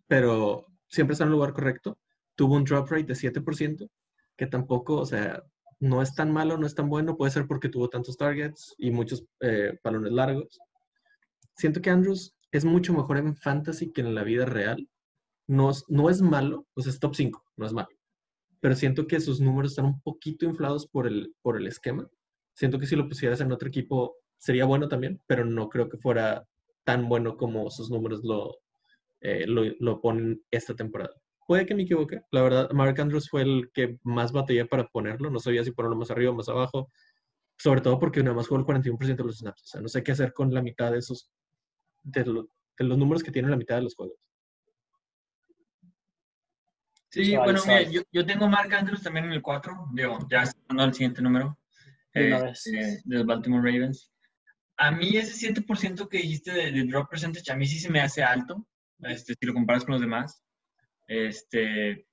pero 0.07 0.67
siempre 0.89 1.13
está 1.13 1.25
en 1.25 1.29
el 1.31 1.35
lugar 1.35 1.53
correcto. 1.53 1.99
Tuvo 2.37 2.55
un 2.55 2.65
drop 2.65 2.89
rate 2.91 3.05
de 3.05 3.15
7%, 3.15 3.89
que 4.37 4.47
tampoco, 4.47 4.97
o 4.97 5.07
sea, 5.07 5.43
no 5.81 6.03
es 6.03 6.15
tan 6.15 6.33
malo, 6.33 6.57
no 6.57 6.67
es 6.67 6.75
tan 6.75 6.89
bueno. 6.89 7.17
Puede 7.17 7.31
ser 7.33 7.47
porque 7.47 7.69
tuvo 7.69 7.89
tantos 7.89 8.17
targets 8.17 8.75
y 8.79 8.91
muchos 8.91 9.25
eh, 9.41 9.79
balones 9.83 10.13
largos. 10.13 10.59
Siento 11.57 11.81
que 11.81 11.91
Andrews 11.91 12.35
es 12.51 12.65
mucho 12.65 12.93
mejor 12.93 13.19
en 13.19 13.37
fantasy 13.37 13.93
que 13.93 14.01
en 14.01 14.15
la 14.15 14.25
vida 14.25 14.47
real. 14.47 14.89
No, 15.47 15.71
es- 15.71 15.85
no 15.89 16.09
es 16.09 16.23
malo, 16.23 16.67
o 16.75 16.81
sea, 16.81 16.91
es 16.91 16.99
top 16.99 17.15
5, 17.15 17.45
no 17.57 17.67
es 17.67 17.73
malo. 17.73 17.89
Pero 18.65 18.75
siento 18.77 19.07
que 19.07 19.21
sus 19.21 19.43
números 19.43 19.73
están 19.73 19.85
un 19.85 20.01
poquito 20.01 20.47
inflados 20.47 20.87
por 20.87 21.07
el, 21.07 21.35
por 21.43 21.59
el 21.59 21.67
esquema. 21.67 22.09
Siento 22.55 22.79
que 22.79 22.87
si 22.87 22.97
lo 22.97 23.07
pusieras 23.07 23.43
en 23.43 23.53
otro 23.53 23.69
equipo 23.69 24.17
sería 24.39 24.65
bueno 24.65 24.89
también, 24.89 25.21
pero 25.27 25.45
no 25.45 25.69
creo 25.69 25.91
que 25.91 25.99
fuera 25.99 26.47
tan 26.83 27.07
bueno 27.07 27.37
como 27.37 27.69
sus 27.71 27.91
números 27.91 28.23
lo, 28.25 28.57
eh, 29.21 29.45
lo, 29.47 29.65
lo 29.81 30.01
ponen 30.01 30.43
esta 30.51 30.75
temporada. 30.75 31.11
Puede 31.47 31.67
que 31.67 31.75
me 31.75 31.83
equivoque. 31.83 32.23
La 32.31 32.41
verdad, 32.41 32.71
Mark 32.71 32.99
Andrews 32.99 33.29
fue 33.29 33.43
el 33.43 33.71
que 33.75 33.99
más 34.03 34.33
batallé 34.33 34.65
para 34.65 34.87
ponerlo. 34.89 35.29
No 35.29 35.41
sabía 35.41 35.63
si 35.63 35.73
ponerlo 35.73 35.97
más 35.97 36.11
arriba 36.11 36.31
o 36.31 36.35
más 36.35 36.49
abajo. 36.49 36.91
Sobre 37.59 37.83
todo 37.83 37.99
porque 37.99 38.23
nada 38.23 38.35
más 38.35 38.49
jugó 38.49 38.61
el 38.61 38.67
41% 38.67 39.25
de 39.25 39.25
los 39.25 39.41
snaps. 39.41 39.63
O 39.63 39.67
sea, 39.67 39.81
no 39.83 39.89
sé 39.89 40.03
qué 40.03 40.13
hacer 40.13 40.33
con 40.33 40.55
la 40.55 40.63
mitad 40.63 40.91
de 40.91 41.01
esos, 41.01 41.31
de, 42.03 42.25
lo- 42.25 42.49
de 42.79 42.85
los 42.87 42.97
números 42.97 43.23
que 43.23 43.31
tiene 43.31 43.51
la 43.51 43.59
mitad 43.59 43.77
de 43.77 43.83
los 43.83 43.95
juegos. 43.95 44.17
Sí, 47.23 47.37
bueno, 47.37 47.61
mira, 47.67 47.83
yo, 47.91 48.03
yo 48.13 48.27
tengo 48.27 48.49
Mark 48.49 48.73
Andrews 48.75 49.03
también 49.03 49.27
en 49.27 49.33
el 49.33 49.43
4. 49.43 49.89
Digo, 49.93 50.19
ya 50.31 50.43
estando 50.43 50.83
al 50.83 50.93
siguiente 50.95 51.23
número. 51.23 51.59
Eh, 52.13 52.31
eh, 52.33 52.99
de 53.05 53.17
los 53.17 53.27
Baltimore 53.27 53.63
Ravens. 53.73 54.11
A 54.77 54.91
mí 54.91 55.17
ese 55.17 55.53
7% 55.53 56.09
que 56.09 56.19
dijiste 56.19 56.53
de, 56.53 56.73
de 56.73 56.85
drop 56.85 57.09
percentage, 57.11 57.51
a 57.53 57.57
mí 57.57 57.67
sí 57.67 57.79
se 57.79 57.91
me 57.91 58.01
hace 58.01 58.23
alto, 58.23 58.67
este, 59.01 59.35
si 59.39 59.47
lo 59.47 59.55
comparas 59.55 59.85
con 59.85 59.93
los 59.93 60.01
demás. 60.01 60.43
Este, 61.07 62.07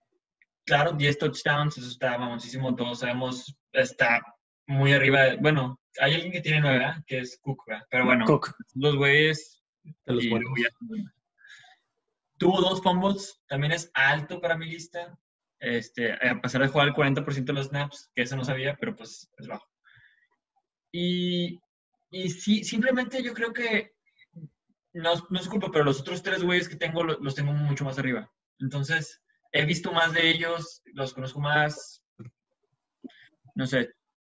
claro, 0.66 0.94
10 0.94 1.18
touchdowns, 1.18 1.78
eso 1.78 1.88
está 1.90 2.18
famosísimo, 2.18 2.76
todos 2.76 3.00
sabemos, 3.00 3.56
está 3.72 4.22
muy 4.68 4.94
arriba. 4.94 5.22
de- 5.24 5.38
bueno, 5.38 5.80
hay 6.00 6.14
alguien 6.16 6.32
que 6.32 6.42
tiene 6.42 6.62
9, 6.62 6.86
que 7.08 7.20
es 7.20 7.38
Cook, 7.42 7.64
¿verdad? 7.68 7.86
pero 7.90 8.06
bueno, 8.06 8.26
Cook. 8.26 8.54
los 8.76 8.96
güeyes 8.96 9.64
De 9.84 10.14
los 10.14 10.24
y 10.24 10.30
buenos. 10.30 10.50
ya- 10.62 10.70
Tuvo 12.42 12.60
dos 12.62 12.82
fumbles, 12.82 13.40
también 13.48 13.72
es 13.74 13.90
alto 13.94 14.42
para 14.42 14.58
mi 14.58 14.66
lista. 14.66 15.18
Este, 15.60 16.14
a 16.14 16.42
pasar 16.42 16.62
de 16.62 16.68
jugar 16.68 16.88
el 16.90 16.94
40% 16.96 17.54
de 17.54 17.60
los 17.60 17.68
snaps, 17.68 18.10
que 18.16 18.24
eso 18.24 18.36
no 18.36 18.44
sabía, 18.44 18.76
pero 18.80 18.96
pues 18.96 19.30
es 19.38 19.48
bajo. 19.48 19.68
Y, 20.92 21.60
y 22.10 22.30
sí, 22.30 22.64
simplemente 22.64 23.22
yo 23.24 23.34
creo 23.34 23.54
que, 23.54 23.94
no, 24.94 25.14
no 25.30 25.40
es 25.40 25.48
culpa, 25.48 25.70
pero 25.72 25.86
los 25.86 26.02
otros 26.02 26.24
tres 26.24 26.44
güeyes 26.44 26.68
que 26.70 26.76
tengo 26.76 27.04
lo- 27.04 27.20
los 27.20 27.36
tengo 27.36 27.54
mucho 27.54 27.86
más 27.86 27.98
arriba. 28.00 28.32
Entonces, 28.60 29.22
he 29.52 29.66
visto 29.66 29.92
más 29.92 30.14
de 30.14 30.30
ellos, 30.30 30.82
los 30.94 31.14
conozco 31.14 31.40
más, 31.40 32.04
no 33.56 33.66
sé, 33.68 33.90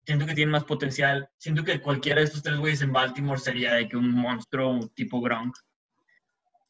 siento 0.06 0.26
que 0.26 0.34
tienen 0.34 0.52
más 0.52 0.64
potencial. 0.64 1.28
Siento 1.38 1.64
que 1.64 1.80
cualquiera 1.80 2.20
de 2.20 2.26
estos 2.26 2.42
tres 2.42 2.58
güeyes 2.58 2.82
en 2.82 2.92
Baltimore 2.92 3.40
sería 3.40 3.74
de 3.74 3.88
que 3.88 3.96
un 3.96 4.10
monstruo 4.10 4.88
tipo 4.94 5.20
Gronk. 5.20 5.56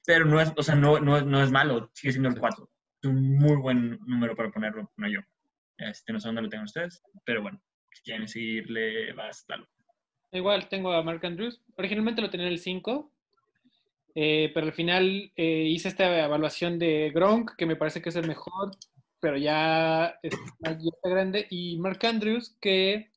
Pero 0.06 0.24
no 0.24 0.40
es, 0.40 0.52
o 0.56 0.62
sea, 0.62 0.76
no, 0.76 1.00
no, 1.00 1.20
no 1.20 1.42
es 1.42 1.50
malo, 1.50 1.90
sigue 1.94 2.12
siendo 2.12 2.28
el 2.28 2.38
4. 2.38 2.70
Es 3.02 3.08
un 3.08 3.36
muy 3.36 3.56
buen 3.56 3.98
número 4.06 4.36
para 4.36 4.50
ponerlo, 4.50 4.90
no 4.96 5.08
yo. 5.08 5.20
Este, 5.78 6.12
no 6.12 6.20
sé 6.20 6.28
dónde 6.28 6.42
lo 6.42 6.48
tengan 6.48 6.64
ustedes, 6.64 7.02
pero 7.24 7.42
bueno, 7.42 7.60
si 7.92 8.02
quieren 8.02 8.28
seguirle, 8.28 9.12
basta. 9.12 9.56
Igual 10.32 10.68
tengo 10.68 10.92
a 10.92 11.02
Mark 11.02 11.24
Andrews. 11.24 11.62
Originalmente 11.76 12.22
lo 12.22 12.30
tenía 12.30 12.46
en 12.46 12.52
el 12.52 12.58
5, 12.58 13.12
eh, 14.14 14.50
pero 14.54 14.66
al 14.66 14.72
final 14.72 15.32
eh, 15.36 15.64
hice 15.68 15.88
esta 15.88 16.24
evaluación 16.24 16.78
de 16.78 17.10
Gronk, 17.14 17.56
que 17.56 17.66
me 17.66 17.76
parece 17.76 18.00
que 18.00 18.08
es 18.08 18.16
el 18.16 18.26
mejor, 18.26 18.70
pero 19.20 19.36
ya 19.36 20.18
está, 20.22 20.72
ya 20.72 20.90
está 20.94 21.08
grande. 21.08 21.46
Y 21.50 21.78
Mark 21.78 21.98
Andrews, 22.06 22.56
que, 22.60 23.10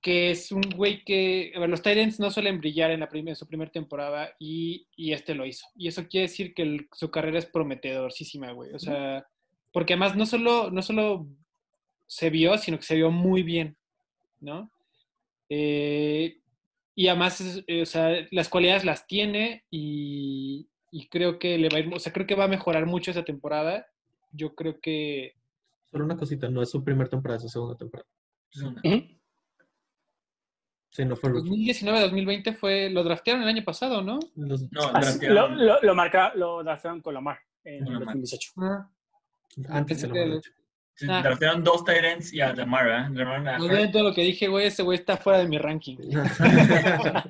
que 0.00 0.30
es 0.30 0.52
un 0.52 0.62
güey 0.76 1.04
que. 1.04 1.52
los 1.68 1.82
Titans 1.82 2.20
no 2.20 2.30
suelen 2.30 2.60
brillar 2.60 2.90
en, 2.90 3.00
la 3.00 3.08
prim- 3.08 3.28
en 3.28 3.36
su 3.36 3.46
primera 3.46 3.70
temporada 3.70 4.30
y, 4.38 4.86
y 4.96 5.12
este 5.12 5.34
lo 5.34 5.44
hizo. 5.46 5.66
Y 5.74 5.88
eso 5.88 6.06
quiere 6.08 6.26
decir 6.28 6.54
que 6.54 6.62
el- 6.62 6.88
su 6.92 7.10
carrera 7.10 7.38
es 7.38 7.46
prometedorcísima, 7.46 8.52
güey. 8.52 8.72
O 8.74 8.78
sea, 8.78 9.26
porque 9.72 9.94
además 9.94 10.16
no 10.16 10.24
solo, 10.26 10.70
no 10.70 10.82
solo 10.82 11.26
se 12.06 12.30
vio, 12.30 12.56
sino 12.58 12.78
que 12.78 12.84
se 12.84 12.94
vio 12.96 13.10
muy 13.10 13.42
bien, 13.42 13.76
¿no? 14.40 14.70
Eh, 15.48 16.38
y 16.94 17.08
además, 17.08 17.40
es- 17.40 17.64
eh, 17.66 17.82
o 17.82 17.86
sea, 17.86 18.10
las 18.30 18.48
cualidades 18.48 18.84
las 18.84 19.06
tiene 19.06 19.64
y, 19.70 20.68
y 20.90 21.08
creo 21.08 21.38
que 21.38 21.58
le 21.58 21.68
va 21.68 21.78
a 21.78 21.80
ir, 21.80 21.92
o 21.94 21.98
sea, 21.98 22.12
creo 22.12 22.26
que 22.26 22.34
va 22.34 22.44
a 22.44 22.48
mejorar 22.48 22.86
mucho 22.86 23.10
esa 23.10 23.24
temporada. 23.24 23.86
Yo 24.32 24.54
creo 24.54 24.78
que 24.80 25.34
Solo 25.90 26.04
una 26.04 26.16
cosita, 26.18 26.50
no 26.50 26.60
es 26.62 26.70
su 26.70 26.84
primer 26.84 27.08
temporada, 27.08 27.36
es 27.38 27.42
su 27.44 27.48
segunda 27.48 27.76
temporada. 27.76 28.08
Ujú. 28.84 29.17
Sí, 30.90 31.04
no 31.04 31.16
fue 31.16 31.30
rookie. 31.30 31.50
2019-2020 31.72 32.56
fue, 32.56 32.88
lo 32.90 33.04
draftearon 33.04 33.42
el 33.42 33.48
año 33.48 33.62
pasado, 33.64 34.02
¿no? 34.02 34.18
Los- 34.36 34.70
No, 34.72 34.90
draftearon- 34.92 35.34
lo, 35.34 35.48
lo, 35.48 35.82
lo 35.82 35.94
marca, 35.94 36.32
lo 36.34 36.62
draftearon 36.64 37.00
con 37.02 37.14
Lamar 37.14 37.38
en 37.64 37.84
Con 37.84 37.92
Lamar. 37.94 38.06
2018. 38.16 38.52
Ah, 38.58 38.88
antes 39.68 40.02
de 40.02 40.08
mala 40.08 40.24
leche. 40.26 40.50
sí, 40.94 41.06
Ah. 41.10 41.20
draftearon 41.22 41.62
dos 41.62 41.84
Tyrants 41.84 42.32
y 42.32 42.40
a 42.40 42.52
Lamar, 42.54 42.84
¿verdad? 42.86 43.10
Lamar 43.10 43.48
a- 43.54 43.62
olviden 43.62 43.92
todo 43.92 44.02
lo 44.04 44.14
que 44.14 44.22
dije, 44.22 44.48
güey, 44.48 44.66
ese 44.66 44.82
güey 44.82 44.98
está 44.98 45.16
fuera 45.16 45.38
de 45.40 45.48
mi 45.48 45.58
ranking. 45.58 45.96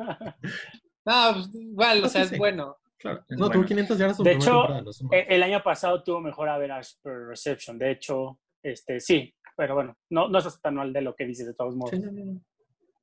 No, 1.05 1.33
pues 1.35 1.55
igual, 1.55 2.05
o 2.05 2.09
sea, 2.09 2.23
es 2.23 2.29
Sí. 2.29 2.37
bueno. 2.37 2.77
Claro. 2.99 3.21
Es 3.29 3.39
No, 3.39 3.47
bueno. 3.47 3.53
tuvo 3.53 3.65
500 3.65 3.97
yardas 3.99 4.19
De 4.19 4.33
hecho, 4.33 4.69
no 4.69 4.91
Eh, 5.13 5.27
El 5.31 5.43
año 5.43 5.63
pasado 5.63 6.03
tuvo 6.03 6.21
mejor 6.21 6.49
average 6.51 6.97
per 7.03 7.29
reception. 7.29 7.79
De 7.79 7.93
hecho, 7.93 8.39
este 8.63 9.01
sí, 9.01 9.35
pero 9.57 9.75
bueno, 9.75 9.97
no, 10.11 10.29
no 10.29 10.39
es 10.39 10.61
tan 10.61 10.75
mal 10.75 10.93
de 10.93 11.01
lo 11.01 11.15
que 11.15 11.25
dices 11.25 11.47
de 11.47 11.55
todos 11.55 11.75
modos. 11.77 11.93
Sí, 11.93 11.99
no, 12.01 12.13
no, 12.13 12.41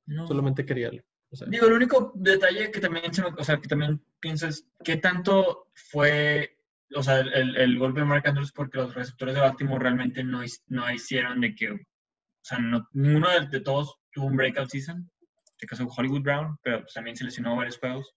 no. 0.06 0.26
Solamente 0.26 0.64
quería. 0.64 0.90
O 1.30 1.36
sea, 1.36 1.48
Digo, 1.48 1.66
el 1.66 1.72
único 1.74 2.12
detalle 2.14 2.70
que 2.70 2.80
también, 2.80 3.12
se 3.12 3.22
me- 3.22 3.28
o 3.36 3.44
sea, 3.44 3.58
que 3.60 3.68
también 3.68 4.00
pienso 4.20 4.46
es 4.46 4.66
qué 4.84 4.96
tanto 4.96 5.68
fue, 5.74 6.58
o 6.94 7.02
sea, 7.02 7.18
el, 7.20 7.56
el 7.56 7.78
golpe 7.78 8.00
de 8.00 8.06
Mark 8.06 8.26
Andrews 8.26 8.52
porque 8.52 8.78
los 8.78 8.94
receptores 8.94 9.34
de 9.34 9.40
Baltimore 9.40 9.82
realmente 9.82 10.22
no, 10.22 10.42
no 10.68 10.90
hicieron 10.92 11.40
de 11.40 11.54
que, 11.54 11.70
o 11.72 11.78
sea, 12.42 12.58
no, 12.58 12.88
ninguno 12.92 13.28
de, 13.30 13.48
de 13.48 13.60
todos 13.60 13.96
tuvo 14.12 14.26
un 14.26 14.36
breakout 14.36 14.70
season. 14.70 14.98
En 14.98 15.08
este 15.58 15.66
caso 15.66 15.86
Hollywood 15.88 16.22
Brown, 16.22 16.58
pero 16.62 16.82
pues, 16.82 16.92
también 16.94 17.16
se 17.16 17.24
lesionó 17.24 17.56
varios 17.56 17.78
juegos. 17.78 18.14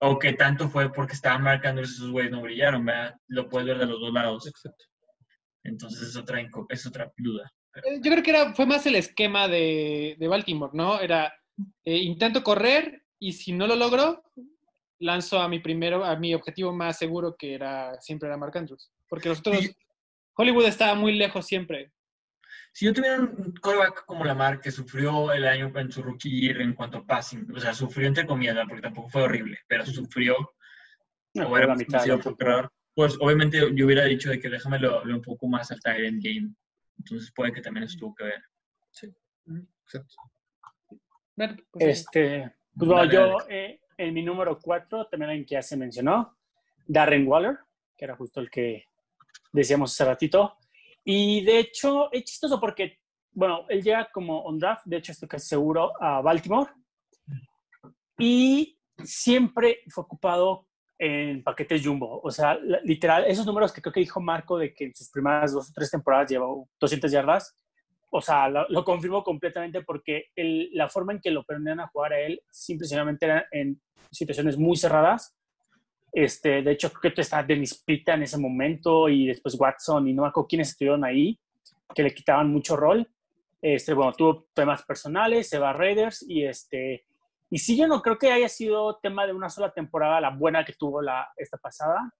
O 0.00 0.18
qué 0.18 0.32
tanto 0.34 0.68
fue 0.68 0.92
porque 0.92 1.14
estaba 1.14 1.38
Mark 1.38 1.66
Andrews 1.66 1.92
y 1.92 1.94
esos 1.94 2.10
güeyes 2.10 2.32
no 2.32 2.42
brillaron, 2.42 2.84
¿verdad? 2.84 3.14
Lo 3.28 3.48
puedes 3.48 3.66
ver 3.68 3.78
de 3.78 3.86
los 3.86 4.00
dos 4.00 4.12
lados. 4.12 4.46
exacto. 4.46 4.84
Entonces 5.64 6.08
es 6.08 6.16
otra, 6.16 6.40
es 6.68 6.86
otra 6.86 7.12
duda. 7.16 7.50
Eh, 7.74 8.00
Yo 8.02 8.10
creo 8.10 8.22
que 8.22 8.30
era, 8.30 8.54
fue 8.54 8.66
más 8.66 8.84
el 8.86 8.96
esquema 8.96 9.48
de, 9.48 10.16
de 10.18 10.28
Baltimore, 10.28 10.72
¿no? 10.74 11.00
Era 11.00 11.32
eh, 11.84 11.96
intento 11.96 12.42
correr 12.42 13.04
y 13.18 13.32
si 13.32 13.52
no 13.52 13.66
lo 13.66 13.76
logro, 13.76 14.22
lanzo 15.00 15.40
a 15.40 15.48
mi 15.48 15.58
primero, 15.60 16.04
a 16.04 16.16
mi 16.16 16.34
objetivo 16.34 16.72
más 16.72 16.98
seguro 16.98 17.36
que 17.36 17.54
era 17.54 18.00
siempre 18.00 18.28
era 18.28 18.36
Mark 18.36 18.56
Andrews. 18.56 18.90
Porque 19.08 19.28
los 19.28 19.38
otros, 19.40 19.58
Sí. 19.58 19.70
Hollywood 20.34 20.66
estaba 20.66 20.94
muy 20.94 21.14
lejos 21.14 21.46
siempre. 21.46 21.92
Si 22.72 22.84
yo 22.84 22.92
tuviera 22.92 23.20
un 23.20 23.54
quarterback 23.60 24.04
como 24.06 24.24
Lamar 24.24 24.60
que 24.60 24.70
sufrió 24.70 25.32
el 25.32 25.46
año 25.46 25.72
en 25.74 25.90
su 25.90 26.02
rookie 26.02 26.40
year 26.40 26.60
en 26.60 26.74
cuanto 26.74 26.98
a 26.98 27.06
passing, 27.06 27.50
o 27.54 27.58
sea, 27.58 27.74
sufrió 27.74 28.06
entre 28.06 28.26
comillas, 28.26 28.56
porque 28.68 28.82
tampoco 28.82 29.08
fue 29.08 29.22
horrible, 29.22 29.58
pero 29.66 29.84
sufrió, 29.84 30.36
No, 31.34 31.48
o 31.48 31.56
era 31.56 31.66
la 31.68 31.74
mitad 31.74 32.04
por 32.20 32.72
pues 32.94 33.16
obviamente 33.20 33.58
yo 33.74 33.86
hubiera 33.86 34.04
dicho 34.04 34.28
de 34.28 34.40
que 34.40 34.48
déjame 34.48 34.78
lo, 34.80 35.04
lo 35.04 35.16
un 35.16 35.22
poco 35.22 35.46
más 35.46 35.70
al 35.70 36.04
end 36.04 36.22
game. 36.22 36.52
Entonces 36.98 37.32
puede 37.34 37.52
que 37.52 37.60
también 37.60 37.84
eso 37.84 37.98
tuvo 37.98 38.14
que 38.14 38.24
ver. 38.24 38.42
exacto. 39.84 40.16
Bueno, 41.36 41.56
pues, 41.70 42.00
Este, 42.00 42.52
pues 42.76 42.90
bueno, 42.90 43.10
yo 43.10 43.36
eh, 43.48 43.80
en 43.96 44.14
mi 44.14 44.22
número 44.22 44.58
4, 44.58 45.08
también 45.08 45.30
alguien 45.30 45.46
que 45.46 45.54
ya 45.54 45.62
se 45.62 45.76
mencionó, 45.76 46.36
Darren 46.86 47.26
Waller, 47.26 47.58
que 47.96 48.04
era 48.04 48.16
justo 48.16 48.40
el 48.40 48.50
que 48.50 48.84
decíamos 49.52 49.92
hace 49.92 50.04
ratito. 50.04 50.56
Y 51.04 51.44
de 51.44 51.60
hecho, 51.60 52.12
es 52.12 52.24
chistoso 52.24 52.60
porque, 52.60 52.98
bueno, 53.32 53.66
él 53.68 53.82
llega 53.82 54.08
como 54.12 54.42
on 54.42 54.58
draft, 54.58 54.82
de 54.84 54.98
hecho 54.98 55.12
estoy 55.12 55.28
casi 55.28 55.48
seguro, 55.48 55.92
a 56.00 56.20
Baltimore. 56.20 56.70
Y 58.18 58.78
siempre 59.02 59.80
fue 59.88 60.04
ocupado 60.04 60.67
en 60.98 61.42
paquetes 61.42 61.84
jumbo. 61.84 62.20
O 62.22 62.30
sea, 62.30 62.58
literal, 62.84 63.24
esos 63.26 63.46
números 63.46 63.72
que 63.72 63.80
creo 63.80 63.92
que 63.92 64.00
dijo 64.00 64.20
Marco 64.20 64.58
de 64.58 64.74
que 64.74 64.84
en 64.86 64.94
sus 64.94 65.10
primeras 65.10 65.52
dos 65.52 65.70
o 65.70 65.72
tres 65.74 65.90
temporadas 65.90 66.30
llevó 66.30 66.68
200 66.80 67.10
yardas, 67.10 67.54
o 68.10 68.20
sea, 68.20 68.48
lo, 68.48 68.66
lo 68.68 68.84
confirmo 68.84 69.22
completamente 69.22 69.82
porque 69.82 70.26
el- 70.34 70.70
la 70.72 70.88
forma 70.88 71.12
en 71.12 71.20
que 71.20 71.30
lo 71.30 71.44
permitían 71.44 71.80
a 71.80 71.88
jugar 71.88 72.14
a 72.14 72.20
él 72.20 72.40
simplemente 72.50 73.26
era 73.26 73.46
en 73.52 73.80
situaciones 74.10 74.56
muy 74.56 74.76
cerradas. 74.76 75.36
Este, 76.10 76.62
de 76.62 76.72
hecho, 76.72 76.90
creo 76.90 77.12
que 77.12 77.20
está 77.20 77.42
Dennis 77.42 77.82
Pita 77.84 78.14
en 78.14 78.22
ese 78.22 78.38
momento 78.38 79.08
y 79.08 79.26
después 79.26 79.54
Watson 79.60 80.08
y 80.08 80.14
no 80.14 80.22
me 80.22 80.28
acuerdo 80.28 80.48
quiénes 80.48 80.70
estuvieron 80.70 81.04
ahí, 81.04 81.38
que 81.94 82.02
le 82.02 82.14
quitaban 82.14 82.50
mucho 82.50 82.76
rol. 82.76 83.06
Este, 83.60 83.92
bueno, 83.92 84.12
tuvo 84.14 84.46
temas 84.54 84.82
personales, 84.84 85.48
se 85.48 85.58
va 85.58 85.70
a 85.70 85.72
Raiders 85.74 86.24
y 86.26 86.44
este, 86.44 87.04
y 87.50 87.58
sí, 87.58 87.76
yo 87.76 87.86
no 87.86 88.02
creo 88.02 88.18
que 88.18 88.30
haya 88.30 88.48
sido 88.48 88.96
tema 88.96 89.26
de 89.26 89.32
una 89.32 89.48
sola 89.48 89.72
temporada 89.72 90.20
la 90.20 90.30
buena 90.30 90.64
que 90.64 90.74
tuvo 90.74 91.00
la, 91.00 91.28
esta 91.36 91.56
pasada, 91.56 92.12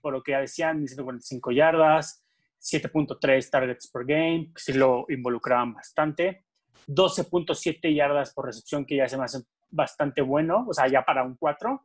por 0.00 0.12
lo 0.12 0.22
que 0.22 0.32
ya 0.32 0.40
decían 0.40 0.86
145 0.86 1.52
yardas, 1.52 2.24
7.3 2.60 3.50
targets 3.50 3.88
per 3.88 4.04
game, 4.04 4.50
que 4.54 4.60
sí 4.60 4.72
lo 4.72 5.06
involucraban 5.08 5.74
bastante, 5.74 6.44
12.7 6.88 7.94
yardas 7.94 8.34
por 8.34 8.46
recepción, 8.46 8.84
que 8.84 8.96
ya 8.96 9.08
se 9.08 9.16
me 9.16 9.24
hace 9.24 9.38
bastante 9.70 10.20
bueno, 10.20 10.66
o 10.68 10.72
sea, 10.72 10.88
ya 10.88 11.04
para 11.04 11.22
un 11.22 11.36
4. 11.36 11.84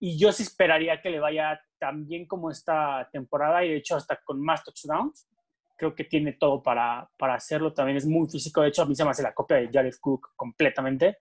Y 0.00 0.18
yo 0.18 0.32
sí 0.32 0.42
esperaría 0.42 1.00
que 1.00 1.10
le 1.10 1.20
vaya 1.20 1.60
tan 1.78 2.06
bien 2.06 2.26
como 2.26 2.50
esta 2.50 3.08
temporada 3.12 3.64
y 3.64 3.68
de 3.68 3.76
hecho 3.76 3.96
hasta 3.96 4.16
con 4.16 4.40
más 4.40 4.64
touchdowns. 4.64 5.28
Creo 5.76 5.94
que 5.94 6.04
tiene 6.04 6.32
todo 6.32 6.62
para, 6.62 7.08
para 7.16 7.34
hacerlo. 7.34 7.72
También 7.72 7.96
es 7.96 8.06
muy 8.06 8.28
físico. 8.28 8.62
De 8.62 8.68
hecho, 8.68 8.82
a 8.82 8.86
mí 8.86 8.94
se 8.94 9.04
me 9.04 9.10
hace 9.10 9.22
la 9.22 9.34
copia 9.34 9.58
de 9.58 9.68
Jared 9.72 9.94
Cook 10.00 10.30
completamente. 10.36 11.18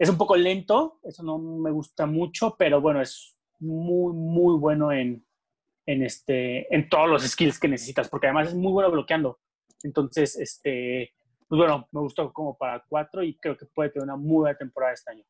Es 0.00 0.08
un 0.08 0.16
poco 0.16 0.34
lento, 0.34 0.98
eso 1.02 1.22
no 1.22 1.38
me 1.38 1.70
gusta 1.70 2.06
mucho, 2.06 2.56
pero 2.58 2.80
bueno, 2.80 3.02
es 3.02 3.38
muy, 3.58 4.14
muy 4.14 4.58
bueno 4.58 4.90
en, 4.92 5.22
en, 5.84 6.02
este, 6.02 6.74
en 6.74 6.88
todos 6.88 7.06
los 7.06 7.22
skills 7.22 7.60
que 7.60 7.68
necesitas, 7.68 8.08
porque 8.08 8.28
además 8.28 8.48
es 8.48 8.54
muy 8.54 8.72
bueno 8.72 8.90
bloqueando. 8.90 9.40
Entonces, 9.82 10.38
este, 10.38 11.12
pues 11.46 11.58
bueno, 11.58 11.86
me 11.92 12.00
gustó 12.00 12.32
como 12.32 12.56
para 12.56 12.82
cuatro 12.88 13.22
y 13.22 13.36
creo 13.36 13.58
que 13.58 13.66
puede 13.66 13.90
tener 13.90 14.04
una 14.04 14.16
muy 14.16 14.40
buena 14.40 14.56
temporada 14.56 14.94
este 14.94 15.10
año. 15.10 15.24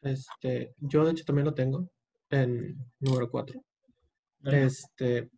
Este, 0.00 0.74
yo 0.78 1.04
de 1.04 1.12
hecho 1.12 1.26
también 1.26 1.44
lo 1.44 1.52
tengo 1.52 1.90
en 2.30 2.78
número 2.98 3.30
4. 3.30 3.62
Este, 4.44 5.30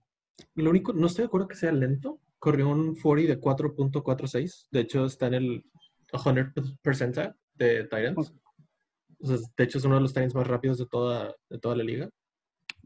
lo 0.55 0.71
único, 0.71 0.93
no 0.93 1.09
estoy 1.09 1.25
de 1.25 1.27
acuerdo 1.27 1.49
que 1.49 1.57
sea 1.57 1.73
lento. 1.73 2.21
Corrió 2.39 2.69
un 2.69 2.95
40 2.95 3.35
de 3.35 3.41
4.46. 3.41 4.69
De 4.71 4.81
hecho, 4.81 5.07
está 5.07 5.27
en 5.27 5.35
el 5.35 5.65
100% 6.13 7.35
de 7.59 7.85
Titans. 7.85 8.33
O 9.21 9.27
sea, 9.27 9.37
de 9.57 9.65
hecho, 9.65 9.79
es 9.79 9.85
uno 9.85 9.97
de 9.97 10.03
los 10.03 10.13
Titans 10.13 10.35
más 10.35 10.47
rápidos 10.47 10.79
de 10.79 10.87
toda, 10.87 11.35
de 11.51 11.59
toda 11.59 11.77
la 11.77 11.85
liga. 11.85 12.09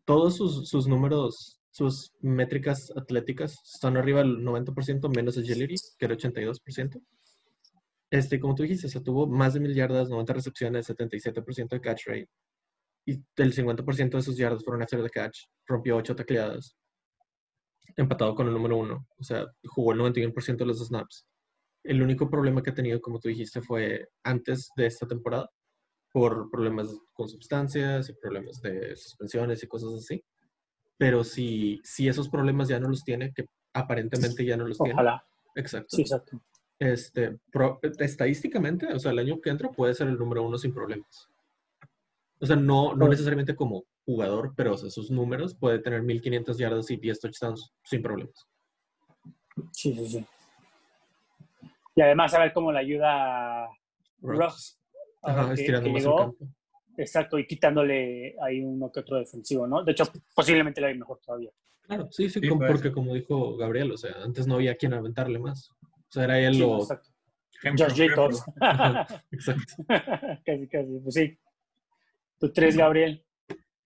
Todos 0.05 0.37
sus, 0.37 0.68
sus 0.68 0.89
números, 0.89 1.61
sus 1.70 2.12
métricas 2.20 2.93
atléticas 2.97 3.57
están 3.73 3.97
arriba 3.97 4.20
del 4.20 4.39
90%, 4.39 5.14
menos 5.14 5.39
agility, 5.39 5.77
que 5.99 6.05
era 6.07 6.16
82%. 6.16 7.01
Este, 8.11 8.39
como 8.39 8.55
tú 8.55 8.62
dijiste, 8.62 8.89
se 8.89 9.01
tuvo 9.01 9.27
más 9.27 9.55
de 9.55 9.61
mil 9.61 9.75
yardas, 9.75 10.11
90 10.11 10.35
recepciones, 10.35 10.89
77% 10.89 11.68
de 11.70 11.81
catch 11.81 12.07
rate. 12.07 12.29
Y 13.07 13.14
el 13.37 13.55
50% 13.55 14.11
de 14.11 14.23
sus 14.23 14.37
yardas 14.37 14.62
fueron 14.64 14.83
after 14.83 15.03
the 15.03 15.09
catch. 15.09 15.45
Rompió 15.66 15.97
8 15.97 16.14
tacleadas. 16.16 16.77
empatado 17.97 18.35
con 18.35 18.47
el 18.47 18.53
número 18.53 18.77
uno. 18.77 19.07
O 19.18 19.25
sea, 19.25 19.47
jugó 19.64 19.93
el 19.93 20.01
91% 20.01 20.57
de 20.57 20.66
los 20.66 20.87
snaps. 20.87 21.27
El 21.85 22.03
único 22.03 22.30
problema 22.30 22.62
que 22.62 22.70
ha 22.70 22.74
tenido, 22.74 23.01
como 23.01 23.18
tú 23.18 23.28
dijiste, 23.28 23.61
fue 23.61 24.09
antes 24.22 24.70
de 24.76 24.87
esta 24.87 25.07
temporada, 25.07 25.51
por 26.12 26.51
problemas 26.51 26.89
con 27.12 27.28
sustancias 27.28 28.09
y 28.09 28.12
problemas 28.14 28.61
de 28.61 28.95
suspensiones 28.97 29.62
y 29.62 29.66
cosas 29.66 29.95
así. 29.95 30.22
Pero 30.99 31.24
si, 31.24 31.80
si 31.83 32.07
esos 32.07 32.28
problemas 32.28 32.68
ya 32.68 32.78
no 32.78 32.89
los 32.89 33.03
tiene, 33.03 33.33
que 33.33 33.47
aparentemente 33.72 34.45
ya 34.45 34.57
no 34.57 34.66
los 34.68 34.78
tiene. 34.78 34.93
Ojalá. 34.95 35.24
Exacto. 35.55 35.97
Sí, 35.97 36.03
exacto. 36.03 36.41
Este, 36.78 37.39
pro- 37.51 37.80
estadísticamente, 37.99 38.87
o 38.93 38.99
sea, 38.99 39.12
el 39.12 39.18
año 39.20 39.41
que 39.41 39.51
entra 39.51 39.70
puede 39.70 39.95
ser 39.95 40.09
el 40.09 40.18
número 40.18 40.43
uno 40.43 40.59
sin 40.59 40.72
problemas. 40.74 41.28
O 42.41 42.47
sea, 42.47 42.57
no, 42.57 42.95
no 42.95 43.09
necesariamente 43.09 43.55
como 43.55 43.85
jugador, 44.05 44.53
pero 44.57 44.74
o 44.74 44.76
sea, 44.76 44.91
sus 44.91 45.11
números 45.11 45.55
puede 45.55 45.78
tener 45.78 46.03
1500 46.03 46.59
yardas 46.59 46.91
y 46.91 46.97
10 46.97 47.20
touchdowns 47.20 47.72
sin 47.85 48.03
problemas. 48.03 48.47
Sí, 49.72 49.95
sí, 49.95 50.07
sí. 50.09 50.26
Y 51.95 52.01
además 52.03 52.32
a 52.34 52.40
ver 52.40 52.53
cómo 52.53 52.72
le 52.72 52.78
ayuda 52.78 53.64
a 53.64 53.68
Ross. 54.20 54.78
Exacto, 56.97 57.38
y 57.38 57.47
quitándole 57.47 58.36
ahí 58.43 58.61
uno 58.61 58.90
que 58.93 59.01
otro 59.01 59.16
defensivo, 59.18 59.66
¿no? 59.66 59.82
De 59.82 59.93
hecho, 59.93 60.05
posiblemente 60.34 60.80
le 60.80 60.88
vaya 60.88 60.99
mejor 60.99 61.20
todavía. 61.24 61.51
Claro, 61.82 62.09
sí, 62.11 62.28
sí, 62.28 62.40
Sí, 62.40 62.49
como- 62.49 62.61
puede 62.61 62.72
porque 62.72 62.93
como 62.93 63.14
dijo 63.14 63.57
Gabriel, 63.57 63.93
o 63.93 63.97
sea, 63.97 64.12
antes 64.22 64.47
no 64.47 64.57
había 64.57 64.76
quien 64.76 64.93
aventarle 64.95 65.38
más. 65.38 65.70
O 65.70 66.11
sea, 66.11 66.24
era 66.24 66.38
él 66.38 66.55
Sí, 66.55 66.61
lo... 66.61 66.78
exacto. 66.78 67.09
Ejemplo, 67.59 67.86
Josh 67.86 67.97
Jacobs. 68.09 68.45
Ajá, 68.61 69.24
Exacto. 69.30 69.74
casi, 70.45 70.68
casi. 70.68 70.99
Pues 71.03 71.14
sí. 71.14 71.38
Tu 72.38 72.53
tres, 72.53 72.76
Gabriel. 72.76 73.24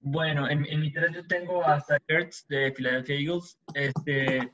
Bueno, 0.00 0.48
en, 0.48 0.64
en 0.66 0.80
mi 0.80 0.92
tres 0.92 1.12
yo 1.12 1.26
tengo 1.26 1.64
a 1.64 1.80
Zach 1.80 2.02
Ertz 2.08 2.46
de 2.48 2.72
Philadelphia 2.72 3.16
Eagles. 3.16 3.58
Este, 3.74 4.52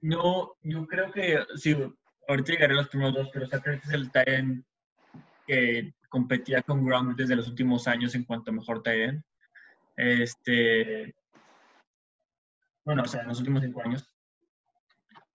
no, 0.00 0.54
yo 0.62 0.86
creo 0.86 1.10
que, 1.12 1.38
sí, 1.56 1.76
ahorita 2.28 2.52
llegaré 2.52 2.74
a 2.74 2.76
los 2.76 2.88
primeros 2.88 3.14
dos, 3.14 3.30
pero 3.32 3.46
Zach 3.46 3.66
es 3.66 3.90
el 3.90 4.10
end 4.26 4.64
que 5.46 5.94
competía 6.08 6.62
con 6.62 6.84
Gronk 6.84 7.16
desde 7.16 7.36
los 7.36 7.48
últimos 7.48 7.88
años 7.88 8.14
en 8.14 8.24
cuanto 8.24 8.50
a 8.50 8.54
mejor 8.54 8.82
end. 8.86 9.22
Este, 9.96 11.14
bueno, 12.84 13.02
o 13.02 13.06
sea, 13.06 13.22
en 13.22 13.28
los 13.28 13.38
últimos 13.38 13.62
cinco 13.62 13.82
años. 13.82 14.08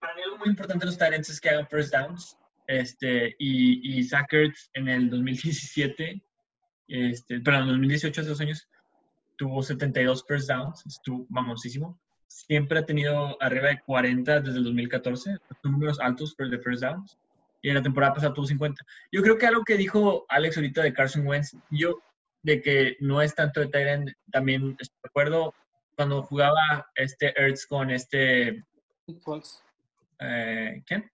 Para 0.00 0.14
mí 0.14 0.22
algo 0.22 0.38
muy 0.38 0.48
importante 0.48 0.86
de 0.86 0.92
los 0.92 1.00
ends 1.00 1.30
es 1.30 1.40
que 1.40 1.50
hagan 1.50 1.68
first 1.68 1.92
downs. 1.92 2.36
Este, 2.66 3.34
y, 3.38 3.98
y 3.98 4.04
Zach 4.04 4.32
Ertz 4.32 4.70
en 4.74 4.88
el 4.88 5.08
2017, 5.08 6.22
este, 6.88 7.40
perdón, 7.40 7.62
en 7.62 7.68
el 7.68 7.74
2018, 7.76 8.20
hace 8.20 8.30
dos 8.30 8.40
años, 8.40 8.68
tuvo 9.36 9.62
72 9.62 10.24
first 10.28 10.48
downs, 10.48 10.84
estuvo 10.86 11.26
mamosísimo. 11.30 11.98
Siempre 12.28 12.78
ha 12.78 12.86
tenido 12.86 13.36
arriba 13.42 13.68
de 13.68 13.80
40 13.80 14.40
desde 14.40 14.58
el 14.58 14.64
2014, 14.64 15.38
son 15.62 15.72
números 15.72 15.98
altos 15.98 16.34
por 16.34 16.48
de 16.48 16.58
first 16.58 16.82
downs. 16.82 17.18
Y 17.60 17.70
en 17.70 17.74
la 17.74 17.82
temporada 17.82 18.14
pasada 18.14 18.32
tuvo 18.32 18.46
50. 18.46 18.84
Yo 19.10 19.22
creo 19.22 19.36
que 19.36 19.46
algo 19.46 19.64
que 19.64 19.76
dijo 19.76 20.24
Alex 20.28 20.56
ahorita 20.56 20.82
de 20.82 20.92
Carson 20.92 21.26
Wentz, 21.26 21.56
yo 21.70 21.98
de 22.42 22.62
que 22.62 22.96
no 23.00 23.20
es 23.20 23.34
tanto 23.34 23.60
de 23.60 23.68
end, 23.80 24.12
también 24.30 24.76
estoy 24.78 24.98
de 25.02 25.08
acuerdo. 25.08 25.54
Cuando 25.96 26.22
jugaba 26.22 26.88
este 26.94 27.34
Ertz 27.40 27.66
con 27.66 27.90
este, 27.90 28.64
Nick 29.06 29.20
Foles. 29.20 29.64
eh, 30.20 30.82
¿quién? 30.86 31.10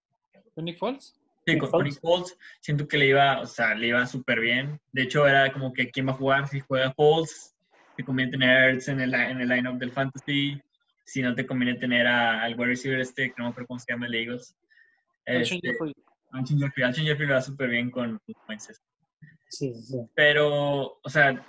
¿Con 0.55 0.67
Nick 0.67 0.79
Foles? 0.79 1.19
Sí, 1.47 1.55
Nick 1.55 1.71
con, 1.71 1.85
Nick 1.85 2.01
Foles, 2.01 2.37
siento 2.61 2.87
que 2.87 2.99
le 2.99 3.07
iba, 3.07 3.41
o 3.41 3.47
sea, 3.47 3.75
le 3.75 3.89
iba 3.89 4.07
súper 4.07 4.41
bien. 4.41 4.79
De 4.93 5.03
hecho, 5.03 5.27
era 5.27 5.53
como 5.53 5.73
que 5.73 5.91
quién 5.91 6.07
va 6.07 6.13
a 6.13 6.17
jugar, 6.17 6.49
si 6.49 6.61
juega 6.61 6.93
Foles, 6.93 7.55
te 7.97 8.05
conviene 8.05 8.33
tener 8.33 8.51
a 8.51 8.69
Ertz 8.69 8.89
en 8.89 9.01
el, 9.01 9.15
en 9.15 9.41
el 9.41 9.49
lineup 9.49 9.79
del 9.79 9.93
Fantasy, 9.93 10.61
si 11.05 11.23
no 11.23 11.35
te 11.35 11.47
conviene 11.47 11.79
tener 11.79 12.07
a- 12.07 12.43
al 12.43 12.55
wide 12.59 12.69
receiver 12.69 13.01
este, 13.01 13.29
que 13.29 13.35
no 13.39 13.45
me 13.45 13.51
acuerdo 13.51 13.69
cómo 13.69 13.81
se 13.81 13.93
llama, 13.93 14.07
el 14.07 14.15
Eagles. 14.15 14.57
Alshon 15.27 15.57
Este, 15.57 15.69
Jeffrey. 15.69 15.95
Alshon 16.33 16.59
Jeffrey. 16.59 16.85
Alshon 16.85 17.05
Jeffrey 17.05 17.29
lo 17.29 17.35
va 17.35 17.41
súper 17.43 17.69
bien 17.71 17.91
con 17.91 18.13
los 18.13 18.37
Wentz. 18.49 18.81
Sí, 19.49 19.75
sí, 19.75 19.83
sí. 19.83 19.97
Pero, 20.15 20.99
o 21.03 21.09
sea, 21.09 21.45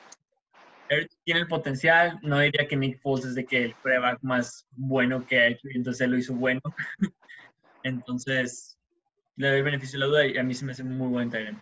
Ertz 0.89 1.17
tiene 1.23 1.41
el 1.41 1.47
potencial. 1.47 2.19
No 2.21 2.39
diría 2.39 2.67
que 2.67 2.75
Nick 2.75 2.99
Foles 2.99 3.25
es 3.25 3.35
de 3.35 3.45
que 3.45 3.63
el 3.63 3.75
prueba 3.81 4.17
más 4.21 4.67
bueno 4.71 5.25
que 5.25 5.39
ha 5.39 5.47
hecho 5.47 5.67
y 5.69 5.77
entonces 5.77 6.01
él 6.01 6.11
lo 6.11 6.17
hizo 6.17 6.33
bueno. 6.35 6.61
entonces, 7.83 8.77
le 9.35 9.47
doy 9.49 9.57
el 9.57 9.63
beneficio 9.63 9.97
de 9.99 10.05
la 10.05 10.07
duda 10.07 10.25
y 10.27 10.37
a 10.37 10.43
mí 10.43 10.53
se 10.53 10.65
me 10.65 10.71
hace 10.73 10.83
muy 10.83 11.07
buen 11.07 11.29
tight 11.29 11.47
end. 11.49 11.61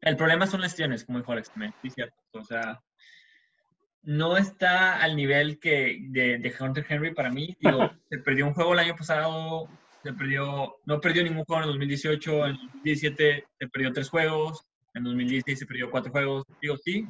El 0.00 0.16
problema 0.16 0.46
son 0.46 0.60
lesiones, 0.60 1.04
como 1.04 1.18
dijo 1.18 1.32
Alex 1.32 1.50
también. 1.50 1.72
Sí, 1.82 1.90
cierto. 1.90 2.16
O 2.32 2.44
sea, 2.44 2.80
no 4.02 4.36
está 4.36 5.00
al 5.00 5.16
nivel 5.16 5.58
que 5.58 5.98
de, 6.08 6.38
de 6.38 6.54
Hunter 6.58 6.84
Henry 6.88 7.14
para 7.14 7.30
mí. 7.30 7.56
Digo, 7.60 7.90
se 8.10 8.18
perdió 8.18 8.46
un 8.46 8.54
juego 8.54 8.72
el 8.72 8.80
año 8.80 8.96
pasado, 8.96 9.68
se 10.02 10.12
perdió, 10.12 10.76
no 10.86 11.00
perdió 11.00 11.22
ningún 11.22 11.44
juego 11.44 11.62
en 11.62 11.68
el 11.68 11.72
2018, 11.74 12.46
en 12.46 12.50
el 12.50 12.56
2017 12.56 13.46
se 13.58 13.68
perdió 13.68 13.92
tres 13.92 14.08
juegos, 14.08 14.64
en 14.94 15.04
2016 15.04 15.58
se 15.58 15.66
perdió 15.66 15.90
cuatro 15.90 16.10
juegos. 16.10 16.44
Digo, 16.60 16.76
sí, 16.76 17.06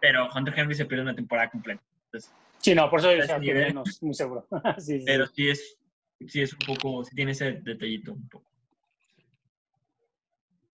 pero 0.00 0.28
Hunter 0.34 0.54
Henry 0.56 0.74
se 0.74 0.84
perdió 0.84 1.02
una 1.02 1.14
temporada 1.14 1.50
completa. 1.50 1.82
Entonces, 2.06 2.32
Sí, 2.60 2.74
no, 2.74 2.90
por 2.90 3.00
eso 3.00 3.14
yo 3.14 3.54
menos, 3.54 4.02
muy 4.02 4.14
seguro. 4.14 4.46
sí, 4.78 4.98
sí, 4.98 5.04
pero 5.06 5.26
sí. 5.26 5.48
es, 5.48 5.78
sí 6.26 6.42
es 6.42 6.52
un 6.52 6.58
poco, 6.66 7.04
sí 7.04 7.14
tiene 7.14 7.32
ese 7.32 7.52
detallito 7.52 8.12
un 8.12 8.28
poco. 8.28 8.50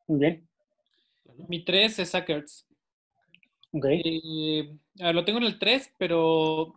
Muy 0.09 0.19
bien. 0.19 0.49
Mi 1.49 1.65
3 1.65 1.99
es 2.01 2.11
Zach 2.11 2.29
Eh, 3.85 4.75
lo 4.99 5.25
tengo 5.25 5.39
en 5.39 5.45
el 5.45 5.59
3, 5.59 5.95
pero, 5.99 6.75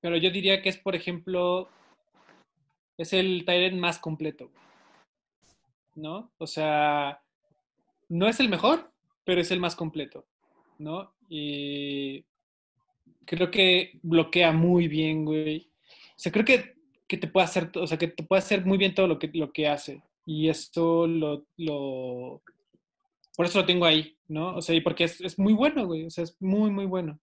pero 0.00 0.16
yo 0.16 0.30
diría 0.30 0.60
que 0.62 0.68
es, 0.68 0.78
por 0.78 0.94
ejemplo, 0.94 1.68
es 2.98 3.12
el 3.12 3.44
Tyrant 3.44 3.78
más 3.78 3.98
completo. 3.98 4.50
¿No? 5.94 6.32
O 6.38 6.46
sea, 6.46 7.20
no 8.08 8.28
es 8.28 8.40
el 8.40 8.48
mejor, 8.48 8.90
pero 9.24 9.40
es 9.40 9.50
el 9.50 9.60
más 9.60 9.76
completo. 9.76 10.24
¿No? 10.78 11.12
Y 11.28 12.24
creo 13.24 13.50
que 13.50 13.98
bloquea 14.02 14.52
muy 14.52 14.88
bien, 14.88 15.24
güey. 15.24 15.68
O 16.10 16.18
sea, 16.18 16.32
creo 16.32 16.44
que, 16.44 16.74
que 17.06 17.16
te 17.16 17.28
puede 17.28 17.44
hacer, 17.44 17.70
o 17.76 17.86
sea, 17.86 17.98
que 17.98 18.08
te 18.08 18.22
puede 18.22 18.40
hacer 18.40 18.64
muy 18.64 18.78
bien 18.78 18.94
todo 18.94 19.06
lo 19.06 19.18
que, 19.18 19.30
lo 19.32 19.52
que 19.52 19.68
hace. 19.68 20.02
Y 20.26 20.48
esto 20.48 21.06
lo, 21.06 22.42
por 23.36 23.46
eso 23.46 23.60
lo 23.60 23.66
tengo 23.66 23.84
ahí, 23.84 24.16
¿no? 24.28 24.56
O 24.56 24.62
sea, 24.62 24.74
y 24.74 24.80
porque 24.80 25.04
es, 25.04 25.20
es 25.20 25.38
muy 25.38 25.52
bueno, 25.52 25.86
güey. 25.86 26.04
O 26.06 26.10
sea, 26.10 26.24
es 26.24 26.36
muy, 26.40 26.70
muy 26.70 26.86
bueno. 26.86 27.18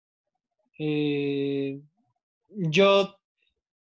Eh, 0.78 1.80
yo 2.50 3.18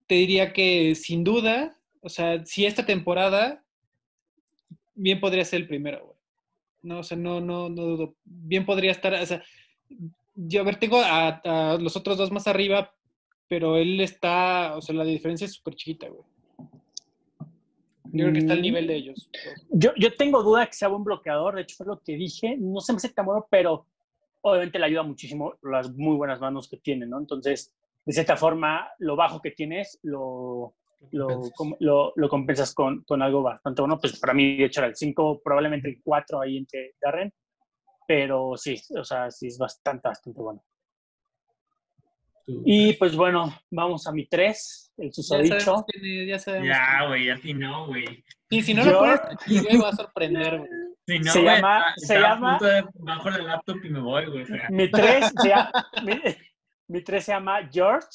te 0.07 0.15
diría 0.15 0.53
que 0.53 0.95
sin 0.95 1.23
duda, 1.23 1.77
o 2.01 2.09
sea, 2.09 2.45
si 2.45 2.65
esta 2.65 2.86
temporada, 2.86 3.63
bien 4.95 5.19
podría 5.19 5.45
ser 5.45 5.61
el 5.61 5.67
primero, 5.67 6.05
güey. 6.05 6.17
No, 6.84 6.99
o 6.99 7.03
sea, 7.03 7.17
no, 7.17 7.41
no, 7.41 7.69
no 7.69 7.84
dudo. 7.84 8.15
Bien 8.23 8.65
podría 8.65 8.91
estar, 8.91 9.13
o 9.13 9.25
sea, 9.25 9.43
yo 10.36 10.61
a 10.61 10.63
ver, 10.63 10.77
tengo 10.77 10.99
a, 10.99 11.41
a 11.43 11.77
los 11.77 11.95
otros 11.95 12.17
dos 12.17 12.32
más 12.32 12.47
arriba, 12.47 12.93
pero 13.47 13.77
él 13.77 13.99
está, 13.99 14.75
o 14.77 14.82
sea, 14.82 14.95
la 14.95 15.03
diferencia 15.03 15.45
es 15.45 15.53
súper 15.53 15.75
chiquita, 15.75 16.07
güey. 16.07 16.23
Yo 18.14 18.26
creo 18.26 18.34
que 18.34 18.39
está 18.39 18.53
al 18.53 18.62
nivel 18.62 18.88
de 18.88 18.95
ellos. 18.95 19.30
Yo, 19.70 19.91
yo 19.97 20.14
tengo 20.16 20.43
duda 20.43 20.66
que 20.68 20.74
sea 20.74 20.88
buen 20.89 21.03
bloqueador, 21.03 21.55
de 21.55 21.62
hecho 21.62 21.76
fue 21.78 21.86
lo 21.88 21.99
que 21.99 22.16
dije, 22.16 22.57
no 22.57 22.80
se 22.82 22.93
me 22.93 22.97
hace 22.97 23.09
tan 23.09 23.26
bueno, 23.26 23.47
pero 23.49 23.86
obviamente 24.41 24.80
le 24.80 24.86
ayuda 24.86 25.03
muchísimo 25.03 25.53
las 25.64 25.91
muy 25.93 26.16
buenas 26.16 26.39
manos 26.41 26.68
que 26.70 26.78
tiene, 26.78 27.05
¿no? 27.05 27.20
Entonces, 27.20 27.74
de 28.05 28.14
cierta 28.14 28.36
forma, 28.36 28.89
lo 28.99 29.16
bajo 29.16 29.41
que 29.41 29.51
tienes 29.51 29.99
lo, 30.03 30.74
lo, 31.12 31.28
Compensas. 31.28 31.53
com- 31.55 31.76
lo, 31.80 32.14
lo 32.16 32.30
compensas 32.30 32.74
con, 32.74 33.03
con 33.03 33.22
algo 33.22 33.43
bastante 33.43 33.82
bueno. 33.82 33.99
Pues 33.99 34.20
para 34.20 34.34
mí, 34.34 34.57
de 34.57 34.66
hecho, 34.66 34.82
era 34.82 34.88
el 34.88 34.95
5, 34.95 35.41
probablemente 35.43 35.88
el 35.89 36.01
4 36.03 36.41
ahí 36.41 36.57
entre 36.57 36.95
Darren, 37.01 37.32
pero 38.07 38.53
sí, 38.57 38.76
o 38.97 39.03
sea, 39.03 39.30
sí 39.32 39.47
es 39.47 39.57
bastante, 39.57 40.07
bastante 40.07 40.41
bueno. 40.41 40.64
Y 42.47 42.93
pues 42.93 43.15
bueno, 43.15 43.53
vamos 43.69 44.07
a 44.07 44.11
mi 44.11 44.25
3, 44.27 44.93
el 44.97 45.07
Ya 45.07 45.13
susodicho. 45.13 45.85
ya 46.27 46.39
sabemos 46.39 46.67
Ya, 46.67 47.07
güey, 47.07 47.29
así 47.29 47.53
no, 47.53 47.87
güey. 47.87 48.23
Sí, 48.49 48.61
si 48.61 48.73
no 48.73 48.83
Yo- 48.83 48.91
lo 48.91 48.99
pones 48.99 49.19
aquí, 49.21 49.59
güey, 49.59 49.77
va 49.77 49.89
a 49.89 49.95
sorprender, 49.95 50.57
güey. 50.59 50.69
Si 51.07 51.19
no, 51.19 51.31
Se 51.31 51.41
güey, 51.41 51.55
llama- 51.55 51.79
está- 51.79 51.93
se 52.07 52.13
está 52.15 52.15
a 52.15 52.33
llama- 52.35 52.57
punto 52.59 52.65
de 52.73 52.83
bajo 52.99 53.29
la 53.29 53.37
laptop 53.39 53.77
y 53.85 53.89
me 53.89 53.99
voy, 53.99 54.25
güey. 54.27 54.45
Mi 54.69 54.89
3 54.91 55.31
se, 55.41 55.49
llama- 55.49 55.71
mi, 56.03 56.21
mi 56.87 57.03
tres 57.03 57.25
se 57.25 57.31
llama 57.31 57.67
George 57.71 58.07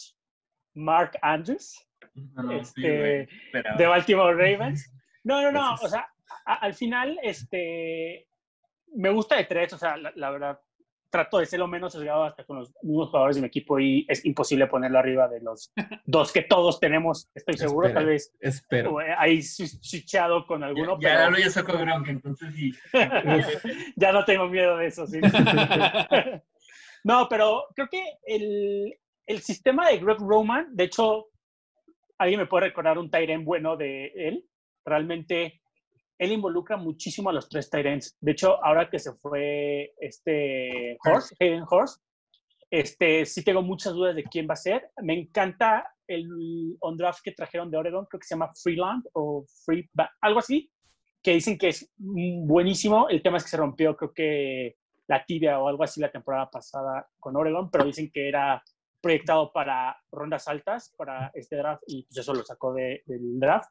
Mark 0.75 1.13
Andrews. 1.23 1.83
No, 2.15 2.49
sí, 2.51 2.57
Este, 2.61 3.29
pero- 3.53 3.77
de 3.77 3.87
Baltimore 3.87 4.35
Ravens. 4.35 4.93
No, 5.25 5.43
no, 5.43 5.51
no, 5.53 5.61
Gracias. 5.71 5.85
o 5.85 5.89
sea, 5.89 6.09
a- 6.45 6.55
al 6.55 6.75
final, 6.75 7.19
este, 7.23 8.27
me 8.95 9.11
gusta 9.11 9.37
de 9.37 9.45
tres, 9.45 9.73
o 9.73 9.79
sea, 9.79 9.97
la, 9.97 10.13
la 10.15 10.31
verdad, 10.31 10.61
trato 11.17 11.39
de 11.39 11.47
ser 11.47 11.59
lo 11.59 11.67
menos 11.67 11.93
sesgado 11.95 12.25
hasta 12.25 12.45
con 12.45 12.59
los 12.59 12.71
mismos 12.83 13.09
jugadores 13.09 13.37
de 13.37 13.43
mi 13.43 13.49
equipo 13.49 13.81
y 13.81 14.05
es 14.09 14.25
imposible 14.27 14.67
ponerlo 14.67 14.99
arriba 14.99 15.29
de 15.29 15.41
los 15.41 15.73
dos 16.05 16.31
que 16.33 16.43
todos 16.43 16.79
tenemos, 16.79 17.31
estoy 17.35 17.57
seguro, 17.57 17.91
tal 17.93 18.07
vez 18.07 18.35
Espero. 18.41 19.01
eh, 19.01 19.15
ahí 19.17 19.43
switchado 19.43 20.47
con 20.47 20.63
alguno, 20.63 20.99
ya, 21.01 21.09
ya 21.09 21.17
pero 21.17 21.31
lo 21.31 21.39
ya 21.39 21.51
sacó 21.51 21.79
Gronk, 21.79 22.09
entonces 22.09 22.55
sí. 22.55 22.73
ya 23.97 24.13
no 24.13 24.25
tengo 24.25 24.47
miedo 24.49 24.77
de 24.77 24.87
eso, 24.89 25.07
sí. 25.07 25.21
No, 27.05 27.29
pero 27.29 27.67
creo 27.77 27.87
que 27.89 28.03
el, 28.27 28.93
el 29.27 29.41
sistema 29.41 29.89
de 29.89 29.99
Greg 29.99 30.19
Roman, 30.19 30.75
de 30.75 30.85
hecho, 30.85 31.29
alguien 32.19 32.41
me 32.41 32.47
puede 32.47 32.67
recordar 32.67 32.99
un 32.99 33.11
Tyren 33.11 33.45
bueno 33.45 33.77
de 33.77 34.07
él. 34.17 34.45
Realmente, 34.85 35.61
él 36.19 36.33
involucra 36.33 36.77
muchísimo 36.77 37.31
a 37.31 37.33
los 37.33 37.49
tres 37.49 37.71
Tyrens. 37.71 38.17
De 38.21 38.33
hecho, 38.33 38.65
ahora 38.65 38.89
que 38.89 38.99
se 38.99 39.13
fue 39.15 39.95
este 40.01 40.97
Horse, 41.05 41.35
Hayden 41.41 41.65
Horse, 41.69 42.01
este, 42.71 43.25
sí 43.27 43.45
tengo 43.45 43.63
muchas 43.63 43.93
dudas 43.93 44.17
de 44.17 44.25
quién 44.25 44.47
va 44.49 44.55
a 44.55 44.57
ser. 44.57 44.91
Me 45.03 45.15
encanta 45.15 45.93
el 46.07 46.77
on 46.81 46.97
draft 46.97 47.21
que 47.23 47.33
trajeron 47.33 47.71
de 47.71 47.77
Oregon, 47.77 48.07
creo 48.07 48.21
que 48.21 48.27
se 48.27 48.35
llama 48.35 48.53
Freeland 48.55 49.05
o 49.13 49.45
Free, 49.65 49.89
algo 50.21 50.39
así, 50.39 50.71
que 51.23 51.33
dicen 51.33 51.59
que 51.59 51.69
es 51.69 51.91
buenísimo. 51.97 53.09
El 53.09 53.23
tema 53.23 53.37
es 53.37 53.45
que 53.45 53.51
se 53.51 53.57
rompió, 53.57 53.97
creo 53.97 54.13
que 54.13 54.77
la 55.09 55.25
tibia 55.25 55.61
o 55.61 55.69
algo 55.69 55.85
así 55.85 56.01
la 56.01 56.11
temporada 56.11 56.51
pasada 56.51 57.09
con 57.21 57.37
Oregon, 57.37 57.71
pero 57.71 57.85
dicen 57.85 58.11
que 58.13 58.29
era 58.29 58.63
proyectado 59.01 59.53
para 59.53 59.97
rondas 60.11 60.49
altas 60.49 60.93
para 60.97 61.31
este 61.35 61.57
draft 61.57 61.83
y 61.87 62.05
pues 62.05 62.19
eso 62.19 62.35
lo 62.35 62.45
sacó 62.45 62.75
del 62.75 63.39
draft. 63.39 63.71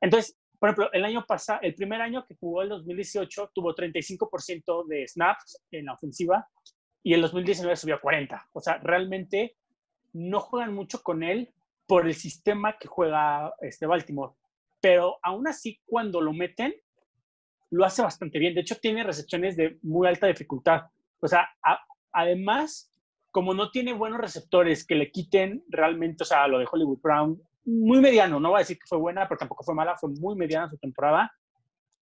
Entonces, 0.00 0.38
por 0.58 0.68
ejemplo, 0.68 0.92
el 0.92 1.04
año 1.04 1.24
pasado, 1.26 1.60
el 1.62 1.74
primer 1.74 2.00
año 2.00 2.24
que 2.26 2.36
jugó 2.36 2.62
el 2.62 2.68
2018 2.70 3.50
tuvo 3.54 3.74
35% 3.74 4.86
de 4.86 5.06
snaps 5.06 5.62
en 5.70 5.86
la 5.86 5.94
ofensiva 5.94 6.48
y 7.02 7.12
el 7.12 7.20
2019 7.20 7.76
subió 7.76 7.96
a 7.96 8.00
40. 8.00 8.48
O 8.52 8.60
sea, 8.60 8.78
realmente 8.78 9.56
no 10.12 10.40
juegan 10.40 10.74
mucho 10.74 11.02
con 11.02 11.22
él 11.22 11.52
por 11.86 12.06
el 12.06 12.14
sistema 12.14 12.78
que 12.78 12.88
juega 12.88 13.52
este 13.60 13.86
Baltimore. 13.86 14.32
Pero 14.80 15.18
aún 15.22 15.46
así, 15.46 15.80
cuando 15.84 16.20
lo 16.20 16.32
meten, 16.32 16.74
lo 17.70 17.84
hace 17.84 18.02
bastante 18.02 18.38
bien. 18.38 18.54
De 18.54 18.60
hecho, 18.60 18.76
tiene 18.76 19.02
recepciones 19.02 19.56
de 19.56 19.78
muy 19.82 20.08
alta 20.08 20.26
dificultad. 20.26 20.82
O 21.20 21.28
sea, 21.28 21.48
además, 22.12 22.90
como 23.30 23.52
no 23.52 23.70
tiene 23.70 23.92
buenos 23.92 24.20
receptores 24.20 24.86
que 24.86 24.94
le 24.94 25.10
quiten 25.10 25.64
realmente, 25.68 26.22
o 26.22 26.26
sea, 26.26 26.46
lo 26.46 26.58
de 26.58 26.68
Hollywood 26.70 27.00
Brown, 27.02 27.42
muy 27.64 28.00
mediano, 28.00 28.38
no 28.40 28.50
voy 28.50 28.58
a 28.58 28.60
decir 28.60 28.78
que 28.78 28.86
fue 28.86 28.98
buena, 28.98 29.28
pero 29.28 29.38
tampoco 29.38 29.64
fue 29.64 29.74
mala, 29.74 29.96
fue 29.96 30.10
muy 30.10 30.36
mediana 30.36 30.68
su 30.68 30.76
temporada, 30.78 31.32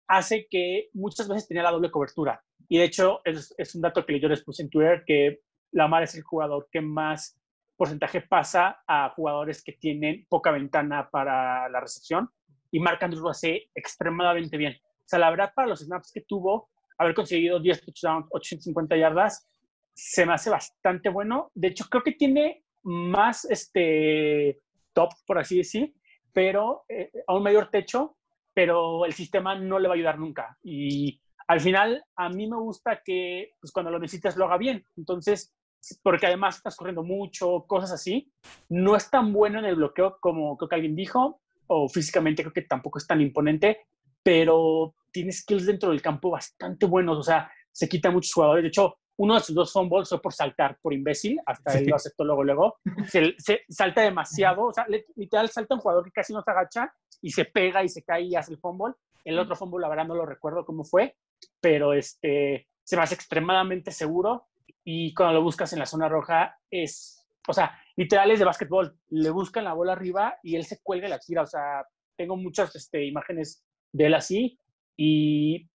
hace 0.09 0.47
que 0.51 0.89
muchas 0.93 1.29
veces 1.29 1.49
tenía 1.49 1.63
la 1.63 1.71
doble 1.71 1.91
cobertura. 1.91 2.43
Y 2.69 2.79
de 2.79 2.85
hecho, 2.85 3.21
es, 3.25 3.75
un 3.75 3.83
dato 3.83 4.05
que 4.05 4.19
yo 4.19 4.29
les 4.29 4.43
puse 4.43 4.63
en 4.63 4.71
Twitter, 4.71 5.05
que 5.07 5.41
Lamar 5.73 6.03
es 6.03 6.15
el 6.15 6.23
jugador 6.23 6.69
que 6.71 6.81
más 6.81 7.39
porcentaje 7.77 8.21
pasa 8.21 8.83
a 8.87 9.11
jugadores 9.11 9.63
que 9.63 9.73
tienen 9.73 10.27
poca 10.29 10.51
ventana 10.51 11.09
para 11.11 11.69
la 11.69 11.81
recepción 11.81 12.31
y 12.71 12.81
Mark 12.81 12.99
Andrews 13.03 13.23
lo 13.23 13.31
hace 13.31 13.69
extremadamente 13.75 14.57
bien. 14.57 14.75
O 14.85 15.05
sea, 15.05 15.19
la 15.19 15.31
verdad, 15.31 15.53
para 15.55 15.69
los 15.69 15.81
snaps 15.81 16.11
que 16.13 16.23
tuvo, 16.23 16.71
haber 16.99 17.15
conseguido 17.15 17.61
10 17.61 17.83
touchdowns, 17.83 18.27
850 18.31 18.97
yardas, 18.97 19.47
se 19.95 20.25
me 20.25 20.33
hace 20.33 20.51
bastante 20.51 21.11
bueno. 21.11 21.51
De 21.55 21.69
hecho, 21.69 21.85
creo 21.91 22.03
que 22.03 22.13
tiene 22.13 22.65
más 22.83 23.45
este 23.45 24.61
top, 24.93 25.11
por 25.27 25.39
así 25.39 25.59
decir, 25.59 25.95
pero 26.33 26.85
eh, 26.89 27.11
a 27.27 27.35
un 27.35 27.43
mayor 27.43 27.69
techo, 27.71 28.17
pero 28.55 29.05
el 29.05 29.13
sistema 29.13 29.55
no 29.55 29.79
le 29.79 29.89
va 29.89 29.95
a 29.95 29.97
ayudar 29.97 30.19
nunca. 30.19 30.57
Y 30.63 31.21
al 31.49 31.61
final, 31.61 32.05
a 32.17 32.29
mí 32.29 32.49
me 32.49 32.57
gusta 32.57 33.03
que 33.05 33.53
pues, 33.61 33.73
cuando 33.73 33.91
lo 33.91 33.99
necesitas 33.99 34.37
lo 34.37 34.47
haga 34.47 34.59
bien. 34.59 34.85
Entonces, 34.97 35.55
porque 36.03 36.27
además 36.27 36.57
estás 36.57 36.77
corriendo 36.77 37.03
mucho, 37.03 37.65
cosas 37.67 37.93
así, 37.93 38.33
no 38.69 38.97
es 38.97 39.11
tan 39.11 39.33
bueno 39.33 39.59
en 39.59 39.65
el 39.65 39.77
bloqueo 39.77 40.19
como 40.21 40.57
creo 40.57 40.69
que 40.69 40.75
alguien 40.77 40.95
dijo, 40.95 41.41
o 41.67 41.89
físicamente 41.89 42.43
creo 42.43 42.53
que 42.53 42.63
tampoco 42.63 42.99
es 42.99 43.07
tan 43.07 43.21
imponente, 43.21 43.87
pero 44.23 44.95
tiene 45.11 45.33
skills 45.33 45.67
dentro 45.67 45.91
del 45.91 46.01
campo 46.01 46.31
bastante 46.31 46.87
buenos, 46.87 47.19
o 47.19 47.23
sea, 47.23 47.51
se 47.73 47.89
quita 47.89 48.11
muchos 48.11 48.33
jugadores. 48.33 48.63
De 48.63 48.69
hecho, 48.69 48.99
uno 49.23 49.35
de 49.35 49.41
sus 49.41 49.55
dos 49.55 49.73
fumbles 49.73 50.09
fue 50.09 50.21
por 50.21 50.33
saltar, 50.33 50.79
por 50.83 50.93
imbécil, 50.93 51.41
hasta 51.47 51.79
él 51.79 51.87
lo 51.87 51.95
aceptó 51.95 52.25
luego, 52.25 52.43
luego. 52.43 52.79
Se, 53.07 53.61
salta 53.69 54.03
demasiado, 54.03 54.65
o 54.65 54.73
sea, 54.73 54.85
literal 55.15 55.49
salta 55.49 55.77
un 55.77 55.81
jugador 55.81 56.05
que 56.05 56.11
casi 56.11 56.33
no 56.33 56.43
se 56.43 56.51
agacha 56.51 56.93
y 57.21 57.31
se 57.31 57.45
pega 57.45 57.85
y 57.85 57.89
se 57.89 58.03
cae 58.03 58.23
y 58.23 58.35
hace 58.35 58.51
el 58.53 58.59
fumble. 58.59 58.95
El 59.25 59.39
otro 59.39 59.55
fumble, 59.55 59.81
la 59.81 59.89
verdad, 59.89 60.07
no 60.07 60.17
lo 60.17 60.27
recuerdo 60.27 60.65
cómo 60.65 60.83
fue, 60.83 61.17
pero 61.61 61.93
este, 61.93 62.67
se 62.83 62.97
me 62.97 63.03
hace 63.03 63.15
extremadamente 63.15 63.93
seguro 63.93 64.49
y 64.83 65.15
cuando 65.15 65.35
lo 65.35 65.43
buscas 65.45 65.73
en 65.73 65.79
la 65.79 65.87
zona 65.87 66.09
roja 66.09 66.59
es, 66.69 67.25
o 67.47 67.53
sea, 67.53 67.79
literal 67.95 68.33
es 68.33 68.41
de 68.41 68.45
básquetbol. 68.45 68.99
Le 69.11 69.31
buscan 69.31 69.63
la 69.63 69.75
bola 69.75 69.93
arriba 69.93 70.35
y 70.43 70.57
él 70.57 70.65
se 70.65 70.81
cuelga 70.83 71.07
y 71.07 71.11
la 71.11 71.21
tira. 71.21 71.43
O 71.43 71.47
sea, 71.47 71.87
tengo 72.17 72.37
muchas 72.37 72.75
este, 72.75 73.05
imágenes 73.07 73.65
de 73.93 74.07
él 74.07 74.15
así 74.15 74.59
y 74.97 75.71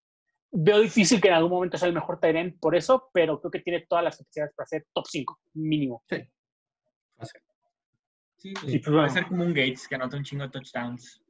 veo 0.52 0.80
difícil 0.80 1.22
que 1.22 1.28
en 1.28 1.36
algún 1.36 1.52
momento 1.52 1.78
sea 1.78 1.88
el 1.88 1.93
mejor 1.93 2.20
Tyrant 2.20 2.60
por 2.60 2.76
eso, 2.76 3.10
pero 3.14 3.39
creo 3.39 3.52
que 3.52 3.60
tiene 3.60 3.86
todas 3.88 4.04
las 4.04 4.18
capacidades 4.18 4.54
para 4.56 4.68
ser 4.68 4.88
top 4.93 5.06
5, 5.08 5.39
mínimo. 5.54 6.04
Sí. 6.10 6.18
Sí, 8.38 8.54
pues, 8.54 8.82
puede 8.84 9.10
ser 9.10 9.28
como 9.28 9.43
un 9.43 9.54
Gates 9.54 9.88
que 9.88 9.95
anota 9.95 10.16
un 10.18 10.24
chingo 10.24 10.43
de 10.43 10.50
touchdowns. 10.50 11.22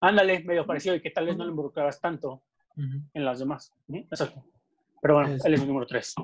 Ándale, 0.00 0.44
medio 0.44 0.66
parecido 0.66 0.94
y 0.94 1.00
que 1.00 1.10
tal 1.10 1.26
vez 1.26 1.36
no 1.36 1.44
lo 1.44 1.50
involucrabas 1.50 2.00
tanto 2.00 2.44
en 2.76 3.24
las 3.24 3.38
demás. 3.38 3.72
Exacto. 3.88 4.44
Pero 5.00 5.14
bueno, 5.14 5.30
él 5.30 5.54
es 5.54 5.60
el 5.60 5.66
número 5.66 5.86
3. 5.86 6.14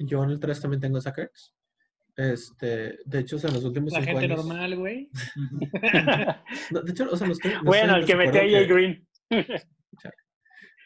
Yo 0.00 0.22
en 0.22 0.30
el 0.30 0.40
3 0.40 0.60
también 0.60 0.80
tengo 0.80 1.00
Sackers. 1.00 1.54
Este, 2.16 2.98
de 3.04 3.18
hecho, 3.20 3.36
o 3.36 3.38
sea, 3.38 3.48
en 3.48 3.54
los 3.54 3.64
últimos 3.64 3.92
La 3.92 4.00
cinco 4.00 4.18
gente 4.18 4.32
años. 4.32 4.44
normal, 4.44 4.76
güey. 4.76 5.10
No, 6.72 6.82
de 6.82 6.90
hecho, 6.90 7.08
o 7.10 7.16
sea, 7.16 7.28
estoy. 7.28 7.52
no 7.52 7.62
bueno, 7.62 7.96
el 7.96 8.04
que 8.04 8.16
mete 8.16 8.38
a 8.38 8.42
AJ 8.42 8.68
Green. 8.68 9.08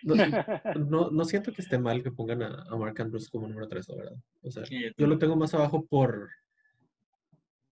No, 0.02 0.14
no, 0.88 1.10
no 1.10 1.24
siento 1.24 1.52
que 1.52 1.62
esté 1.62 1.78
mal 1.78 2.02
que 2.02 2.10
pongan 2.10 2.42
a, 2.42 2.64
a 2.68 2.76
Mark 2.76 3.00
Andrews 3.00 3.28
como 3.28 3.48
número 3.48 3.68
3, 3.68 3.88
la 3.88 3.96
verdad. 3.96 4.16
O 4.42 4.50
sea, 4.50 4.66
Sí, 4.66 4.84
yo 4.96 5.06
lo 5.06 5.18
tengo 5.18 5.36
más 5.36 5.54
abajo 5.54 5.84
por 5.86 6.30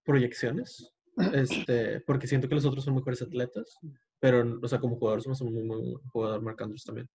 proyecciones. 0.05 0.93
Este, 1.35 2.01
porque 2.01 2.27
siento 2.27 2.49
que 2.49 2.55
los 2.55 2.65
otros 2.65 2.85
son 2.85 2.95
mejores 2.95 3.23
atletas. 3.23 3.77
Pero, 4.19 4.59
o 4.61 4.69
sea, 4.69 4.79
como 4.79 4.97
jugador 4.97 5.23
somos 5.23 5.41
un 5.41 5.55
muy, 5.55 5.65
muy 5.65 5.77
buen 5.79 6.03
jugador 6.09 6.43
Mark 6.43 6.63
Andrews 6.63 6.85
también. 6.85 7.09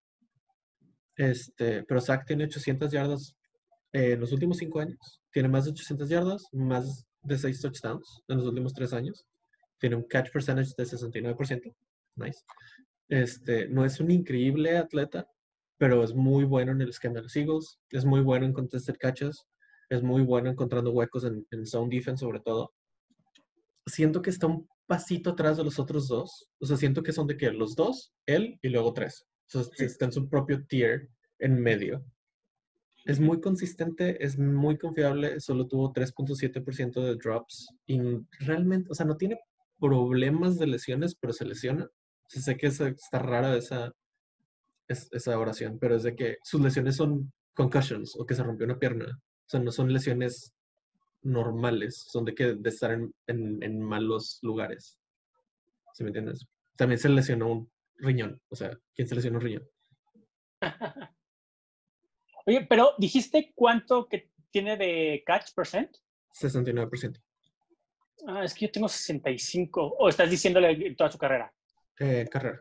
Este, 1.16 1.84
pero 1.84 2.00
Zach 2.00 2.24
tiene 2.26 2.44
800 2.44 2.90
yardas 2.90 3.36
en 3.92 4.20
los 4.20 4.32
últimos 4.32 4.58
5 4.58 4.80
años. 4.80 5.22
Tiene 5.30 5.48
más 5.48 5.64
de 5.64 5.70
800 5.70 6.08
yardas, 6.08 6.44
más 6.52 7.06
de 7.22 7.38
6 7.38 7.60
touchdowns 7.60 8.22
en 8.28 8.38
los 8.38 8.46
últimos 8.46 8.72
3 8.74 8.92
años. 8.94 9.24
Tiene 9.78 9.96
un 9.96 10.04
catch 10.04 10.30
percentage 10.32 10.72
de 10.76 10.84
69%. 10.84 11.74
Nice. 12.16 12.40
Este, 13.08 13.68
no 13.68 13.84
es 13.84 14.00
un 14.00 14.10
increíble 14.10 14.76
atleta, 14.78 15.28
pero 15.78 16.02
es 16.02 16.14
muy 16.14 16.44
bueno 16.44 16.72
en 16.72 16.80
el 16.80 16.88
esquema 16.90 17.16
de 17.16 17.22
los 17.22 17.36
Eagles. 17.36 17.78
Es 17.90 18.04
muy 18.04 18.20
bueno 18.20 18.46
en 18.46 18.52
contested 18.52 18.96
catches. 18.98 19.46
Es 19.90 20.02
muy 20.02 20.22
bueno 20.22 20.50
encontrando 20.50 20.92
huecos 20.92 21.24
en, 21.24 21.46
en 21.50 21.66
zone 21.66 21.94
defense, 21.94 22.24
sobre 22.24 22.40
todo. 22.40 22.72
Siento 23.86 24.22
que 24.22 24.30
está 24.30 24.46
un 24.46 24.66
pasito 24.86 25.30
atrás 25.30 25.56
de 25.56 25.64
los 25.64 25.78
otros 25.78 26.08
dos. 26.08 26.48
O 26.58 26.66
sea, 26.66 26.76
siento 26.76 27.02
que 27.02 27.12
son 27.12 27.26
de 27.26 27.36
que 27.36 27.50
los 27.50 27.74
dos, 27.74 28.12
él 28.26 28.58
y 28.62 28.68
luego 28.68 28.92
tres. 28.92 29.26
O 29.52 29.62
sea, 29.62 29.86
está 29.86 30.06
en 30.06 30.12
su 30.12 30.28
propio 30.28 30.64
tier 30.66 31.10
en 31.38 31.60
medio. 31.60 32.04
Es 33.04 33.20
muy 33.20 33.40
consistente, 33.40 34.24
es 34.24 34.38
muy 34.38 34.78
confiable, 34.78 35.38
solo 35.40 35.66
tuvo 35.66 35.92
3.7% 35.92 37.02
de 37.02 37.16
drops 37.16 37.68
y 37.86 38.00
realmente, 38.40 38.88
o 38.90 38.94
sea, 38.94 39.04
no 39.04 39.18
tiene 39.18 39.38
problemas 39.78 40.58
de 40.58 40.66
lesiones, 40.66 41.14
pero 41.14 41.34
se 41.34 41.44
lesiona. 41.44 41.90
Sea, 42.26 42.42
sé 42.42 42.56
que 42.56 42.66
está 42.66 43.18
rara 43.18 43.56
esa, 43.56 43.92
es- 44.88 45.08
esa 45.12 45.38
oración, 45.38 45.78
pero 45.78 45.96
es 45.96 46.02
de 46.02 46.14
que 46.16 46.38
sus 46.42 46.60
lesiones 46.60 46.96
son 46.96 47.32
concussions 47.54 48.16
o 48.18 48.26
que 48.26 48.34
se 48.34 48.42
rompió 48.42 48.66
una 48.66 48.78
pierna. 48.78 49.06
O 49.06 49.48
sea, 49.48 49.60
no 49.60 49.70
son 49.70 49.92
lesiones 49.92 50.54
normales, 51.22 52.04
son 52.10 52.24
de 52.24 52.34
que 52.34 52.54
de 52.54 52.68
estar 52.68 52.90
en, 52.92 53.14
en- 53.26 53.62
en 53.62 53.80
malos 53.80 54.38
lugares. 54.42 54.98
¿Sí 55.94 56.02
me 56.02 56.08
entiendes? 56.10 56.46
También 56.76 56.98
se 56.98 57.08
lesionó 57.08 57.50
un 57.52 57.70
riñón. 57.98 58.40
O 58.48 58.56
sea, 58.56 58.76
¿quién 58.94 59.06
se 59.08 59.14
lesionó 59.14 59.38
un 59.38 59.44
riñón? 59.44 59.68
Oye, 62.46 62.66
pero 62.68 62.92
dijiste 62.98 63.52
cuánto 63.54 64.06
que 64.08 64.30
tiene 64.50 64.76
de 64.76 65.22
catch 65.24 65.54
percent. 65.54 65.96
69%. 66.38 67.20
Ah, 68.26 68.44
es 68.44 68.52
que 68.54 68.66
yo 68.66 68.72
tengo 68.72 68.88
65. 68.88 69.94
O 69.98 70.08
estás 70.08 70.28
diciéndole 70.30 70.94
toda 70.94 71.10
su 71.10 71.18
carrera. 71.18 71.53
Eh, 71.98 72.26
carrera. 72.30 72.60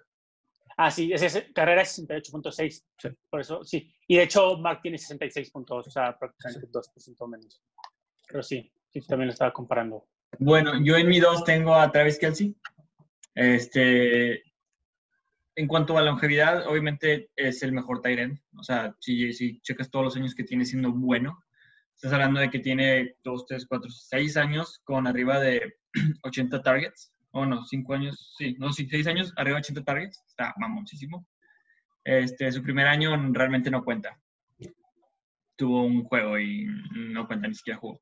Ah, 0.78 0.90
sí, 0.90 1.12
ese, 1.14 1.28
ese- 1.28 1.54
carrera 1.54 1.84
es 1.84 2.00
68.6. 2.00 2.84
Sí. 2.98 3.10
Por 3.30 3.42
eso, 3.42 3.64
sí. 3.64 3.94
Y 4.08 4.18
de 4.18 4.24
hecho, 4.24 4.58
Mark 4.58 4.80
tiene 4.82 4.98
66.2, 4.98 5.88
o 5.88 5.92
sea, 5.92 6.18
prácticamente 6.18 6.68
2% 6.72 7.28
menos. 7.28 7.62
Pero 8.28 8.42
sí, 8.42 8.72
sí, 8.92 9.02
también 9.02 9.28
lo 9.28 9.34
estaba 9.34 9.54
comparando. 9.54 10.08
Bueno, 10.40 10.74
yo 10.84 10.98
en 10.98 11.08
mi 11.08 11.20
2 11.20 11.44
tengo 11.44 11.76
a 11.76 11.92
Travis 11.92 12.18
Kelsey. 12.18 12.56
Este, 13.36 14.44
en 15.56 15.68
cuanto 15.68 15.98
a 15.98 16.02
longevidad, 16.02 16.68
obviamente 16.68 17.30
es 17.36 17.62
el 17.64 17.72
mejor 17.72 18.02
tight 18.02 18.20
end. 18.20 18.40
O 18.58 18.64
sea, 18.64 18.96
si, 19.00 19.32
si 19.34 19.62
checas 19.62 19.92
todos 19.92 20.06
los 20.06 20.16
años 20.16 20.34
que 20.34 20.44
tiene 20.44 20.66
siendo 20.66 20.92
bueno, 20.92 21.44
estás 21.96 22.14
hablando 22.14 22.40
de 22.40 22.50
que 22.50 22.60
tiene 22.60 23.18
2, 23.24 23.46
3, 23.46 23.68
4, 23.68 23.90
6 23.92 24.38
años 24.38 24.80
con 24.84 25.06
arriba 25.06 25.40
de 25.40 25.76
80 26.24 26.62
targets. 26.64 27.13
O 27.34 27.46
no, 27.46 27.66
5 27.66 27.94
años, 27.94 28.34
sí, 28.38 28.56
no, 28.60 28.72
sí, 28.72 28.88
6 28.88 29.08
años 29.08 29.34
arriba 29.36 29.56
de 29.56 29.62
80 29.62 29.84
targets. 29.84 30.24
Está 30.28 30.54
mamoncísimo. 30.58 31.26
Este, 32.04 32.52
su 32.52 32.62
primer 32.62 32.88
año 32.88 33.12
realmente 33.32 33.72
no 33.72 33.84
cuenta. 33.84 34.20
Tuvo 35.56 35.84
un 35.84 36.04
juego 36.04 36.38
y 36.40 36.68
no 36.96 37.26
cuenta, 37.28 37.48
ni 37.48 37.56
siquiera 37.56 37.80
jugó. 37.80 38.00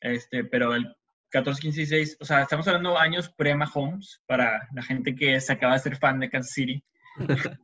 Este, 0.00 0.44
pero 0.44 0.74
el 0.74 0.94
14, 1.30 1.60
15, 1.60 1.80
16. 1.80 2.16
O 2.20 2.24
sea, 2.24 2.42
estamos 2.42 2.66
hablando 2.66 2.98
años 2.98 3.30
pre-Mahomes 3.36 4.22
para 4.26 4.68
la 4.74 4.82
gente 4.82 5.14
que 5.14 5.40
se 5.40 5.52
acaba 5.52 5.74
de 5.74 5.80
ser 5.80 5.96
fan 5.96 6.20
de 6.20 6.30
Kansas 6.30 6.52
City. 6.52 6.82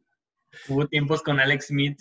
Hubo 0.69 0.87
tiempos 0.89 1.23
con 1.23 1.41
Alex 1.41 1.69
Smith 1.69 2.01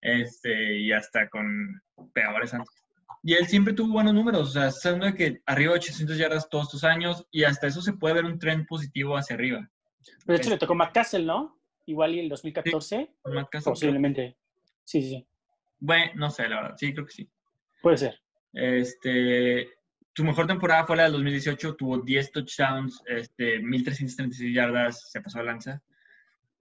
este, 0.00 0.78
y 0.78 0.92
hasta 0.92 1.28
con 1.28 1.82
peores 2.12 2.52
antes. 2.52 2.83
Y 3.26 3.32
él 3.32 3.46
siempre 3.46 3.72
tuvo 3.72 3.94
buenos 3.94 4.12
números, 4.12 4.50
o 4.50 4.52
sea, 4.52 4.68
estando 4.68 5.06
de 5.06 5.14
que 5.14 5.42
arriba 5.46 5.72
de 5.72 5.78
800 5.78 6.18
yardas 6.18 6.48
todos 6.50 6.66
estos 6.66 6.84
años 6.84 7.26
y 7.30 7.44
hasta 7.44 7.66
eso 7.66 7.80
se 7.80 7.94
puede 7.94 8.16
ver 8.16 8.26
un 8.26 8.38
tren 8.38 8.66
positivo 8.66 9.16
hacia 9.16 9.34
arriba. 9.34 9.70
Pero 10.26 10.36
de 10.36 10.42
hecho 10.42 10.50
le 10.50 10.58
tocó 10.58 10.74
Matt 10.74 10.92
Castle, 10.92 11.24
¿no? 11.24 11.58
Igual 11.86 12.14
y 12.14 12.20
el 12.20 12.28
2014. 12.28 13.14
Con 13.22 13.34
Matt 13.34 13.48
Castle, 13.48 13.72
Posiblemente. 13.72 14.36
Sí, 14.84 15.00
sí, 15.00 15.08
sí. 15.08 15.26
Bueno, 15.80 16.12
no 16.16 16.30
sé, 16.30 16.46
la 16.50 16.56
verdad, 16.56 16.76
sí, 16.76 16.92
creo 16.92 17.06
que 17.06 17.12
sí. 17.12 17.30
Puede 17.80 17.96
ser. 17.96 18.20
Este, 18.52 19.70
tu 20.12 20.22
mejor 20.22 20.46
temporada 20.46 20.84
fue 20.84 20.96
la 20.96 21.04
del 21.04 21.12
2018, 21.12 21.76
tuvo 21.76 22.00
10 22.00 22.30
touchdowns, 22.30 23.02
este, 23.06 23.58
1336 23.58 24.54
yardas, 24.54 25.10
se 25.10 25.22
pasó 25.22 25.38
a 25.38 25.44
lanza. 25.44 25.82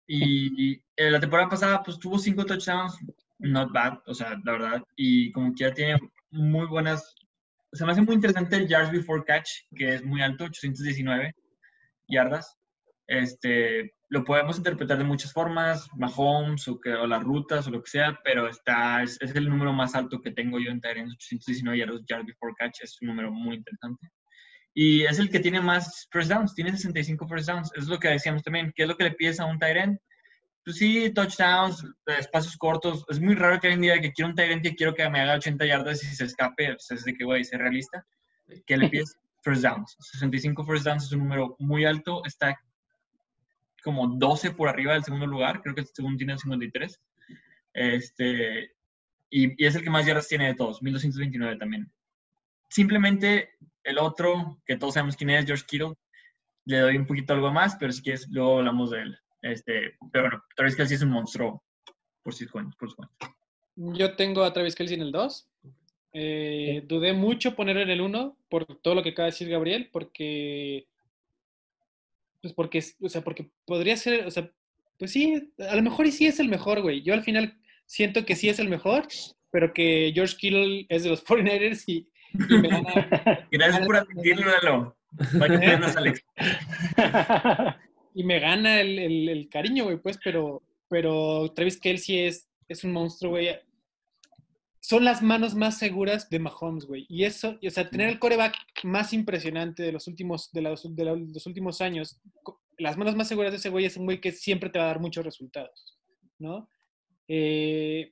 Y, 0.08 0.82
eh, 0.96 1.12
la 1.12 1.20
temporada 1.20 1.50
pasada, 1.50 1.84
pues 1.84 2.00
tuvo 2.00 2.18
5 2.18 2.46
touchdowns, 2.46 2.98
not 3.40 3.70
bad, 3.74 4.00
o 4.06 4.14
sea, 4.14 4.40
la 4.46 4.52
verdad. 4.54 4.84
Y 4.96 5.30
como 5.34 5.54
que 5.54 5.66
ya 5.66 5.74
tiene 5.74 6.00
muy 6.34 6.68
buenas. 6.68 7.16
Se 7.72 7.86
me 7.86 7.92
hace 7.92 8.02
muy 8.02 8.16
interesante 8.16 8.56
el 8.56 8.68
yards 8.68 8.92
before 8.92 9.24
catch, 9.26 9.50
que 9.76 9.96
es 9.96 10.04
muy 10.04 10.22
alto, 10.22 10.46
819 10.46 11.34
yardas. 12.08 12.58
Este, 13.08 13.94
lo 14.10 14.24
podemos 14.24 14.58
interpretar 14.58 14.98
de 14.98 15.04
muchas 15.04 15.34
formas, 15.34 15.88
Mahomes 15.96 16.68
o, 16.68 16.80
que, 16.80 16.94
o 16.94 17.08
las 17.08 17.24
rutas 17.24 17.68
o 17.68 17.72
lo 17.72 17.82
que 17.82 17.90
sea, 17.90 18.20
pero 18.24 18.48
está, 18.48 19.04
es, 19.04 19.20
es 19.22 19.36
el 19.36 19.50
número 19.50 19.74
más 19.74 19.96
alto 19.96 20.22
que 20.22 20.32
tengo 20.32 20.60
yo 20.60 20.70
en 20.70 20.82
Tyrants, 20.82 21.16
819 21.16 21.80
yardas, 21.80 22.02
yards 22.08 22.26
before 22.26 22.54
catch, 22.58 22.82
es 22.82 23.02
un 23.02 23.10
número 23.10 23.32
muy 23.32 23.56
interesante. 23.56 24.10
Y 24.76 25.04
es 25.04 25.20
el 25.20 25.30
que 25.30 25.40
tiene 25.40 25.62
más 25.62 26.08
first 26.12 26.32
downs, 26.32 26.56
tiene 26.56 26.72
65 26.72 27.28
first 27.28 27.48
downs, 27.48 27.72
es 27.76 27.88
lo 27.88 28.00
que 28.00 28.10
decíamos 28.10 28.44
también, 28.44 28.72
¿qué 28.76 28.84
es 28.84 28.90
lo 28.90 28.98
que 28.98 29.06
le 29.06 29.12
pides 29.12 29.40
a 29.40 29.46
un 29.46 29.60
Tyrant? 29.60 30.00
Pues 30.64 30.78
sí, 30.78 31.12
touchdowns, 31.14 31.86
espacios 32.06 32.56
cortos. 32.56 33.06
Es 33.10 33.20
muy 33.20 33.36
raro 33.36 33.60
que 33.60 33.68
hoy 33.68 33.74
en 33.74 33.82
día 33.82 34.00
que 34.00 34.14
quiero 34.14 34.30
un 34.30 34.36
Tyrant 34.36 34.66
y 34.66 34.76
quiero 34.76 34.94
que 34.94 35.08
me 35.10 35.20
haga 35.20 35.36
80 35.36 35.66
yardas 35.66 36.04
y 36.04 36.08
se 36.08 36.24
escape. 36.24 36.72
O 36.72 36.80
sea, 36.80 36.96
es 36.96 37.04
de 37.04 37.14
que, 37.14 37.26
güey, 37.26 37.44
ser 37.44 37.60
realista. 37.60 38.06
¿Qué 38.66 38.78
le 38.78 38.90
pides? 38.90 39.18
First 39.42 39.62
downs. 39.62 39.98
65 40.00 40.64
first 40.64 40.86
downs 40.86 41.04
es 41.04 41.12
un 41.12 41.20
número 41.20 41.56
muy 41.60 41.84
alto. 41.84 42.24
Está 42.26 42.58
como 43.84 44.08
12 44.08 44.52
por 44.52 44.70
arriba 44.70 44.94
del 44.94 45.04
segundo 45.04 45.28
lugar. 45.28 45.62
Creo 45.62 45.76
que 45.76 45.82
el 45.82 45.88
segundo 45.88 46.18
tiene 46.18 46.38
53. 46.38 47.02
Este, 47.74 48.72
y, 49.30 49.62
y, 49.62 49.66
es 49.66 49.76
el 49.76 49.84
que 49.84 49.90
más 49.90 50.06
yardas 50.06 50.30
tiene 50.30 50.48
de 50.48 50.56
todos. 50.56 50.82
1229 50.82 51.58
también. 51.58 51.92
Simplemente 52.70 53.50
el 53.84 53.98
otro, 53.98 54.62
que 54.66 54.78
todos 54.78 54.94
sabemos 54.94 55.18
quién 55.18 55.32
es, 55.32 55.46
George 55.46 55.66
Kittle, 55.68 55.94
le 56.66 56.80
doy 56.80 56.98
un 56.98 57.06
poquito 57.06 57.34
algo 57.34 57.52
más, 57.52 57.76
pero 57.76 57.92
si 57.92 58.02
quieres, 58.02 58.28
luego 58.30 58.60
hablamos 58.60 58.92
de 58.92 59.02
él. 59.02 59.20
Este, 59.44 59.98
pero 60.12 60.24
bueno, 60.26 60.44
Travis 60.56 60.76
Kelsey 60.76 60.96
es 60.96 61.04
un 61.04 61.10
monstruo 61.10 61.64
por 62.24 62.34
su 62.34 62.50
cuenta. 62.50 62.76
Por 62.80 62.90
su 62.90 62.96
cuenta. 62.96 63.36
Yo 63.76 64.16
tengo 64.16 64.44
a 64.44 64.54
Travis 64.54 64.74
Kelsey 64.74 64.96
en 64.96 65.04
el 65.04 65.12
2. 65.12 65.50
Eh, 66.14 66.84
dudé 66.88 67.14
mucho 67.14 67.56
ponerlo 67.56 67.82
en 67.82 67.90
el 67.90 68.02
1 68.02 68.38
por 68.50 68.66
todo 68.82 68.96
lo 68.96 69.04
que 69.04 69.10
acaba 69.10 69.26
de 69.26 69.32
decir 69.32 69.50
Gabriel, 69.50 69.90
porque. 69.92 70.88
Pues 72.42 72.54
porque, 72.54 72.84
o 73.02 73.10
sea, 73.10 73.22
porque 73.22 73.50
podría 73.66 73.96
ser, 73.96 74.26
o 74.26 74.32
sea, 74.32 74.50
pues 74.98 75.12
sí, 75.12 75.52
a 75.60 75.76
lo 75.76 75.82
mejor 75.82 76.06
y 76.06 76.12
sí 76.12 76.26
es 76.28 76.40
el 76.40 76.50
mejor, 76.50 76.82
güey. 76.82 77.02
Yo 77.02 77.14
al 77.14 77.24
final 77.24 77.58
siento 77.86 78.26
que 78.26 78.36
sí 78.36 78.50
es 78.50 78.60
el 78.60 78.70
mejor, 78.70 79.08
pero 79.52 79.74
que 79.74 80.12
George 80.14 80.36
Kittle 80.38 80.86
es 80.90 81.04
de 81.04 81.10
los 81.10 81.24
49ers 81.26 81.84
y, 81.88 82.08
y 82.34 82.58
me 82.58 82.70
gana. 82.70 83.48
Gracias 83.52 83.86
por 83.86 83.98
admitirlo, 83.98 84.52
Lalo. 84.52 84.98
Alex. 85.98 86.26
Y 88.14 88.24
me 88.24 88.40
gana 88.40 88.82
el, 88.82 89.00
el, 89.00 89.30
el 89.30 89.50
cariño, 89.50 89.86
güey, 89.86 89.98
pues, 89.98 90.20
pero, 90.24 90.62
pero 90.90 91.52
Travis 91.54 91.80
Kelsey 91.80 92.20
es, 92.20 92.50
es 92.68 92.84
un 92.84 92.92
monstruo, 92.92 93.32
güey. 93.32 93.50
Son 94.80 95.06
las 95.06 95.22
manos 95.22 95.56
más 95.56 95.78
seguras 95.78 96.30
de 96.30 96.40
Mahomes, 96.40 96.86
güey. 96.86 97.06
Y 97.08 97.24
eso, 97.24 97.58
o 97.66 97.70
sea, 97.70 97.90
tener 97.90 98.10
el 98.10 98.20
coreback 98.20 98.56
más 98.84 99.14
impresionante 99.14 99.82
de 99.84 99.94
los 99.94 100.08
últimos, 100.08 100.52
de 100.52 100.62
los, 100.62 100.96
de 100.96 101.06
los 101.06 101.46
últimos 101.46 101.80
años, 101.82 102.20
las 102.78 102.98
manos 102.98 103.16
más 103.16 103.28
seguras 103.28 103.52
de 103.52 103.58
ese 103.58 103.70
güey 103.70 103.86
es 103.86 103.98
un 103.98 104.06
güey 104.06 104.20
que 104.20 104.32
siempre 104.32 104.70
te 104.70 104.80
va 104.80 104.86
a 104.86 104.88
dar 104.88 105.00
muchos 105.00 105.24
resultados, 105.24 105.98
¿no? 106.38 106.70
Eh, 107.28 108.12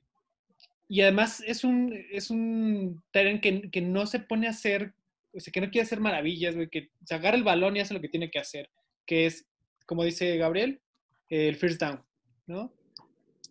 y 0.88 1.00
además 1.00 1.42
es 1.46 1.64
un, 1.64 1.94
es 2.10 2.30
un 2.30 3.02
que, 3.12 3.70
que, 3.70 3.80
no 3.80 4.06
se 4.06 4.20
pone 4.20 4.46
a 4.46 4.50
hacer, 4.50 4.94
o 5.32 5.40
sea, 5.40 5.52
que 5.52 5.60
no 5.60 5.70
quiere 5.70 5.84
hacer 5.84 6.00
maravillas, 6.00 6.54
güey, 6.54 6.68
que 6.68 6.90
se 7.04 7.14
agarra 7.14 7.36
el 7.36 7.44
balón 7.44 7.76
y 7.76 7.80
hace 7.80 7.94
lo 7.94 8.00
que 8.00 8.08
tiene 8.08 8.30
que 8.30 8.38
hacer, 8.38 8.70
que 9.06 9.26
es 9.26 9.46
como 9.84 10.04
dice 10.04 10.36
Gabriel, 10.36 10.80
el 11.28 11.56
first 11.56 11.80
down, 11.80 12.02
¿no? 12.46 12.72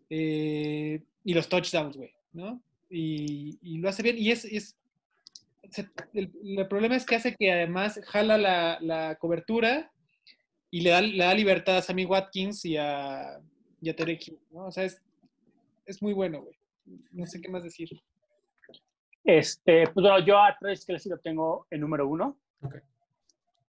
Eh, 0.10 1.02
y 1.24 1.34
los 1.34 1.48
touchdowns, 1.48 1.98
güey, 1.98 2.12
¿no? 2.34 2.62
Y, 2.90 3.58
y, 3.62 3.78
lo 3.78 3.90
hace 3.90 4.03
bien. 4.03 4.18
Y 4.18 4.32
es, 4.32 4.45
es 4.45 4.76
el, 6.14 6.32
el, 6.44 6.68
problema 6.68 6.95
es 6.95 7.06
que 7.06 7.16
hace 7.16 7.36
que 7.36 7.52
además 7.52 7.99
jala 8.06 8.38
la, 8.38 8.78
la 8.82 9.16
cobertura 9.16 9.91
y 10.70 10.82
le 10.82 10.90
da, 10.90 11.02
le 11.02 11.24
da, 11.24 11.34
libertad 11.34 11.78
a 11.78 11.82
Sammy 11.82 12.06
Watkins 12.06 12.66
y 12.66 12.78
a, 12.78 13.40
y 13.82 13.90
a 13.90 13.95
¿no? 14.52 14.66
O 14.66 14.72
sea, 14.72 14.84
es, 14.84 15.02
es 15.86 16.02
muy 16.02 16.14
bueno, 16.14 16.41
güey. 16.41 16.56
No 17.12 17.26
sé 17.26 17.41
qué 17.41 17.49
más 17.49 17.64
decir. 17.64 17.90
Este, 19.24 19.84
pues 19.84 20.03
bueno, 20.03 20.20
yo 20.26 20.38
a 20.38 20.58
Travis 20.60 20.86
Kelsey 20.86 21.10
lo 21.10 21.20
tengo 21.20 21.68
en 21.70 21.82
número 21.82 22.08
uno. 22.08 22.38
Okay. 22.62 22.82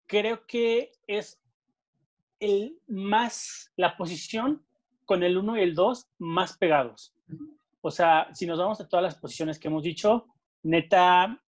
Creo 0.07 0.45
que 0.45 0.91
es 1.07 1.39
el 2.43 2.77
más, 2.87 3.71
la 3.77 3.95
posición 3.95 4.65
con 5.05 5.23
el 5.23 5.37
1 5.37 5.57
y 5.57 5.61
el 5.61 5.75
2 5.75 6.07
más 6.19 6.57
pegados. 6.57 7.13
O 7.81 7.89
sea, 7.89 8.27
si 8.33 8.45
nos 8.45 8.59
vamos 8.59 8.79
a 8.81 8.87
todas 8.87 9.03
las 9.03 9.15
posiciones 9.15 9.59
que 9.59 9.69
hemos 9.69 9.83
dicho, 9.83 10.25
neta, 10.63 11.41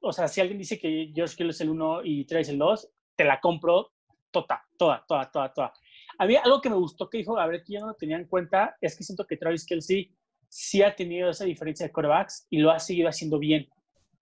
o 0.00 0.12
sea, 0.12 0.28
si 0.28 0.40
alguien 0.40 0.58
dice 0.58 0.78
que 0.78 1.10
George 1.14 1.34
Kittle 1.36 1.50
es 1.50 1.60
el 1.60 1.70
1 1.70 2.00
y 2.04 2.24
Travis 2.24 2.48
el 2.48 2.58
2, 2.58 2.88
te 3.16 3.24
la 3.24 3.40
compro 3.40 3.92
toda, 4.30 4.64
toda, 4.76 5.04
toda, 5.06 5.30
toda, 5.30 5.52
toda. 5.52 5.72
A 6.18 6.26
mí 6.26 6.36
algo 6.36 6.60
que 6.60 6.70
me 6.70 6.76
gustó 6.76 7.08
que 7.08 7.18
dijo 7.18 7.34
Gabriel 7.34 7.62
que 7.64 7.74
yo 7.74 7.80
no 7.80 7.88
lo 7.88 7.94
tenía 7.94 8.16
en 8.16 8.26
cuenta 8.26 8.76
es 8.80 8.96
que 8.96 9.04
siento 9.04 9.26
que 9.26 9.36
Travis 9.36 9.66
Kelsey 9.66 10.12
sí 10.48 10.82
ha 10.82 10.94
tenido 10.94 11.30
esa 11.30 11.44
diferencia 11.44 11.86
de 11.86 11.92
quarterbacks 11.92 12.46
y 12.50 12.58
lo 12.58 12.70
ha 12.70 12.78
seguido 12.78 13.08
haciendo 13.08 13.38
bien. 13.38 13.68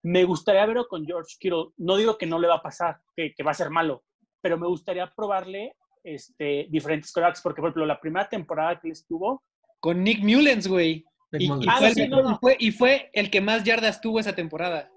Me 0.02 0.24
gustaría 0.24 0.66
verlo 0.66 0.86
con 0.88 1.04
George 1.04 1.36
Kittle. 1.38 1.68
No 1.76 1.96
digo 1.96 2.18
que 2.18 2.26
no 2.26 2.38
le 2.38 2.48
va 2.48 2.56
a 2.56 2.62
pasar, 2.62 3.00
que, 3.14 3.34
que 3.34 3.42
va 3.42 3.52
a 3.52 3.54
ser 3.54 3.70
malo, 3.70 4.04
pero 4.40 4.58
me 4.58 4.66
gustaría 4.66 5.10
probarle 5.14 5.76
este, 6.04 6.66
diferentes 6.70 7.12
quarterbacks, 7.12 7.40
porque 7.40 7.60
por 7.60 7.70
ejemplo 7.70 7.86
la 7.86 8.00
primera 8.00 8.28
temporada 8.28 8.78
que 8.78 8.90
estuvo... 8.90 9.42
Con 9.80 10.02
Nick 10.04 10.22
Mullens, 10.22 10.68
güey. 10.68 11.04
Y, 11.32 11.46
y, 11.46 11.66
ah, 11.68 11.90
sí, 11.92 12.08
no, 12.08 12.22
no. 12.22 12.40
y, 12.58 12.70
fue, 12.70 13.10
el 13.12 13.30
que 13.30 13.40
más 13.40 13.64
yardas 13.64 14.00
tuvo 14.00 14.20
esa 14.20 14.34
temporada. 14.34 14.90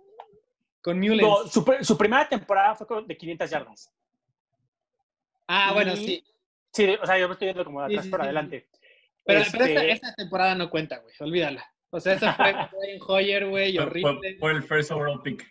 Con 0.82 1.00
Mullens. 1.00 1.22
No, 1.22 1.48
su, 1.48 1.66
su, 1.82 1.98
primera 1.98 2.30
temporada 2.30 2.76
fue 2.76 2.86
de 3.06 3.18
500 3.18 3.50
yardas. 3.50 3.92
Ah, 5.48 5.72
bueno, 5.74 5.96
sí. 5.96 6.24
Sí, 6.72 6.96
o 7.02 7.06
sea, 7.06 7.18
yo 7.18 7.28
me 7.28 7.34
estoy 7.34 7.48
viendo 7.48 7.66
como 7.66 7.80
de 7.80 7.86
atrás 7.88 8.04
sí, 8.04 8.08
sí, 8.08 8.12
para 8.12 8.24
adelante. 8.26 8.70
Pero, 9.26 9.40
este... 9.40 9.58
pero 9.58 9.66
esta, 9.66 9.84
esta, 9.86 10.14
temporada 10.14 10.56
no 10.56 10.70
cuenta, 10.70 11.00
güey, 11.00 11.14
olvídala. 11.20 11.66
O 11.90 12.00
sea, 12.00 12.14
esa 12.14 12.34
fue 12.34 12.50
en 12.94 13.00
Hoyer, 13.08 13.48
güey, 13.48 13.78
horrible. 13.78 14.38
Fue 14.40 14.52
el 14.52 14.64
first 14.64 14.92
overall 14.92 15.22
pick. 15.24 15.44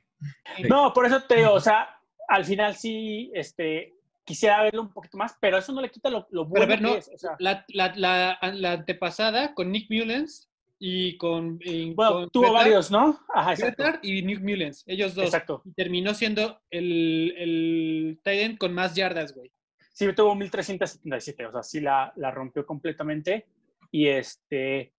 No, 0.69 0.93
por 0.93 1.07
eso 1.07 1.23
te 1.23 1.37
digo, 1.37 1.53
o 1.53 1.61
sea, 1.61 1.89
al 2.29 2.45
final 2.45 2.75
sí, 2.75 3.31
este, 3.35 3.96
quisiera 4.27 4.63
verlo 4.63 4.83
un 4.83 4.93
poquito 4.93 5.17
más, 5.17 5.37
pero 5.41 5.57
eso 5.57 5.73
no 5.73 5.81
le 5.81 5.91
quita 5.91 6.11
lo, 6.11 6.27
lo 6.31 6.45
bueno 6.45 6.67
ver, 6.67 6.83
no, 6.83 6.93
que 6.93 6.99
es. 6.99 7.11
O 7.15 7.19
sea, 7.19 7.37
la, 7.39 7.65
la, 7.69 7.95
la, 7.97 8.39
la, 8.53 8.73
antepasada 8.73 9.55
con 9.55 9.71
Nick 9.71 9.91
Mullens 9.91 10.51
y 10.79 11.17
con... 11.17 11.59
Y 11.63 11.95
bueno, 11.95 12.13
con 12.13 12.31
tuvo 12.31 12.53
varios, 12.53 12.91
¿no? 12.91 13.19
Ajá, 13.33 13.53
exacto. 13.53 13.85
y 14.03 14.23
Nick 14.23 14.41
Mullens, 14.41 14.85
ellos 14.87 15.15
dos. 15.15 15.27
Exacto. 15.27 15.63
Y 15.65 15.73
terminó 15.73 16.13
siendo 16.13 16.61
el, 16.71 17.35
el 17.39 18.21
tight 18.23 18.59
con 18.59 18.75
más 18.75 18.95
yardas, 18.95 19.35
güey. 19.35 19.51
Sí, 19.93 20.13
tuvo 20.13 20.35
1377, 20.35 21.47
o 21.47 21.53
sea, 21.53 21.63
sí 21.63 21.81
la, 21.81 22.13
la 22.17 22.31
rompió 22.31 22.67
completamente 22.67 23.47
y 23.91 24.09
este 24.09 24.93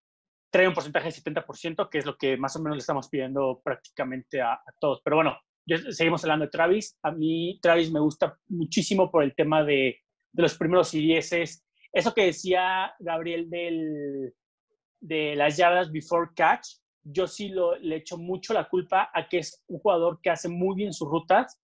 trae 0.50 0.68
un 0.68 0.74
porcentaje 0.74 1.12
de 1.12 1.14
70%, 1.14 1.90
que 1.90 1.98
es 2.00 2.06
lo 2.06 2.18
que 2.18 2.38
más 2.38 2.56
o 2.56 2.62
menos 2.62 2.78
le 2.78 2.80
estamos 2.80 3.10
pidiendo 3.10 3.62
prácticamente 3.64 4.42
a, 4.42 4.54
a 4.54 4.74
todos. 4.80 5.02
Pero 5.04 5.18
bueno, 5.18 5.38
yo, 5.68 5.78
seguimos 5.92 6.24
hablando 6.24 6.46
de 6.46 6.52
Travis. 6.52 6.98
A 7.04 7.12
mí 7.12 7.60
Travis 7.62 7.92
me 7.92 8.00
gusta 8.00 8.38
muchísimo 8.48 9.12
por 9.12 9.24
el 9.24 9.36
tema 9.36 9.64
de, 9.64 9.98
los 10.34 10.58
primeros 10.58 10.94
IDS. 10.94 11.64
Eso 11.92 12.14
que 12.14 12.26
decía 12.26 12.94
Gabriel 13.00 13.50
de 13.50 15.36
las 15.36 15.58
yardas 15.58 15.92
before 15.92 16.30
catch, 16.36 16.68
yo 17.04 17.28
sí 17.28 17.52
le 17.82 17.96
echo 17.96 18.18
mucho 18.18 18.54
la 18.54 18.68
culpa 18.68 19.10
a 19.14 19.28
que 19.28 19.40
es 19.40 19.64
un 19.68 19.80
jugador 19.80 20.20
que 20.22 20.30
hace 20.30 20.48
muy 20.50 20.76
bien 20.76 20.94
sus 20.94 21.08
rutas 21.08 21.60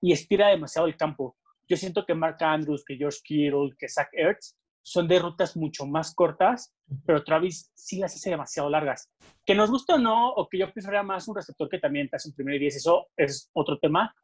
y 0.00 0.12
estira 0.12 0.48
demasiado 0.48 0.86
el 0.86 0.96
campo. 0.96 1.36
Yo 1.68 1.76
siento 1.76 2.04
que 2.04 2.14
Mark 2.14 2.36
Andrews, 2.40 2.84
que 2.84 2.96
George 2.96 3.20
Kittle, 3.24 3.74
que 3.78 3.88
Zach 3.88 4.08
Ertz 4.12 4.56
son 4.82 5.08
de 5.08 5.18
rutas 5.18 5.56
mucho 5.56 5.86
más 5.86 6.14
cortas, 6.14 6.74
pero 7.06 7.22
Travis 7.22 7.70
sí 7.74 7.98
las 7.98 8.14
hace 8.14 8.30
demasiado 8.30 8.68
largas. 8.68 9.10
Que 9.46 9.54
nos 9.54 9.70
guste 9.70 9.94
o 9.94 9.98
no, 9.98 10.30
o 10.30 10.48
que 10.48 10.58
yo 10.58 10.72
preferiría 10.72 11.02
más 11.02 11.28
un 11.28 11.36
receptor 11.36 11.68
que 11.68 11.78
también 11.78 12.08
te 12.08 12.16
hace 12.16 12.28
un 12.28 12.34
primer 12.34 12.58
10, 12.58 12.76
eso 12.76 13.06
es 13.16 13.50
otro 13.52 13.78
tema, 13.78 14.14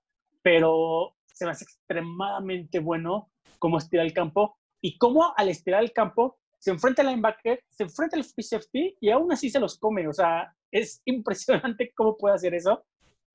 pero 0.43 1.15
se 1.27 1.45
me 1.45 1.53
hace 1.53 1.65
extremadamente 1.65 2.81
bueno 2.81 3.31
cómo 3.59 3.79
estira 3.79 4.03
el 4.03 4.13
campo 4.13 4.59
y 4.81 4.99
cómo 4.99 5.33
al 5.37 5.49
estirar 5.49 5.83
el 5.83 5.93
campo 5.93 6.39
se 6.59 6.73
enfrenta 6.73 7.03
al 7.03 7.09
linebacker, 7.09 7.63
se 7.71 7.85
enfrenta 7.85 8.17
al 8.17 8.25
free 8.25 8.43
safety 8.43 8.97
y 9.01 9.11
aún 9.11 9.31
así 9.33 9.49
se 9.49 9.61
los 9.61 9.79
come. 9.79 10.09
O 10.09 10.13
sea, 10.13 10.53
es 10.73 11.01
impresionante 11.05 11.93
cómo 11.95 12.17
puede 12.17 12.35
hacer 12.35 12.55
eso. 12.55 12.85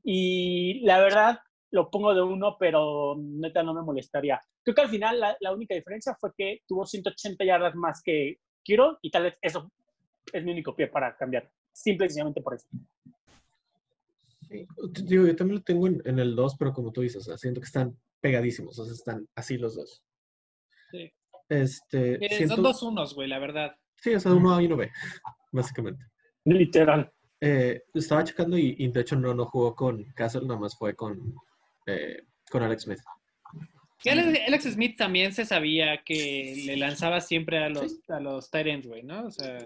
Y 0.03 0.81
la 0.81 0.99
verdad, 0.99 1.39
lo 1.73 1.89
pongo 1.89 2.13
de 2.13 2.21
uno, 2.21 2.55
pero 2.59 3.15
neta 3.19 3.63
no 3.63 3.73
me 3.73 3.81
molestaría. 3.81 4.39
Creo 4.63 4.75
que 4.75 4.81
al 4.81 4.89
final 4.89 5.19
la, 5.19 5.35
la 5.39 5.51
única 5.53 5.73
diferencia 5.73 6.15
fue 6.19 6.31
que 6.37 6.59
tuvo 6.67 6.85
180 6.85 7.43
yardas 7.43 7.73
más 7.75 8.01
que 8.03 8.37
Kiro 8.63 8.99
y 9.01 9.09
tal 9.09 9.23
vez 9.23 9.37
eso 9.41 9.71
es 10.31 10.43
mi 10.43 10.51
único 10.51 10.75
pie 10.75 10.87
para 10.87 11.15
cambiar. 11.17 11.49
Simple 11.71 12.05
y 12.05 12.09
sencillamente 12.09 12.41
por 12.41 12.53
eso. 12.53 12.67
Sí, 14.47 14.67
digo, 15.03 15.25
yo 15.25 15.35
también 15.35 15.57
lo 15.59 15.63
tengo 15.63 15.87
en, 15.87 16.01
en 16.05 16.19
el 16.19 16.35
2, 16.35 16.55
pero 16.59 16.73
como 16.73 16.91
tú 16.91 17.01
dices, 17.01 17.17
o 17.23 17.25
sea, 17.25 17.37
siento 17.37 17.59
que 17.59 17.65
están 17.65 17.97
pegadísimos, 18.21 18.77
o 18.77 18.85
sea, 18.85 18.93
están 18.93 19.27
así 19.35 19.57
los 19.57 19.75
dos. 19.75 20.03
Sí. 20.91 21.11
Este, 21.49 22.23
Eh, 22.23 22.29
siento- 22.37 22.55
Son 22.55 22.63
dos 22.63 22.83
unos, 22.83 23.15
güey, 23.15 23.27
la 23.27 23.39
verdad. 23.39 23.75
Sí, 23.95 24.13
o 24.13 24.19
sea, 24.19 24.33
uno 24.33 24.53
A 24.53 24.61
y 24.61 24.67
uno 24.67 24.77
B, 24.77 24.91
básicamente. 25.51 26.05
Literal. 26.45 27.11
Eh, 27.41 27.81
estaba 27.93 28.23
checando 28.23 28.57
y, 28.57 28.75
y 28.77 28.87
de 28.89 29.01
hecho 29.01 29.15
no, 29.15 29.33
no 29.33 29.45
jugó 29.45 29.75
con 29.75 30.03
Castle, 30.13 30.45
nada 30.45 30.59
más 30.59 30.77
fue 30.77 30.95
con, 30.95 31.35
eh, 31.85 32.23
con 32.49 32.63
Alex 32.63 32.83
Smith. 32.83 32.99
Alex, 34.05 34.39
Alex 34.47 34.63
Smith 34.73 34.97
también 34.97 35.31
se 35.33 35.45
sabía 35.45 36.03
que 36.03 36.63
le 36.65 36.75
lanzaba 36.77 37.21
siempre 37.21 37.57
a 37.63 37.69
los, 37.69 38.01
a 38.09 38.19
los 38.19 38.49
tight 38.51 38.67
ends, 38.67 38.87
güey, 38.87 39.01
¿no? 39.03 39.27
O 39.27 39.31
sea, 39.31 39.57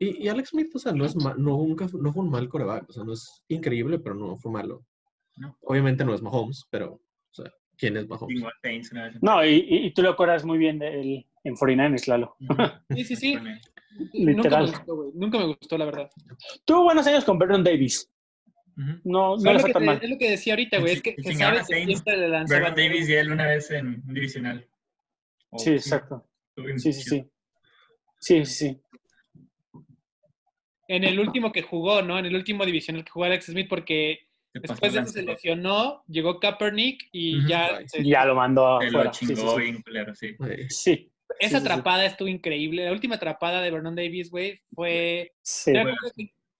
Y, 0.00 0.24
y 0.24 0.28
Alex 0.28 0.48
Smith, 0.50 0.70
o 0.74 0.78
sea, 0.78 0.92
no, 0.92 1.04
es 1.04 1.14
ma- 1.16 1.34
no, 1.36 1.58
nunca, 1.58 1.86
no 1.92 2.12
fue 2.12 2.24
un 2.24 2.30
mal 2.30 2.48
coreback, 2.48 2.88
o 2.88 2.92
sea, 2.92 3.04
no 3.04 3.12
es 3.12 3.44
increíble, 3.48 3.98
pero 3.98 4.14
no 4.14 4.36
fue 4.38 4.50
malo. 4.50 4.84
No. 5.36 5.56
Obviamente 5.62 6.04
no 6.04 6.14
es 6.14 6.22
Mahomes, 6.22 6.64
pero, 6.70 6.92
o 6.94 7.34
sea, 7.34 7.50
¿quién 7.76 7.96
es 7.98 8.08
Mahomes? 8.08 8.42
No, 9.20 9.44
y, 9.44 9.56
y- 9.56 9.86
y 9.86 9.90
tú 9.92 10.00
lo 10.02 10.10
acuerdas 10.10 10.44
muy 10.44 10.56
bien 10.58 10.78
de 10.78 11.00
él 11.00 11.26
en 11.44 11.54
49ers, 11.54 12.06
Lalo. 12.08 12.36
Sí, 12.96 13.04
sí, 13.04 13.16
sí. 13.16 13.32
Él. 13.34 13.42
Nunca 13.44 14.18
me 14.18 14.32
Literal. 14.34 14.66
gustó, 14.70 14.96
güey. 14.96 15.10
Nunca 15.14 15.38
me 15.38 15.46
gustó, 15.46 15.78
la 15.78 15.84
verdad. 15.84 16.10
Tuvo 16.64 16.84
buenos 16.84 17.06
años 17.06 17.24
con 17.24 17.38
Vernon 17.38 17.62
Davis. 17.62 18.10
Ujú. 18.76 19.00
No, 19.04 19.36
no 19.36 19.50
es, 19.52 19.62
lo 19.62 19.64
que 19.66 19.72
tan 19.72 19.82
te- 19.82 19.86
mal. 19.86 20.00
es 20.02 20.10
lo 20.10 20.18
que 20.18 20.30
decía 20.30 20.52
ahorita, 20.54 20.78
güey. 20.80 20.92
Es 20.94 21.02
que 21.02 21.14
Y 21.16 21.22
se 21.22 21.28
sin 21.30 21.38
sabe 21.38 21.58
ahora 21.58 21.66
que 21.68 21.84
le. 21.86 21.94
Vernon 22.48 22.74
Davis 22.74 23.08
y 23.08 23.12
él 23.14 23.32
una 23.32 23.46
vez 23.46 23.70
en 23.70 23.86
un 24.06 24.14
divisional. 24.14 24.66
Sí, 25.56 25.70
exacto. 25.70 26.26
Sí, 26.76 26.92
sí, 26.92 27.02
sí. 27.02 27.24
Sí, 28.20 28.44
sí, 28.44 28.46
sí. 28.46 28.80
En 30.88 31.04
el 31.04 31.18
último 31.18 31.50
que 31.52 31.62
jugó, 31.62 32.02
¿no? 32.02 32.18
En 32.18 32.26
el 32.26 32.34
último 32.34 32.64
divisional 32.66 33.04
que 33.04 33.10
jugó 33.10 33.24
Alex 33.26 33.46
Smith, 33.46 33.68
porque 33.68 34.26
después 34.52 34.80
de 34.80 34.86
eso 34.88 34.96
lanza, 34.96 35.12
se 35.12 35.22
lesionó, 35.22 36.04
llegó 36.08 36.38
Kaepernick 36.40 37.08
y 37.12 37.46
ya. 37.48 37.80
Se- 37.86 38.04
Ya 38.04 38.24
lo 38.24 38.34
mandó 38.34 38.80
Se 38.80 38.90
lo 38.90 38.98
afuera. 39.00 39.12
Sí, 39.12 39.26
sí, 39.26 39.34
chingó 39.34 39.56
sí. 39.58 39.64
sí. 40.14 40.36
Sí, 40.68 40.90
Esa 40.90 41.08
sí, 41.08 41.10
sí, 41.40 41.48
sí. 41.48 41.56
atrapada 41.56 42.04
estuvo 42.04 42.28
increíble. 42.28 42.84
La 42.84 42.92
última 42.92 43.14
atrapada 43.16 43.62
de 43.62 43.70
Vernon 43.70 43.94
Davis, 43.96 44.30
güey, 44.30 44.60
fue. 44.74 45.32
sí. 45.42 45.72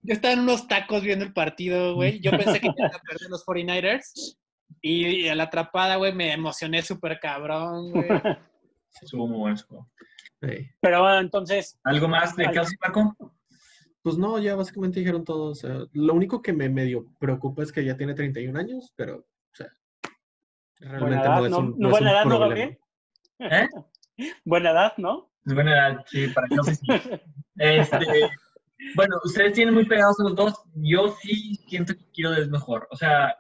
Yo 0.05 0.13
estaba 0.13 0.35
en 0.35 0.41
unos 0.41 0.69
tacos 0.69 1.03
viendo 1.03 1.25
el 1.25 1.33
partido, 1.33 1.95
güey. 1.95 2.21
Yo 2.21 2.31
pensé 2.33 2.61
que 2.61 2.67
iban 2.67 2.95
a 2.95 2.99
perder 3.09 3.31
los 3.31 3.45
49ers. 3.45 4.37
Y 4.83 5.29
a 5.29 5.35
la 5.35 5.45
atrapada, 5.45 5.97
güey, 5.97 6.15
me 6.15 6.33
emocioné 6.33 6.83
súper 6.83 7.19
cabrón, 7.19 7.91
güey. 7.91 8.09
Estuvo 9.01 9.27
muy 9.27 9.39
bueno 9.39 9.89
eh. 10.43 10.71
Pero 10.81 11.01
bueno, 11.01 11.21
entonces, 11.21 11.81
¿Algo 11.85 12.07
más 12.07 12.37
de. 12.37 12.51
Kelsey 12.51 12.77
Marco? 12.83 13.17
Pues 14.03 14.19
no, 14.19 14.39
ya 14.39 14.55
básicamente 14.55 15.01
dijeron 15.01 15.25
todo. 15.25 15.53
O 15.53 15.55
sea, 15.55 15.79
lo 15.93 16.13
único 16.13 16.43
que 16.43 16.53
me 16.53 16.69
medio 16.69 17.07
preocupa 17.19 17.63
es 17.63 17.73
que 17.73 17.83
ya 17.83 17.97
tiene 17.97 18.13
31 18.13 18.59
años, 18.59 18.93
pero, 18.95 19.17
o 19.21 19.55
sea, 19.55 19.73
realmente 20.81 21.25
edad, 21.25 21.39
no 21.39 21.47
es 21.47 21.51
¿no? 21.51 21.59
un, 21.61 21.71
¿No 21.71 21.77
no 21.79 21.89
es 21.89 21.91
buena 21.93 22.11
un 22.11 22.17
edad, 22.17 22.25
no, 22.25 22.39
problema. 22.39 22.49
Gabriel? 22.49 22.79
¿Eh? 23.39 23.69
buena 24.45 24.71
edad, 24.71 24.93
¿no? 24.99 25.31
Es 25.47 25.55
buena 25.55 25.73
edad, 25.73 26.05
sí, 26.07 26.29
para 26.29 26.49
Kelsey 26.49 26.75
sí. 26.75 26.87
Este, 27.57 27.99
bueno, 28.95 29.17
ustedes 29.25 29.55
tienen 29.55 29.75
muy 29.75 29.87
pegados 29.87 30.19
a 30.21 30.25
los 30.25 30.37
dos. 30.37 30.55
Yo 30.75 31.17
sí 31.21 31.57
siento 31.69 31.95
que 31.95 32.11
Kiro 32.13 32.35
es 32.35 32.49
mejor. 32.49 32.87
O 32.91 32.97
sea, 32.97 33.37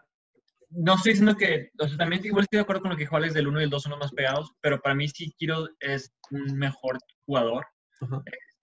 no 0.70 0.94
estoy 0.94 1.12
diciendo 1.12 1.36
que, 1.36 1.70
o 1.78 1.88
sea, 1.88 1.96
también 1.96 2.24
igual 2.24 2.44
estoy 2.44 2.58
de 2.58 2.62
acuerdo 2.62 2.82
con 2.82 2.90
lo 2.90 2.96
que 2.96 3.04
dijo 3.04 3.16
Alex 3.16 3.34
del 3.34 3.48
1 3.48 3.60
y 3.60 3.64
el 3.64 3.70
2 3.70 3.82
son 3.82 3.90
los 3.90 4.00
más 4.00 4.12
pegados, 4.12 4.52
pero 4.60 4.80
para 4.80 4.94
mí 4.94 5.08
sí 5.08 5.32
Kiro 5.38 5.68
es 5.80 6.12
un 6.30 6.58
mejor 6.58 6.98
jugador. 7.26 7.66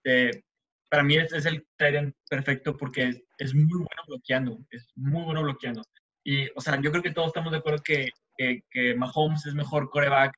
Este, 0.03 0.43
para 0.89 1.03
mí 1.03 1.17
es, 1.17 1.31
es 1.31 1.45
el 1.45 1.65
Tyrant 1.77 2.15
perfecto 2.29 2.75
porque 2.75 3.07
es, 3.07 3.23
es 3.37 3.55
muy 3.55 3.77
bueno 3.77 4.03
bloqueando, 4.07 4.59
es 4.71 4.91
muy 4.95 5.23
bueno 5.23 5.43
bloqueando. 5.43 5.81
Y, 6.23 6.47
o 6.55 6.61
sea, 6.61 6.79
yo 6.81 6.91
creo 6.91 7.01
que 7.01 7.11
todos 7.11 7.27
estamos 7.27 7.51
de 7.51 7.59
acuerdo 7.59 7.81
que, 7.83 8.09
que, 8.37 8.61
que 8.69 8.95
Mahomes 8.95 9.45
es 9.45 9.53
mejor 9.53 9.89
coreback 9.89 10.37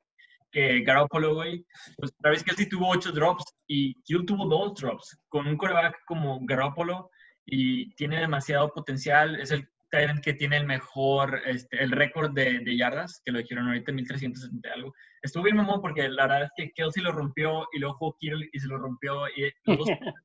que 0.53 0.81
Garoppolo, 0.81 1.35
güey. 1.35 1.65
Pues 1.97 2.15
Travis 2.21 2.43
Kelsey 2.43 2.69
tuvo 2.69 2.89
ocho 2.89 3.11
drops 3.11 3.43
y 3.67 3.95
Kittle 4.03 4.25
tuvo 4.25 4.45
dos 4.45 4.79
drops 4.79 5.19
con 5.27 5.47
un 5.47 5.57
coreback 5.57 6.05
como 6.05 6.39
Garoppolo 6.43 7.09
y 7.45 7.93
tiene 7.95 8.21
demasiado 8.21 8.71
potencial. 8.71 9.39
Es 9.39 9.51
el 9.51 9.67
Tyrant 9.89 10.23
que 10.23 10.33
tiene 10.33 10.57
el 10.57 10.65
mejor, 10.65 11.41
este, 11.45 11.83
el 11.83 11.91
récord 11.91 12.31
de, 12.31 12.59
de 12.59 12.77
yardas, 12.77 13.21
que 13.25 13.31
lo 13.31 13.39
dijeron 13.39 13.67
ahorita, 13.67 13.91
1370 13.91 14.67
y 14.67 14.71
algo. 14.71 14.93
Estuvo 15.21 15.43
bien 15.43 15.57
mamón 15.57 15.81
porque 15.81 16.07
la 16.07 16.27
verdad 16.27 16.43
es 16.43 16.51
que 16.55 16.71
Kelsey 16.71 17.03
lo 17.03 17.11
rompió 17.11 17.67
y 17.73 17.79
luego 17.79 17.97
jugó 17.97 18.17
Kittle 18.19 18.49
y 18.53 18.59
se 18.59 18.67
lo 18.67 18.77
rompió 18.77 19.27
y 19.29 19.51
los 19.65 19.77
dos 19.79 19.87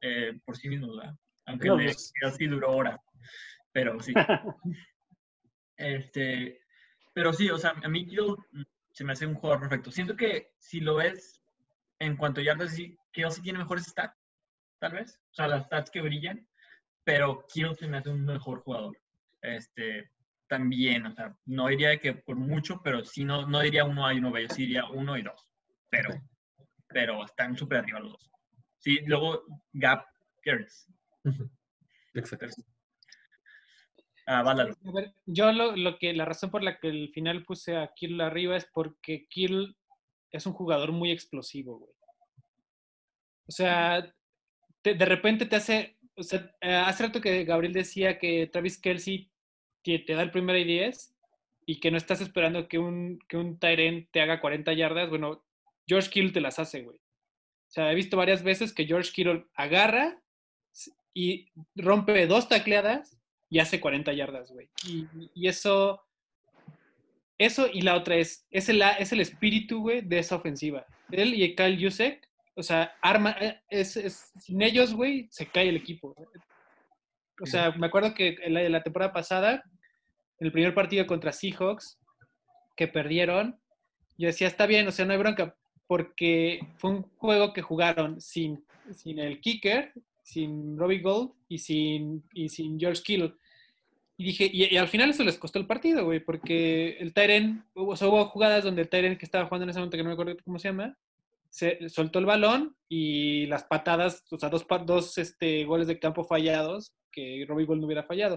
eh, 0.00 0.38
por 0.44 0.56
sí 0.56 0.68
mismos, 0.68 0.96
¿verdad? 0.96 1.14
Aunque 1.46 1.70
de 1.70 1.86
dos. 1.86 2.12
Kelsey 2.20 2.46
duró 2.46 2.70
horas, 2.70 3.00
pero 3.72 4.00
sí. 4.00 4.14
Este, 5.74 6.60
pero 7.12 7.32
sí, 7.32 7.50
o 7.50 7.58
sea, 7.58 7.74
a 7.82 7.88
mí 7.88 8.04
mm, 8.04 8.62
se 8.92 9.04
me 9.04 9.12
hace 9.12 9.26
un 9.26 9.34
jugador 9.34 9.60
perfecto. 9.60 9.90
Siento 9.90 10.16
que 10.16 10.52
si 10.58 10.80
lo 10.80 10.96
ves 10.96 11.42
en 11.98 12.16
cuanto 12.16 12.40
a 12.40 12.44
yardas, 12.44 12.74
sí, 12.74 12.96
Kelsey 13.12 13.42
tiene 13.42 13.58
mejores 13.58 13.86
stats, 13.86 14.16
tal 14.78 14.92
vez. 14.92 15.20
O 15.30 15.34
sea, 15.34 15.48
las 15.48 15.66
stats 15.66 15.90
que 15.90 16.00
brillan, 16.00 16.46
pero 17.04 17.46
Kittle 17.48 17.74
se 17.74 17.88
me 17.88 17.98
hace 17.98 18.10
un 18.10 18.24
mejor 18.24 18.60
jugador. 18.60 18.98
Este, 19.40 20.10
también, 20.46 21.06
o 21.06 21.14
sea, 21.14 21.36
no 21.46 21.68
diría 21.68 21.96
que 21.98 22.14
por 22.14 22.36
mucho, 22.36 22.80
pero 22.82 23.04
sí 23.04 23.24
no, 23.24 23.46
no 23.46 23.60
diría 23.60 23.84
uno 23.84 24.06
A 24.06 24.14
y 24.14 24.18
uno 24.18 24.30
B, 24.30 24.42
yo 24.42 24.54
sí 24.54 24.62
diría 24.62 24.84
uno 24.86 25.16
y 25.16 25.22
dos. 25.22 25.48
Pero, 25.88 26.10
pero 26.88 27.24
están 27.24 27.56
súper 27.56 27.78
arriba 27.78 28.00
los 28.00 28.12
dos. 28.12 28.30
Sí, 28.78 29.00
luego 29.06 29.44
Gap. 29.72 30.04
Ujú. 31.24 31.48
Exacto. 32.14 32.46
Ah, 34.26 34.42
Válalo. 34.42 34.74
A 34.86 34.92
ver, 34.92 35.14
yo 35.26 35.50
lo, 35.52 35.76
lo 35.76 35.98
que, 35.98 36.12
la 36.12 36.24
razón 36.24 36.50
por 36.50 36.62
la 36.62 36.78
que 36.78 36.88
al 36.88 37.10
final 37.12 37.44
puse 37.44 37.76
a 37.76 37.92
Kill 37.94 38.20
arriba 38.20 38.56
es 38.56 38.66
porque 38.72 39.26
Kill 39.28 39.76
es 40.30 40.46
un 40.46 40.52
jugador 40.52 40.92
muy 40.92 41.10
explosivo, 41.10 41.78
güey. 41.78 41.92
O 43.46 43.52
sea, 43.52 44.14
te- 44.82 44.94
de 44.94 45.04
repente 45.04 45.46
te 45.46 45.56
hace, 45.56 45.98
o 46.16 46.22
sea, 46.22 46.54
eh, 46.60 46.72
hace 46.74 47.04
rato 47.06 47.20
que 47.20 47.44
Gabriel 47.44 47.72
decía 47.72 48.18
que 48.18 48.46
Travis 48.46 48.78
Kelsey 48.80 49.30
te, 49.82 49.98
te 49.98 50.14
da 50.14 50.22
el 50.22 50.30
primer 50.30 50.56
y 50.56 50.64
10 50.64 51.14
y 51.66 51.80
que 51.80 51.90
no 51.90 51.96
estás 51.96 52.20
esperando 52.20 52.68
que 52.68 52.78
un, 52.78 53.18
que 53.28 53.36
un 53.36 53.58
end 53.60 54.08
te 54.12 54.20
haga 54.20 54.40
40 54.40 54.72
yardas. 54.72 55.10
Bueno, 55.10 55.44
George 55.86 56.10
Kittle 56.10 56.32
te 56.32 56.40
las 56.40 56.58
hace, 56.58 56.82
güey. 56.82 56.96
O 56.96 57.70
sea, 57.74 57.90
he 57.90 57.94
visto 57.94 58.16
varias 58.16 58.42
veces 58.42 58.72
que 58.72 58.86
George 58.86 59.10
Kittle 59.12 59.46
agarra 59.54 60.22
y 61.14 61.50
rompe 61.74 62.26
dos 62.26 62.48
tacleadas 62.48 63.18
y 63.52 63.58
hace 63.58 63.78
40 63.80 64.14
yardas, 64.14 64.50
güey. 64.50 64.70
Y, 65.34 65.46
eso, 65.46 66.00
eso 67.36 67.66
y 67.70 67.82
la 67.82 67.96
otra 67.96 68.16
es, 68.16 68.46
es 68.50 68.70
el, 68.70 68.80
es 68.98 69.12
el 69.12 69.20
espíritu, 69.20 69.80
güey, 69.82 70.00
de 70.00 70.18
esa 70.20 70.36
ofensiva. 70.36 70.86
Él 71.10 71.34
y 71.34 71.54
Kyle 71.54 71.76
Yusek, 71.76 72.26
o 72.54 72.62
sea, 72.62 72.94
arma, 73.02 73.36
eh, 73.38 73.60
es, 73.68 73.96
es- 73.98 74.32
sin 74.40 74.62
ellos, 74.62 74.94
güey, 74.94 75.28
se 75.30 75.44
cae 75.46 75.68
el 75.68 75.76
equipo. 75.76 76.14
O 77.42 77.44
sea, 77.46 77.72
me 77.72 77.86
acuerdo 77.88 78.14
que 78.14 78.36
en 78.42 78.54
la, 78.54 78.66
la 78.70 78.82
temporada 78.82 79.12
pasada, 79.12 79.62
en 80.38 80.46
el 80.46 80.52
primer 80.52 80.74
partido 80.74 81.06
contra 81.06 81.30
Seahawks, 81.32 81.98
que 82.74 82.88
perdieron, 82.88 83.60
yo 84.16 84.28
decía, 84.28 84.46
está 84.46 84.64
bien, 84.64 84.88
o 84.88 84.92
sea, 84.92 85.04
no 85.04 85.12
hay 85.12 85.18
bronca, 85.18 85.54
porque 85.86 86.60
fue 86.78 86.90
un 86.90 87.02
juego 87.16 87.52
que 87.52 87.60
jugaron 87.60 88.18
sin, 88.18 88.64
sin 88.94 89.18
el 89.18 89.40
kicker, 89.42 89.92
sin 90.22 90.78
Robbie 90.78 91.00
Gold 91.00 91.32
y 91.48 91.58
sin, 91.58 92.24
y 92.32 92.48
sin 92.48 92.78
George 92.78 93.02
Kittle. 93.02 93.34
Y 94.16 94.24
dije, 94.24 94.48
y, 94.52 94.74
y 94.74 94.76
al 94.76 94.88
final 94.88 95.10
eso 95.10 95.24
les 95.24 95.38
costó 95.38 95.58
el 95.58 95.66
partido, 95.66 96.04
güey, 96.04 96.20
porque 96.20 96.96
el 96.98 97.12
Tyren, 97.14 97.64
o 97.74 97.96
sea, 97.96 98.08
hubo 98.08 98.24
jugadas 98.26 98.62
donde 98.64 98.82
el 98.82 98.88
Tyren 98.88 99.16
que 99.16 99.24
estaba 99.24 99.46
jugando 99.46 99.64
en 99.64 99.70
ese 99.70 99.78
momento, 99.78 99.96
que 99.96 100.02
no 100.02 100.08
me 100.10 100.12
acuerdo 100.14 100.36
cómo 100.44 100.58
se 100.58 100.68
llama, 100.68 100.96
se 101.50 101.88
soltó 101.88 102.18
el 102.18 102.26
balón 102.26 102.76
y 102.88 103.46
las 103.46 103.64
patadas, 103.64 104.24
o 104.30 104.36
sea, 104.36 104.48
dos, 104.48 104.66
dos 104.86 105.18
este, 105.18 105.64
goles 105.64 105.86
de 105.86 105.98
campo 105.98 106.24
fallados, 106.24 106.94
que 107.10 107.44
Robbie 107.46 107.66
Gold 107.66 107.80
no 107.80 107.86
hubiera 107.86 108.04
fallado. 108.04 108.36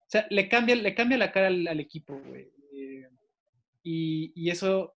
O 0.00 0.06
sea, 0.08 0.26
le 0.30 0.48
cambia, 0.48 0.74
le 0.76 0.94
cambia 0.94 1.16
la 1.18 1.32
cara 1.32 1.46
al, 1.46 1.66
al 1.66 1.80
equipo, 1.80 2.20
güey. 2.26 2.50
Eh, 2.74 3.08
y, 3.82 4.32
y 4.34 4.50
eso 4.50 4.94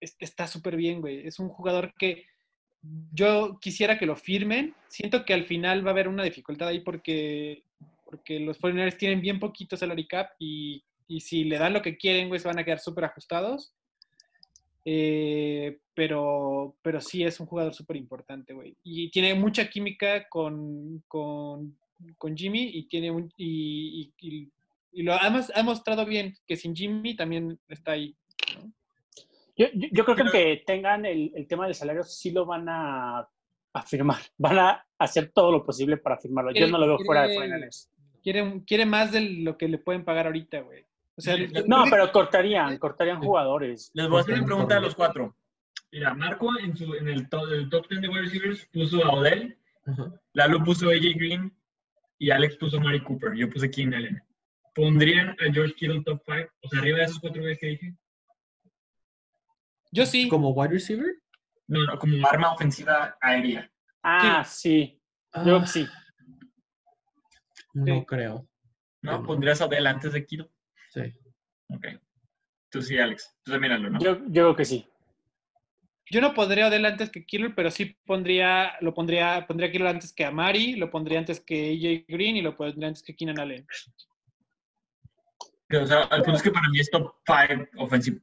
es- 0.00 0.16
está 0.18 0.46
súper 0.46 0.74
bien, 0.76 1.00
güey. 1.00 1.26
Es 1.26 1.38
un 1.38 1.48
jugador 1.48 1.94
que 1.96 2.24
yo 3.12 3.58
quisiera 3.60 3.98
que 3.98 4.06
lo 4.06 4.16
firmen. 4.16 4.74
Siento 4.88 5.24
que 5.24 5.34
al 5.34 5.44
final 5.44 5.84
va 5.84 5.90
a 5.90 5.92
haber 5.92 6.08
una 6.08 6.24
dificultad 6.24 6.68
ahí 6.68 6.80
porque, 6.80 7.62
porque 8.10 8.40
los 8.40 8.58
foreigners 8.58 8.96
tienen 8.96 9.20
bien 9.20 9.38
poquito 9.38 9.76
salary 9.76 10.06
cap 10.06 10.30
y 10.38 10.82
y 11.10 11.20
si 11.20 11.44
le 11.44 11.56
dan 11.56 11.72
lo 11.72 11.80
que 11.80 11.96
quieren, 11.96 12.28
güey, 12.28 12.38
se 12.38 12.48
van 12.48 12.58
a 12.58 12.64
quedar 12.64 12.80
súper 12.80 13.04
ajustados. 13.06 13.72
Eh, 14.84 15.78
pero, 15.94 16.76
pero 16.82 17.00
sí 17.00 17.24
es 17.24 17.40
un 17.40 17.46
jugador 17.46 17.74
súper 17.74 17.96
importante, 17.96 18.52
güey. 18.54 18.76
Y 18.84 19.10
tiene 19.10 19.34
mucha 19.34 19.68
química 19.68 20.28
con, 20.28 21.02
con, 21.08 21.76
con 22.16 22.36
Jimmy 22.36 22.70
y 22.74 22.84
tiene 22.88 23.10
un, 23.10 23.32
y, 23.36 24.12
y- 24.20 24.28
y- 24.28 24.48
y 24.92 25.02
lo 25.02 25.14
además 25.14 25.52
ha 25.54 25.62
mostrado 25.62 26.04
bien 26.06 26.34
que 26.46 26.56
sin 26.56 26.74
Jimmy 26.74 27.14
también 27.14 27.58
está 27.68 27.92
ahí. 27.92 28.14
¿no? 28.56 28.72
Yo, 29.56 29.66
yo- 29.74 29.88
yo 29.92 30.04
creo 30.04 30.16
que 30.16 30.22
aunque 30.22 30.62
tengan 30.66 31.04
el, 31.06 31.32
el 31.34 31.46
tema 31.46 31.66
del 31.66 31.74
salario, 31.74 32.02
sí 32.04 32.30
lo 32.30 32.46
van 32.46 32.68
a, 32.68 33.28
a 33.72 33.82
firmar. 33.82 34.20
Van 34.38 34.58
a 34.58 34.86
hacer 34.98 35.30
todo 35.34 35.52
lo 35.52 35.64
posible 35.64 35.96
para 35.98 36.18
firmarlo. 36.18 36.52
Yo 36.52 36.66
no 36.70 36.78
lo 36.78 36.86
veo 36.86 36.98
fuera 37.06 37.22
de 37.22 37.34
finales. 37.46 37.90
Quiere, 38.22 38.62
quiere 38.66 38.86
más 38.86 39.12
de 39.12 39.20
lo 39.20 39.56
que 39.56 39.68
le 39.68 39.78
pueden 39.78 40.04
pagar 40.04 40.26
ahorita, 40.26 40.60
güey. 40.60 40.84
O 41.16 41.20
sea, 41.20 41.36
No, 41.66 41.84
pero 41.90 42.10
cortarían, 42.12 42.78
cortarían 42.78 43.20
jugadores. 43.20 43.90
Les 43.94 44.08
voy 44.08 44.18
a 44.18 44.20
hacer 44.20 44.34
una 44.34 44.46
pregunta 44.46 44.76
a 44.76 44.80
los 44.80 44.94
cuatro. 44.94 45.34
Mira, 45.90 46.14
Marco 46.14 46.50
en, 46.58 46.76
su, 46.76 46.94
en 46.94 47.08
el, 47.08 47.28
top, 47.28 47.50
el 47.50 47.68
top 47.70 47.88
10 47.88 48.02
de 48.02 48.08
wide 48.08 48.22
receivers 48.22 48.66
puso 48.66 49.04
a 49.04 49.12
Odell. 49.12 49.58
Lalo 50.34 50.62
puso 50.62 50.90
a 50.90 50.92
AJ 50.92 51.16
Green 51.16 51.52
y 52.18 52.30
Alex 52.30 52.56
puso 52.56 52.76
a 52.76 52.80
Mari 52.80 53.02
Cooper. 53.02 53.34
Yo 53.34 53.48
puse 53.50 53.70
Keenan 53.70 53.94
Allen. 53.94 54.22
¿Pondrían 54.74 55.30
a 55.30 55.52
George 55.52 55.74
Kittle 55.74 56.02
top 56.04 56.22
5? 56.26 56.48
O 56.62 56.68
sea, 56.68 56.80
arriba 56.80 56.98
de 56.98 57.04
esos 57.04 57.18
cuatro 57.18 57.40
güeyes 57.40 57.58
que 57.58 57.66
dije. 57.66 57.94
yo 59.90 60.06
sí. 60.06 60.28
Como 60.28 60.50
wide 60.50 60.74
receiver. 60.74 61.16
No, 61.66 61.84
no, 61.84 61.98
como 61.98 62.26
arma 62.28 62.52
ofensiva 62.52 63.16
aérea. 63.20 63.70
Ah, 64.02 64.44
sí. 64.44 65.00
Yo 65.44 65.60
que 65.60 65.66
sí. 65.66 65.86
No 67.74 67.98
Sí. 68.00 68.04
creo. 68.06 68.48
¿No? 69.02 69.22
¿Pondrías 69.24 69.60
a 69.60 69.66
Odell 69.66 69.86
antes 69.86 70.12
de 70.12 70.26
Kittle? 70.26 70.48
Sí. 70.90 71.00
Ok. 71.68 71.86
Tú 72.70 72.82
sí, 72.82 72.98
Alex. 72.98 73.36
Tú 73.44 73.58
míralo, 73.58 73.90
¿no? 73.90 73.98
Yo, 74.00 74.18
yo 74.26 74.42
creo 74.44 74.56
que 74.56 74.64
sí. 74.64 74.86
Yo 76.10 76.20
no 76.20 76.32
pondría 76.34 76.64
a 76.64 76.68
Odell 76.68 76.86
antes 76.86 77.10
que 77.10 77.24
Kittle, 77.24 77.50
pero 77.50 77.70
sí 77.70 77.96
pondría, 78.06 78.72
lo 78.80 78.94
pondría, 78.94 79.46
pondría 79.46 79.70
Kittle 79.70 79.88
antes 79.88 80.12
que 80.12 80.24
a 80.24 80.30
Mari, 80.30 80.76
lo 80.76 80.90
pondría 80.90 81.18
antes 81.18 81.40
que 81.40 81.70
AJ 81.72 82.06
Green 82.08 82.36
y 82.36 82.42
lo 82.42 82.56
pondría 82.56 82.88
antes 82.88 83.02
que 83.02 83.14
Keenan 83.14 83.38
Allen. 83.38 83.66
O 85.70 85.86
sea, 85.86 86.04
el 86.04 86.22
punto 86.22 86.36
es 86.38 86.42
que 86.42 86.50
para 86.50 86.68
mí 86.70 86.80
es 86.80 86.90
top 86.90 87.14
5 87.26 87.68
offensive 87.76 88.20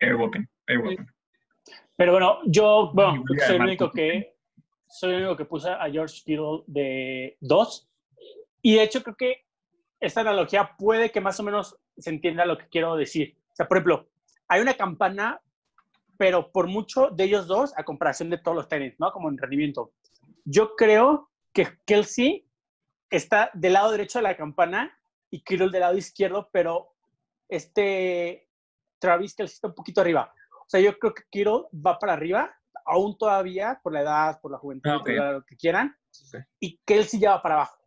air 0.00 0.14
weapon. 0.14 0.48
Air 0.68 0.78
weapon. 0.78 1.12
Pero 1.96 2.12
bueno, 2.12 2.38
yo, 2.46 2.92
bueno, 2.94 3.24
soy 3.46 3.56
el 3.56 3.62
único 3.62 3.90
que 3.90 4.36
soy 4.88 5.10
el 5.14 5.16
único 5.22 5.36
que 5.36 5.44
puse 5.44 5.68
a 5.70 5.90
George 5.90 6.22
Kittle 6.24 6.62
de 6.68 7.36
dos. 7.40 7.87
Y 8.62 8.74
de 8.76 8.82
hecho 8.82 9.02
creo 9.02 9.16
que 9.16 9.44
esta 10.00 10.20
analogía 10.20 10.76
puede 10.78 11.10
que 11.10 11.20
más 11.20 11.38
o 11.40 11.42
menos 11.42 11.76
se 11.96 12.10
entienda 12.10 12.44
lo 12.44 12.58
que 12.58 12.68
quiero 12.68 12.96
decir. 12.96 13.36
O 13.52 13.56
sea, 13.56 13.66
por 13.66 13.78
ejemplo, 13.78 14.08
hay 14.46 14.60
una 14.60 14.74
campana, 14.74 15.40
pero 16.16 16.50
por 16.52 16.68
mucho 16.68 17.08
de 17.10 17.24
ellos 17.24 17.46
dos 17.46 17.72
a 17.76 17.84
comparación 17.84 18.30
de 18.30 18.38
todos 18.38 18.56
los 18.56 18.68
tenis, 18.68 18.94
¿no? 18.98 19.12
Como 19.12 19.28
en 19.28 19.38
rendimiento. 19.38 19.92
Yo 20.44 20.74
creo 20.76 21.30
que 21.52 21.68
Kelsey 21.84 22.46
está 23.10 23.50
del 23.54 23.72
lado 23.74 23.90
derecho 23.90 24.18
de 24.18 24.24
la 24.24 24.36
campana 24.36 24.96
y 25.30 25.40
Kittle 25.40 25.70
del 25.70 25.80
lado 25.80 25.96
izquierdo, 25.96 26.48
pero 26.52 26.94
este 27.48 28.48
Travis 28.98 29.34
Kelsey 29.34 29.54
está 29.54 29.68
un 29.68 29.74
poquito 29.74 30.00
arriba. 30.00 30.32
O 30.60 30.68
sea, 30.68 30.80
yo 30.80 30.98
creo 30.98 31.14
que 31.14 31.22
Kittle 31.30 31.64
va 31.74 31.98
para 31.98 32.12
arriba, 32.12 32.54
aún 32.84 33.16
todavía, 33.16 33.80
por 33.82 33.92
la 33.92 34.02
edad, 34.02 34.40
por 34.40 34.50
la 34.50 34.58
juventud, 34.58 34.90
Ah, 34.90 34.98
por 34.98 35.12
lo 35.12 35.44
que 35.44 35.56
quieran, 35.56 35.96
y 36.60 36.78
Kelsey 36.84 37.20
ya 37.20 37.32
va 37.32 37.42
para 37.42 37.54
abajo. 37.56 37.77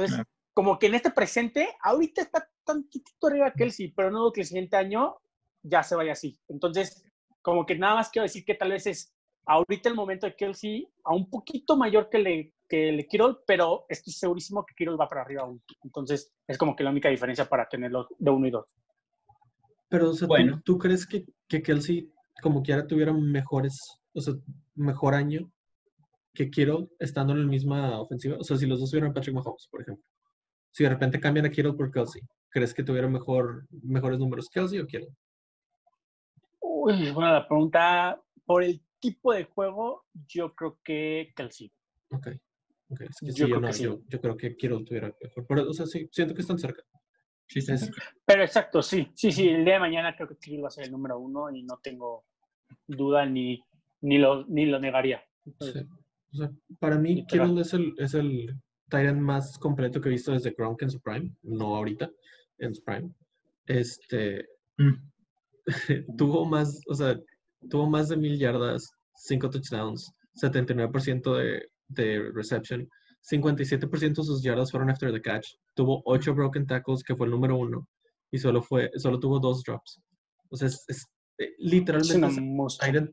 Entonces, 0.00 0.16
Claro. 0.16 0.28
como 0.54 0.78
que 0.78 0.86
en 0.86 0.94
este 0.94 1.10
presente, 1.10 1.68
ahorita 1.82 2.22
está 2.22 2.48
tantito 2.64 3.26
arriba 3.26 3.52
Kelsey, 3.52 3.92
pero 3.92 4.10
no 4.10 4.20
dudo 4.20 4.32
que 4.32 4.40
el 4.40 4.46
siguiente 4.46 4.76
año 4.76 5.16
ya 5.62 5.82
se 5.82 5.94
vaya 5.94 6.12
así. 6.12 6.38
Entonces, 6.48 7.04
como 7.42 7.66
que 7.66 7.76
nada 7.76 7.96
más 7.96 8.08
quiero 8.10 8.24
decir 8.24 8.44
que 8.44 8.54
tal 8.54 8.70
vez 8.70 8.86
es 8.86 9.14
ahorita 9.46 9.88
el 9.88 9.94
momento 9.94 10.26
de 10.26 10.36
Kelsey 10.36 10.88
a 11.04 11.14
un 11.14 11.28
poquito 11.28 11.76
mayor 11.76 12.08
que 12.08 12.18
le, 12.18 12.54
que 12.68 12.92
le 12.92 13.06
Kittle, 13.06 13.36
pero 13.46 13.84
estoy 13.88 14.12
segurísimo 14.12 14.64
que 14.64 14.74
Kittle 14.74 14.96
va 14.96 15.08
para 15.08 15.22
arriba 15.22 15.42
aún. 15.42 15.62
Entonces, 15.84 16.32
es 16.46 16.56
como 16.56 16.74
que 16.76 16.84
la 16.84 16.90
única 16.90 17.08
diferencia 17.08 17.48
para 17.48 17.68
tenerlos 17.68 18.06
de 18.18 18.30
uno 18.30 18.46
y 18.46 18.50
dos. 18.50 18.66
Pero, 19.88 20.10
o 20.10 20.14
sea, 20.14 20.26
¿tú- 20.26 20.32
Bueno. 20.32 20.62
¿tú, 20.64 20.78
crees 20.78 21.06
que, 21.06 21.26
que 21.48 21.62
Kelsey, 21.62 22.10
como 22.42 22.62
quiera, 22.62 22.86
tuviera 22.86 23.12
mejores, 23.12 24.00
o 24.14 24.20
sea, 24.20 24.34
mejor 24.74 25.14
año 25.14 25.50
que 26.32 26.50
Kittle 26.50 26.88
estando 26.98 27.32
en 27.32 27.40
la 27.42 27.46
misma 27.46 28.00
ofensiva? 28.00 28.36
O 28.38 28.44
sea, 28.44 28.56
si 28.56 28.66
los 28.66 28.80
dos 28.80 28.90
tuvieran 28.90 29.12
Patrick 29.12 29.34
Mahomes, 29.34 29.66
por 29.70 29.82
ejemplo. 29.82 30.04
Si 30.72 30.84
de 30.84 30.90
repente 30.90 31.20
cambian 31.20 31.46
a 31.46 31.50
Kittle 31.50 31.72
por 31.72 31.90
Kelsey, 31.90 32.22
¿crees 32.48 32.72
que 32.72 32.84
tuviera 32.84 33.08
mejor, 33.08 33.66
mejores 33.82 34.18
números 34.18 34.48
Kelsey 34.48 34.78
o 34.78 34.86
Kittle? 34.86 35.08
Uy, 36.60 37.10
bueno, 37.10 37.32
la 37.32 37.46
pregunta, 37.46 38.20
por 38.44 38.62
el 38.62 38.80
tipo 38.98 39.32
de 39.32 39.44
juego, 39.44 40.04
yo 40.28 40.54
creo 40.54 40.78
que 40.84 41.32
Kelsey. 41.34 41.72
Ok. 42.10 42.28
ok, 42.90 43.00
Es 43.00 43.16
que 43.20 43.26
Yo 43.26 43.32
sí, 43.32 43.40
yo, 43.40 43.46
creo 43.46 43.60
no, 43.60 43.66
que 43.68 43.72
sí. 43.72 43.82
yo, 43.84 43.98
yo 44.08 44.20
creo 44.20 44.36
que 44.36 44.56
Kittle 44.56 44.84
tuviera 44.84 45.14
mejor. 45.20 45.46
Pero, 45.46 45.68
o 45.70 45.72
sea, 45.72 45.86
sí, 45.86 46.08
siento 46.12 46.34
que 46.34 46.42
están 46.42 46.58
cerca. 46.58 46.82
Sí, 47.48 47.60
sí, 47.60 47.72
Es- 47.72 47.86
sí. 47.86 47.92
Pero 48.24 48.42
exacto, 48.44 48.82
sí, 48.82 49.10
sí, 49.14 49.32
sí, 49.32 49.48
el 49.48 49.64
día 49.64 49.74
de 49.74 49.80
mañana 49.80 50.14
creo 50.14 50.28
que 50.28 50.36
Kittle 50.36 50.62
va 50.62 50.68
a 50.68 50.70
ser 50.70 50.84
el 50.84 50.92
número 50.92 51.18
uno 51.18 51.50
y 51.50 51.62
no 51.64 51.78
tengo 51.82 52.24
duda 52.86 53.26
ni, 53.26 53.60
ni, 54.02 54.18
lo, 54.18 54.46
ni 54.46 54.66
lo 54.66 54.78
negaría. 54.78 55.24
Entonces, 55.44 55.82
Sí. 55.82 55.88
O 56.32 56.36
sea, 56.36 56.50
para 56.78 56.98
mí. 56.98 57.24
Kittle 57.26 57.60
es 57.60 57.72
el, 57.74 57.94
es 57.98 58.14
el 58.14 58.54
Tyrant 58.88 59.20
más 59.20 59.58
completo 59.58 60.00
que 60.00 60.08
he 60.08 60.12
visto 60.12 60.32
desde 60.32 60.50
Gronk 60.56 60.82
en 60.82 60.90
su 60.90 61.00
prime, 61.00 61.32
no 61.42 61.76
ahorita, 61.76 62.10
en 62.58 62.74
su 62.74 62.82
prime. 62.84 63.12
Este, 63.66 64.46
Mm. 64.78 64.94
tuvo 66.16 66.46
más, 66.46 66.80
o 66.88 66.94
sea, 66.94 67.18
tuvo 67.68 67.88
más 67.88 68.08
de 68.08 68.16
mil 68.16 68.38
yardas, 68.38 68.90
cinco 69.14 69.50
touchdowns, 69.50 70.10
79% 70.42 71.36
de, 71.36 71.68
de 71.88 72.30
reception, 72.32 72.88
57% 73.30 74.14
de 74.16 74.24
sus 74.24 74.42
yardas 74.42 74.70
fueron 74.70 74.88
after 74.90 75.12
the 75.12 75.20
catch, 75.20 75.46
tuvo 75.74 76.00
ocho 76.06 76.34
broken 76.34 76.66
tackles, 76.66 77.02
que 77.02 77.14
fue 77.14 77.26
el 77.26 77.32
número 77.32 77.56
uno, 77.56 77.86
y 78.30 78.38
solo 78.38 78.62
fue, 78.62 78.90
solo 78.96 79.20
tuvo 79.20 79.38
dos 79.38 79.62
drops. 79.64 80.00
O 80.48 80.56
sea, 80.56 80.68
es, 80.68 80.82
es- 80.88 81.06
eh, 81.38 81.54
literalmente 81.58 82.26
es 82.26 82.38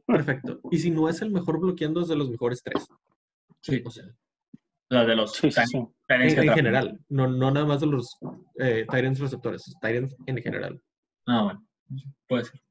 perfecto. 0.06 0.60
Y 0.72 0.80
si 0.80 0.90
no 0.92 1.08
es 1.10 1.22
el 1.22 1.32
mejor 1.32 1.60
bloqueando, 1.60 2.02
es 2.02 2.08
de 2.08 2.16
los 2.16 2.30
mejores 2.30 2.62
tres. 2.64 2.86
Sí. 3.72 3.84
O 3.86 3.90
sea, 3.92 4.06
sea, 4.90 5.06
de 5.06 5.16
los 5.16 5.34
Sí, 5.34 5.52
sí, 5.52 5.62
sí. 5.66 5.80
Tyrants 6.08 6.38
en, 6.38 6.54
general, 6.54 7.00
no, 7.10 7.28
no 7.28 7.52
nada 7.52 7.66
más 7.66 7.82
de 7.82 7.88
los 7.88 8.18
eh, 8.60 8.86
Tyrants 8.90 9.20
receptores, 9.20 9.76
Tyrants 9.82 10.16
en 10.26 10.38
general. 10.42 10.82
Ah, 11.28 11.44
bueno. 11.44 11.68
Puede 12.28 12.46
ser. 12.46 12.62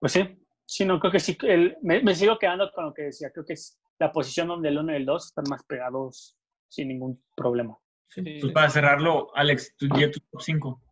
Pues 0.00 0.12
sí, 0.12 0.38
sí, 0.66 0.84
no, 0.84 0.98
creo 0.98 1.12
que 1.12 1.20
sí. 1.20 1.36
el- 1.42 1.76
me, 1.82 2.02
me 2.02 2.14
sigo 2.14 2.38
quedando 2.38 2.70
con 2.72 2.86
lo 2.86 2.94
que 2.94 3.02
decía. 3.02 3.30
Creo 3.30 3.44
que 3.44 3.52
es 3.52 3.78
la 3.98 4.10
posición 4.10 4.48
donde 4.48 4.68
el 4.68 4.78
uno 4.78 4.92
y 4.92 4.96
el 4.96 5.06
dos 5.06 5.26
están 5.26 5.44
más 5.48 5.62
pegados 5.64 6.36
sin 6.68 6.88
ningún 6.88 7.22
problema. 7.36 7.76
Sí. 8.08 8.22
Pues 8.40 8.52
para 8.52 8.68
cerrarlo, 8.68 9.30
Alex, 9.36 9.74
tú 9.76 9.86
ya 9.98 10.10
tu 10.10 10.18
top 10.30 10.40
5. 10.42 10.82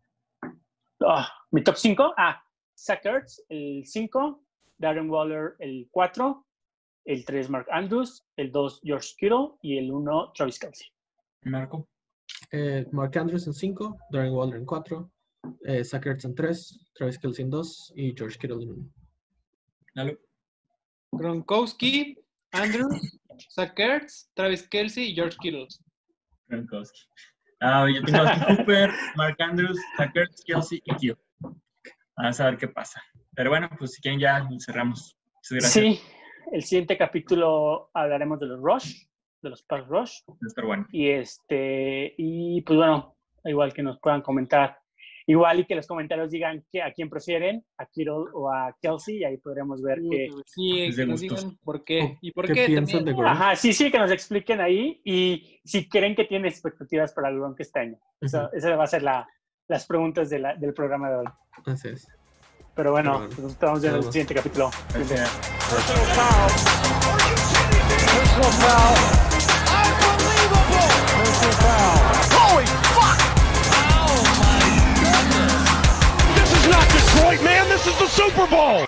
Ah, 1.05 1.27
Mi 1.51 1.63
top 1.63 1.75
5, 1.75 2.13
ah, 2.17 2.41
Zach 2.77 3.05
Ertz, 3.05 3.43
el 3.49 3.83
5, 3.85 4.43
Darren 4.77 5.09
Waller, 5.09 5.55
el 5.59 5.87
4, 5.91 6.45
el 7.05 7.25
3, 7.25 7.49
Mark 7.49 7.67
Andrews, 7.71 8.25
el 8.37 8.51
2, 8.51 8.81
George 8.83 9.09
Kittle 9.17 9.51
y 9.61 9.77
el 9.77 9.91
1, 9.91 10.31
Travis 10.35 10.59
Kelsey. 10.59 10.87
Marco. 11.43 11.87
Eh, 12.51 12.85
Mark 12.91 13.17
Andrews 13.17 13.47
en 13.47 13.53
5, 13.53 13.97
Darren 14.11 14.33
Waller 14.33 14.57
en 14.57 14.65
4, 14.65 15.11
eh, 15.65 15.83
Zach 15.83 16.05
Ertz 16.05 16.25
en 16.25 16.35
3, 16.35 16.91
Travis 16.93 17.19
Kelce 17.19 17.41
en 17.41 17.49
2 17.49 17.93
y 17.95 18.13
George 18.15 18.37
Kittle 18.37 18.63
en 18.63 18.71
1. 18.71 18.89
Lalo. 19.95 20.19
Gronkowski, 21.11 22.17
Andrews, 22.51 23.19
Zach 23.49 23.77
Ertz, 23.77 24.29
Travis 24.33 24.67
Kelsey 24.67 25.11
y 25.11 25.15
George 25.15 25.37
Kittle. 25.41 25.67
Gronkowski. 26.47 27.01
Ah, 27.61 27.87
yo 27.87 28.01
tengo 28.03 28.23
a 28.23 28.45
Cooper, 28.57 28.91
Mark 29.15 29.35
Andrews, 29.39 29.79
Tucker, 29.97 30.27
Kelsey 30.45 30.81
y 30.83 30.95
Kio. 30.95 31.17
Vamos 32.17 32.39
a 32.39 32.45
ver 32.45 32.57
qué 32.57 32.67
pasa. 32.67 33.01
Pero 33.35 33.51
bueno, 33.51 33.69
pues 33.77 33.93
si 33.93 34.01
quieren 34.01 34.19
ya 34.19 34.47
cerramos. 34.65 35.15
Muchas 35.35 35.51
gracias. 35.51 35.73
Sí, 35.73 36.01
el 36.51 36.63
siguiente 36.63 36.97
capítulo 36.97 37.89
hablaremos 37.93 38.39
de 38.39 38.45
los 38.47 38.59
Rush, 38.61 39.05
de 39.41 39.49
los 39.49 39.63
Pass 39.63 39.87
Rush. 39.87 40.19
Bueno. 40.63 40.85
Y 40.91 41.09
este, 41.09 42.13
y 42.17 42.61
pues 42.61 42.77
bueno, 42.77 43.15
igual 43.45 43.73
que 43.73 43.81
nos 43.83 43.99
puedan 43.99 44.21
comentar, 44.21 44.77
igual 45.27 45.59
y 45.61 45.65
que 45.65 45.75
los 45.75 45.87
comentarios 45.87 46.29
digan 46.29 46.63
que 46.71 46.81
a 46.81 46.91
quién 46.93 47.09
prefieren, 47.09 47.63
a 47.77 47.85
Kittle 47.85 48.25
o 48.33 48.51
a 48.51 48.75
Kelsey, 48.81 49.17
y 49.19 49.23
ahí 49.23 49.37
podremos 49.37 49.81
ver 49.81 49.99
que. 50.09 50.29
Sí, 50.45 50.81
Es 50.83 50.95
de 50.97 51.03
que 51.05 51.09
nos 51.11 51.21
digan 51.21 51.57
por 51.63 51.83
qué. 51.83 52.17
¿Y 52.21 52.31
por 52.31 52.45
¿Qué 52.47 52.53
qué, 52.53 52.65
piensan 52.67 53.05
también? 53.05 53.17
de? 53.17 53.27
Ajá, 53.29 53.55
sí, 53.55 53.73
sí, 53.73 53.89
que 53.91 53.97
nos 53.99 54.11
expliquen 54.11 54.59
ahí 54.61 55.01
y 55.05 55.59
si 55.63 55.87
creen 55.89 56.15
que 56.15 56.25
tienen 56.25 56.47
expectativas 56.51 57.13
para 57.13 57.29
el 57.29 57.35
Gronk 57.37 57.59
este 57.59 57.79
año. 57.79 57.97
Esa, 58.19 58.47
Ujú. 58.47 58.55
esa 58.57 58.75
va 58.75 58.83
a 58.83 58.87
ser 58.87 59.03
la, 59.03 59.27
las 59.67 59.85
preguntas 59.87 60.29
de 60.29 60.39
la- 60.39 60.55
del 60.55 60.73
programa 60.73 61.09
de 61.09 61.15
hoy. 61.17 61.25
Así 61.65 61.87
es. 61.89 62.07
Pero 62.81 62.93
bueno, 62.93 63.27
pues 63.35 63.51
estamos 63.51 63.83
en 63.83 63.93
el 63.93 64.03
siguiente 64.05 64.33
capítulo. 64.33 64.71
Holy 64.91 65.05
fuck! 72.89 73.19
Oh 73.93 74.17
my 74.41 74.65
goodness! 74.99 75.61
This 76.33 76.51
is 76.57 76.67
not 76.71 76.87
Detroit, 76.89 77.43
man. 77.43 77.69
This 77.69 77.85
is 77.85 77.95
the 77.99 78.07
Super 78.07 78.47
Bowl. 78.47 78.87